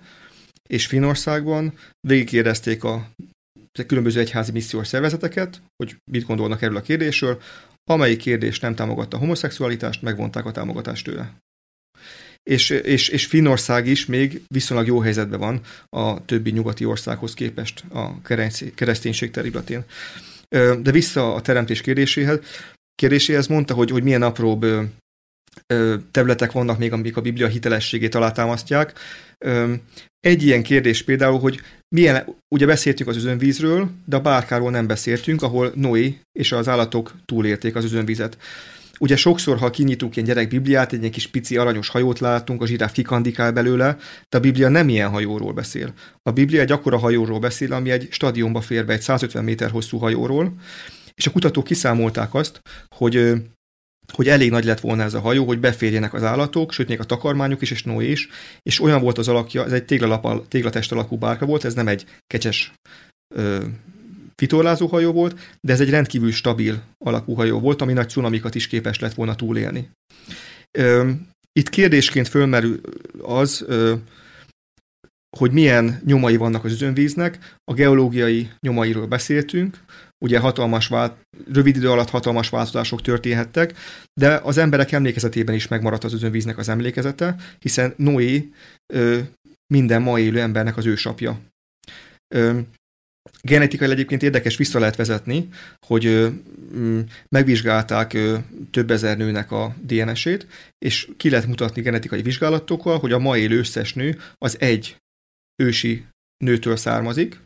és 0.68 0.86
Finországban 0.86 1.74
végigkérdezték 2.08 2.84
a 2.84 3.10
különböző 3.86 4.20
egyházi 4.20 4.52
missziós 4.52 4.86
szervezeteket, 4.86 5.62
hogy 5.76 5.96
mit 6.10 6.26
gondolnak 6.26 6.62
erről 6.62 6.76
a 6.76 6.80
kérdésről, 6.80 7.42
amelyik 7.90 8.18
kérdés 8.18 8.60
nem 8.60 8.74
támogatta 8.74 9.16
a 9.16 9.20
homoszexualitást, 9.20 10.02
megvonták 10.02 10.44
a 10.44 10.52
támogatást 10.52 11.04
tőle. 11.04 11.34
És, 12.50 12.70
és, 12.70 13.08
és 13.08 13.26
Finnország 13.26 13.86
is 13.86 14.06
még 14.06 14.42
viszonylag 14.48 14.86
jó 14.86 15.00
helyzetben 15.00 15.38
van 15.38 15.60
a 15.88 16.24
többi 16.24 16.50
nyugati 16.50 16.84
országhoz 16.84 17.34
képest 17.34 17.84
a 17.92 18.22
kereszténység 18.74 19.30
területén. 19.30 19.84
De 20.82 20.90
vissza 20.90 21.34
a 21.34 21.40
teremtés 21.40 21.80
kérdéséhez, 21.80 22.38
kérdéséhez 22.94 23.46
mondta, 23.46 23.74
hogy, 23.74 23.90
hogy 23.90 24.02
milyen 24.02 24.22
apróbb 24.22 24.66
területek 26.10 26.52
vannak 26.52 26.78
még, 26.78 26.92
amik 26.92 27.16
a 27.16 27.20
Biblia 27.20 27.46
hitelességét 27.46 28.14
alátámasztják. 28.14 28.98
Egy 30.20 30.42
ilyen 30.42 30.62
kérdés 30.62 31.02
például, 31.02 31.38
hogy 31.38 31.60
milyen, 31.94 32.24
ugye 32.54 32.66
beszéltünk 32.66 33.08
az 33.08 33.16
özönvízről, 33.16 33.90
de 34.04 34.16
a 34.16 34.20
bárkáról 34.20 34.70
nem 34.70 34.86
beszéltünk, 34.86 35.42
ahol 35.42 35.72
Noé 35.74 36.20
és 36.32 36.52
az 36.52 36.68
állatok 36.68 37.14
túlérték 37.24 37.74
az 37.74 37.84
özönvizet. 37.84 38.38
Ugye 39.00 39.16
sokszor, 39.16 39.58
ha 39.58 39.70
kinyitunk 39.70 40.16
egy 40.16 40.24
gyerek 40.24 40.48
Bibliát, 40.48 40.92
egy 40.92 41.10
kis 41.10 41.26
pici 41.26 41.56
aranyos 41.56 41.88
hajót 41.88 42.18
látunk, 42.18 42.62
a 42.62 42.66
zsiráf 42.66 42.92
kikandikál 42.92 43.52
belőle, 43.52 43.96
de 44.28 44.36
a 44.36 44.40
Biblia 44.40 44.68
nem 44.68 44.88
ilyen 44.88 45.10
hajóról 45.10 45.52
beszél. 45.52 45.92
A 46.22 46.30
Biblia 46.30 46.60
egy 46.60 46.72
akkora 46.72 46.98
hajóról 46.98 47.38
beszél, 47.38 47.72
ami 47.72 47.90
egy 47.90 48.08
stadionba 48.10 48.60
fér 48.60 48.86
be, 48.86 48.92
egy 48.92 49.00
150 49.00 49.44
méter 49.44 49.70
hosszú 49.70 49.98
hajóról, 49.98 50.54
és 51.14 51.26
a 51.26 51.30
kutatók 51.30 51.64
kiszámolták 51.64 52.34
azt, 52.34 52.60
hogy 52.96 53.32
hogy 54.12 54.28
elég 54.28 54.50
nagy 54.50 54.64
lett 54.64 54.80
volna 54.80 55.02
ez 55.02 55.14
a 55.14 55.20
hajó, 55.20 55.44
hogy 55.44 55.60
beférjenek 55.60 56.14
az 56.14 56.22
állatok, 56.22 56.72
sőt 56.72 56.88
még 56.88 57.00
a 57.00 57.04
takarmányok 57.04 57.62
is, 57.62 57.70
és 57.70 57.82
Noé 57.82 58.10
is, 58.10 58.28
és 58.62 58.80
olyan 58.80 59.00
volt 59.00 59.18
az 59.18 59.28
alakja, 59.28 59.64
ez 59.64 59.72
egy 59.72 59.84
téglalap, 59.84 60.48
téglatest 60.48 60.92
alakú 60.92 61.16
bárka 61.16 61.46
volt, 61.46 61.64
ez 61.64 61.74
nem 61.74 61.88
egy 61.88 62.04
kecses 62.26 62.72
ö, 63.34 63.64
fitorlázó 64.36 64.86
hajó 64.86 65.12
volt, 65.12 65.56
de 65.60 65.72
ez 65.72 65.80
egy 65.80 65.90
rendkívül 65.90 66.32
stabil 66.32 66.82
alakú 67.04 67.34
hajó 67.34 67.60
volt, 67.60 67.82
ami 67.82 67.92
nagy 67.92 68.08
cunamikat 68.08 68.54
is 68.54 68.66
képes 68.66 68.98
lett 68.98 69.14
volna 69.14 69.34
túlélni. 69.34 69.90
Itt 71.52 71.68
kérdésként 71.68 72.28
fölmerül 72.28 72.80
az, 73.22 73.66
hogy 75.36 75.50
milyen 75.50 76.00
nyomai 76.04 76.36
vannak 76.36 76.64
az 76.64 76.72
özönvíznek. 76.72 77.56
A 77.64 77.74
geológiai 77.74 78.50
nyomairól 78.60 79.06
beszéltünk, 79.06 79.84
ugye 80.24 80.38
hatalmas 80.38 80.86
vált, 80.86 81.16
rövid 81.52 81.76
idő 81.76 81.90
alatt 81.90 82.10
hatalmas 82.10 82.48
változások 82.48 83.02
történhettek, 83.02 83.74
de 84.20 84.40
az 84.42 84.58
emberek 84.58 84.92
emlékezetében 84.92 85.54
is 85.54 85.68
megmaradt 85.68 86.04
az 86.04 86.12
özönvíznek 86.12 86.58
az 86.58 86.68
emlékezete, 86.68 87.36
hiszen 87.58 87.94
Noé 87.96 88.48
ö, 88.92 89.20
minden 89.74 90.02
ma 90.02 90.18
élő 90.18 90.40
embernek 90.40 90.76
az 90.76 90.86
ősapja. 90.86 91.40
Ö, 92.34 92.60
Genetikai 93.40 93.90
egyébként 93.90 94.22
érdekes 94.22 94.56
vissza 94.56 94.78
lehet 94.78 94.96
vezetni, 94.96 95.48
hogy 95.86 96.06
ö, 96.06 96.28
megvizsgálták 97.28 98.12
ö, 98.12 98.38
több 98.70 98.90
ezer 98.90 99.16
nőnek 99.16 99.50
a 99.50 99.74
DNS-ét, 99.82 100.46
és 100.78 101.08
ki 101.16 101.30
lehet 101.30 101.46
mutatni 101.46 101.82
genetikai 101.82 102.22
vizsgálatokkal, 102.22 102.98
hogy 102.98 103.12
a 103.12 103.18
ma 103.18 103.36
élő 103.36 103.58
összes 103.58 103.94
nő 103.94 104.18
az 104.38 104.60
egy 104.60 104.96
ősi 105.62 106.04
nőtől 106.44 106.76
származik, 106.76 107.40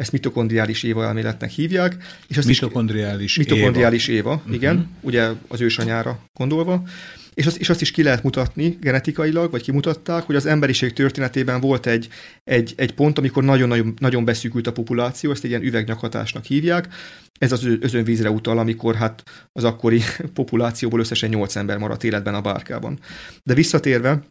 ezt 0.00 0.12
mitokondriális 0.12 0.82
Éva 0.82 1.04
elméletnek 1.04 1.50
hívják. 1.50 1.96
És 2.26 2.36
azt 2.36 2.46
mitokondriális, 2.46 3.36
is, 3.36 3.36
mitokondriális 3.36 4.08
Éva. 4.08 4.42
Éva, 4.46 4.54
igen, 4.56 4.76
uh-huh. 4.76 4.90
ugye 5.00 5.30
az 5.48 5.60
ősanyára 5.60 6.24
gondolva. 6.32 6.82
És 7.34 7.46
azt, 7.46 7.56
és 7.56 7.68
azt 7.70 7.80
is 7.80 7.90
ki 7.90 8.02
lehet 8.02 8.22
mutatni 8.22 8.78
genetikailag, 8.80 9.50
vagy 9.50 9.62
kimutatták, 9.62 10.22
hogy 10.22 10.36
az 10.36 10.46
emberiség 10.46 10.92
történetében 10.92 11.60
volt 11.60 11.86
egy, 11.86 12.08
egy, 12.44 12.74
egy 12.76 12.94
pont, 12.94 13.18
amikor 13.18 13.44
nagyon-nagyon 13.44 13.94
nagyon 13.98 14.24
beszűkült 14.24 14.66
a 14.66 14.72
populáció, 14.72 15.30
ezt 15.30 15.44
egy 15.44 15.50
ilyen 15.50 15.62
üvegnyakhatásnak 15.62 16.44
hívják. 16.44 16.88
Ez 17.38 17.52
az 17.52 17.64
özönvízre 17.80 18.30
utal, 18.30 18.58
amikor 18.58 18.94
hát 18.94 19.22
az 19.52 19.64
akkori 19.64 20.00
populációból 20.34 21.00
összesen 21.00 21.28
8 21.28 21.56
ember 21.56 21.78
maradt 21.78 22.04
életben 22.04 22.34
a 22.34 22.40
bárkában. 22.40 22.98
De 23.42 23.54
visszatérve, 23.54 24.22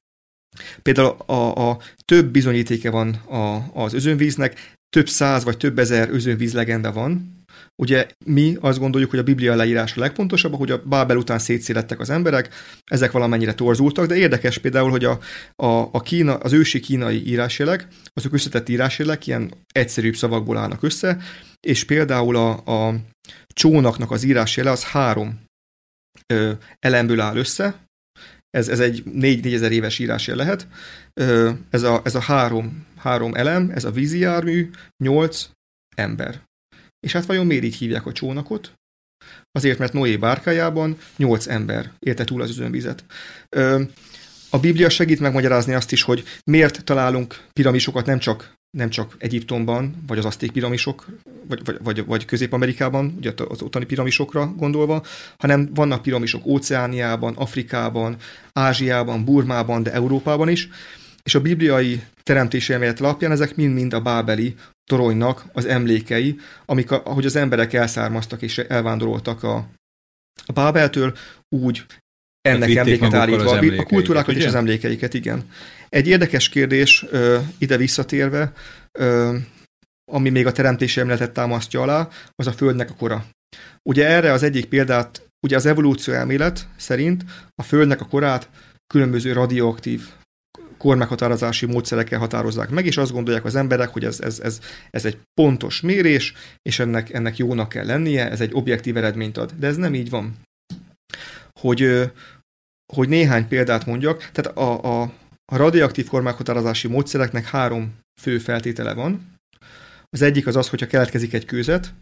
Például 0.82 1.16
a, 1.26 1.70
a 1.70 1.80
több 2.06 2.32
bizonyítéke 2.32 2.90
van 2.90 3.14
a, 3.14 3.72
az 3.74 3.94
özönvíznek, 3.94 4.74
több 4.90 5.10
száz 5.10 5.44
vagy 5.44 5.58
több 5.58 5.80
ezer 5.80 6.10
özönvíz 6.10 6.54
legenda 6.54 6.92
van. 6.92 7.39
Ugye 7.80 8.08
mi 8.26 8.58
azt 8.60 8.80
gondoljuk, 8.80 9.10
hogy 9.10 9.20
a 9.20 9.24
Biblia 9.24 9.56
leírás 9.56 9.98
a 9.98 10.00
legpontosabb, 10.00 10.56
hogy 10.56 10.72
a 10.72 10.82
Bábel 10.84 11.18
után 11.18 11.40
szétszélettek 11.40 12.00
az 12.00 12.10
emberek, 12.10 12.50
ezek 12.84 13.12
valamennyire 13.12 13.54
torzultak, 13.54 14.06
de 14.06 14.16
érdekes 14.16 14.58
például, 14.58 14.90
hogy 14.90 15.06
a, 15.06 15.20
a, 15.56 15.90
a 15.92 16.02
Kína, 16.02 16.36
az 16.36 16.54
ősi 16.54 16.80
kínai 16.80 17.28
írásjelek, 17.28 17.88
azok 18.14 18.34
összetett 18.34 18.70
írásjelek, 18.70 19.28
ilyen 19.28 19.54
egyszerűbb 19.72 20.16
szavakból 20.16 20.58
állnak 20.58 20.84
össze, 20.84 21.18
és 21.60 21.84
például 21.84 22.36
a, 22.36 22.50
a 22.50 22.96
csónaknak 23.48 24.12
az 24.12 24.24
írásjele 24.24 24.72
az 24.72 24.84
három 24.84 25.44
ö, 26.34 26.52
elemből 26.80 27.20
áll 27.20 27.36
össze, 27.36 27.88
ez, 28.50 28.68
ez 28.68 28.80
egy 28.80 29.04
4 29.04 29.54
ezer 29.54 29.72
éves 29.72 30.00
írásjel 30.00 30.36
lehet. 30.36 30.68
Ez 31.70 31.84
a, 31.84 32.02
ez 32.04 32.16
a 32.16 32.22
három, 32.22 32.86
három 32.98 33.36
elem, 33.36 33.70
ez 33.70 33.84
a 33.84 33.92
vízijármű, 33.92 34.70
8 35.04 35.50
ember. 35.96 36.48
És 37.00 37.12
hát 37.12 37.26
vajon 37.26 37.46
miért 37.46 37.64
így 37.64 37.76
hívják 37.76 38.06
a 38.06 38.12
csónakot? 38.12 38.74
Azért, 39.52 39.78
mert 39.78 39.94
Noé 39.94 40.18
bárkájában 40.18 40.98
8 41.18 41.48
ember 41.48 41.92
élte 42.00 42.24
túl 42.24 42.42
az 42.42 42.50
özönvizet. 42.50 43.06
A 44.50 44.60
Biblia 44.60 44.90
segít 44.90 45.20
megmagyarázni 45.20 45.74
azt 45.74 45.92
is, 45.92 46.02
hogy 46.02 46.24
miért 46.44 46.84
találunk 46.84 47.44
piramisokat 47.54 48.06
nem 48.06 48.20
csak 48.20 48.58
nem 48.78 48.90
csak 48.90 49.16
Egyiptomban, 49.18 50.04
vagy 50.08 50.18
az 50.18 50.26
aszték 50.26 50.52
piramisok, 50.52 51.06
vagy, 51.48 51.62
vagy, 51.66 51.78
vagy, 51.84 52.06
vagy 52.06 52.26
Közép-Amerikában, 52.26 53.14
ugye 53.18 53.34
az 53.50 53.62
ottani 53.62 53.86
piramisokra 53.86 54.54
gondolva, 54.58 55.04
hanem 55.38 55.70
vannak 55.74 56.02
piramisok 56.02 56.46
Óceániában, 56.46 57.36
Afrikában, 57.36 58.16
Ázsiában, 58.54 59.26
Burmában, 59.26 59.84
de 59.84 59.92
Európában 59.92 60.50
is, 60.50 60.70
és 61.24 61.36
a 61.36 61.42
bibliai 61.42 62.02
teremtési 62.24 62.74
elmélet 62.74 63.00
alapján 63.00 63.32
ezek 63.32 63.56
mind-mind 63.56 63.94
a 63.94 64.02
bábeli 64.02 64.56
toronynak 64.90 65.46
az 65.54 65.66
emlékei, 65.66 66.40
amik, 66.66 66.92
a, 66.92 67.02
ahogy 67.06 67.26
az 67.26 67.36
emberek 67.36 67.74
elszármaztak 67.74 68.42
és 68.42 68.58
elvándoroltak 68.58 69.44
a, 69.44 69.56
a 70.46 70.52
Bábeltől, 70.52 71.18
úgy 71.50 71.86
ennek 72.42 72.76
emléket 72.76 73.14
állítva, 73.14 73.60
a 73.78 73.84
kultúrákat 73.84 74.36
és 74.36 74.46
az 74.46 74.56
emlékeiket, 74.56 75.14
igen. 75.14 75.50
Egy 75.90 76.08
érdekes 76.08 76.50
kérdés 76.50 77.06
ide 77.58 77.78
visszatérve, 77.78 78.54
ami 80.12 80.30
még 80.30 80.46
a 80.46 80.52
teremtési 80.52 81.00
emletet 81.00 81.32
támasztja 81.32 81.82
alá, 81.82 82.08
az 82.36 82.48
a 82.48 82.52
Földnek 82.52 82.90
a 82.90 82.94
kora. 82.94 83.26
Ugye 83.90 84.08
erre 84.08 84.32
az 84.32 84.44
egyik 84.44 84.66
példát, 84.66 85.30
ugye 85.48 85.56
az 85.56 85.66
evolúció 85.66 86.14
elmélet 86.14 86.68
szerint 86.78 87.24
a 87.56 87.64
Földnek 87.64 88.02
a 88.02 88.08
korát 88.08 88.50
különböző 88.88 89.34
radioaktív 89.34 90.08
kormeghatározási 90.80 91.66
módszerekkel 91.66 92.20
határozzák 92.20 92.70
meg, 92.70 92.86
és 92.86 92.98
azt 92.98 93.12
gondolják 93.12 93.46
az 93.46 93.56
emberek, 93.56 93.90
hogy 93.90 94.06
ez, 94.06 94.20
ez, 94.20 94.40
ez, 94.40 94.60
ez 94.90 95.06
egy 95.06 95.18
pontos 95.34 95.82
mérés, 95.82 96.34
és 96.62 96.80
ennek, 96.80 97.14
ennek 97.14 97.38
jónak 97.38 97.70
kell 97.70 97.86
lennie, 97.86 98.30
ez 98.30 98.42
egy 98.42 98.54
objektív 98.54 98.98
eredményt 98.98 99.38
ad. 99.38 99.54
De 99.60 99.68
ez 99.68 99.76
nem 99.76 99.94
így 99.94 100.10
van. 100.10 100.36
Hogy, 101.60 102.12
hogy 102.94 103.10
néhány 103.10 103.48
példát 103.48 103.86
mondjak, 103.86 104.30
tehát 104.32 104.58
a, 104.58 104.84
a, 104.84 105.02
a 105.52 105.58
radioaktív 105.58 106.08
kormeghatározási 106.08 106.88
módszereknek 106.88 107.46
három 107.46 107.94
fő 108.22 108.38
feltétele 108.38 108.94
van. 108.94 109.38
Az 110.10 110.22
egyik 110.22 110.48
az 110.48 110.56
az, 110.56 110.70
hogyha 110.70 110.88
keletkezik 110.88 111.34
egy 111.34 111.46
kőzet, 111.46 111.94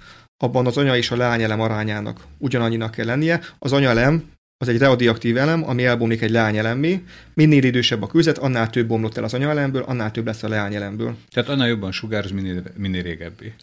abban 0.43 0.65
az 0.65 0.77
anya 0.77 0.97
és 0.97 1.11
a 1.11 1.15
leányelem 1.15 1.61
arányának 1.61 2.25
ugyanannyinak 2.37 2.91
kell 2.91 3.05
lennie. 3.05 3.41
Az 3.59 3.71
anyalem 3.71 4.31
az 4.57 4.67
egy 4.67 4.77
radioaktív 4.77 5.37
elem, 5.37 5.69
ami 5.69 5.85
elbomlik 5.85 6.21
egy 6.21 6.29
leányelemmé. 6.29 7.03
Minél 7.33 7.63
idősebb 7.63 8.01
a 8.01 8.07
kőzet, 8.07 8.37
annál 8.37 8.69
több 8.69 8.87
bomlott 8.87 9.17
el 9.17 9.23
az 9.23 9.33
anyaelemből, 9.33 9.81
annál 9.81 10.11
több 10.11 10.25
lesz 10.25 10.43
a 10.43 10.47
leányelemből. 10.47 11.15
Tehát 11.29 11.49
annál 11.49 11.67
jobban 11.67 11.91
sugárz, 11.91 12.31
minél, 12.31 12.63
minél 12.77 13.01
régebbi. 13.01 13.53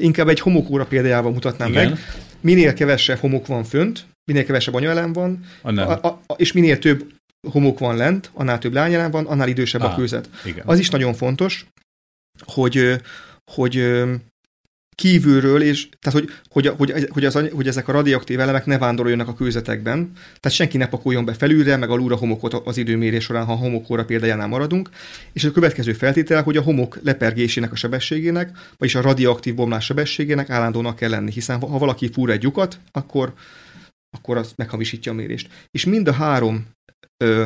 Inkább 0.00 0.28
egy 0.28 0.40
homokóra 0.40 0.86
példájával 0.86 1.32
mutatnám 1.32 1.68
Igen. 1.68 1.88
meg. 1.88 1.98
Minél 2.40 2.74
kevesebb 2.74 3.18
homok 3.18 3.46
van 3.46 3.64
fönt, 3.64 4.06
minél 4.24 4.44
kevesebb 4.44 4.74
anyaelem 4.74 5.12
van, 5.12 5.44
a, 5.62 5.80
a, 5.80 6.20
a, 6.26 6.34
és 6.36 6.52
minél 6.52 6.78
több 6.78 7.12
homok 7.50 7.78
van 7.78 7.96
lent, 7.96 8.30
annál 8.34 8.58
több 8.58 8.72
lányelem 8.72 9.10
van, 9.10 9.26
annál 9.26 9.48
idősebb 9.48 9.82
Á, 9.82 9.92
a 9.92 9.94
kőzet. 9.94 10.28
Igen. 10.44 10.62
Az 10.66 10.78
is 10.78 10.90
nagyon 10.90 11.14
fontos, 11.14 11.66
hogy, 12.44 13.00
hogy 13.52 14.02
kívülről, 14.98 15.62
és 15.62 15.88
tehát 16.00 16.20
hogy, 16.20 16.30
hogy, 16.48 16.66
hogy, 16.76 17.08
hogy, 17.10 17.24
az, 17.24 17.38
hogy 17.52 17.66
ezek 17.66 17.88
a 17.88 17.92
radioaktív 17.92 18.40
elemek 18.40 18.66
ne 18.66 18.78
vándoroljanak 18.78 19.28
a 19.28 19.34
kőzetekben, 19.34 20.12
tehát 20.40 20.56
senki 20.56 20.76
ne 20.76 20.86
pakoljon 20.88 21.24
be 21.24 21.32
felülre, 21.32 21.76
meg 21.76 21.90
alulra 21.90 22.16
homokot 22.16 22.54
az 22.54 22.76
időmérés 22.76 23.24
során, 23.24 23.44
ha 23.44 23.52
a 23.52 23.56
homokóra 23.56 24.04
példájánál 24.04 24.46
maradunk, 24.46 24.88
és 25.32 25.44
a 25.44 25.50
következő 25.50 25.92
feltétel, 25.92 26.42
hogy 26.42 26.56
a 26.56 26.62
homok 26.62 26.98
lepergésének 27.02 27.72
a 27.72 27.76
sebességének, 27.76 28.58
vagyis 28.76 28.94
a 28.94 29.00
radioaktív 29.00 29.54
bomlás 29.54 29.84
sebességének 29.84 30.50
állandónak 30.50 30.96
kell 30.96 31.10
lenni, 31.10 31.30
hiszen 31.30 31.60
ha 31.60 31.78
valaki 31.78 32.10
fúr 32.12 32.30
egy 32.30 32.42
lyukat, 32.42 32.80
akkor, 32.92 33.32
akkor 34.10 34.36
az 34.36 34.52
meghamisítja 34.56 35.12
a 35.12 35.14
mérést. 35.14 35.48
És 35.70 35.84
mind 35.84 36.08
a 36.08 36.12
három 36.12 36.66
ö, 37.24 37.44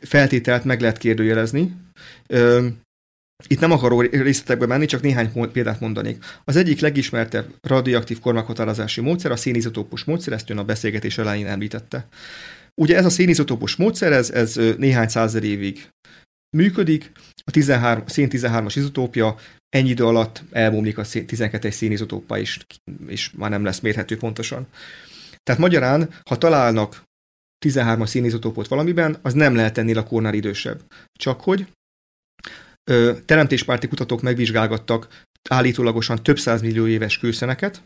feltételt 0.00 0.64
meg 0.64 0.80
lehet 0.80 0.98
kérdőjelezni. 0.98 1.74
Ö, 2.26 2.66
itt 3.46 3.60
nem 3.60 3.70
akarok 3.70 4.10
részletekbe 4.10 4.66
menni, 4.66 4.86
csak 4.86 5.02
néhány 5.02 5.50
példát 5.52 5.80
mondanék. 5.80 6.24
Az 6.44 6.56
egyik 6.56 6.80
legismertebb 6.80 7.54
radioaktív 7.62 8.20
kormaghatározási 8.20 9.00
módszer 9.00 9.30
a 9.30 9.36
szénizotópus 9.36 10.04
módszer, 10.04 10.32
ezt 10.32 10.50
ön 10.50 10.58
a 10.58 10.64
beszélgetés 10.64 11.18
elején 11.18 11.46
említette. 11.46 12.08
Ugye 12.74 12.96
ez 12.96 13.04
a 13.04 13.10
szénizotópus 13.10 13.76
módszer, 13.76 14.12
ez, 14.12 14.30
ez 14.30 14.60
néhány 14.78 15.08
százer 15.08 15.44
évig 15.44 15.88
működik, 16.56 17.12
a 17.44 17.50
13, 17.50 18.06
szén 18.06 18.28
13-as 18.30 18.72
izotópia 18.76 19.36
ennyi 19.68 19.88
idő 19.88 20.04
alatt 20.04 20.42
elbomlik 20.50 20.98
a 20.98 21.04
12-es 21.04 21.70
szénizotópa, 21.70 22.38
és, 22.38 22.58
és 23.06 23.30
már 23.30 23.50
nem 23.50 23.64
lesz 23.64 23.80
mérhető 23.80 24.16
pontosan. 24.16 24.66
Tehát 25.42 25.60
magyarán, 25.60 26.10
ha 26.24 26.38
találnak 26.38 27.02
13-as 27.66 28.06
szénizotópot 28.06 28.68
valamiben, 28.68 29.18
az 29.22 29.34
nem 29.34 29.54
lehet 29.54 29.78
ennél 29.78 29.98
a 29.98 30.04
kornál 30.04 30.34
idősebb. 30.34 30.80
Csak 31.12 31.40
hogy 31.40 31.66
teremtéspárti 33.24 33.88
kutatók 33.88 34.22
megvizsgálgattak 34.22 35.08
állítólagosan 35.48 36.22
több 36.22 36.38
millió 36.60 36.86
éves 36.86 37.18
kőszeneket, 37.18 37.82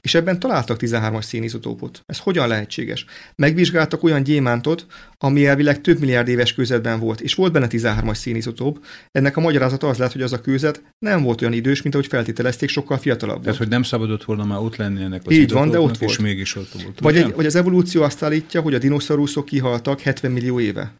és 0.00 0.14
ebben 0.14 0.38
találtak 0.38 0.78
13-as 0.80 1.22
szénizotópot. 1.22 2.02
Ez 2.06 2.18
hogyan 2.18 2.48
lehetséges? 2.48 3.04
Megvizsgáltak 3.36 4.02
olyan 4.02 4.22
gyémántot, 4.22 4.86
ami 5.18 5.46
elvileg 5.46 5.80
több 5.80 5.98
milliárd 5.98 6.28
éves 6.28 6.54
kőzetben 6.54 6.98
volt, 6.98 7.20
és 7.20 7.34
volt 7.34 7.52
benne 7.52 7.66
13-as 7.70 8.14
szénizotóp. 8.14 8.84
Ennek 9.10 9.36
a 9.36 9.40
magyarázata 9.40 9.88
az 9.88 9.96
lehet, 9.96 10.12
hogy 10.12 10.22
az 10.22 10.32
a 10.32 10.40
kőzet 10.40 10.82
nem 10.98 11.22
volt 11.22 11.40
olyan 11.40 11.52
idős, 11.52 11.82
mint 11.82 11.94
ahogy 11.94 12.06
feltételezték, 12.06 12.68
sokkal 12.68 12.98
fiatalabb 12.98 13.34
volt. 13.34 13.44
Tehát, 13.44 13.58
hogy 13.58 13.68
nem 13.68 13.82
szabadott 13.82 14.24
volna 14.24 14.44
már 14.44 14.58
ott 14.58 14.76
lenni 14.76 15.02
ennek 15.02 15.22
az 15.24 15.32
Így 15.32 15.52
van, 15.52 15.70
de 15.70 15.80
ott 15.80 15.98
volt. 15.98 16.12
És 16.12 16.18
mégis 16.18 16.56
ott 16.56 16.82
volt. 16.82 17.00
Vagy, 17.00 17.16
egy, 17.16 17.34
vagy 17.34 17.46
az 17.46 17.54
evolúció 17.54 18.02
azt 18.02 18.22
állítja, 18.22 18.60
hogy 18.60 18.74
a 18.74 18.78
dinoszauruszok 18.78 19.44
kihaltak 19.44 20.00
70 20.00 20.30
millió 20.30 20.60
éve. 20.60 20.94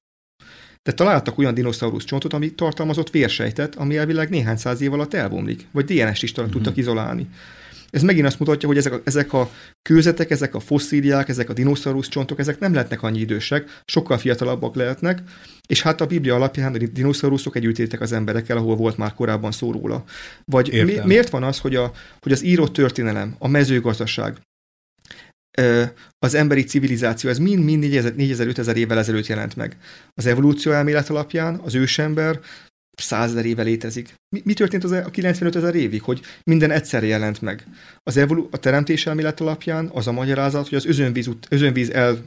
De 0.83 0.93
találtak 0.93 1.39
olyan 1.39 1.55
dinoszaurusz 1.55 2.05
csontot, 2.05 2.33
ami 2.33 2.51
tartalmazott 2.55 3.11
vérsejtet, 3.11 3.75
ami 3.75 3.97
elvileg 3.97 4.29
néhány 4.29 4.57
száz 4.57 4.81
év 4.81 4.93
alatt 4.93 5.15
elbomlik, 5.15 5.67
vagy 5.73 5.85
DNS-t 5.85 6.23
is 6.23 6.31
uh-huh. 6.33 6.51
tudtak 6.51 6.77
izolálni. 6.77 7.29
Ez 7.91 8.03
megint 8.03 8.27
azt 8.27 8.39
mutatja, 8.39 8.69
hogy 8.69 8.77
ezek 8.77 8.93
a, 8.93 9.01
ezek 9.05 9.33
a 9.33 9.51
kőzetek, 9.83 10.31
ezek 10.31 10.55
a 10.55 10.61
fosszíliák, 10.61 11.29
ezek 11.29 11.51
a 11.51 11.53
dinoszaurusz 11.53 12.09
csontok, 12.09 12.39
ezek 12.39 12.59
nem 12.59 12.73
lehetnek 12.73 13.03
annyi 13.03 13.19
idősek, 13.19 13.83
sokkal 13.85 14.19
fiatalabbak 14.19 14.75
lehetnek, 14.75 15.23
és 15.69 15.83
hát 15.83 16.01
a 16.01 16.07
Biblia 16.07 16.35
alapján 16.35 16.75
a 16.75 16.79
dinoszauruszok 16.79 17.57
együtt 17.57 17.79
éltek 17.79 18.01
az 18.01 18.13
emberekkel, 18.13 18.57
ahol 18.57 18.77
volt 18.77 18.97
már 18.97 19.15
korábban 19.15 19.53
szó 19.53 19.73
róla. 19.73 20.05
Vagy 20.45 20.85
mi, 20.85 20.99
miért 21.05 21.31
van 21.31 21.43
az, 21.43 21.59
hogy, 21.59 21.75
a, 21.75 21.93
hogy 22.21 22.33
az 22.33 22.45
írott 22.45 22.73
történelem, 22.73 23.35
a 23.39 23.49
mezőgazdaság, 23.49 24.37
az 26.19 26.35
emberi 26.35 26.65
civilizáció, 26.65 27.31
ez 27.31 27.39
mind-mind 27.39 27.85
4000-5000 27.85 28.75
évvel 28.75 28.99
ezelőtt 28.99 29.27
jelent 29.27 29.57
meg. 29.57 29.77
Az 30.15 30.27
evolúció 30.27 30.73
elmélet 30.73 31.09
alapján 31.09 31.61
az 31.65 31.75
ősember 31.75 32.41
százezer 33.01 33.45
éve 33.45 33.63
létezik. 33.63 34.15
Mi, 34.35 34.41
mi 34.45 34.53
történt 34.53 34.85
az 34.85 34.93
e- 34.93 35.05
a 35.05 35.11
95 35.11 35.57
ezer 35.57 35.75
évig, 35.75 36.03
hogy 36.03 36.21
minden 36.45 36.71
egyszerre 36.71 37.07
jelent 37.07 37.41
meg? 37.41 37.67
Az 38.03 38.17
evolu- 38.17 38.55
a 38.55 38.57
teremtés 38.57 39.07
elmélet 39.07 39.41
alapján 39.41 39.91
az 39.93 40.07
a 40.07 40.13
magyarázat, 40.13 40.69
hogy 40.69 40.79
az 40.79 40.87
özönvíz, 40.87 41.27
ut- 41.27 41.47
özönvíz 41.51 41.91
el 41.91 42.25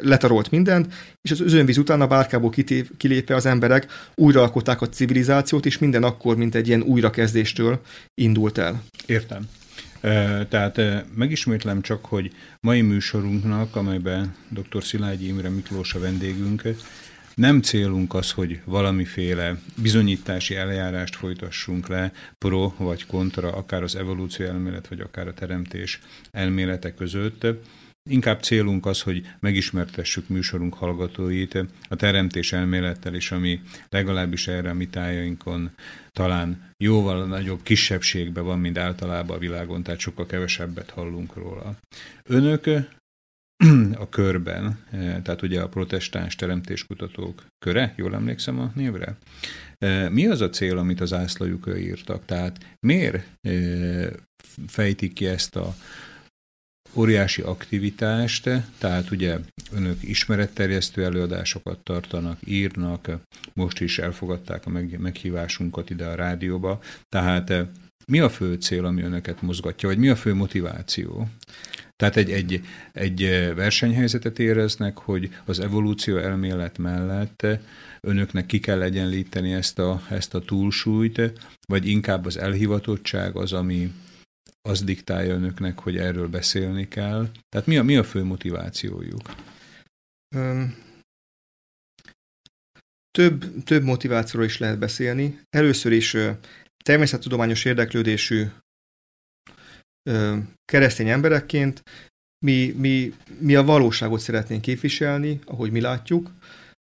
letarolt 0.00 0.50
mindent, 0.50 0.94
és 1.22 1.30
az 1.30 1.40
özönvíz 1.40 1.78
után 1.78 2.00
a 2.00 2.06
bárkából 2.06 2.50
kitév, 2.50 2.90
kilépve 2.96 3.34
az 3.34 3.46
emberek 3.46 3.86
újraalkották 4.14 4.80
a 4.80 4.88
civilizációt, 4.88 5.66
és 5.66 5.78
minden 5.78 6.02
akkor, 6.02 6.36
mint 6.36 6.54
egy 6.54 6.66
ilyen 6.66 6.82
újrakezdéstől 6.82 7.80
indult 8.14 8.58
el. 8.58 8.82
Értem. 9.06 9.48
Tehát 10.48 11.04
megismétlem 11.14 11.80
csak, 11.80 12.04
hogy 12.04 12.30
mai 12.60 12.80
műsorunknak, 12.80 13.76
amelyben 13.76 14.34
dr. 14.48 14.82
Szilágyi 14.82 15.26
Imre 15.26 15.48
Miklós 15.48 15.94
a 15.94 15.98
vendégünk, 15.98 16.62
nem 17.34 17.60
célunk 17.60 18.14
az, 18.14 18.30
hogy 18.30 18.60
valamiféle 18.64 19.56
bizonyítási 19.82 20.54
eljárást 20.54 21.16
folytassunk 21.16 21.88
le 21.88 22.12
pro 22.38 22.72
vagy 22.76 23.06
kontra, 23.06 23.52
akár 23.52 23.82
az 23.82 23.96
evolúció 23.96 24.46
elmélet, 24.46 24.88
vagy 24.88 25.00
akár 25.00 25.28
a 25.28 25.34
teremtés 25.34 26.00
elmélete 26.30 26.94
között, 26.94 27.46
Inkább 28.10 28.42
célunk 28.42 28.86
az, 28.86 29.02
hogy 29.02 29.30
megismertessük 29.40 30.28
műsorunk 30.28 30.74
hallgatóit 30.74 31.58
a 31.88 31.96
teremtés 31.96 32.52
elmélettel 32.52 33.14
is, 33.14 33.32
ami 33.32 33.60
legalábbis 33.88 34.48
erre 34.48 34.70
a 34.70 34.74
mi 34.74 34.88
tájainkon 34.88 35.70
talán 36.10 36.70
jóval 36.76 37.26
nagyobb 37.26 37.62
kisebbségben 37.62 38.44
van, 38.44 38.58
mint 38.58 38.78
általában 38.78 39.36
a 39.36 39.40
világon, 39.40 39.82
tehát 39.82 40.00
sokkal 40.00 40.26
kevesebbet 40.26 40.90
hallunk 40.90 41.34
róla. 41.34 41.76
Önök 42.22 42.66
a 44.04 44.08
körben, 44.08 44.78
tehát 44.90 45.42
ugye 45.42 45.60
a 45.60 45.68
protestáns 45.68 46.34
teremtéskutatók 46.34 47.46
köre, 47.64 47.94
jól 47.96 48.14
emlékszem 48.14 48.58
a 48.58 48.72
névre? 48.74 49.16
Mi 50.10 50.26
az 50.26 50.40
a 50.40 50.50
cél, 50.50 50.78
amit 50.78 51.00
az 51.00 51.12
ászlajukra 51.12 51.76
írtak? 51.76 52.24
Tehát 52.24 52.76
miért 52.86 53.26
fejtik 54.66 55.12
ki 55.12 55.26
ezt 55.26 55.56
a 55.56 55.74
óriási 56.94 57.42
aktivitást, 57.42 58.50
tehát 58.78 59.10
ugye 59.10 59.38
önök 59.72 60.02
ismeretterjesztő 60.02 61.04
előadásokat 61.04 61.78
tartanak, 61.78 62.38
írnak, 62.44 63.10
most 63.52 63.80
is 63.80 63.98
elfogadták 63.98 64.66
a 64.66 64.70
meghívásunkat 64.98 65.90
ide 65.90 66.06
a 66.06 66.14
rádióba, 66.14 66.80
tehát 67.08 67.50
eh, 67.50 67.66
mi 68.06 68.20
a 68.20 68.28
fő 68.28 68.54
cél, 68.54 68.84
ami 68.84 69.02
önöket 69.02 69.42
mozgatja, 69.42 69.88
vagy 69.88 69.98
mi 69.98 70.08
a 70.08 70.16
fő 70.16 70.34
motiváció? 70.34 71.28
Tehát 71.96 72.16
egy, 72.16 72.30
egy, 72.30 72.60
egy 72.92 73.22
eh, 73.22 73.54
versenyhelyzetet 73.54 74.38
éreznek, 74.38 74.98
hogy 74.98 75.30
az 75.44 75.60
evolúció 75.60 76.16
elmélet 76.16 76.78
mellett 76.78 77.42
eh, 77.42 77.58
önöknek 78.00 78.46
ki 78.46 78.60
kell 78.60 78.82
egyenlíteni 78.82 79.52
ezt 79.52 79.78
a, 79.78 80.02
ezt 80.10 80.34
a 80.34 80.40
túlsúlyt, 80.40 81.32
vagy 81.68 81.86
inkább 81.86 82.26
az 82.26 82.38
elhivatottság 82.38 83.36
az, 83.36 83.52
ami, 83.52 83.92
az 84.62 84.82
diktálja 84.82 85.34
önöknek, 85.34 85.78
hogy 85.78 85.96
erről 85.96 86.28
beszélni 86.28 86.88
kell? 86.88 87.28
Tehát 87.48 87.66
mi 87.66 87.76
a, 87.78 87.82
mi 87.82 87.96
a 87.96 88.04
fő 88.04 88.24
motivációjuk? 88.24 89.34
Um, 90.36 90.74
több, 93.10 93.62
több 93.64 93.82
motivációról 93.82 94.44
is 94.46 94.58
lehet 94.58 94.78
beszélni. 94.78 95.40
Először 95.50 95.92
is 95.92 96.16
természettudományos 96.84 97.64
érdeklődésű 97.64 98.46
keresztény 100.64 101.08
emberekként 101.08 101.82
mi, 102.44 102.74
mi, 102.76 103.14
mi 103.38 103.54
a 103.54 103.64
valóságot 103.64 104.20
szeretnénk 104.20 104.62
képviselni, 104.62 105.40
ahogy 105.44 105.70
mi 105.70 105.80
látjuk, 105.80 106.30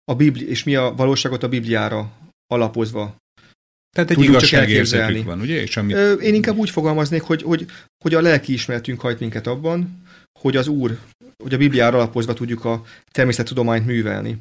a 0.05 0.15
Bibli- 0.15 0.49
és 0.49 0.65
mi 0.65 0.75
a 0.75 0.95
valóságot 0.95 1.43
a 1.43 1.49
Bibliára 1.49 2.13
alapozva 2.47 3.17
tehát 3.93 4.11
egy 4.11 4.23
igazságérzetük 4.23 5.25
van, 5.25 5.41
ugye? 5.41 5.61
És 5.61 5.77
amit... 5.77 5.97
Én 6.21 6.35
inkább 6.35 6.57
úgy 6.57 6.71
fogalmaznék, 6.71 7.23
hogy, 7.23 7.43
hogy, 7.43 7.67
hogy 8.05 8.15
a 8.15 8.21
lelki 8.21 8.53
ismeretünk 8.53 9.01
hajt 9.01 9.21
minket 9.21 9.47
abban, 9.47 10.03
hogy 10.41 10.57
az 10.57 10.69
Úr, 10.69 10.99
hogy 11.43 11.55
a 11.55 11.59
Bibliára 11.59 11.97
alapozva 11.97 12.33
tudjuk 12.33 12.65
a 12.65 12.83
természettudományt 13.13 13.87
művelni. 13.87 14.41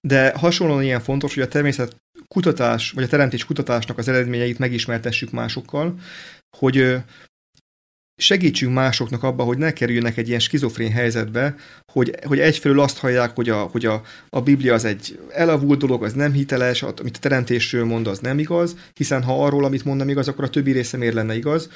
De 0.00 0.32
hasonlóan 0.36 0.82
ilyen 0.82 1.00
fontos, 1.00 1.34
hogy 1.34 1.42
a 1.42 1.48
természet 1.48 1.96
kutatás, 2.28 2.90
vagy 2.90 3.04
a 3.04 3.08
teremtés 3.08 3.44
kutatásnak 3.44 3.98
az 3.98 4.08
eredményeit 4.08 4.58
megismertessük 4.58 5.30
másokkal, 5.30 5.98
hogy 6.56 6.96
segítsünk 8.16 8.74
másoknak 8.74 9.22
abba, 9.22 9.42
hogy 9.42 9.58
ne 9.58 9.72
kerüljenek 9.72 10.16
egy 10.16 10.28
ilyen 10.28 10.40
skizofrén 10.40 10.90
helyzetbe, 10.90 11.54
hogy, 11.92 12.14
hogy 12.26 12.38
egyfelől 12.38 12.80
azt 12.80 12.98
hallják, 12.98 13.34
hogy, 13.34 13.48
a, 13.48 13.56
hogy 13.56 13.86
a, 13.86 14.02
a 14.30 14.40
Biblia 14.40 14.74
az 14.74 14.84
egy 14.84 15.18
elavult 15.32 15.78
dolog, 15.78 16.04
az 16.04 16.12
nem 16.12 16.32
hiteles, 16.32 16.82
amit 16.82 17.16
a 17.16 17.20
teremtésről 17.20 17.84
mond, 17.84 18.06
az 18.06 18.18
nem 18.18 18.38
igaz, 18.38 18.76
hiszen 18.94 19.22
ha 19.22 19.44
arról, 19.44 19.64
amit 19.64 19.84
mond, 19.84 20.08
igaz, 20.08 20.28
akkor 20.28 20.44
a 20.44 20.50
többi 20.50 20.72
része 20.72 20.96
miért 20.96 21.14
lenne 21.14 21.36
igaz. 21.36 21.68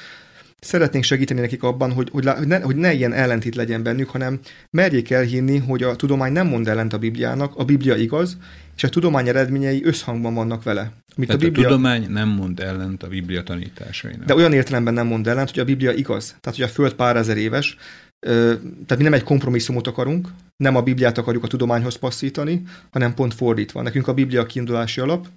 Szeretnénk 0.59 1.03
segíteni 1.03 1.39
nekik 1.39 1.63
abban, 1.63 1.91
hogy, 1.91 2.09
hogy, 2.11 2.27
hogy, 2.27 2.47
ne, 2.47 2.59
hogy 2.59 2.75
ne 2.75 2.93
ilyen 2.93 3.13
ellentét 3.13 3.55
legyen 3.55 3.83
bennük, 3.83 4.09
hanem 4.09 4.39
merjék 4.69 5.09
elhinni, 5.09 5.57
hogy 5.57 5.83
a 5.83 5.95
tudomány 5.95 6.31
nem 6.31 6.47
mond 6.47 6.67
ellent 6.67 6.93
a 6.93 6.97
Bibliának, 6.97 7.55
a 7.55 7.65
Biblia 7.65 7.95
igaz, 7.95 8.37
és 8.75 8.83
a 8.83 8.89
tudomány 8.89 9.27
eredményei 9.27 9.83
összhangban 9.83 10.33
vannak 10.33 10.63
vele. 10.63 10.91
Amit 11.15 11.27
Tehát 11.27 11.41
a, 11.41 11.45
Biblia... 11.45 11.67
a 11.67 11.69
tudomány 11.69 12.09
nem 12.09 12.29
mond 12.29 12.59
ellent 12.59 13.03
a 13.03 13.07
Biblia 13.07 13.43
tanításainak. 13.43 14.25
De 14.25 14.35
olyan 14.35 14.53
értelemben 14.53 14.93
nem 14.93 15.07
mond 15.07 15.27
ellent, 15.27 15.49
hogy 15.49 15.59
a 15.59 15.65
Biblia 15.65 15.91
igaz. 15.91 16.35
Tehát, 16.41 16.59
hogy 16.59 16.67
a 16.67 16.73
Föld 16.73 16.93
pár 16.93 17.15
ezer 17.15 17.37
éves, 17.37 17.77
tehát 18.19 18.97
mi 18.97 19.03
nem 19.03 19.13
egy 19.13 19.23
kompromisszumot 19.23 19.87
akarunk, 19.87 20.27
nem 20.57 20.75
a 20.75 20.81
Bibliát 20.81 21.17
akarjuk 21.17 21.43
a 21.43 21.47
tudományhoz 21.47 21.95
passzítani, 21.95 22.63
hanem 22.91 23.13
pont 23.13 23.33
fordítva. 23.33 23.81
Nekünk 23.81 24.07
a 24.07 24.13
Biblia 24.13 24.45
kiindulási 24.45 24.99
alap, 24.99 25.27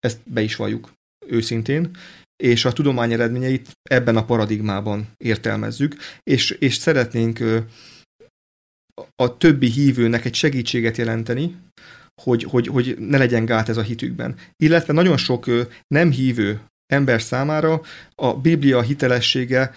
ezt 0.00 0.18
be 0.24 0.40
is 0.40 0.56
valljuk 0.56 0.92
őszintén, 1.26 1.90
és 2.42 2.64
a 2.64 2.72
tudomány 2.72 3.12
eredményeit 3.12 3.68
ebben 3.82 4.16
a 4.16 4.24
paradigmában 4.24 5.08
értelmezzük, 5.16 5.96
és, 6.22 6.50
és 6.50 6.74
szeretnénk 6.74 7.40
a 9.16 9.36
többi 9.36 9.66
hívőnek 9.70 10.24
egy 10.24 10.34
segítséget 10.34 10.96
jelenteni, 10.96 11.56
hogy, 12.22 12.42
hogy, 12.42 12.66
hogy 12.66 12.96
ne 12.98 13.18
legyen 13.18 13.44
gát 13.44 13.68
ez 13.68 13.76
a 13.76 13.82
hitükben. 13.82 14.36
Illetve 14.56 14.92
nagyon 14.92 15.16
sok 15.16 15.46
nem 15.86 16.10
hívő 16.10 16.60
ember 16.86 17.22
számára 17.22 17.80
a 18.14 18.34
Biblia 18.34 18.82
hitelessége 18.82 19.74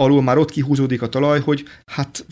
alul 0.00 0.22
már 0.22 0.38
ott 0.38 0.50
kihúzódik 0.50 1.02
a 1.02 1.08
talaj, 1.08 1.40
hogy 1.40 1.64
hát 1.86 2.26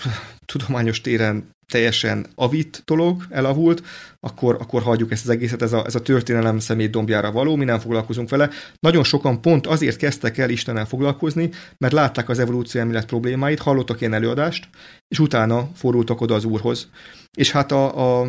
tudományos 0.52 1.00
téren 1.00 1.50
teljesen 1.72 2.26
avit 2.34 2.82
dolog, 2.84 3.26
elavult, 3.30 3.82
akkor, 4.20 4.56
akkor 4.60 4.82
hagyjuk 4.82 5.12
ezt 5.12 5.24
az 5.24 5.30
egészet, 5.30 5.62
ez 5.62 5.72
a, 5.72 5.84
ez 5.86 5.94
a 5.94 6.02
történelem 6.02 6.58
szemét 6.58 6.90
dombjára 6.90 7.32
való, 7.32 7.56
mi 7.56 7.64
nem 7.64 7.78
foglalkozunk 7.78 8.28
vele. 8.28 8.50
Nagyon 8.80 9.04
sokan 9.04 9.40
pont 9.40 9.66
azért 9.66 9.96
kezdtek 9.96 10.38
el 10.38 10.50
Istennel 10.50 10.86
foglalkozni, 10.86 11.50
mert 11.78 11.92
látták 11.92 12.28
az 12.28 12.38
evolúció 12.38 12.80
elmélet 12.80 13.06
problémáit, 13.06 13.60
hallottak 13.60 14.00
ilyen 14.00 14.14
előadást, 14.14 14.68
és 15.08 15.18
utána 15.18 15.68
fordultak 15.74 16.20
oda 16.20 16.34
az 16.34 16.44
Úrhoz. 16.44 16.88
És 17.36 17.50
hát 17.50 17.72
a, 17.72 18.20
a 18.20 18.28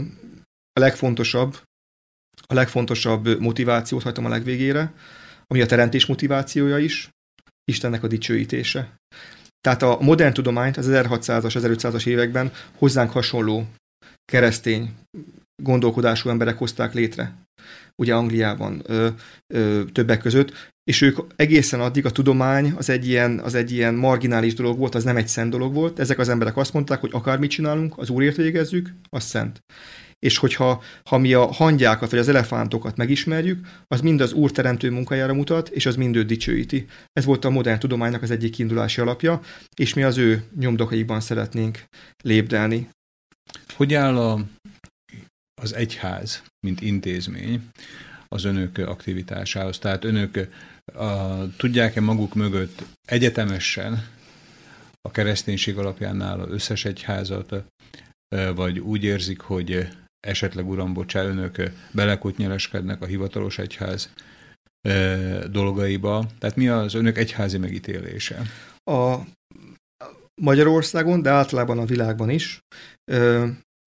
a 0.74 0.82
legfontosabb, 0.82 1.58
a 2.48 2.54
legfontosabb 2.54 3.40
motivációt 3.40 4.04
hagytam 4.04 4.26
a 4.26 4.30
legvégére, 4.30 4.94
ami 5.48 5.62
a 5.62 5.66
teremtés 5.66 6.06
motivációja 6.06 6.78
is, 6.78 7.10
Istennek 7.70 8.04
a 8.04 8.08
dicsőítése. 8.08 8.98
Tehát 9.62 9.82
a 9.82 9.98
modern 10.02 10.34
tudományt 10.34 10.78
az 10.78 10.88
1600-as, 10.90 11.54
1500-as 11.54 12.08
években 12.08 12.52
hozzánk 12.78 13.12
hasonló 13.12 13.68
keresztény 14.26 14.94
gondolkodású 15.64 16.30
emberek 16.30 16.58
hozták 16.58 16.94
létre. 16.94 17.36
Ugye 17.96 18.14
Angliában 18.16 18.82
ö, 18.86 19.08
ö, 19.54 19.84
többek 19.92 20.20
között, 20.20 20.72
és 20.84 21.02
ők 21.02 21.18
egészen 21.36 21.80
addig 21.80 22.06
a 22.06 22.12
tudomány 22.12 22.74
az 22.78 22.90
egy, 22.90 23.08
ilyen, 23.08 23.40
az 23.40 23.56
egy 23.56 23.72
ilyen 23.72 23.94
marginális 23.94 24.54
dolog 24.54 24.78
volt, 24.78 24.96
az 24.96 25.04
nem 25.04 25.18
egy 25.18 25.28
szent 25.28 25.52
dolog 25.52 25.74
volt. 25.74 26.00
Ezek 26.00 26.20
az 26.20 26.30
emberek 26.30 26.58
azt 26.58 26.74
mondták, 26.74 27.00
hogy 27.00 27.10
akármit 27.14 27.50
csinálunk, 27.50 27.98
az 27.98 28.10
Úrért 28.10 28.36
végezzük, 28.36 28.94
az 29.10 29.24
szent 29.24 29.64
és 30.20 30.38
hogyha 30.38 30.84
ha 31.04 31.18
mi 31.18 31.34
a 31.34 31.46
hangyákat 31.46 32.10
vagy 32.10 32.20
az 32.20 32.28
elefántokat 32.28 32.96
megismerjük, 32.96 33.68
az 33.88 34.02
mind 34.02 34.22
az 34.22 34.34
Úr 34.34 34.52
teremtő 34.52 34.90
munkájára 34.90 35.34
mutat, 35.34 35.70
és 35.70 35.86
az 35.86 35.96
mind 35.96 36.16
őt 36.16 36.28
dicsőíti. 36.28 36.88
Ez 37.12 37.26
volt 37.26 37.46
a 37.46 37.50
modern 37.50 37.80
tudománynak 37.80 38.22
az 38.22 38.32
egyik 38.32 38.52
kiindulási 38.52 39.02
alapja, 39.02 39.42
és 39.76 39.94
mi 39.94 40.04
az 40.04 40.18
ő 40.18 40.44
nyomdokaiban 40.60 41.20
szeretnénk 41.20 41.84
lépdelni. 42.24 42.90
Hogy 43.76 43.94
áll 43.94 44.18
a, 44.18 44.46
az 45.62 45.74
egyház, 45.74 46.44
mint 46.60 46.82
intézmény 46.82 47.70
az 48.28 48.44
önök 48.44 48.78
aktivitásához? 48.78 49.80
Tehát 49.80 50.04
önök 50.04 50.48
a, 50.94 51.56
tudják-e 51.58 52.02
maguk 52.02 52.34
mögött 52.34 52.84
egyetemesen 53.08 54.08
a 55.02 55.12
kereszténység 55.12 55.78
alapján 55.78 56.22
álló 56.22 56.48
összes 56.48 56.86
egyházat, 56.86 57.56
vagy 58.56 58.80
úgy 58.80 59.04
érzik, 59.04 59.40
hogy 59.40 59.88
esetleg, 60.20 60.70
uram, 60.70 60.94
bocsá, 60.94 61.24
önök 61.24 61.72
belekutnyeleskednek 61.92 63.02
a 63.02 63.06
hivatalos 63.06 63.58
egyház 63.58 64.14
dolgaiba. 65.52 66.26
Tehát 66.40 66.56
mi 66.56 66.68
az 66.68 66.94
önök 66.94 67.18
egyházi 67.18 67.58
megítélése? 67.58 68.42
A 68.84 69.16
Magyarországon, 70.42 71.22
de 71.22 71.30
általában 71.30 71.80
a 71.80 71.86
világban 71.86 72.30
is 72.30 72.60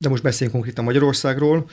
de 0.03 0.09
most 0.09 0.23
beszéljünk 0.23 0.53
konkrétan 0.53 0.85
Magyarországról. 0.85 1.71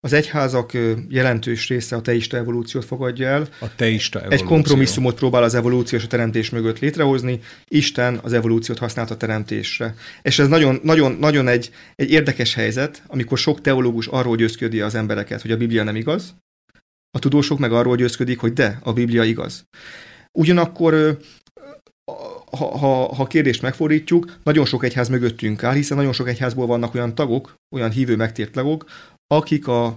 Az 0.00 0.12
egyházak 0.12 0.72
jelentős 1.08 1.68
része 1.68 1.96
a 1.96 2.00
teista 2.00 2.36
evolúciót 2.36 2.84
fogadja 2.84 3.28
el. 3.28 3.48
A 3.60 3.74
teista 3.74 4.18
evolúció. 4.18 4.44
Egy 4.44 4.52
kompromisszumot 4.52 5.14
próbál 5.14 5.42
az 5.42 5.54
evolúció 5.54 5.98
és 5.98 6.04
a 6.04 6.08
teremtés 6.08 6.50
mögött 6.50 6.78
létrehozni. 6.78 7.40
Isten 7.64 8.18
az 8.22 8.32
evolúciót 8.32 8.78
használt 8.78 9.10
a 9.10 9.16
teremtésre. 9.16 9.94
És 10.22 10.38
ez 10.38 10.48
nagyon, 10.48 10.80
nagyon, 10.82 11.12
nagyon 11.12 11.48
egy, 11.48 11.70
egy 11.94 12.10
érdekes 12.10 12.54
helyzet, 12.54 13.02
amikor 13.06 13.38
sok 13.38 13.60
teológus 13.60 14.06
arról 14.06 14.36
győzködi 14.36 14.80
az 14.80 14.94
embereket, 14.94 15.42
hogy 15.42 15.50
a 15.50 15.56
Biblia 15.56 15.82
nem 15.82 15.96
igaz, 15.96 16.34
a 17.10 17.18
tudósok 17.18 17.58
meg 17.58 17.72
arról 17.72 17.96
győzködik, 17.96 18.38
hogy 18.38 18.52
de, 18.52 18.78
a 18.82 18.92
Biblia 18.92 19.24
igaz. 19.24 19.64
Ugyanakkor 20.32 21.18
ha, 22.56 23.14
ha, 23.14 23.26
kérdést 23.26 23.62
megfordítjuk, 23.62 24.36
nagyon 24.42 24.64
sok 24.64 24.84
egyház 24.84 25.08
mögöttünk 25.08 25.62
áll, 25.62 25.74
hiszen 25.74 25.96
nagyon 25.96 26.12
sok 26.12 26.28
egyházból 26.28 26.66
vannak 26.66 26.94
olyan 26.94 27.14
tagok, 27.14 27.54
olyan 27.74 27.90
hívő 27.90 28.16
megtért 28.16 28.52
tagok, 28.52 28.84
akik 29.26 29.68
a 29.68 29.96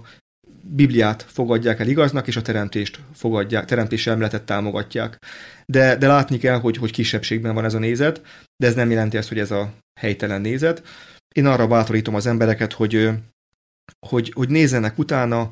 Bibliát 0.62 1.26
fogadják 1.28 1.80
el 1.80 1.88
igaznak, 1.88 2.26
és 2.26 2.36
a 2.36 2.42
teremtést 2.42 3.00
fogadják, 3.14 3.64
teremtés 3.64 4.06
elméletet 4.06 4.42
támogatják. 4.42 5.18
De, 5.66 5.96
de 5.96 6.06
látni 6.06 6.38
kell, 6.38 6.58
hogy, 6.60 6.76
hogy 6.76 6.92
kisebbségben 6.92 7.54
van 7.54 7.64
ez 7.64 7.74
a 7.74 7.78
nézet, 7.78 8.22
de 8.56 8.66
ez 8.66 8.74
nem 8.74 8.90
jelenti 8.90 9.16
azt, 9.16 9.28
hogy 9.28 9.38
ez 9.38 9.50
a 9.50 9.72
helytelen 10.00 10.40
nézet. 10.40 10.82
Én 11.34 11.46
arra 11.46 11.66
bátorítom 11.66 12.14
az 12.14 12.26
embereket, 12.26 12.72
hogy 12.72 13.10
hogy, 14.06 14.32
hogy 14.34 14.48
nézzenek 14.48 14.98
utána, 14.98 15.50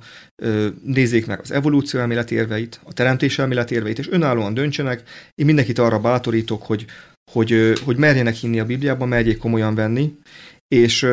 nézzék 0.85 1.27
meg 1.27 1.41
az 1.41 1.51
evolúció 1.51 2.01
elmélet 2.01 2.31
érveit, 2.31 2.81
a 2.85 2.93
teremtés 2.93 3.39
elmélet 3.39 3.71
érveit, 3.71 3.99
és 3.99 4.09
önállóan 4.09 4.55
döntsenek. 4.55 5.03
Én 5.35 5.47
mindenkit 5.47 5.79
arra 5.79 6.01
bátorítok, 6.01 6.63
hogy, 6.63 6.87
hogy, 7.33 7.73
hogy 7.85 7.97
merjenek 7.97 8.35
hinni 8.35 8.61
a 8.61 8.65
Bibliában, 8.65 9.09
merjék 9.09 9.39
komolyan 9.39 9.75
venni, 9.75 10.15
és 10.69 11.07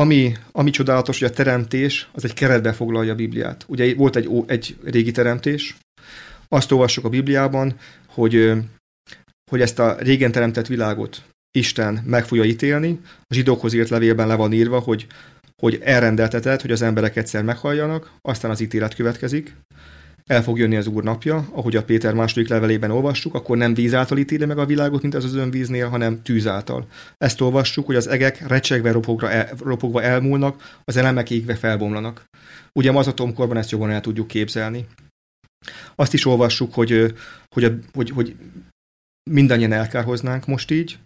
ami, 0.00 0.36
ami 0.52 0.70
csodálatos, 0.70 1.18
hogy 1.18 1.28
a 1.28 1.34
teremtés 1.34 2.08
az 2.12 2.24
egy 2.24 2.34
keretbe 2.34 2.72
foglalja 2.72 3.12
a 3.12 3.16
Bibliát. 3.16 3.64
Ugye 3.68 3.94
volt 3.94 4.16
egy, 4.16 4.44
egy 4.46 4.76
régi 4.84 5.10
teremtés, 5.10 5.76
azt 6.48 6.72
olvassuk 6.72 7.04
a 7.04 7.08
Bibliában, 7.08 7.76
hogy, 8.06 8.52
hogy 9.50 9.60
ezt 9.60 9.78
a 9.78 9.96
régen 9.98 10.32
teremtett 10.32 10.66
világot 10.66 11.22
Isten 11.56 12.02
meg 12.04 12.24
fogja 12.24 12.44
ítélni. 12.44 13.00
A 13.04 13.34
zsidókhoz 13.34 13.72
írt 13.72 13.88
levélben 13.88 14.26
le 14.26 14.34
van 14.34 14.52
írva, 14.52 14.78
hogy 14.78 15.06
hogy 15.62 15.78
elrendeltetett, 15.82 16.60
hogy 16.60 16.70
az 16.70 16.82
emberek 16.82 17.16
egyszer 17.16 17.44
meghalljanak, 17.44 18.12
aztán 18.22 18.50
az 18.50 18.60
ítélet 18.60 18.94
következik, 18.94 19.54
el 20.26 20.42
fog 20.42 20.58
jönni 20.58 20.76
az 20.76 20.86
Úr 20.86 21.02
napja, 21.02 21.48
ahogy 21.52 21.76
a 21.76 21.84
Péter 21.84 22.14
második 22.14 22.48
levelében 22.48 22.90
olvassuk, 22.90 23.34
akkor 23.34 23.56
nem 23.56 23.74
víz 23.74 23.94
által 23.94 24.18
ítéli 24.18 24.44
meg 24.44 24.58
a 24.58 24.66
világot, 24.66 25.02
mint 25.02 25.14
az 25.14 25.24
az 25.24 25.34
önvíznél, 25.34 25.88
hanem 25.88 26.22
tűz 26.22 26.46
által. 26.46 26.86
Ezt 27.16 27.40
olvassuk, 27.40 27.86
hogy 27.86 27.96
az 27.96 28.06
egek 28.06 28.46
recsegve 28.48 28.92
ropogva, 28.92 29.30
el, 29.30 29.48
ropogva 29.58 30.02
elmúlnak, 30.02 30.80
az 30.84 30.96
elemek 30.96 31.30
égve 31.30 31.54
felbomlanak. 31.54 32.24
Ugye 32.72 32.92
az 32.92 33.06
atomkorban 33.06 33.56
ezt 33.56 33.70
jobban 33.70 33.90
el 33.90 34.00
tudjuk 34.00 34.26
képzelni. 34.26 34.86
Azt 35.94 36.14
is 36.14 36.26
olvassuk, 36.26 36.74
hogy, 36.74 37.14
hogy, 37.54 37.72
hogy, 37.92 38.10
hogy 38.10 38.36
mindannyian 39.30 39.72
elkárhoznánk 39.72 40.46
most 40.46 40.70
így, 40.70 40.98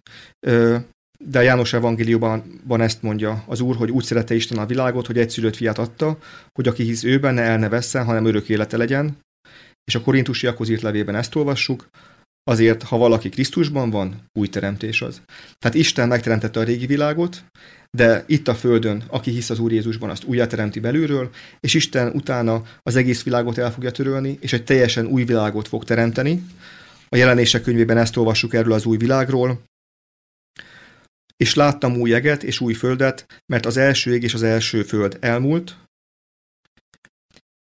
de 1.25 1.39
a 1.39 1.43
János 1.43 1.73
evangéliumban 1.73 2.81
ezt 2.81 3.03
mondja 3.03 3.45
az 3.47 3.61
Úr, 3.61 3.77
hogy 3.77 3.91
úgy 3.91 4.05
szerette 4.05 4.35
Isten 4.35 4.59
a 4.59 4.67
világot, 4.67 5.07
hogy 5.07 5.19
egyszülött 5.19 5.57
fiát 5.57 5.79
adta, 5.79 6.19
hogy 6.53 6.69
aki 6.69 6.83
hisz 6.83 7.05
őben 7.05 7.35
ne 7.35 7.43
el 7.43 7.59
ne 7.59 7.69
vesszen, 7.69 8.05
hanem 8.05 8.25
örök 8.25 8.49
élete 8.49 8.77
legyen. 8.77 9.19
És 9.85 9.95
a 9.95 10.01
korintusiakhoz 10.01 10.69
írt 10.69 10.83
levében 10.83 11.15
ezt 11.15 11.35
olvassuk, 11.35 11.89
azért, 12.51 12.83
ha 12.83 12.97
valaki 12.97 13.29
Krisztusban 13.29 13.91
van, 13.91 14.27
új 14.39 14.49
teremtés 14.49 15.03
az. 15.03 15.21
Tehát 15.59 15.77
Isten 15.77 16.09
megteremtette 16.09 16.61
a 16.61 16.65
régi 16.65 16.87
világot, 16.87 17.45
de 17.97 18.25
itt 18.27 18.49
a 18.49 18.55
Földön, 18.55 19.05
aki 19.07 19.31
hisz 19.31 19.51
az 19.51 19.59
Úr 19.59 19.73
Jézusban, 19.73 20.11
azt 20.11 20.25
újjáteremti 20.25 20.81
belülről, 20.81 21.31
és 21.61 21.75
Isten 21.75 22.13
utána 22.15 22.63
az 22.83 22.97
egész 22.97 23.23
világot 23.23 23.59
el 23.59 23.73
fogja 23.73 23.91
törölni, 23.91 24.39
és 24.41 24.53
egy 24.53 24.65
teljesen 24.65 25.07
új 25.07 25.25
világot 25.25 25.69
fog 25.69 25.85
teremteni. 25.85 26.43
A 27.09 27.17
jelenések 27.17 27.63
könyvében 27.63 27.99
ezt 27.99 28.17
olvassuk 28.17 28.55
erről 28.55 28.73
az 28.73 28.85
új 28.85 28.97
világról, 28.97 29.61
és 31.41 31.55
láttam 31.55 31.97
új 31.97 32.11
jeget 32.11 32.43
és 32.43 32.61
új 32.61 32.75
földet, 32.75 33.43
mert 33.47 33.67
az 33.67 33.77
első 33.77 34.15
ég 34.15 34.23
és 34.23 34.35
az 34.35 34.43
első 34.43 34.83
föld 34.83 35.17
elmúlt, 35.21 35.77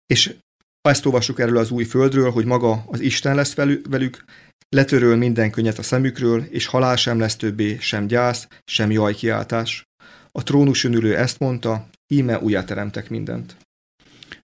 és 0.06 0.36
ezt 0.82 1.06
olvassuk 1.06 1.40
erről 1.40 1.58
az 1.58 1.72
új 1.72 1.84
földről, 1.84 2.32
hogy 2.32 2.46
maga 2.46 2.84
az 2.88 3.00
Isten 3.00 3.36
lesz 3.36 3.54
velük, 3.90 4.24
letöröl 4.70 5.16
minden 5.16 5.52
könnyet 5.52 5.78
a 5.78 5.84
szemükről, 5.84 6.44
és 6.44 6.66
halál 6.66 6.96
sem 6.96 7.20
lesz 7.20 7.36
többé, 7.36 7.78
sem 7.80 8.08
gyász, 8.08 8.48
sem 8.66 8.92
jajkiáltás. 8.92 9.86
A 10.32 10.44
trónuson 10.44 10.94
ülő 10.94 11.18
ezt 11.18 11.40
mondta, 11.40 11.90
íme 12.08 12.40
újjáteremtek 12.40 13.10
mindent. 13.10 13.56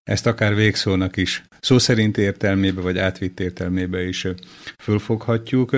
Ezt 0.03 0.25
akár 0.25 0.55
végszónak 0.55 1.17
is 1.17 1.43
szó 1.59 1.77
szerint 1.77 2.17
értelmébe, 2.17 2.81
vagy 2.81 2.97
átvitt 2.97 3.39
értelmébe 3.39 4.07
is 4.07 4.27
fölfoghatjuk. 4.77 5.75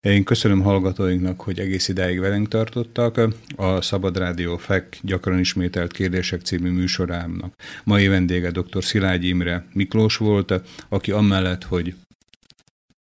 Én 0.00 0.24
köszönöm 0.24 0.60
hallgatóinknak, 0.60 1.40
hogy 1.40 1.58
egész 1.58 1.88
idáig 1.88 2.20
velünk 2.20 2.48
tartottak. 2.48 3.20
A 3.56 3.80
Szabad 3.80 4.16
Rádió 4.16 4.56
FEK 4.56 4.98
gyakran 5.02 5.38
ismételt 5.38 5.92
kérdések 5.92 6.40
című 6.40 6.70
műsorámnak 6.70 7.54
mai 7.84 8.08
vendége 8.08 8.50
dr. 8.50 8.84
Szilágy 8.84 9.24
Imre 9.24 9.66
Miklós 9.72 10.16
volt, 10.16 10.62
aki 10.88 11.10
amellett, 11.10 11.64
hogy 11.64 11.94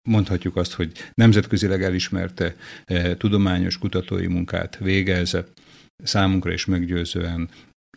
mondhatjuk 0.02 0.56
azt, 0.56 0.72
hogy 0.72 0.92
nemzetközileg 1.14 1.82
elismerte 1.82 2.56
eh, 2.84 3.14
tudományos 3.14 3.78
kutatói 3.78 4.26
munkát 4.26 4.76
végez, 4.76 5.36
számunkra 6.04 6.52
is 6.52 6.64
meggyőzően 6.64 7.48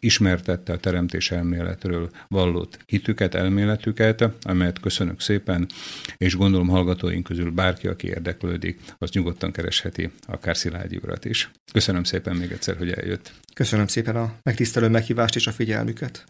ismertette 0.01 0.73
a 0.73 0.77
teremtés 0.77 1.31
elméletről 1.31 2.09
vallott 2.27 2.79
hitüket, 2.85 3.35
elméletüket, 3.35 4.29
amelyet 4.41 4.79
köszönök 4.79 5.21
szépen, 5.21 5.67
és 6.17 6.35
gondolom 6.35 6.67
hallgatóink 6.67 7.23
közül 7.23 7.51
bárki, 7.51 7.87
aki 7.87 8.07
érdeklődik, 8.07 8.79
az 8.97 9.11
nyugodtan 9.11 9.51
keresheti 9.51 10.11
akár 10.27 10.57
Szilágyi 10.57 10.99
urat 11.03 11.25
is. 11.25 11.51
Köszönöm 11.73 12.03
szépen 12.03 12.35
még 12.35 12.51
egyszer, 12.51 12.77
hogy 12.77 12.91
eljött. 12.91 13.33
Köszönöm 13.53 13.87
szépen 13.87 14.15
a 14.15 14.33
megtisztelő 14.43 14.87
meghívást 14.87 15.35
és 15.35 15.47
a 15.47 15.51
figyelmüket. 15.51 16.25